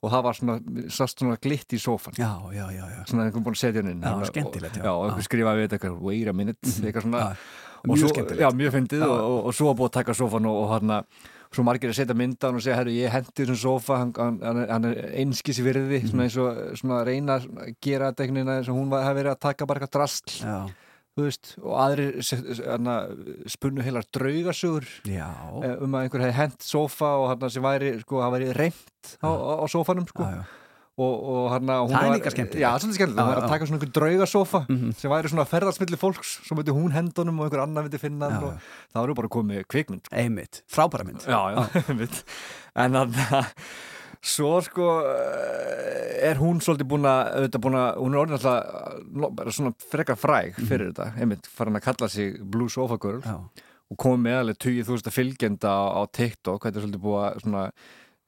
og 0.02 0.10
það 0.10 0.22
var 0.26 0.34
svona, 0.38 0.56
sást 0.90 1.18
svona 1.22 1.36
glitt 1.40 1.72
í 1.72 1.78
sófan 1.78 2.16
Já, 2.18 2.30
já, 2.52 2.66
já, 2.74 2.84
já. 2.90 3.02
svona 3.06 3.26
einhvern 3.28 3.44
búin 3.46 3.54
að 3.54 3.60
setja 3.62 3.82
hann 3.82 3.92
inn 3.92 4.02
Já, 4.02 4.12
að- 4.18 4.30
skemmtilegt, 4.32 4.76
já. 4.76 4.82
já, 4.84 4.90
og 4.92 5.04
einhver 5.06 5.22
Já. 5.22 5.28
skrifaði 5.28 5.62
við 5.66 5.76
eitthvað, 5.78 6.00
wait 6.02 6.28
a 6.28 6.32
minute, 6.32 6.58
eitthvað 6.82 7.02
svona 7.06 7.20
Já, 7.22 7.36
mjög 7.86 7.98
svo, 8.02 8.08
skemmtilegt. 8.14 8.42
já, 8.42 8.50
mjög 8.62 8.72
fyndið 8.78 9.02
og, 9.06 9.14
og, 9.20 9.38
og 9.46 9.54
svo 9.54 9.66
var 9.70 9.76
búið 9.78 9.88
að 9.90 9.96
taka 10.00 10.12
sófan 10.18 10.46
og, 10.50 10.56
og 10.62 10.68
hann 10.74 10.96
svo 11.52 11.62
margir 11.68 11.90
að 11.92 11.96
setja 12.00 12.14
myndan 12.16 12.54
og 12.56 12.62
segja, 12.64 12.76
herru, 12.80 12.92
ég 12.96 13.10
hendi 13.12 13.32
þessum 13.44 13.58
sófa, 13.60 13.98
hann, 14.00 14.12
hann, 14.16 14.60
hann 14.70 14.84
er- 14.88 15.10
einskis 15.20 15.58
í 15.60 15.64
virði, 15.66 15.98
Mhm. 16.00 16.08
svona 16.10 16.22
eins 16.24 16.36
og 16.40 16.78
svona 16.80 17.00
að 17.02 17.06
reyna 17.10 17.36
að 17.38 17.74
gera 17.84 18.08
þetta 18.12 18.24
einhvern 18.24 18.46
veginn 18.48 18.70
og 18.72 18.78
hún 18.78 18.94
hafi 19.04 19.18
verið 19.20 19.32
að 19.36 19.40
taka 19.40 19.66
bara 19.66 19.80
eitthvað 19.80 19.92
drastl 19.98 20.38
Já, 20.40 20.68
veist, 21.20 21.56
og 21.60 21.74
aðrir 21.76 22.22
se- 22.24 22.40
hana, 22.64 22.94
spunnu 23.46 23.82
heilar 23.84 24.06
draugasögur 24.16 24.86
já. 25.04 25.28
eh, 25.62 25.76
um 25.84 25.92
að 25.92 26.06
einhver 26.08 26.24
hefði 26.24 26.38
hent 26.38 26.58
sófa 26.64 27.10
og 27.20 27.28
hann 27.28 27.50
sem 27.50 27.62
væri, 27.62 28.00
sko, 28.00 28.22
væri 28.38 28.52
reymt 28.56 29.16
á, 29.20 29.28
á, 29.28 29.52
á 29.60 29.66
sófanum, 29.68 30.06
sko. 30.08 30.24
Já, 30.24 30.40
já. 30.40 30.44
og, 31.02 31.14
og 31.24 31.50
hann 31.52 31.68
hún 31.68 31.92
Það 31.92 32.04
er 32.08 32.16
líka 32.16 32.30
Já, 32.60 32.70
hún 32.78 33.16
var 33.16 33.38
að 33.42 33.48
taka 33.48 33.66
svona 33.68 33.78
einhver 33.80 33.92
draugasófa 33.96 34.60
Mhm. 34.68 34.94
sem 34.96 35.10
væri 35.10 35.28
svona 35.32 35.46
ferðarsmilli 35.48 35.96
fólks 36.00 36.32
svo 36.46 36.56
myndi 36.56 36.72
hún 36.72 36.92
hendunum 36.92 37.40
og 37.40 37.48
einhver 37.50 37.62
annar 37.64 37.82
myndi 37.84 37.98
finna 38.00 38.26
og 38.40 38.58
það 38.94 39.02
eru 39.04 39.14
bara 39.14 39.28
komið 39.28 39.64
kvikmynd. 39.68 40.08
Einmitt, 40.12 40.62
frábæra 40.68 41.04
mynd. 41.04 41.24
En 42.76 42.92
þannig 42.92 43.32
að 43.32 43.54
svo 44.22 44.52
sko 44.62 44.88
eh, 45.08 46.28
er 46.28 46.38
hún 46.38 46.60
svolítið 46.62 46.88
búin 46.92 47.08
að, 47.10 47.56
búin 47.58 47.78
að 47.78 47.88
hún 47.98 48.14
er 48.14 48.20
orðin 48.20 48.38
alltaf 48.38 49.56
svona 49.56 49.72
frekar 49.90 50.18
fræg 50.20 50.60
fyrir 50.60 50.92
þetta, 50.92 51.08
einmitt, 51.18 51.48
farin 51.50 51.78
að 51.80 51.86
kalla 51.88 52.10
sig 52.12 52.38
Blue 52.42 52.70
Sofa 52.70 53.00
Girl. 53.02 53.22
Já. 53.26 53.66
og 53.92 53.98
komið 54.00 54.22
með 54.24 54.38
alveg 54.40 54.60
20.000 54.64 55.12
fylgjenda 55.12 55.68
á, 55.68 55.82
á 56.00 56.02
TikTok, 56.08 56.62
þetta 56.64 56.78
er 56.78 56.84
svolítið 56.86 57.02
búið 57.02 57.24
að 57.26 57.42
svona, 57.42 57.64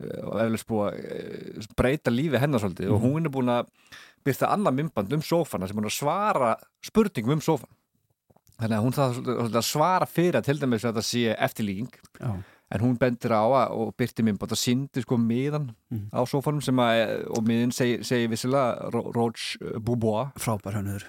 eh, 0.03 0.59
búið 0.69 0.83
að 0.91 0.99
eh, 0.99 1.71
breyta 1.79 2.13
lífi 2.13 2.43
hennar 2.43 2.61
svolítið. 2.61 2.91
Og 2.93 3.07
hún 3.07 3.25
er 3.25 3.33
búin 3.33 3.55
að 3.55 3.71
byrta 4.27 4.51
annað 4.53 4.77
mymband 4.81 5.17
um 5.17 5.25
sófana 5.25 5.69
sem 5.69 5.79
er 5.79 5.81
búin 5.81 5.89
að 5.89 5.97
svara 5.97 6.51
spurningum 6.85 7.39
um 7.39 7.45
sófan 7.45 7.73
þannig 8.61 8.77
að 8.77 8.85
hún 8.85 8.95
þarf 8.95 9.31
að 9.59 9.67
svara 9.67 10.09
fyrir 10.09 10.39
að 10.39 10.49
til 10.49 10.59
dæmis 10.61 10.85
að 10.85 10.93
þetta 10.93 11.07
sé 11.09 11.23
eftirlíking. 11.47 11.97
Já. 12.21 12.31
En 12.75 12.81
hún 12.83 12.97
bendir 12.99 13.31
á 13.31 13.43
að, 13.47 13.71
og 13.79 13.93
byrti 13.97 14.25
mymband 14.27 14.51
og 14.53 14.59
síndi 14.59 15.03
sko 15.05 15.17
miðan 15.17 15.69
Mhm. 15.95 16.09
á 16.11 16.21
sófanum 16.27 16.61
sem 16.63 16.75
að, 16.83 17.29
og 17.31 17.45
miðin 17.47 17.71
segir 17.71 18.01
segi 18.03 18.27
vissilega 18.33 18.91
Ro- 18.91 19.13
Roche 19.15 19.59
Boubois 19.79 20.33
Frábær 20.43 20.75
hönnuður. 20.75 21.05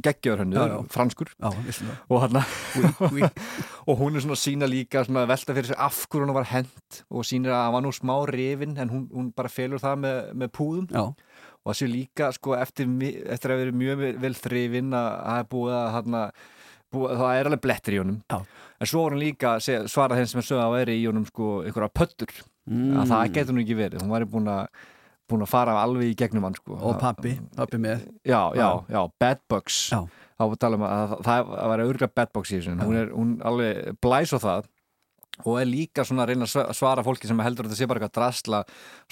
Geggjör 0.00 0.38
já. 0.72 0.86
franskur. 0.88 1.28
Já, 1.38 1.50
og 2.08 2.22
oui. 3.12 3.22
og 3.88 3.98
hún 4.00 4.16
er 4.16 4.20
svona 4.24 4.38
sína 4.40 4.66
líka 4.66 5.04
svona 5.04 5.26
velta 5.28 5.52
fyrir 5.54 5.68
sér 5.68 5.78
af 5.84 6.06
hverju 6.08 6.24
hún 6.24 6.34
var 6.34 6.48
hent 6.48 7.04
og 7.10 7.24
sýnir 7.28 7.52
að 7.52 7.64
hann 7.66 7.72
var 7.76 7.82
nú 7.84 7.92
smá 7.92 8.16
rifin 8.26 8.78
en 8.78 8.88
hún, 8.88 9.04
hún 9.12 9.32
bara 9.36 9.48
felur 9.52 9.78
það 9.78 10.00
með, 10.00 10.32
með 10.34 10.48
púðum. 10.56 10.88
Já, 10.90 11.04
og 11.64 11.72
það 11.72 11.78
sé 11.82 11.86
líka 11.92 12.32
sko 12.32 12.56
eftir, 12.56 12.86
eftir 13.28 13.52
að 13.52 13.60
vera 13.64 13.72
mjög 13.72 13.96
vel- 14.00 14.18
vel 14.24 14.34
þrifin 14.34 14.90
að 14.96 15.10
það 15.28 15.38
er 15.38 15.48
búið 15.52 15.76
að 15.76 15.92
hana, 15.98 16.24
það 16.94 17.38
er 17.40 17.48
alveg 17.50 17.60
blettir 17.66 17.94
í 17.96 18.00
honum. 18.02 18.18
Já. 18.30 18.38
en 18.80 18.86
svo 18.90 19.02
var 19.04 19.14
hún 19.14 19.22
líka 19.22 19.54
að 19.58 19.86
svara 19.88 20.16
þeim 20.18 20.26
sem 20.32 20.40
er 20.42 20.46
sögða 20.48 20.64
að 20.68 20.74
vera 20.78 20.92
í 20.98 21.04
honum 21.08 21.26
sko 21.30 21.52
einhverja 21.64 21.92
pöttur 22.00 22.34
Mm. 22.64 22.94
að 22.96 23.10
það 23.10 23.32
getur 23.34 23.52
hún 23.52 23.60
ekki 23.60 23.74
verið, 23.76 24.00
hún 24.00 24.12
væri 24.14 24.24
búin 24.32 24.46
að 24.48 24.68
búin 25.28 25.42
að 25.44 25.48
fara 25.52 25.72
alveg 25.82 26.14
í 26.14 26.14
gegnum 26.16 26.44
hann 26.46 26.54
sko. 26.56 26.78
Og 26.80 26.94
pappi, 27.00 27.34
pappi 27.56 27.76
með. 27.76 28.06
Já, 28.24 28.40
já, 28.56 28.68
já, 28.88 29.02
bad 29.20 29.38
bugs 29.52 29.90
Já. 29.92 29.98
þá 30.38 30.40
var 30.48 30.54
að 30.56 30.58
tala 30.64 30.76
um 30.78 30.82
að 30.88 31.12
það, 31.24 31.50
það 31.58 31.68
var 31.68 31.78
örgulega 31.84 32.14
bad 32.14 32.32
bugs 32.32 32.52
í 32.52 32.56
þessu. 32.62 32.76
Hún 32.80 32.96
er 32.96 33.10
hún 33.12 33.34
alveg 33.44 33.98
blæs 34.00 34.32
á 34.32 34.38
það 34.40 34.64
og 35.44 35.60
er 35.60 35.66
líka 35.66 36.04
svona 36.08 36.24
að 36.24 36.28
reyna 36.32 36.46
að 36.48 36.52
sva- 36.54 36.72
svara 36.72 37.04
fólki 37.04 37.26
sem 37.28 37.38
heldur 37.44 37.66
að 37.66 37.72
þetta 37.74 37.80
sé 37.82 37.86
bara 37.90 38.00
eitthvað 38.00 38.16
drasla 38.16 38.62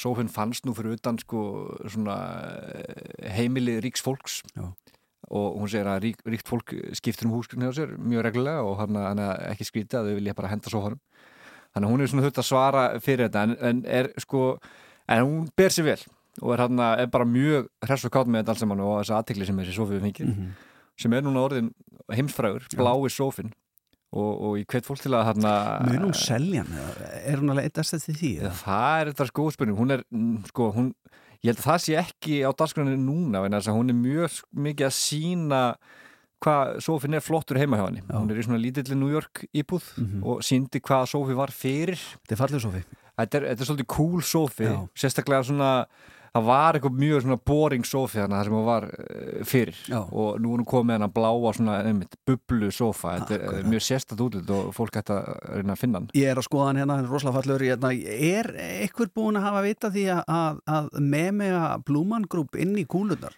Sófinn 0.00 0.30
fannst 0.32 0.64
nú 0.64 0.72
fyrir 0.72 0.96
utan 0.96 1.18
sko 1.18 1.76
svona 1.92 2.16
eh, 2.72 3.28
heimili 3.36 3.80
ríks 3.84 4.00
fólks. 4.00 4.40
Já. 4.56 4.64
Og 5.32 5.58
hún 5.62 5.70
segir 5.72 5.88
að 5.88 6.02
rík, 6.04 6.18
ríkt 6.28 6.48
fólk 6.50 6.74
skiptir 6.98 7.26
um 7.28 7.34
húsgrunni 7.38 7.68
á 7.68 7.72
sér 7.72 7.94
mjög 7.96 8.26
reglulega 8.28 8.64
og 8.68 8.78
hann 8.82 8.98
er 9.22 9.46
ekki 9.52 9.64
skrítið 9.68 9.98
að 10.02 10.10
þau 10.10 10.16
vilja 10.20 10.34
bara 10.36 10.50
henda 10.52 10.72
sófanum 10.72 11.00
þannig 11.72 11.86
að 11.88 11.92
hún 11.94 12.02
er 12.04 12.10
svona 12.12 12.24
þurft 12.26 12.40
að 12.42 12.48
svara 12.50 12.82
fyrir 13.00 13.28
þetta 13.30 13.44
en, 13.48 13.54
en 13.70 13.80
er 13.88 14.10
sko 14.20 14.42
en 15.08 15.22
hún 15.24 15.46
ber 15.56 15.72
sér 15.72 15.86
vel 15.88 16.02
og 16.42 16.52
er, 16.54 16.62
hann, 16.66 16.78
er 17.00 17.08
bara 17.12 17.24
mjög 17.28 17.66
hress 17.84 18.04
og 18.08 18.12
kátt 18.12 18.28
með 18.28 18.42
þetta 18.42 18.54
alls 18.54 18.62
saman 18.64 18.80
og 18.84 18.92
þessa 19.00 19.18
aðtikli 19.22 19.48
sem 19.48 19.58
þessi 19.62 19.78
sofið 19.80 20.04
fengið 20.06 20.30
Mhm. 20.32 20.52
sem 21.02 21.12
er 21.16 21.22
núna 21.24 21.40
orðin 21.48 21.70
heimsfrægur, 22.12 22.66
blái 22.76 23.08
sófin 23.12 23.50
og, 24.12 24.32
og 24.44 24.56
ég 24.60 24.66
hvet 24.68 24.84
fólk 24.84 25.00
til 25.00 25.14
að 25.16 25.30
Mun 25.40 26.02
hún 26.10 26.12
selja 26.16 26.62
hann? 26.66 26.76
eða 26.76 27.22
Er 27.32 27.40
hún 27.40 27.50
alveg 27.54 27.70
eitthvað 27.70 28.04
til 28.04 28.14
því? 28.20 28.32
eða? 28.42 28.50
Það 28.60 29.00
er 29.00 29.10
þetta 29.14 29.26
sko 29.30 29.46
spurning, 29.54 29.78
hún 29.80 29.94
er 29.96 30.02
mm, 30.12 30.34
sko, 30.52 30.68
hún, 30.76 30.90
ég 31.42 31.50
held 31.50 31.60
að 31.60 31.66
það 31.66 31.82
sé 31.84 31.98
ekki 32.00 32.38
á 32.46 32.50
dagskráninu 32.54 33.02
núna, 33.02 33.42
vegna 33.42 33.58
þess 33.60 33.72
að 33.72 33.78
hún 33.80 33.92
er 33.92 33.98
mjög 33.98 34.38
mikið 34.68 34.88
að 34.88 34.96
sína 34.98 35.60
hvað 36.42 36.72
sófin 36.82 37.14
er 37.14 37.22
flottur 37.22 37.58
heima 37.60 37.78
hjá 37.78 37.84
henni. 37.86 38.02
Hún 38.10 38.30
er 38.30 38.40
í 38.40 38.46
svona 38.46 38.58
lítilli 38.62 38.96
New 38.98 39.10
York 39.12 39.44
íbúð 39.54 39.84
og 40.26 40.42
síndi 40.42 40.80
hvað 40.82 41.04
sófi 41.12 41.36
var 41.38 41.52
fyrir. 41.54 42.00
Þetta 42.22 42.34
er 42.34 42.40
fallið 42.40 42.64
sófi 42.66 42.82
Þetta 43.12 43.38
er, 43.38 43.44
þetta 43.52 43.62
er 43.62 43.68
svolítið 43.68 43.88
cool 43.92 44.22
sófi 44.24 44.64
Já. 44.66 44.78
sérstaklega 44.96 45.44
svona 45.44 45.70
það 46.32 46.46
var 46.48 46.78
eitthvað 46.78 46.98
mjög 47.02 47.22
svona 47.24 47.38
boring 47.50 47.84
sófi 47.86 48.20
þannig 48.20 48.32
að 48.32 48.38
það 48.38 48.46
sem 48.48 48.56
hún 48.56 48.66
var 48.68 48.86
uh, 48.88 49.42
fyrir. 49.48 49.80
Já. 49.92 49.98
og 50.00 50.40
nú 50.40 50.52
er 50.54 50.62
hún 50.62 50.68
komið 50.68 50.96
hennar 50.96 51.12
bláa 51.12 51.52
svona 51.56 51.74
einmitt, 51.84 52.16
bublu 52.28 52.70
sófa, 52.72 53.16
þetta 53.20 53.36
er, 53.36 53.42
er 53.60 53.68
mjög 53.68 53.82
sérstætt 53.88 54.22
útlut 54.24 54.52
og 54.56 54.70
fólk 54.76 54.96
ætti 55.00 55.12
að 55.16 55.24
reyna 55.58 55.76
að 55.76 55.82
finna 55.82 56.00
hann. 56.00 56.08
Ég 56.16 56.32
er 56.32 56.40
að 56.40 56.46
skoða 56.48 56.68
hann 56.70 56.80
hérna, 56.80 56.96
hann 56.96 57.06
er 57.06 57.12
rosalega 57.12 57.36
fallur 57.40 57.64
hérna. 57.66 57.92
Er 57.92 58.46
einhver 58.62 59.12
búin 59.12 59.40
að 59.40 59.46
hafa 59.48 59.60
vita 59.66 59.92
því 59.92 60.04
að, 60.16 60.22
að, 60.38 60.62
að 60.78 60.88
memega 61.12 61.62
Blúman 61.86 62.24
Group 62.32 62.56
inn 62.60 62.74
í 62.80 62.86
kúlunar 62.88 63.36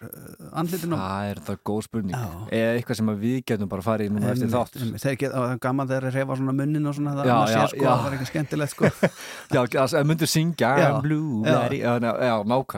andlitinu? 0.55 0.95
Það 0.99 1.31
er 1.31 1.41
þetta 1.41 1.67
góð 1.67 1.81
spurning. 1.89 2.15
Eða 2.55 2.71
eitthvað 2.79 3.01
sem 3.01 3.11
að 3.11 3.23
við 3.25 3.37
getum 3.51 3.71
bara 3.71 3.85
farið 3.85 4.05
í 4.07 4.15
núna 4.15 4.31
eftir 4.31 4.51
þátt. 4.53 4.79
það 5.03 5.11
er 5.25 5.59
gaman 5.65 5.89
þegar 5.91 6.07
þeir 6.07 6.15
reyfa 6.21 6.39
svona 6.39 6.55
munnin 6.55 6.89
og 6.89 6.95
svona 6.97 7.15
það 7.19 7.25
Já, 7.25 7.35
já, 7.35 7.39
sér 7.51 7.67
sko, 7.73 7.83
já. 7.83 7.91
það 7.91 8.15
eitthvað 8.15 8.31
skemmtilegt 8.31 8.73
sko. 8.75 8.83
Já, 9.55 9.61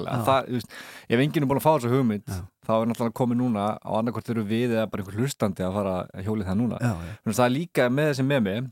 Já. 0.08 0.16
Já. 0.16 0.24
Já, 0.24 0.24
já, 0.24 0.24
já, 0.24 0.24
nákvæmlega 0.24 0.24
Já. 0.24 0.26
Það, 0.28 0.52
veist, 0.56 0.72
Ef 1.10 1.20
enginn 1.24 1.44
er 1.44 1.50
búin 1.52 1.60
að 1.62 1.66
fá 1.68 1.74
þessu 1.78 1.92
hugmynd 1.94 2.26
þá 2.68 2.72
er 2.82 2.88
náttúrulega 2.92 3.18
komið 3.22 3.38
núna 3.42 3.66
á 3.80 3.92
annarkvort 4.00 4.30
eru 4.34 4.44
við 4.48 4.74
eða 4.76 4.88
bara 4.92 5.04
einhver 5.04 5.20
hlustandi 5.22 5.64
að 5.64 5.74
fara 5.78 5.94
að 6.14 6.26
hjólið 6.28 6.48
það 6.50 6.58
núna 6.62 6.78
Já, 6.82 6.94
já. 7.08 7.14
Að 7.28 7.38
það 7.38 7.46
er 7.48 7.54
líka 7.58 7.90
með 7.90 8.10
þessi 8.12 8.26
með 8.28 8.42
mig 8.48 8.68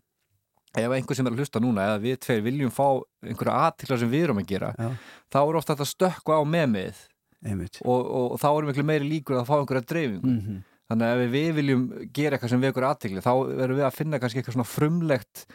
ef 0.76 0.92
einhver 0.92 1.16
sem 1.16 1.26
er 1.28 1.32
að 1.32 1.40
hlusta 1.40 1.60
núna 1.64 1.86
eða 1.88 2.00
við 2.04 2.18
tveir 2.26 2.42
viljum 2.44 2.72
fá 2.76 2.88
einhverja 3.24 3.60
aðtikla 3.70 3.98
sem 4.02 4.10
við 4.12 4.24
erum 4.28 4.42
að 4.42 4.48
gera 4.50 4.74
Já. 4.76 4.90
þá 5.32 5.38
er 5.46 5.56
ofta 5.62 5.76
þetta 5.76 5.88
stökku 5.88 6.36
á 6.36 6.40
Einmitt. 7.46 7.78
og, 7.86 8.02
og, 8.10 8.32
og 8.36 8.40
þá 8.42 8.48
erum 8.58 8.68
miklu 8.72 8.84
meiri 8.90 9.06
líkur 9.08 9.38
að 9.40 9.46
fá 9.48 9.56
einhverja 9.62 9.86
dreifingu 9.86 10.28
Mhm. 10.36 10.64
þannig 10.90 11.08
að 11.14 11.22
ef 11.26 11.32
við 11.34 11.54
viljum 11.58 11.84
gera 12.14 12.36
eitthvað 12.38 12.50
sem 12.50 12.62
við 12.62 12.68
einhverja 12.74 12.90
aðtikli 12.94 13.22
þá 13.24 13.32
verðum 13.56 13.78
við 13.80 13.86
að 13.88 13.96
finna 13.96 14.20
kannski 14.20 14.40
eitthvað 14.42 14.56
svona 14.58 14.68
frumlegt 14.70 15.46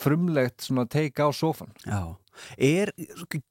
frumlegt 0.00 0.66
svona 0.66 0.86
teika 0.90 1.26
á 1.26 1.30
sófan 1.34 1.72
Já, 1.86 2.16
er, 2.60 2.92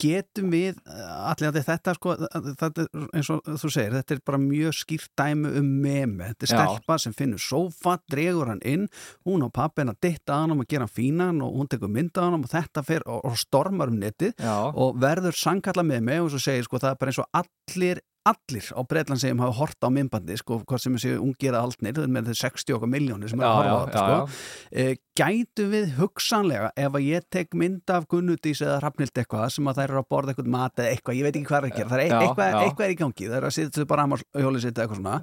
getum 0.01 0.51
við 0.53 0.77
allir 0.85 1.55
þetta 1.65 1.95
sko, 1.97 2.15
þetta 2.61 2.85
er 2.85 3.05
eins 3.17 3.31
og 3.33 3.41
þú 3.45 3.71
segir, 3.73 3.95
þetta 3.97 4.17
er 4.17 4.23
bara 4.29 4.41
mjög 4.41 4.77
skýrt 4.77 5.11
dæmi 5.17 5.53
um 5.61 5.71
meme, 5.83 6.31
þetta 6.31 6.47
er 6.47 6.53
Já. 6.53 6.55
stelpa 6.55 6.99
sem 7.01 7.15
finnur 7.17 7.41
sófa, 7.41 7.97
dregur 8.11 8.51
hann 8.53 8.63
inn 8.65 8.87
hún 9.25 9.45
á 9.45 9.49
pappin 9.49 9.93
að 9.93 10.01
ditta 10.07 10.41
hann 10.41 10.55
um 10.55 10.63
að 10.63 10.71
gera 10.73 10.87
hann 10.87 10.95
fínan 10.95 11.43
og 11.45 11.57
hún 11.59 11.71
tekur 11.71 11.91
mynda 11.91 12.27
hann 12.27 12.39
og 12.39 12.51
þetta 12.51 12.85
fer 12.85 13.05
og, 13.09 13.23
og 13.25 13.39
stormar 13.41 13.93
um 13.93 14.01
netið 14.01 14.35
Já. 14.37 14.57
og 14.69 14.99
verður 15.01 15.37
sangkalla 15.37 15.85
meme 15.85 16.21
og 16.21 16.33
svo 16.33 16.41
segir 16.45 16.67
sko 16.67 16.81
það 16.81 16.93
er 16.93 17.01
bara 17.01 17.13
eins 17.15 17.23
og 17.23 17.41
allir 17.41 18.03
allir 18.25 18.67
á 18.73 18.81
Breitland 18.89 19.21
sem 19.21 19.39
hafa 19.39 19.57
hort 19.59 19.85
á 19.85 19.89
myndbandi 19.93 20.37
sko, 20.39 20.59
hvað 20.65 20.81
sem 20.81 20.97
séu 21.01 21.19
ungir 21.21 21.53
að 21.53 21.67
aldnir 21.67 21.95
það 21.95 22.07
er 22.07 22.13
með 22.15 22.31
þeir 22.31 22.39
60 22.41 22.77
okkar 22.77 22.91
miljónir 22.95 23.31
sem 23.31 23.43
er 23.43 23.47
að 23.47 23.57
horfa 23.59 23.75
á 23.75 23.83
þetta 23.85 24.05
sko. 24.05 24.39
e, 24.71 24.85
gætu 25.19 25.67
við 25.71 25.93
hugsanlega 25.99 26.71
ef 26.85 26.97
að 26.97 27.05
ég 27.05 27.29
tek 27.37 27.53
mynd 27.61 27.93
af 27.95 28.09
Gunnudís 28.11 28.63
eða 28.65 28.79
Hrafnild 28.81 29.21
eitthvað 29.21 29.45
sem 29.55 29.69
að 29.69 29.81
þær 29.81 29.87
eru 29.87 30.01
að 30.01 30.09
borða 30.15 30.33
eitthvað 30.33 30.51
mat 30.57 30.81
eða 30.81 30.95
eitthvað, 30.95 31.19
ég 31.19 31.27
veit 31.27 31.35
ekki 31.35 31.51
hvað 31.51 31.61
er 31.61 31.69
að 31.69 31.77
gera 31.77 31.93
það 31.93 32.03
er 32.03 32.09
Já, 32.09 32.17
eitthvað, 32.23 32.59
eitthvað 32.63 32.87
er 32.87 32.95
í 32.95 32.99
gangi, 33.03 33.29
það 33.29 33.39
er 33.39 33.47
að 33.49 33.55
sitja 33.59 33.87
bara 33.93 34.09
að 34.09 34.27
hjólið 34.41 34.65
sitt 34.65 34.81
eitthvað 34.83 35.01
svona. 35.01 35.21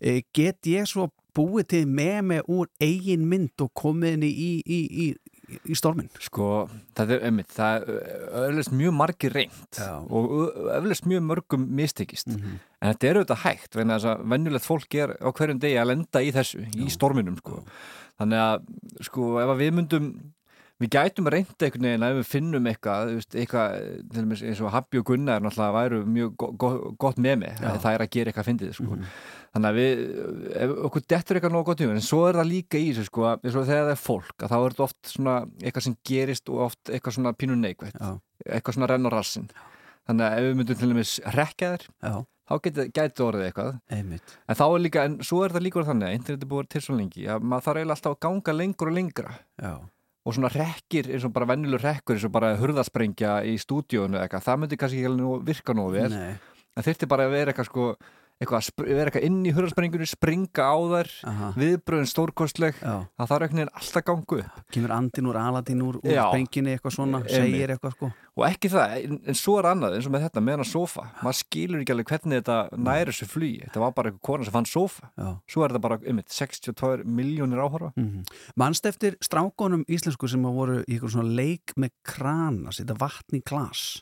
E, 0.00 0.16
get 0.34 0.70
ég 0.74 0.90
svo 0.90 1.10
búið 1.36 1.66
til 1.70 1.82
með 1.86 2.18
mig 2.26 2.48
úr 2.50 2.68
eigin 2.82 3.26
mynd 3.30 3.62
og 3.62 3.70
komið 3.78 4.16
henni 4.16 4.30
í, 4.30 4.50
í, 4.66 4.80
í, 5.04 5.06
í, 5.66 5.74
stormin 5.78 6.08
Sko, 6.20 6.68
það 6.96 7.14
er 7.16 7.24
ömmit, 7.30 7.48
það 7.56 7.76
er 7.76 8.02
öflust 8.48 8.74
mjög 8.76 8.96
margir 8.96 9.32
reynd 9.36 9.78
Já. 9.78 9.90
og 10.08 10.34
öflust 10.78 11.06
mjög 11.10 11.22
mörgum 11.30 11.66
mistekist 11.80 12.26
Mhm. 12.30 12.58
en 12.80 12.92
þetta 12.94 13.08
er 13.10 13.20
auðvitað 13.20 13.44
hægt 13.44 13.78
þess 14.00 14.04
að 14.14 14.26
venjulegt 14.34 14.66
fólk 14.66 14.94
er 14.94 15.16
á 15.20 15.28
hverjum 15.32 15.60
degi 15.60 15.76
að 15.80 15.90
lenda 15.92 16.20
í 16.24 16.32
þessu, 16.32 16.66
í 16.76 16.90
storminum 16.90 17.36
sko. 17.38 17.62
þannig 18.20 18.38
að 18.38 19.04
sko, 19.06 19.38
ef 19.40 19.48
að 19.48 19.60
við 19.64 19.72
myndum 19.74 20.32
við 20.80 20.90
gætum 20.94 21.28
reynd 21.28 21.50
einhvern 21.60 21.86
veginn 21.86 22.04
að 22.06 22.14
við 22.18 22.28
finnum 22.30 22.68
eitthvað, 22.70 23.10
eitthvað 23.36 23.74
eins 24.48 24.62
og 24.64 24.72
Habbi 24.72 25.00
og 25.00 25.06
Gunnar 25.10 25.42
náttúrulega 25.44 25.76
væru 25.76 25.98
mjög 26.08 26.32
go 26.40 26.48
go 26.56 26.70
gott 27.00 27.20
með 27.20 27.36
mig 27.42 27.60
það 27.60 27.90
er 27.92 28.04
að 28.04 28.10
gera 28.16 28.32
eitthvað 28.32 28.48
fyndið 28.48 28.72
sko. 28.78 28.88
Mhm. 28.96 29.10
þannig 29.50 29.70
að 29.70 29.78
við, 29.80 30.00
okkur 30.88 31.04
dettur 31.12 31.36
eitthvað 31.40 31.54
nóg 31.56 31.68
gott 31.68 31.84
í 31.84 31.90
en 31.90 32.00
svo 32.06 32.22
er 32.28 32.38
það 32.40 32.50
líka 32.54 32.80
í 32.80 32.88
þessu 32.94 33.06
sko, 33.10 33.26
eins 33.34 33.58
og 33.58 33.68
þegar 33.68 33.84
það 33.90 33.94
er 33.96 34.02
fólk, 34.06 34.36
að 34.38 34.50
þá 34.54 34.56
er 34.56 34.74
þetta 34.74 34.86
oft 34.86 35.12
svona 35.12 35.36
eitthvað 35.60 35.86
sem 35.86 35.96
gerist 36.06 36.48
og 36.48 36.64
oft 36.70 36.90
eitthvað 36.94 37.16
svona 37.18 37.34
pínu 37.36 37.60
neikvætt, 37.60 38.00
Já. 38.00 38.10
eitthvað 38.46 38.78
svona 38.78 38.90
renn 38.94 39.08
á 39.08 39.10
rassin 39.12 39.48
þannig 40.08 40.26
að 40.26 40.36
ef 40.38 40.44
við 40.48 40.60
myndum 40.60 40.80
til 40.80 40.92
dæmis 40.94 41.14
rekja 41.36 41.72
þér, 41.74 41.88
þá 42.50 42.54
gæti 42.64 43.22
orðið 43.26 43.46
eitthvað 43.50 43.72
Einmitt. 43.90 44.36
en 44.48 44.56
þá 44.58 44.64
er 44.70 44.84
líka, 44.86 45.04
en 45.04 45.18
svo 45.22 45.44
er 45.44 45.52
það 45.54 45.66
líka 45.66 45.84
þannig 45.90 46.08
að 46.08 46.16
internet 46.18 46.42
er 46.46 46.50
búið 46.54 46.68
til 46.72 46.82
svo 46.86 46.96
lengi, 46.96 47.26
að 47.26 47.42
maður 47.42 47.66
þarf 47.68 47.80
eiginlega 47.82 47.98
alltaf 47.98 48.16
að 48.16 48.22
ganga 48.26 48.56
lengur 48.56 48.90
og 48.90 48.96
lengra 48.96 49.34
Já. 49.60 49.74
Og 50.26 50.36
svona 50.36 50.50
rekkir, 50.52 51.08
eins 51.14 51.24
og 51.24 51.32
bara 51.32 51.48
venjulur 51.48 51.80
rekkur 51.80 52.16
eins 52.18 52.26
og 52.28 52.32
bara 52.34 52.52
hurðasprengja 52.60 53.38
í 53.48 53.54
stúdíónu 53.60 54.20
eitthvað, 54.20 54.44
það 54.46 54.58
myndi 54.62 54.80
kannski 54.80 55.00
ekki 55.00 55.10
alveg 55.12 55.46
virka 55.48 55.76
nógu 55.76 55.94
vel. 55.96 56.10
En 56.76 56.86
þyrfti 56.86 57.08
bara 57.10 57.26
að 57.26 57.36
vera 57.38 57.54
eitthvað 57.54 57.70
sko 57.70 57.86
eitthvað, 58.40 58.70
að 58.80 58.88
vera 58.96 59.10
eitthvað 59.10 59.26
inn 59.28 59.38
í 59.44 59.52
hurðasprengjunni 59.52 60.08
springa 60.08 60.64
á 60.64 60.76
þær, 60.94 61.10
viðbröðin 61.60 62.08
stórkostleg 62.08 62.78
það 62.80 63.28
þarf 63.28 63.44
einhvern 63.46 63.60
veginn 63.60 63.72
alltaf 63.76 64.06
gangu 64.08 64.38
upp. 64.40 64.62
Kemur 64.72 64.94
andin 64.96 65.28
úr 65.28 65.38
aladin 65.40 65.84
úr, 65.84 65.98
úr 66.00 66.14
Já. 66.14 66.22
spenginni 66.30 66.74
eitthvað 66.74 66.96
svona, 66.96 67.20
segir 67.28 67.74
eitthvað 67.74 67.96
sko. 67.98 68.10
Og 68.40 68.46
ekki 68.48 68.70
það, 68.72 68.96
en, 69.04 69.20
en 69.28 69.36
svo 69.36 69.58
er 69.60 69.68
annað 69.68 69.98
eins 69.98 70.08
og 70.08 70.14
með 70.14 70.26
þetta, 70.26 70.44
með 70.46 70.56
hana 70.56 70.68
sofa. 70.70 71.06
Maður 71.20 71.38
skilur 71.42 71.82
ekki 71.82 71.94
alveg 71.94 72.12
hvernig 72.14 72.40
þetta 72.40 72.82
næri 72.88 73.12
þessu 73.12 73.28
flugi. 73.28 73.62
Þetta 73.66 73.84
var 73.84 73.94
bara 73.98 74.12
eitthvað 74.12 74.26
kona 74.30 74.48
sem 74.48 74.56
fann 74.56 74.70
sofa. 74.70 75.10
Já. 75.20 75.30
svo 75.50 75.64
er 75.66 75.74
þetta 75.74 75.84
bara, 75.84 76.00
um 76.08 76.22
62 76.40 77.08
miljónir 77.20 77.60
áhorfa. 77.60 77.92
Mm 78.00 78.22
Manst 78.60 78.86
eftir 78.88 79.16
strákonum 79.24 79.84
íslensku 79.88 80.28
sem 80.30 80.44
að 80.46 80.56
voru 80.56 80.76
í 80.84 80.94
eitthvað 80.94 81.14
svona 81.14 81.36
leik 81.36 81.74
með 81.80 81.92
krana, 82.06 82.72
setja 82.74 82.96
vatn 82.98 83.38
í 83.38 83.42
glas 83.46 84.00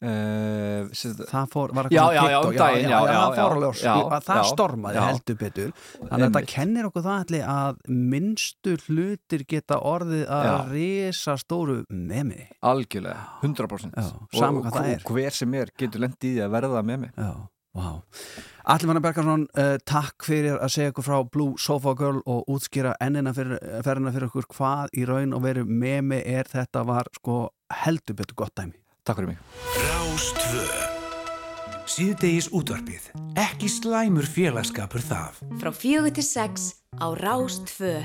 uh, 0.00 1.26
það 1.30 1.50
fór, 1.52 1.74
var 1.76 1.88
Já, 1.92 2.00
eitthvað 2.00 2.14
já, 2.14 2.32
já, 2.32 2.38
um 2.38 2.48
TikTok, 2.48 2.58
daginn, 2.60 2.88
já, 2.88 2.96
já, 2.96 3.18
það 3.20 3.36
fór 3.36 3.54
alveg 3.56 3.82
já, 3.82 3.92
að 4.00 4.24
það 4.26 4.40
já, 4.40 4.44
stormaði 4.50 4.98
já. 4.98 5.02
heldur 5.08 5.38
betur. 5.42 5.70
Þannig 6.00 6.14
að 6.14 6.26
þetta 6.26 6.42
kennir 6.54 6.88
okkur 6.88 7.06
það 7.06 7.20
allir 7.24 7.46
að 7.54 7.84
minnstu 8.14 8.74
hlutir 8.86 9.46
geta 9.50 9.80
orðið 9.90 10.24
að 10.26 10.48
Já. 10.48 10.56
risa 10.72 11.36
stóru 11.40 11.78
memi. 11.92 12.48
Algjörlega, 12.72 13.28
100% 13.44 14.00
Já, 14.00 14.10
sama 14.40 14.64
og, 14.64 14.82
og 14.96 15.14
hver 15.14 15.40
sem 15.40 15.56
er 15.60 15.72
getur 15.78 16.06
lendið 16.06 16.40
í 16.40 16.44
að 16.44 16.54
verða 16.56 16.84
Já, 16.90 17.32
vá. 17.76 17.88
Allir 18.70 18.90
manna 18.90 19.02
Bergarsson, 19.02 19.46
uh, 19.58 19.76
takk 19.88 20.26
fyrir 20.26 20.58
að 20.58 20.74
segja 20.74 20.92
okkur 20.92 21.06
frá 21.06 21.16
Blue 21.26 21.60
Sofa 21.60 21.94
Girl 21.98 22.20
og 22.26 22.50
útskýra 22.50 22.96
ennina 23.02 23.32
fyrir, 23.36 23.60
fyrir 23.84 24.28
okkur 24.28 24.50
hvað 24.56 24.94
í 24.96 25.06
raun 25.08 25.34
og 25.36 25.44
veru 25.46 25.64
memi 25.66 26.20
er. 26.24 26.50
Þetta 26.50 26.84
var 26.88 27.10
sko 27.16 27.42
heldur 27.84 28.18
betur 28.18 28.42
gott 28.42 28.56
dæmi 28.58 28.79
Takk 29.10 29.18
fyrir 29.18 29.28
mig 29.28 29.38
Rástvö 29.74 30.66
Síðdegis 31.90 32.46
útvarpið 32.54 33.08
Ekki 33.42 33.66
slæmur 33.66 34.28
félagskapur 34.30 35.02
það 35.02 35.40
Frá 35.58 35.70
fjögur 35.74 36.14
til 36.14 36.22
sex 36.22 36.76
á 36.94 37.10
Rástvö. 37.18 38.04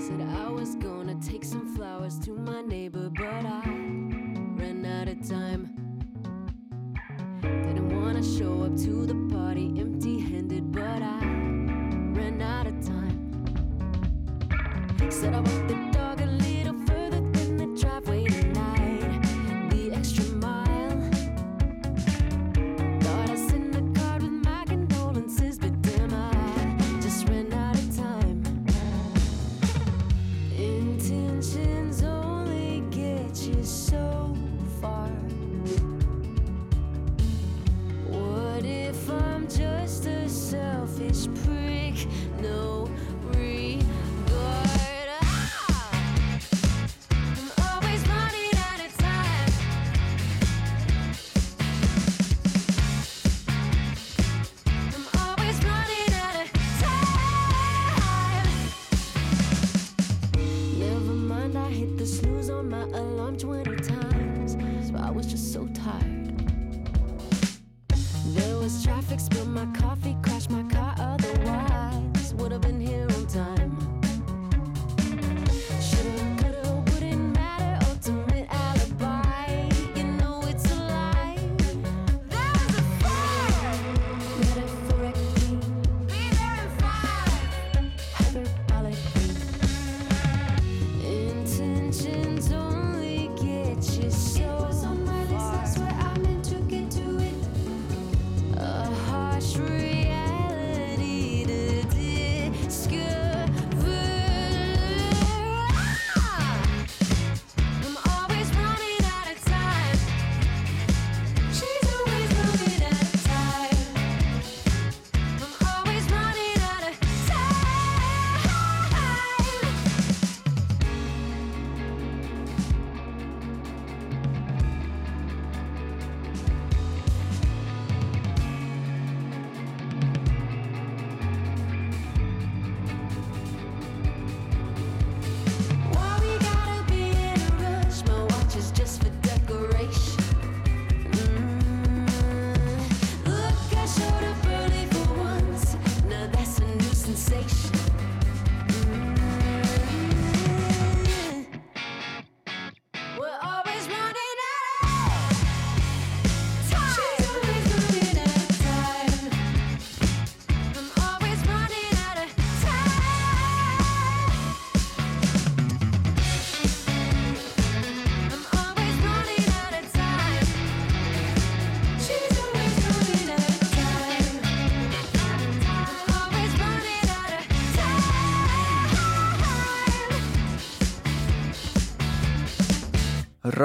Said 0.00 0.20
I 0.24 0.48
was 0.48 0.76
gonna 0.80 1.16
take 1.20 1.44
some 1.44 1.76
flowers 1.76 2.16
to 2.24 2.32
my 2.32 2.62
neighbor, 2.62 3.10
but 3.10 3.44
I 3.44 3.68
ran 4.56 4.84
out 4.86 5.08
of 5.12 5.20
time. 5.28 5.68
Didn't 7.42 7.92
wanna 7.92 8.22
show 8.22 8.64
up 8.64 8.76
to 8.86 9.04
the 9.04 9.18
party 9.28 9.74
empty 9.78 10.20
handed, 10.20 10.72
but 10.72 11.02
I 11.02 11.20
ran 12.16 12.40
out 12.40 12.66
of 12.66 12.76
time. 12.80 13.18
Said 15.10 15.34
I 15.34 15.40
walked 15.40 15.68
the 15.68 15.76
dog 15.92 16.20
a 16.20 16.26
little 16.26 16.78
further 16.86 17.20
than 17.20 17.56
the 17.56 17.66
driveway 17.80 18.33
selfish 40.54 41.26
prick? 41.42 42.06
No 42.40 42.83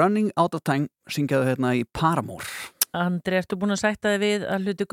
Running 0.00 0.30
Out 0.40 0.54
of 0.56 0.62
Time 0.64 0.88
syngjaðu 1.12 1.44
hérna 1.50 1.74
í 1.76 1.82
Paramore 1.92 2.46
Andri, 2.90 3.36
ertu 3.38 3.54
búin 3.54 3.70
að 3.70 3.78
sætta 3.84 4.10
þig 4.16 4.20
við 4.24 4.44
að 4.50 4.64
hluti, 4.66 4.86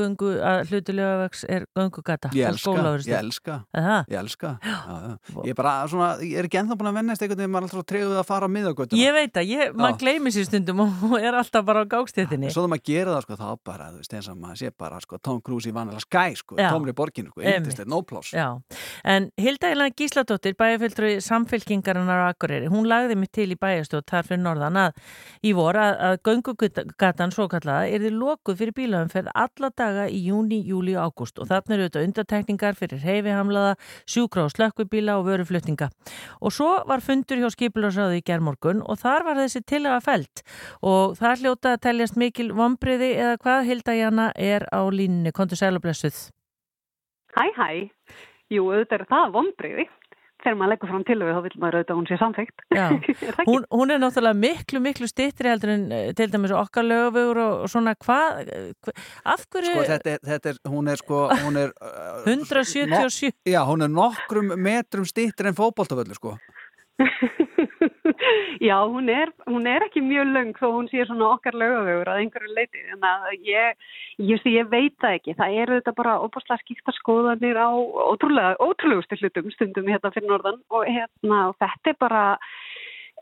hluti 0.69 0.93
lögavaks 0.93 1.39
er 1.49 1.63
göngugata? 1.73 2.29
Ég 2.37 2.45
elska, 2.51 2.73
ég 3.01 3.15
elska. 3.17 3.55
Ég 3.73 4.17
elska. 4.19 4.51
Já, 4.61 4.77
já. 4.85 5.15
Ég 5.41 5.49
er 5.49 5.57
bara 5.57 5.73
svona, 5.89 6.09
ég 6.21 6.37
er 6.37 6.45
ekki 6.45 6.59
ennþá 6.61 6.77
búin 6.77 6.91
að 6.91 6.99
vennast 6.99 7.23
einhvern 7.25 7.41
veginn 7.41 7.53
maður 7.55 7.65
er 7.65 7.73
alltaf 7.73 7.87
treguð 7.89 8.19
að 8.21 8.27
fara 8.29 8.45
á 8.45 8.49
miðagötuna. 8.53 9.01
Ég 9.01 9.11
veit 9.17 9.33
að, 9.41 9.49
ég, 9.49 9.73
maður 9.81 9.97
gleymi 10.03 10.29
sér 10.35 10.45
stundum 10.45 10.83
og 10.85 11.15
er 11.27 11.33
alltaf 11.41 11.65
bara 11.65 11.81
á 11.81 11.85
gákstéttinni 11.89 12.51
Svo 12.53 12.61
það 12.67 12.71
maður 12.75 12.85
gera 12.91 13.15
það 13.15 13.25
sko, 13.25 13.33
þá 13.41 13.49
bara, 13.71 13.89
þú 13.89 13.97
veist, 14.03 14.13
eins 14.13 14.29
og 14.29 14.37
maður 14.43 14.61
sé 14.61 14.71
bara 14.77 15.01
sko, 15.01 15.21
Tom 15.25 15.41
Cruise 15.41 15.65
í 15.65 15.73
vanilega 15.73 16.05
skæ, 16.05 16.25
sko, 16.43 16.53
Já. 16.61 16.69
tómri 16.69 16.93
borginu, 16.93 17.33
sko, 17.33 17.41
Einmitt. 17.41 17.57
eindislegt, 17.63 17.89
no 17.89 18.03
pláss 18.05 18.29
Já, 18.37 18.47
en 19.09 19.31
Hilda 19.41 19.73
Elena 19.73 19.89
Gísladóttir, 19.97 20.53
bæjarfjöldru 20.59 21.17
samfélkingarinnar 21.25 22.29
á 22.29 22.29
Akureyri, 22.29 22.69
hún 22.69 22.85
lagði 22.89 23.17
mig 23.17 23.33
til 23.33 23.49
í 23.53 23.57
bæjarstjóð 23.57 24.05
þar 27.87 27.95
kallaða 27.95 27.95
er 27.95 28.03
þið 28.03 28.17
lokuð 28.19 28.57
fyrir 28.59 28.73
bílaumferð 28.75 29.29
alla 29.33 29.69
daga 29.75 30.07
í 30.09 30.19
júni, 30.27 30.59
júli 30.65 30.95
og 30.97 31.07
ágúst 31.07 31.39
og 31.39 31.47
þarna 31.47 31.75
eru 31.75 31.87
þetta 31.87 32.03
undatekningar 32.05 32.75
fyrir 32.75 32.99
heifihamlaða, 32.99 33.75
sjúkra 34.05 34.45
og 34.45 34.51
slökkubíla 34.51 35.17
og 35.17 35.27
vöruflutninga. 35.27 35.89
Og 36.41 36.51
svo 36.51 36.83
var 36.87 37.01
fundur 37.01 37.39
hjá 37.39 37.49
skipularsráði 37.49 38.19
í 38.19 38.25
gerðmorgun 38.25 38.83
og 38.83 38.99
þar 38.99 39.23
var 39.23 39.37
þessi 39.37 39.63
tilaga 39.65 40.01
felt 40.01 40.43
og 40.81 41.17
það 41.17 41.43
hljóta 41.43 41.75
að 41.75 41.83
teljast 41.87 42.17
mikil 42.17 42.51
vombriði 42.53 43.13
eða 43.15 43.37
hvað 43.43 43.67
Hilda 43.67 43.95
Jana 43.95 44.31
er 44.35 44.67
á 44.71 44.81
línni, 44.89 45.31
kontur 45.31 45.57
sælublessuð. 45.57 46.31
Hæ, 47.37 47.45
hæ. 47.55 47.69
Jú, 48.47 48.69
auðvitað 48.71 49.01
er 49.01 49.07
það 49.11 49.33
vonbriði. 49.35 49.87
Þegar 50.43 50.57
maður 50.59 50.71
leggur 50.73 50.91
fram 50.91 51.03
tilögu 51.07 51.33
þá 51.33 51.39
vil 51.45 51.51
maður 51.61 51.77
auðvitað 51.77 51.93
að 51.93 51.97
hún 51.97 52.07
sé 52.07 52.17
samþykkt. 52.21 52.63
Já, 52.77 52.85
hún, 53.49 53.63
hún 53.73 53.93
er 53.93 54.01
náttúrulega 54.03 54.37
miklu, 54.37 54.81
miklu 54.85 55.09
stittri 55.09 55.49
heldur 55.49 55.73
en 55.73 55.87
eh, 55.95 56.11
til 56.17 56.29
dæmis 56.33 56.53
okkar 56.53 56.85
lögavögur 56.85 57.41
og, 57.41 57.63
og 57.65 57.71
svona. 57.73 57.95
Hvað, 58.05 58.51
hva, 58.85 58.93
af 59.33 59.47
hverju 59.49 59.73
Sko, 59.73 59.87
þetta 59.89 60.13
er, 60.13 60.21
þetta 60.29 60.53
er, 60.53 60.61
hún 60.69 60.91
er 60.93 61.01
sko, 61.01 61.23
hún 61.41 61.59
er 61.63 61.73
uh, 61.81 62.29
177 62.29 63.33
Já, 63.49 63.61
hún 63.67 63.85
er 63.87 63.91
nokkrum 63.91 64.53
metrum 64.61 65.07
stýttir 65.09 65.49
en 65.49 65.57
fótboltavöldu, 65.57 66.17
sko 66.17 66.37
Já, 68.63 68.77
hún 68.89 69.09
er, 69.09 69.31
hún 69.45 69.67
er 69.69 69.85
ekki 69.85 70.01
mjög 70.01 70.31
löng 70.33 70.53
þó 70.57 70.67
hún 70.73 70.89
sé 70.91 71.05
svona 71.05 71.29
okkar 71.35 71.57
lögavögur 71.57 72.09
að 72.11 72.21
einhverju 72.23 72.55
leiti. 72.55 72.83
En 72.93 73.05
að 73.05 73.27
ég, 73.45 73.77
ég, 74.31 74.47
ég 74.57 74.71
veit 74.71 74.95
það 75.01 75.19
ekki. 75.19 75.37
Það 75.37 75.59
eru 75.63 75.79
þetta 75.79 75.95
bara 75.99 76.17
óbúslega 76.23 76.63
skipta 76.63 76.95
skoðanir 76.97 77.59
á 77.59 77.69
ótrúlega, 77.69 78.57
ótrúlegustu 78.63 79.19
hlutum 79.21 79.53
stundum 79.55 79.89
hérna 79.91 80.13
fyrir 80.15 80.31
norðan 80.31 80.61
og 80.73 80.89
hérna 80.89 81.47
þetta 81.61 81.93
er 81.93 81.99
bara 82.01 82.25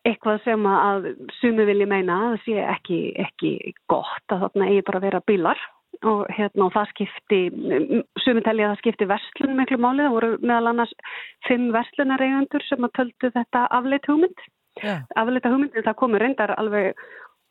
eitthvað 0.05 0.43
sem 0.45 0.67
að 0.69 1.07
sumi 1.39 1.65
vilji 1.65 1.87
meina 1.89 2.17
að 2.17 2.35
það 2.35 2.43
sé 2.45 2.65
ekki, 2.75 2.99
ekki 3.25 3.53
gott 3.89 4.33
að 4.33 4.45
þarna 4.45 4.69
eigi 4.69 4.85
bara 4.85 5.01
að 5.01 5.07
vera 5.09 5.25
bílar 5.25 5.63
og 6.05 6.25
hérna 6.35 6.67
og 6.67 6.73
það 6.75 6.91
skipti 6.91 7.39
sumi 8.21 8.43
telja 8.45 8.67
að 8.67 8.73
það 8.73 8.81
skipti 8.81 9.07
verslun 9.09 9.55
miklu 9.57 9.79
máli, 9.81 10.03
það 10.03 10.15
voru 10.17 10.31
meðal 10.43 10.71
annars 10.71 10.93
fimm 11.47 11.71
verslunareigundur 11.73 12.65
sem 12.67 12.85
að 12.85 12.93
töldu 12.99 13.31
þetta 13.37 13.63
afleitt 13.79 14.09
hugmynd 14.11 14.45
Já. 14.83 14.95
afleita 15.15 15.51
hugmyndin 15.53 15.85
það 15.85 15.99
komur 16.01 16.23
reyndar 16.23 16.55
alveg 16.59 16.97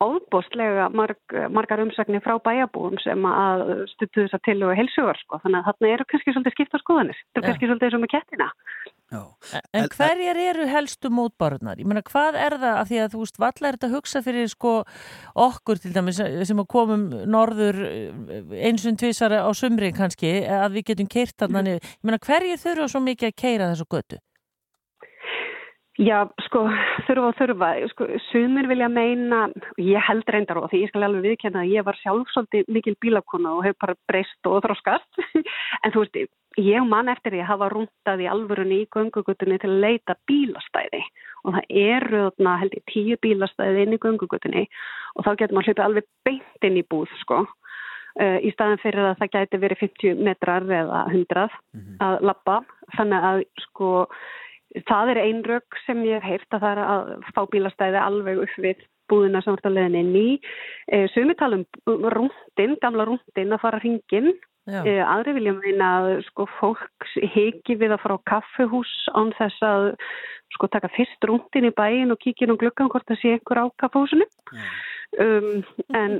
óbóstlega 0.03 0.89
marg, 0.91 1.17
margar 1.55 1.79
umsagnir 1.79 2.21
frá 2.21 2.35
bæjabúum 2.43 2.97
sem 2.99 3.21
að 3.29 3.85
stuttu 3.93 4.25
þess 4.25 4.35
að 4.35 4.43
til 4.49 4.57
og 4.67 4.75
helsugar 4.75 5.17
sko. 5.21 5.39
þannig 5.43 5.61
að 5.61 5.69
þarna 5.69 5.93
eru 5.93 6.07
kannski 6.11 6.33
svolítið 6.35 6.55
skipta 6.57 6.81
skoðanir 6.81 7.21
þetta 7.21 7.39
er 7.39 7.45
Já. 7.45 7.47
kannski 7.47 7.69
svolítið 7.69 7.87
eins 7.87 7.97
og 7.97 8.03
með 8.03 8.13
kettina 8.17 8.49
En 9.75 9.85
hverjar 9.93 10.37
eru 10.41 10.65
helstu 10.65 11.11
mótbárurnar? 11.13 11.77
Ég 11.77 11.87
meina, 11.87 12.01
hvað 12.05 12.37
er 12.41 12.55
það 12.57 12.79
af 12.79 12.87
því 12.89 12.99
að 13.03 13.11
þú 13.13 13.19
veist, 13.21 13.39
valla 13.43 13.69
er 13.69 13.77
þetta 13.77 13.87
að 13.87 13.95
hugsa 13.95 14.21
fyrir 14.25 14.47
sko 14.49 14.71
okkur 15.45 15.81
til 15.81 15.91
dæmis 15.93 16.21
sem 16.49 16.61
að 16.63 16.69
komum 16.73 17.03
norður 17.29 17.81
eins 18.65 18.85
og 18.89 18.97
tvísara 18.99 19.43
á 19.45 19.49
sumri 19.53 19.91
kannski 19.95 20.31
að 20.49 20.79
við 20.79 20.87
getum 20.89 21.11
keirt 21.11 21.37
þarna 21.37 21.61
niður. 21.67 21.85
Ég 21.85 22.09
meina, 22.09 22.21
hverjir 22.25 22.63
þurfa 22.63 22.87
svo 22.91 23.03
mikið 23.05 23.29
að 23.29 23.37
keira 23.43 23.69
þessu 23.73 23.87
götu? 23.93 24.21
Já, 26.01 26.25
sko, 26.49 26.65
þurfa 27.07 27.29
og 27.29 27.37
þurfa, 27.39 27.69
sko, 27.91 28.07
sumir 28.29 28.67
vilja 28.69 28.87
meina, 28.91 29.45
ég 29.81 30.03
held 30.07 30.29
reyndar 30.31 30.59
og 30.61 30.69
því 30.71 30.81
ég 30.83 30.91
skal 30.91 31.05
alveg 31.07 31.25
viðkenna 31.25 31.63
að 31.63 31.73
ég 31.73 31.85
var 31.87 31.99
sjálf 32.01 32.31
svolítið 32.33 32.71
mikil 32.75 32.95
bílakona 33.03 33.53
og 33.57 33.65
hef 33.67 33.77
bara 33.81 33.97
breyst 34.09 34.49
og 34.49 34.63
þróskast, 34.65 35.21
en 35.83 35.93
þú 35.95 36.05
veist, 36.05 36.19
ég 36.61 36.87
man 36.87 37.11
eftir 37.11 37.35
því 37.35 37.43
að 37.43 37.51
hafa 37.51 37.69
rúntað 37.73 38.23
í 38.23 38.29
alvörunni 38.31 38.79
í 38.83 38.87
göngugutunni 38.95 39.59
til 39.61 39.71
að 39.73 39.83
leita 39.85 40.15
bílastæði. 40.29 41.03
Og 41.45 41.57
það 41.57 41.75
eru 41.81 42.23
þarna 42.29 42.55
held 42.61 42.77
ég 42.79 42.87
tíu 42.89 43.19
bílastæði 43.21 43.83
inn 43.85 43.97
í 43.97 44.01
göngugutunni 44.01 44.65
og 45.15 45.27
þá 45.27 45.35
getur 45.35 45.57
maður 45.57 45.71
hlupið 45.71 45.85
alveg 45.85 46.09
beint 46.25 46.67
inn 46.69 46.79
í 46.81 46.87
búð, 46.89 47.11
sko. 47.21 47.43
Uh, 48.15 48.39
í 48.39 48.53
staðan 48.55 48.79
fyrir 48.79 49.09
að 49.09 49.17
það 49.19 49.31
gæti 49.33 49.57
verið 49.59 49.81
50 49.83 50.19
metrar 50.23 50.63
eða 50.71 51.01
100 51.11 51.49
að 52.05 52.21
lappa 52.23 52.61
þannig 52.95 53.25
að 53.27 53.41
sko 53.65 53.89
það 54.89 55.13
er 55.13 55.21
ein 55.23 55.43
rögg 55.47 55.79
sem 55.85 56.03
ég 56.07 56.19
hef 56.19 56.27
heyrt 56.29 56.57
að 56.57 56.65
það 56.65 56.73
er 56.73 56.81
að 56.85 57.31
fá 57.35 57.41
bílastæði 57.53 58.01
alveg 58.01 58.43
upp 58.45 58.59
við 58.65 58.83
búðina 59.11 59.41
sem 59.43 59.53
vart 59.53 59.69
að 59.69 59.77
leiðin 59.77 59.99
inn 60.01 60.15
í. 60.17 60.27
Uh, 60.89 61.05
sumi 61.13 61.35
tala 61.37 61.61
um 61.61 62.07
rúndin, 62.15 62.77
gamla 62.81 63.07
rúndin 63.07 63.53
að 63.53 63.61
fara 63.61 63.81
hringin 63.83 64.31
Já. 64.65 64.81
uh, 64.81 65.03
aðri 65.13 65.35
vilja 65.37 65.53
meina 65.59 65.91
að 65.99 66.09
sko 66.29 66.47
fólk 66.59 67.09
hiki 67.35 67.77
við 67.77 67.93
að 67.95 68.01
fara 68.05 68.17
á 68.17 68.27
kaffihús 68.31 68.95
án 69.13 69.33
þess 69.37 69.61
að 69.65 69.91
sko 70.55 70.69
taka 70.73 70.89
fyrst 70.95 71.29
rúndin 71.29 71.69
í 71.69 71.75
bæin 71.75 72.13
og 72.13 72.21
kíkja 72.21 72.47
inn 72.47 72.57
á 72.57 72.61
gluggan 72.61 72.89
hvort 72.91 73.07
það 73.09 73.21
sé 73.21 73.35
einhver 73.35 73.61
á 73.61 73.65
kaffihúsinu 73.81 74.27
um, 75.21 75.63
en, 75.95 76.15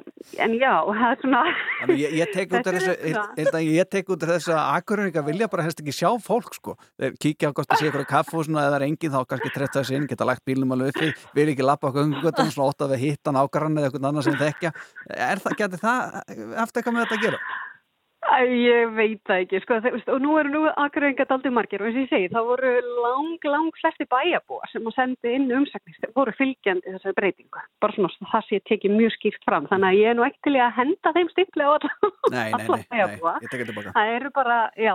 en 0.45 0.55
já, 0.59 0.71
það 0.87 1.07
er 1.09 1.19
svona 1.21 1.41
Þannig 1.81 2.01
ég, 2.01 2.15
ég 2.19 2.33
tek 2.33 2.53
út 2.55 2.69
svona. 2.69 3.61
ég 3.65 3.91
tek 3.91 4.11
út 4.13 4.25
af 4.25 4.31
þessu 4.33 4.55
að 4.55 4.71
akkurinn 4.79 5.27
vilja 5.29 5.49
bara 5.51 5.67
helst 5.67 5.83
ekki 5.83 5.95
sjá 5.95 6.09
fólk 6.23 6.55
sko 6.57 6.77
þeir 7.01 7.19
kíkja 7.21 7.51
á 7.51 7.57
það 7.59 7.77
sé 7.81 7.89
ykkur 7.91 8.05
á 8.07 8.13
kaffhúsinu 8.15 8.61
eða 8.61 8.73
það 8.73 8.79
er 8.79 8.87
engin 8.89 9.15
þá 9.15 9.19
kannski 9.33 9.53
trett 9.55 9.77
þessu 9.79 9.97
inn, 9.99 10.09
geta 10.09 10.29
lagt 10.29 10.45
bílnum 10.47 10.75
alveg 10.75 10.95
uppi 10.95 11.13
vil 11.37 11.51
ekki 11.53 11.67
lappa 11.67 11.91
okkur 11.91 12.07
umgötum 12.07 12.51
svona 12.53 12.71
ótt 12.71 12.85
að 12.85 12.95
við 12.95 13.05
hittan 13.09 13.39
ákvarðan 13.39 13.79
eða 13.81 13.91
eitthvað 13.91 14.09
annað 14.11 14.27
sem 14.29 14.41
þekkja 14.41 14.73
er 15.29 15.43
það, 15.43 15.57
getur 15.61 15.83
það 15.85 16.19
haft 16.59 16.77
eitthvað 16.77 16.97
með 16.97 17.05
þetta 17.05 17.19
að 17.19 17.25
gera? 17.29 17.41
Æ, 18.25 18.37
ég 18.57 18.93
veit 18.97 19.19
það 19.29 19.41
ekki, 19.43 19.59
sko, 19.61 19.75
og 20.15 20.21
nú 20.23 20.31
eru 20.39 20.49
nú 20.49 20.61
akkurrengat 20.81 21.29
aldrei 21.35 21.51
margir 21.53 21.83
og 21.83 21.89
eins 21.91 21.97
og 21.99 22.03
ég 22.05 22.09
segi, 22.09 22.29
það 22.33 22.47
voru 22.49 22.71
lang, 23.03 23.43
lang 23.53 23.67
flesti 23.77 24.07
bæjabúa 24.09 24.69
sem 24.71 24.87
að 24.89 24.95
sendi 24.97 25.33
inn 25.37 25.51
umsagnir, 25.53 25.97
þeir 26.01 26.13
voru 26.17 26.33
fylgjandi 26.39 26.93
þessari 26.95 27.17
breytingu, 27.19 27.61
bara 27.83 27.93
svona 27.93 28.31
það 28.31 28.47
sé 28.47 28.59
tekið 28.71 28.95
mjög 28.97 29.13
skýrt 29.17 29.45
fram, 29.45 29.67
þannig 29.69 29.91
að 29.91 29.99
ég 29.99 30.09
er 30.09 30.17
nú 30.17 30.25
ekki 30.25 30.41
til 30.47 30.55
að 30.57 30.73
henda 30.79 31.13
þeim 31.19 31.29
stimpli 31.35 31.67
á 31.67 31.71
alla, 31.75 31.91
Nei, 32.33 32.39
nei, 32.49 32.57
nei, 32.57 32.65
nei, 32.65 32.87
bæjabúa. 32.95 33.35
ég 33.45 33.51
tekja 33.53 33.67
tilbaka. 33.69 33.93
Það 33.99 34.13
eru 34.15 34.31
bara, 34.39 34.57
já, 34.81 34.93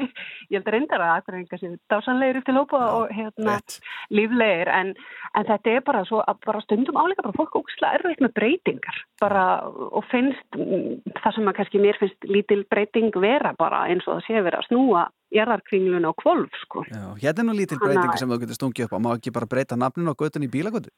ég 0.50 0.56
held 0.56 0.70
að 0.70 0.74
reyndar 0.76 1.04
að 1.04 1.14
akkurrenga 1.18 1.60
sér 1.60 1.76
dásanlegir 1.92 2.40
upp 2.40 2.48
til 2.48 2.56
hópa 2.56 2.80
og 2.96 3.12
hérna 3.12 3.58
líflegir, 4.08 4.72
en, 4.72 4.94
en 5.36 5.48
þetta 5.50 5.74
er 5.76 5.84
bara 5.84 6.02
svo 6.08 6.22
að 6.24 6.40
bara 6.48 6.64
stundum 6.64 6.96
áleika 6.96 7.26
bara 7.26 7.36
fólk 7.36 7.60
ógislega 7.60 8.00
erfitt 8.00 8.24
með 8.24 8.34
breytingar, 8.40 9.02
bara 9.20 9.44
og 9.68 10.04
finnst 10.10 10.56
mm, 10.56 11.02
það 11.20 11.36
sem 11.36 11.52
að 11.52 11.58
kannski 11.60 11.82
mér 11.84 12.00
finnst 12.00 12.28
lítil 12.30 12.64
breyting 12.70 13.10
vera 13.20 13.52
bara 13.58 13.84
eins 13.90 14.06
og 14.08 14.18
það 14.20 14.26
sé 14.28 14.42
verið 14.46 14.60
að 14.62 14.68
snúa 14.70 15.02
jarðarkringlun 15.30 16.06
á 16.06 16.12
kvolf, 16.18 16.50
sko. 16.64 16.82
Já, 16.90 17.02
hérna 17.22 17.44
er 17.44 17.46
nú 17.50 17.54
lítil 17.58 17.78
að- 17.78 17.84
breyting 17.86 18.16
sem 18.18 18.28
þú 18.30 18.38
getur 18.42 18.58
stungið 18.58 18.84
upp 18.88 18.94
á, 18.98 19.04
má 19.04 19.10
ekki 19.14 19.32
bara 19.32 19.46
breyta 19.46 19.76
nafninu 19.78 20.10
á 20.10 20.18
göttunni 20.18 20.48
í 20.50 20.54
bílagötu? 20.54 20.90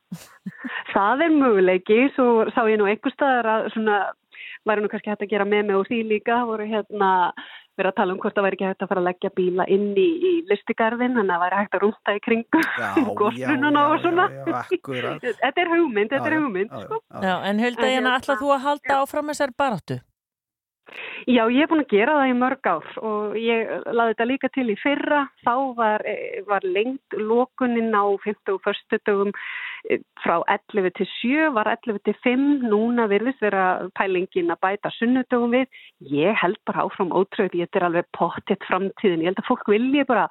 Það 0.95 1.25
er 1.27 1.33
möguleiki, 1.37 1.99
svo 2.17 2.47
sá 2.55 2.63
ég 2.69 2.79
nú 2.81 2.89
einhver 2.89 3.13
staðar 3.13 3.47
að 3.57 3.73
svona, 3.75 3.99
væri 4.69 4.81
nú 4.85 4.89
kannski 4.93 5.11
hægt 5.13 5.25
að 5.27 5.33
gera 5.35 5.45
með 5.49 5.67
mig 5.67 5.77
og 5.77 5.87
því 5.89 5.99
líka, 6.09 6.45
voru 6.49 6.65
hérna 6.69 7.33
verið 7.77 7.89
að 7.89 7.97
tala 7.97 8.13
um 8.13 8.19
hvort 8.21 8.35
það 8.37 8.45
væri 8.45 8.57
ekki 8.59 8.67
hægt 8.69 8.83
að 8.85 8.89
fara 8.89 9.01
að 9.01 9.07
leggja 9.09 9.31
bíla 9.37 9.65
inn 9.73 9.87
í, 9.97 10.09
í 10.29 10.33
listigarðin, 10.51 11.15
þannig 11.17 11.33
að 11.33 11.41
það 11.41 11.45
væri 11.45 11.61
hægt 11.61 11.77
að 11.77 11.83
rúnta 11.87 12.17
í 12.17 12.21
kringu 12.21 12.61
góðbrununa 13.21 13.85
og 13.89 13.99
svona. 14.05 14.27
akkurat. 14.61 15.21
þetta 15.41 15.61
er 15.65 15.71
hugmynd, 15.73 16.11
þetta 16.13 16.29
er 16.33 16.37
hugmynd, 16.41 16.73
sko. 16.85 17.01
Já, 17.21 17.35
en 17.49 17.59
Hulda, 17.65 17.83
En 17.85 17.89
hérna, 17.89 17.97
hérna- 17.97 18.17
ætlað 18.21 18.43
þú 18.45 18.51
að 18.57 18.65
halda 18.69 18.99
áfram 19.03 19.33
þessar 19.33 19.55
baráttu? 19.57 20.01
Já, 21.31 21.47
ég 21.49 21.63
er 21.63 21.69
búin 21.71 21.85
að 21.85 21.93
gera 21.93 22.15
það 22.19 22.31
í 22.31 22.35
mörg 22.37 22.69
ár 22.69 22.87
og 23.07 23.37
ég 23.39 23.69
laði 23.95 24.13
þetta 24.13 24.27
líka 24.27 24.49
til 24.53 24.65
í 24.73 24.77
fyrra. 24.81 25.21
Þá 25.47 25.55
var, 25.79 26.03
eh, 26.07 26.43
var 26.49 26.67
lengt 26.67 27.17
lokunin 27.17 27.95
á 27.95 28.05
50 28.25 28.57
og 28.57 28.61
förstu 28.67 28.99
dögum 29.07 29.31
eh, 29.89 30.01
frá 30.25 30.43
11 30.49 30.91
til 30.99 31.07
7, 31.21 31.53
var 31.55 31.71
11 31.71 32.03
til 32.05 32.17
5. 32.25 32.67
Núna 32.67 33.07
virðist 33.09 33.41
vera 33.41 33.89
pælingin 33.95 34.51
að 34.51 34.63
bæta 34.67 34.91
sunnudögum 34.99 35.55
við. 35.55 35.67
Ég 36.11 36.35
held 36.43 36.59
bara 36.67 36.85
áfram 36.85 37.15
ótröð, 37.15 37.55
ég 37.55 37.71
er 37.73 37.87
alveg 37.87 38.11
pottitt 38.13 38.67
framtíðin. 38.67 39.23
Ég 39.23 39.31
held 39.33 39.43
að 39.43 39.49
fólk 39.49 39.71
vilji 39.71 40.05
bara 40.05 40.29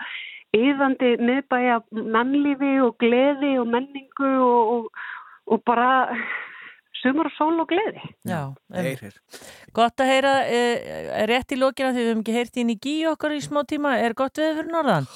yfandi 0.52 1.16
miðbæja 1.24 1.80
mannlífi 1.96 2.76
og 2.84 2.98
gleði 3.00 3.58
og 3.62 3.68
menningu 3.72 4.32
og, 4.44 4.72
og, 4.76 4.90
og 5.48 5.64
bara 5.64 6.18
sumar 7.02 7.30
og 7.30 7.36
sól 7.36 7.60
og 7.64 7.70
gleði. 7.72 8.04
Já, 8.28 8.42
Heyrir. 8.76 9.18
Gott 9.76 10.04
að 10.04 10.12
heyra, 10.14 10.34
e, 10.46 11.26
rétt 11.30 11.54
í 11.54 11.60
lókina 11.60 11.92
því 11.92 12.04
við 12.04 12.12
höfum 12.12 12.24
ekki 12.24 12.38
heyrt 12.38 12.62
inn 12.62 12.74
í 12.74 12.78
gí 12.82 12.96
okkar 13.12 13.36
í 13.36 13.42
smá 13.44 13.64
tíma, 13.68 13.98
er 14.00 14.16
gott 14.18 14.42
við 14.42 14.60
fyrir 14.60 14.72
norðan? 14.72 15.10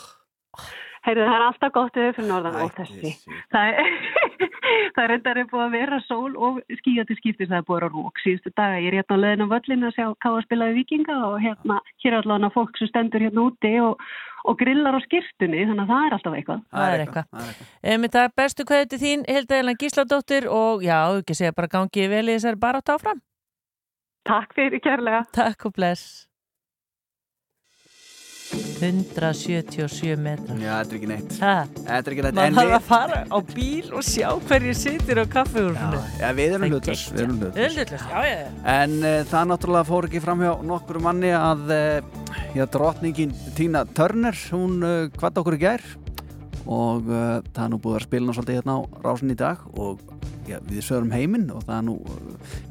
Heyrðu, 1.06 1.26
það 1.30 1.36
er 1.38 1.46
alltaf 1.46 1.74
gott 1.76 2.00
við 2.00 2.12
fyrir 2.18 2.30
norðan 2.32 2.62
og 2.66 2.72
þessi. 2.80 3.14
Það 3.54 3.82
er, 3.84 3.92
það 4.96 5.02
er 5.04 5.12
reyndar 5.12 5.40
er 5.40 5.50
búið 5.52 5.64
að 5.66 5.76
vera 5.76 6.00
sól 6.06 6.36
og 6.36 6.60
skíjandi 6.80 7.18
skiptis 7.20 7.50
það 7.50 7.58
er 7.58 7.66
búið 7.68 7.78
að 7.78 7.82
vera 7.82 7.92
rók 7.94 8.22
síðustu 8.24 8.52
daga. 8.56 8.82
Ég 8.82 8.90
er 8.92 8.98
hérna 9.00 9.18
á 9.18 9.24
leðinu 9.24 9.48
völlin 9.52 9.88
að 9.88 9.96
sjá 9.98 10.06
hvað 10.10 10.38
að 10.40 10.46
spila 10.48 10.70
við 10.70 10.80
vikinga 10.82 11.18
og 11.30 11.36
hérna, 11.44 11.80
hér 12.04 12.12
er 12.12 12.18
allavega 12.22 12.52
fólk 12.56 12.80
sem 12.80 12.92
stendur 12.92 13.26
hérna 13.26 13.46
úti 13.46 13.74
og, 13.84 14.06
og 14.46 14.60
grillar 14.62 14.98
á 14.98 15.02
skirtunni, 15.06 15.64
þannig 15.70 15.86
að 15.86 15.94
það 15.94 16.08
er 16.10 16.18
alltaf 16.18 16.38
eitthvað. 16.40 16.66
Það 16.76 16.96
er 16.96 17.06
eitthvað. 17.06 17.40
Um, 17.94 18.10
það 18.16 18.22
er 18.24 18.36
bestu 18.42 18.68
kveðu 18.70 18.92
til 18.92 19.02
þín, 19.06 19.26
Hilda 19.32 19.60
Elena 19.62 19.80
Gísladóttir 19.82 20.50
og 20.52 20.86
já, 20.86 21.00
ekki 21.20 21.38
segja 21.38 21.58
bara 21.58 21.74
gangi 21.78 22.08
vel 22.12 22.28
í 22.28 22.36
þessari 22.36 22.62
baráttu 22.62 22.96
áfram. 22.96 23.24
Takk 24.26 24.56
fyrir 24.58 24.82
kærlega. 24.82 25.26
Takk 25.38 25.68
og 25.70 25.76
bless. 25.78 26.26
177 28.46 30.16
metrar. 30.22 30.58
Já, 30.62 30.76
þetta 30.84 30.94
er 30.94 30.98
ekki 31.00 31.10
neitt. 31.10 31.38
Ha? 31.42 31.54
Þetta 31.80 31.96
er 31.98 32.14
ekki 32.14 32.26
neitt. 32.26 32.40
En 32.46 32.58
þarf 32.60 32.76
að 32.78 32.86
fara 32.90 33.20
á 33.26 33.38
bíl 33.50 33.88
og 33.98 34.06
sjá 34.06 34.28
hverju 34.46 34.76
situr 34.78 35.22
á 35.22 35.26
kaffehúrfunu. 35.34 36.02
Já, 36.22 36.28
við 36.38 36.56
erum 36.58 36.68
hlutlaus, 36.70 37.06
við 37.16 37.24
erum. 37.26 37.40
Hlutlaus, 37.56 38.06
já, 38.12 38.20
já, 38.30 38.36
já. 38.44 38.50
En 38.76 38.96
uh, 39.02 39.18
það 39.32 39.50
náttúrulega 39.52 39.90
fór 39.90 40.10
ekki 40.10 40.22
fram 40.24 40.44
hjá 40.46 40.52
nokkur 40.72 41.02
manni 41.06 41.32
að 41.38 41.64
uh, 41.74 42.26
já, 42.58 42.66
drottningin 42.76 43.34
Tina 43.58 43.86
Turner, 43.98 44.38
hún 44.54 44.78
uh, 44.86 44.96
hvað 45.18 45.42
okkur 45.44 45.58
í 45.58 45.64
gær 45.66 45.86
og 46.66 47.06
það 47.06 47.60
er 47.62 47.68
nú 47.70 47.78
búið 47.78 48.00
að 48.00 48.04
spila 48.08 48.34
svolítið 48.34 48.56
hérna 48.58 48.74
á 48.74 48.82
rásin 49.06 49.30
í 49.30 49.36
dag 49.38 49.60
og 49.78 50.00
já, 50.50 50.58
við 50.66 50.80
sögurum 50.82 51.12
heiminn 51.14 51.44
og 51.54 51.62
það 51.68 51.76
er 51.76 51.84
nú 51.86 51.98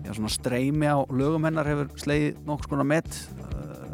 já, 0.02 0.09
svona 0.16 0.32
streymi 0.34 0.88
á 0.90 0.98
lögum 1.14 1.46
hennar 1.46 1.70
hefur 1.70 1.92
slegið 2.02 2.40
nokkur 2.48 2.66
skona 2.72 2.86
met 2.90 3.06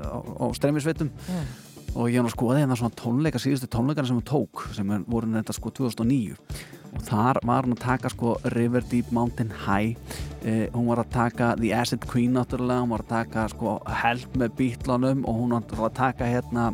á, 0.01 0.16
á 0.16 0.44
streymisveitum 0.57 1.12
Mm. 1.28 1.51
Og 1.95 2.11
ég 2.11 2.21
hann 2.21 2.29
að 2.29 2.37
skoða 2.37 2.61
hérna 2.61 2.77
svona 2.79 2.99
tónleika 2.99 3.41
síðustu 3.43 3.69
tónleikana 3.71 4.11
sem 4.11 4.19
hún 4.21 4.29
tók 4.29 4.67
sem 4.77 4.93
voru 5.11 5.33
þetta 5.35 5.57
sko 5.57 5.73
2009 5.75 6.37
og 6.91 7.03
þar 7.07 7.41
var 7.47 7.67
hann 7.67 7.77
að 7.77 7.83
taka 7.85 8.11
sko 8.12 8.35
River 8.55 8.85
Deep 8.91 9.12
Mountain 9.15 9.53
High. 9.65 9.97
Eh, 10.43 10.67
hún 10.75 10.89
var 10.91 11.03
að 11.05 11.12
taka 11.15 11.53
The 11.61 11.73
Acid 11.77 12.07
Queen 12.11 12.35
náttúrulega, 12.35 12.83
hún 12.83 12.95
var 12.95 13.05
að 13.05 13.12
taka 13.12 13.47
sko 13.53 13.77
Help 14.03 14.39
með 14.41 14.57
Beatlunum 14.59 15.25
og 15.29 15.39
hún 15.43 15.55
var 15.55 15.91
að 15.91 15.99
taka 16.01 16.31
hérna 16.31 16.71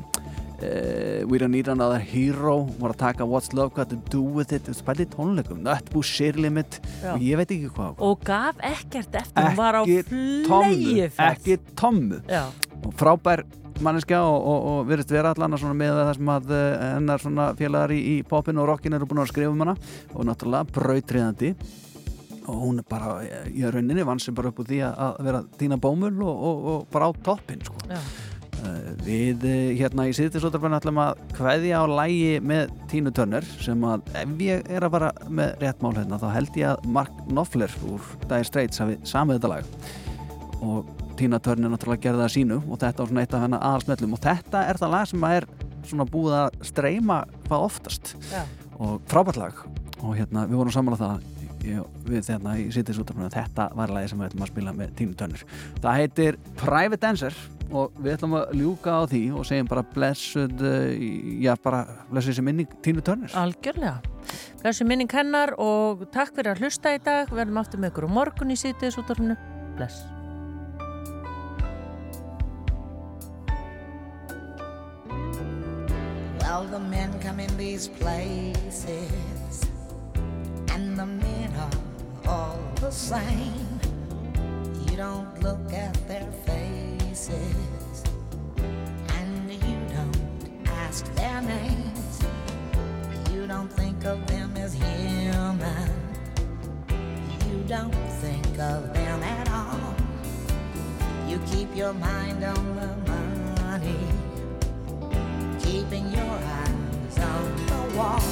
eh, 0.63 1.25
We 1.27 1.39
Don't 1.39 1.53
Need 1.55 1.69
Another 1.69 1.99
Hero. 2.01 2.67
Var 2.81 2.95
að 2.95 2.99
taka 3.03 3.27
What's 3.29 3.53
Love 3.57 3.75
Got 3.77 3.93
To 3.93 3.99
Do 4.11 4.23
With 4.37 4.55
It. 4.57 4.71
Spæli 4.77 5.07
tónleikum, 5.13 5.61
Nutbush, 5.65 6.15
Sheer 6.17 6.39
Limit. 6.41 6.81
Já. 7.03 7.15
og 7.15 7.21
ég 7.25 7.41
veit 7.41 7.55
ekki 7.57 7.71
hvað. 7.77 7.95
Og 7.99 8.25
gaf 8.25 8.61
ekkert 8.65 9.21
eftir, 9.23 9.43
hún 9.43 9.57
var 9.59 9.81
á 9.81 9.83
flegiferð. 9.85 11.31
ekki 11.31 11.59
tommu. 11.77 12.21
Og 12.87 12.93
frábær 12.97 13.45
manneskja 13.85 14.23
og, 14.25 14.37
og, 14.41 14.69
og 14.71 14.87
virðist 14.89 15.13
vera 15.13 15.33
allan 15.35 15.57
með 15.77 15.99
það 16.01 16.13
sem 16.17 16.31
að 16.33 16.55
eh, 16.57 16.85
hennar 16.95 17.27
félagar 17.59 17.93
í, 17.93 17.99
í 18.17 18.23
popinu 18.27 18.65
og 18.65 18.71
rockinu 18.73 18.97
eru 18.97 19.09
búin 19.09 19.25
að 19.25 19.33
skrifa 19.33 19.53
um 19.53 19.67
hana. 19.67 19.77
Og 20.15 20.25
náttúrulega 20.29 20.71
brautriðandi 20.77 21.53
og 22.47 22.63
hún 22.63 22.79
er 22.79 22.87
bara 22.89 23.19
eh, 23.27 23.51
í 23.59 23.67
rauninni 23.67 24.07
vann 24.07 24.23
sem 24.23 24.35
bara 24.37 24.53
upp 24.53 24.63
úr 24.63 24.71
því 24.71 24.81
að, 24.87 25.21
vera 25.27 25.43
dýna 25.59 25.79
bómul 25.83 26.15
og, 26.15 26.47
og, 26.51 26.67
og 26.73 26.89
bara 26.93 27.11
á 27.11 27.13
toppin 27.27 27.63
sko. 27.67 27.79
Já. 27.91 28.01
Við 29.07 29.45
eh, 29.47 29.75
hérna 29.79 30.07
í 30.09 30.15
síðutisóttarfæðinu 30.17 30.79
ætlum 30.81 31.01
að 31.03 31.21
kveðja 31.37 31.83
á 31.83 31.85
lægi 31.91 32.33
með 32.43 32.73
Tínu 32.91 33.13
Turner 33.15 33.47
sem 33.63 33.85
að 33.87 34.09
ef 34.23 34.33
ég 34.43 34.71
er 34.73 34.87
að 34.87 34.97
fara 34.97 35.11
með 35.29 35.53
rétt 35.63 35.85
mál 35.85 35.93
hérna 35.97 36.19
þá 36.23 36.27
held 36.35 36.59
ég 36.59 36.73
að 36.73 36.89
Mark 36.97 37.21
Knopfler 37.29 37.77
úr 37.87 38.09
Dire 38.25 38.49
Straits 38.49 38.83
hafi 38.83 38.99
samið 39.07 39.39
þetta 39.39 39.53
lag. 39.53 39.71
Og 40.65 40.91
Tína 41.17 41.41
Turner 41.41 41.73
náttúrulega 41.73 42.09
gerði 42.09 42.23
það 42.23 42.27
að 42.27 42.35
sínu 42.35 42.59
og 42.65 42.83
þetta 42.83 43.03
var 43.03 43.13
svona 43.13 43.25
eitt 43.25 43.37
af 43.37 43.47
hennar 43.47 43.65
aðalsmellum. 43.71 44.17
Og 44.17 44.25
þetta 44.27 44.67
er 44.67 44.81
það 44.83 44.95
lag 44.97 45.09
sem 45.13 45.31
er 45.31 45.49
svona 45.87 46.09
búið 46.11 46.39
að 46.41 46.61
streyma 46.73 47.23
hvað 47.47 47.71
oftast. 47.71 48.15
Já. 48.33 48.43
og 48.77 49.01
frábært 49.09 49.41
lag. 49.41 49.65
Og 50.03 50.17
hérna 50.19 50.45
við 50.51 50.59
vorum 50.61 50.75
saman 50.75 50.97
að 50.97 51.05
það 51.07 51.37
ég, 51.67 51.83
við 52.07 52.31
hérna 52.31 52.57
í 52.61 52.67
síðutisóttarfæðinu 52.75 53.33
þetta 53.35 53.69
var 53.77 53.93
lagi 53.95 54.11
sem 54.11 54.21
við 54.21 54.31
ætlum 54.31 54.45
að 54.47 54.51
spila 54.53 54.75
með 54.77 54.97
Tínu 55.01 55.17
Turner 55.19 55.45
það 55.83 56.01
heitir 56.01 56.39
Private 56.61 57.03
Dancer 57.03 57.39
og 57.71 57.97
við 57.99 58.17
ætlum 58.17 58.37
að 58.39 58.53
ljúka 58.61 58.99
á 58.99 59.03
því 59.11 59.23
og 59.37 59.47
segjum 59.49 59.71
bara 59.71 59.87
blessuð 59.95 60.67
uh, 60.67 60.91
já 61.43 61.55
bara 61.63 61.85
blessuð 62.11 62.35
þessi 62.35 62.45
minning 62.47 62.77
Tínu 62.85 63.05
Turner 63.07 63.33
Algjörlega. 63.37 64.01
Þessi 64.63 64.87
minning 64.87 65.11
hennar 65.13 65.55
og 65.63 66.07
takk 66.15 66.35
fyrir 66.35 66.55
að 66.55 66.65
hlusta 66.65 66.95
í 66.97 67.01
dag. 67.03 67.31
Við 67.31 67.41
verðum 67.43 67.63
aftur 67.63 67.83
með 67.83 67.93
ykkur 67.93 68.09
á 68.11 68.17
morgun 68.19 68.55
í 68.55 68.59
síðdeis 68.59 68.99
útvarfinu. 69.01 69.37
Bless. 69.79 70.03
Well, 76.41 76.65
the 76.71 76.81
men 76.81 77.13
come 77.21 77.41
in 77.41 77.57
these 77.57 77.89
places, 77.89 79.61
and 80.73 80.97
the 80.97 81.07
men 81.07 81.53
are 81.61 82.33
all 82.33 82.59
the 82.81 82.91
same. 82.91 83.79
You 84.89 84.97
don't 84.97 85.43
look 85.43 85.73
at 85.73 85.95
their 86.09 86.27
faces, 87.17 88.05
and 89.09 89.51
you 89.51 89.79
don't 89.95 90.69
ask 90.69 91.03
their 91.15 91.41
names. 91.41 92.23
You 93.33 93.47
don't 93.47 93.73
think 93.73 94.05
of 94.05 94.27
them 94.27 94.55
as 94.57 94.75
human. 94.75 95.91
You 97.49 97.65
don't 97.67 97.95
think 98.21 98.59
of 98.59 98.93
them 98.93 99.23
at 99.23 99.51
all. 99.51 99.95
You 101.27 101.41
keep 101.51 101.75
your 101.75 101.95
mind 101.95 102.45
on 102.45 102.77
the 102.77 103.13
money 103.13 103.97
keeping 105.59 106.13
your 106.13 106.39
eyes 106.61 107.19
on 107.19 107.67
the 107.67 107.97
wall. 107.97 108.23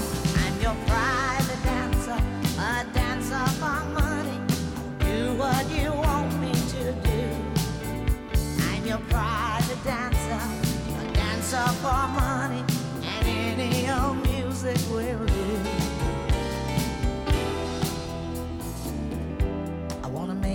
I'm 0.43 0.61
your 0.61 0.77
private 0.87 1.63
dancer, 1.65 2.19
a 2.59 2.87
dancer 2.93 3.47
for 3.61 3.81
money. 4.01 4.39
Do 5.01 5.35
what 5.35 5.71
you 5.71 5.91
want 5.93 6.14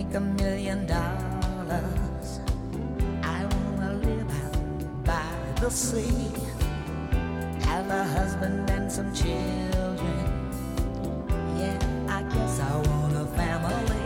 make 0.10 0.18
a 0.18 0.20
million 0.20 0.86
dollars. 0.88 2.40
I 3.24 3.46
wanna 3.46 3.94
live 3.94 4.30
out 4.44 5.06
by 5.06 5.62
the 5.62 5.70
sea, 5.70 6.32
have 7.66 7.90
a 7.90 8.04
husband 8.06 8.70
and 8.70 8.92
some 8.92 9.14
children. 9.14 10.26
Yeah, 11.58 11.78
I 12.08 12.24
guess 12.24 12.60
I 12.60 12.76
want 12.88 13.18
a 13.18 13.26
family. 13.38 13.98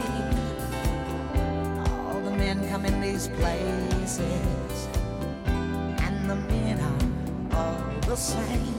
All 1.90 2.20
the 2.22 2.32
men 2.32 2.68
come 2.70 2.86
in 2.86 3.00
these 3.00 3.28
places, 3.30 4.88
and 5.48 6.30
the 6.30 6.36
men 6.36 6.80
are 6.80 7.58
all 7.58 8.02
the 8.02 8.18
same. 8.18 8.76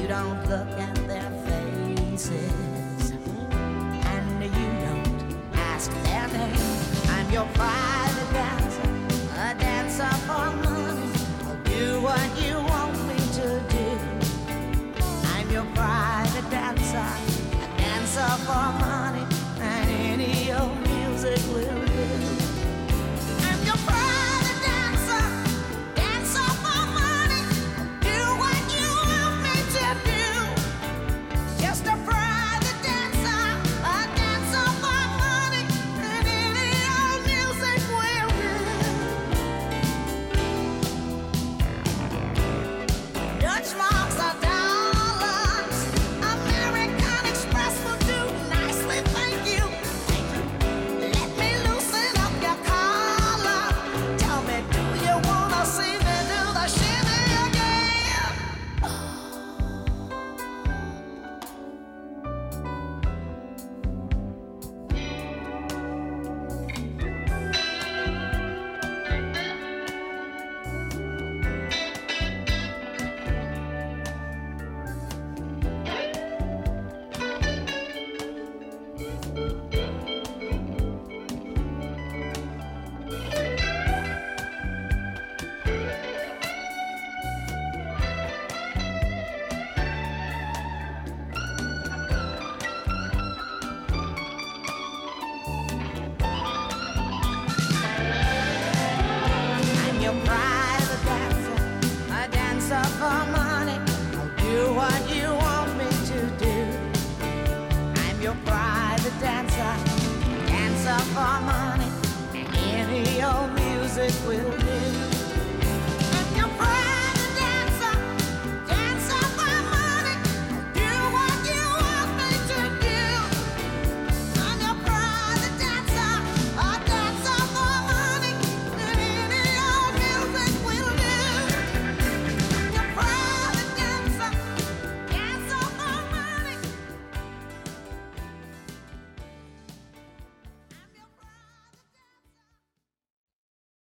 You 0.00 0.08
don't 0.08 0.42
look 0.48 0.68
at 0.80 0.95
your 7.36 7.44
pride. 7.52 7.85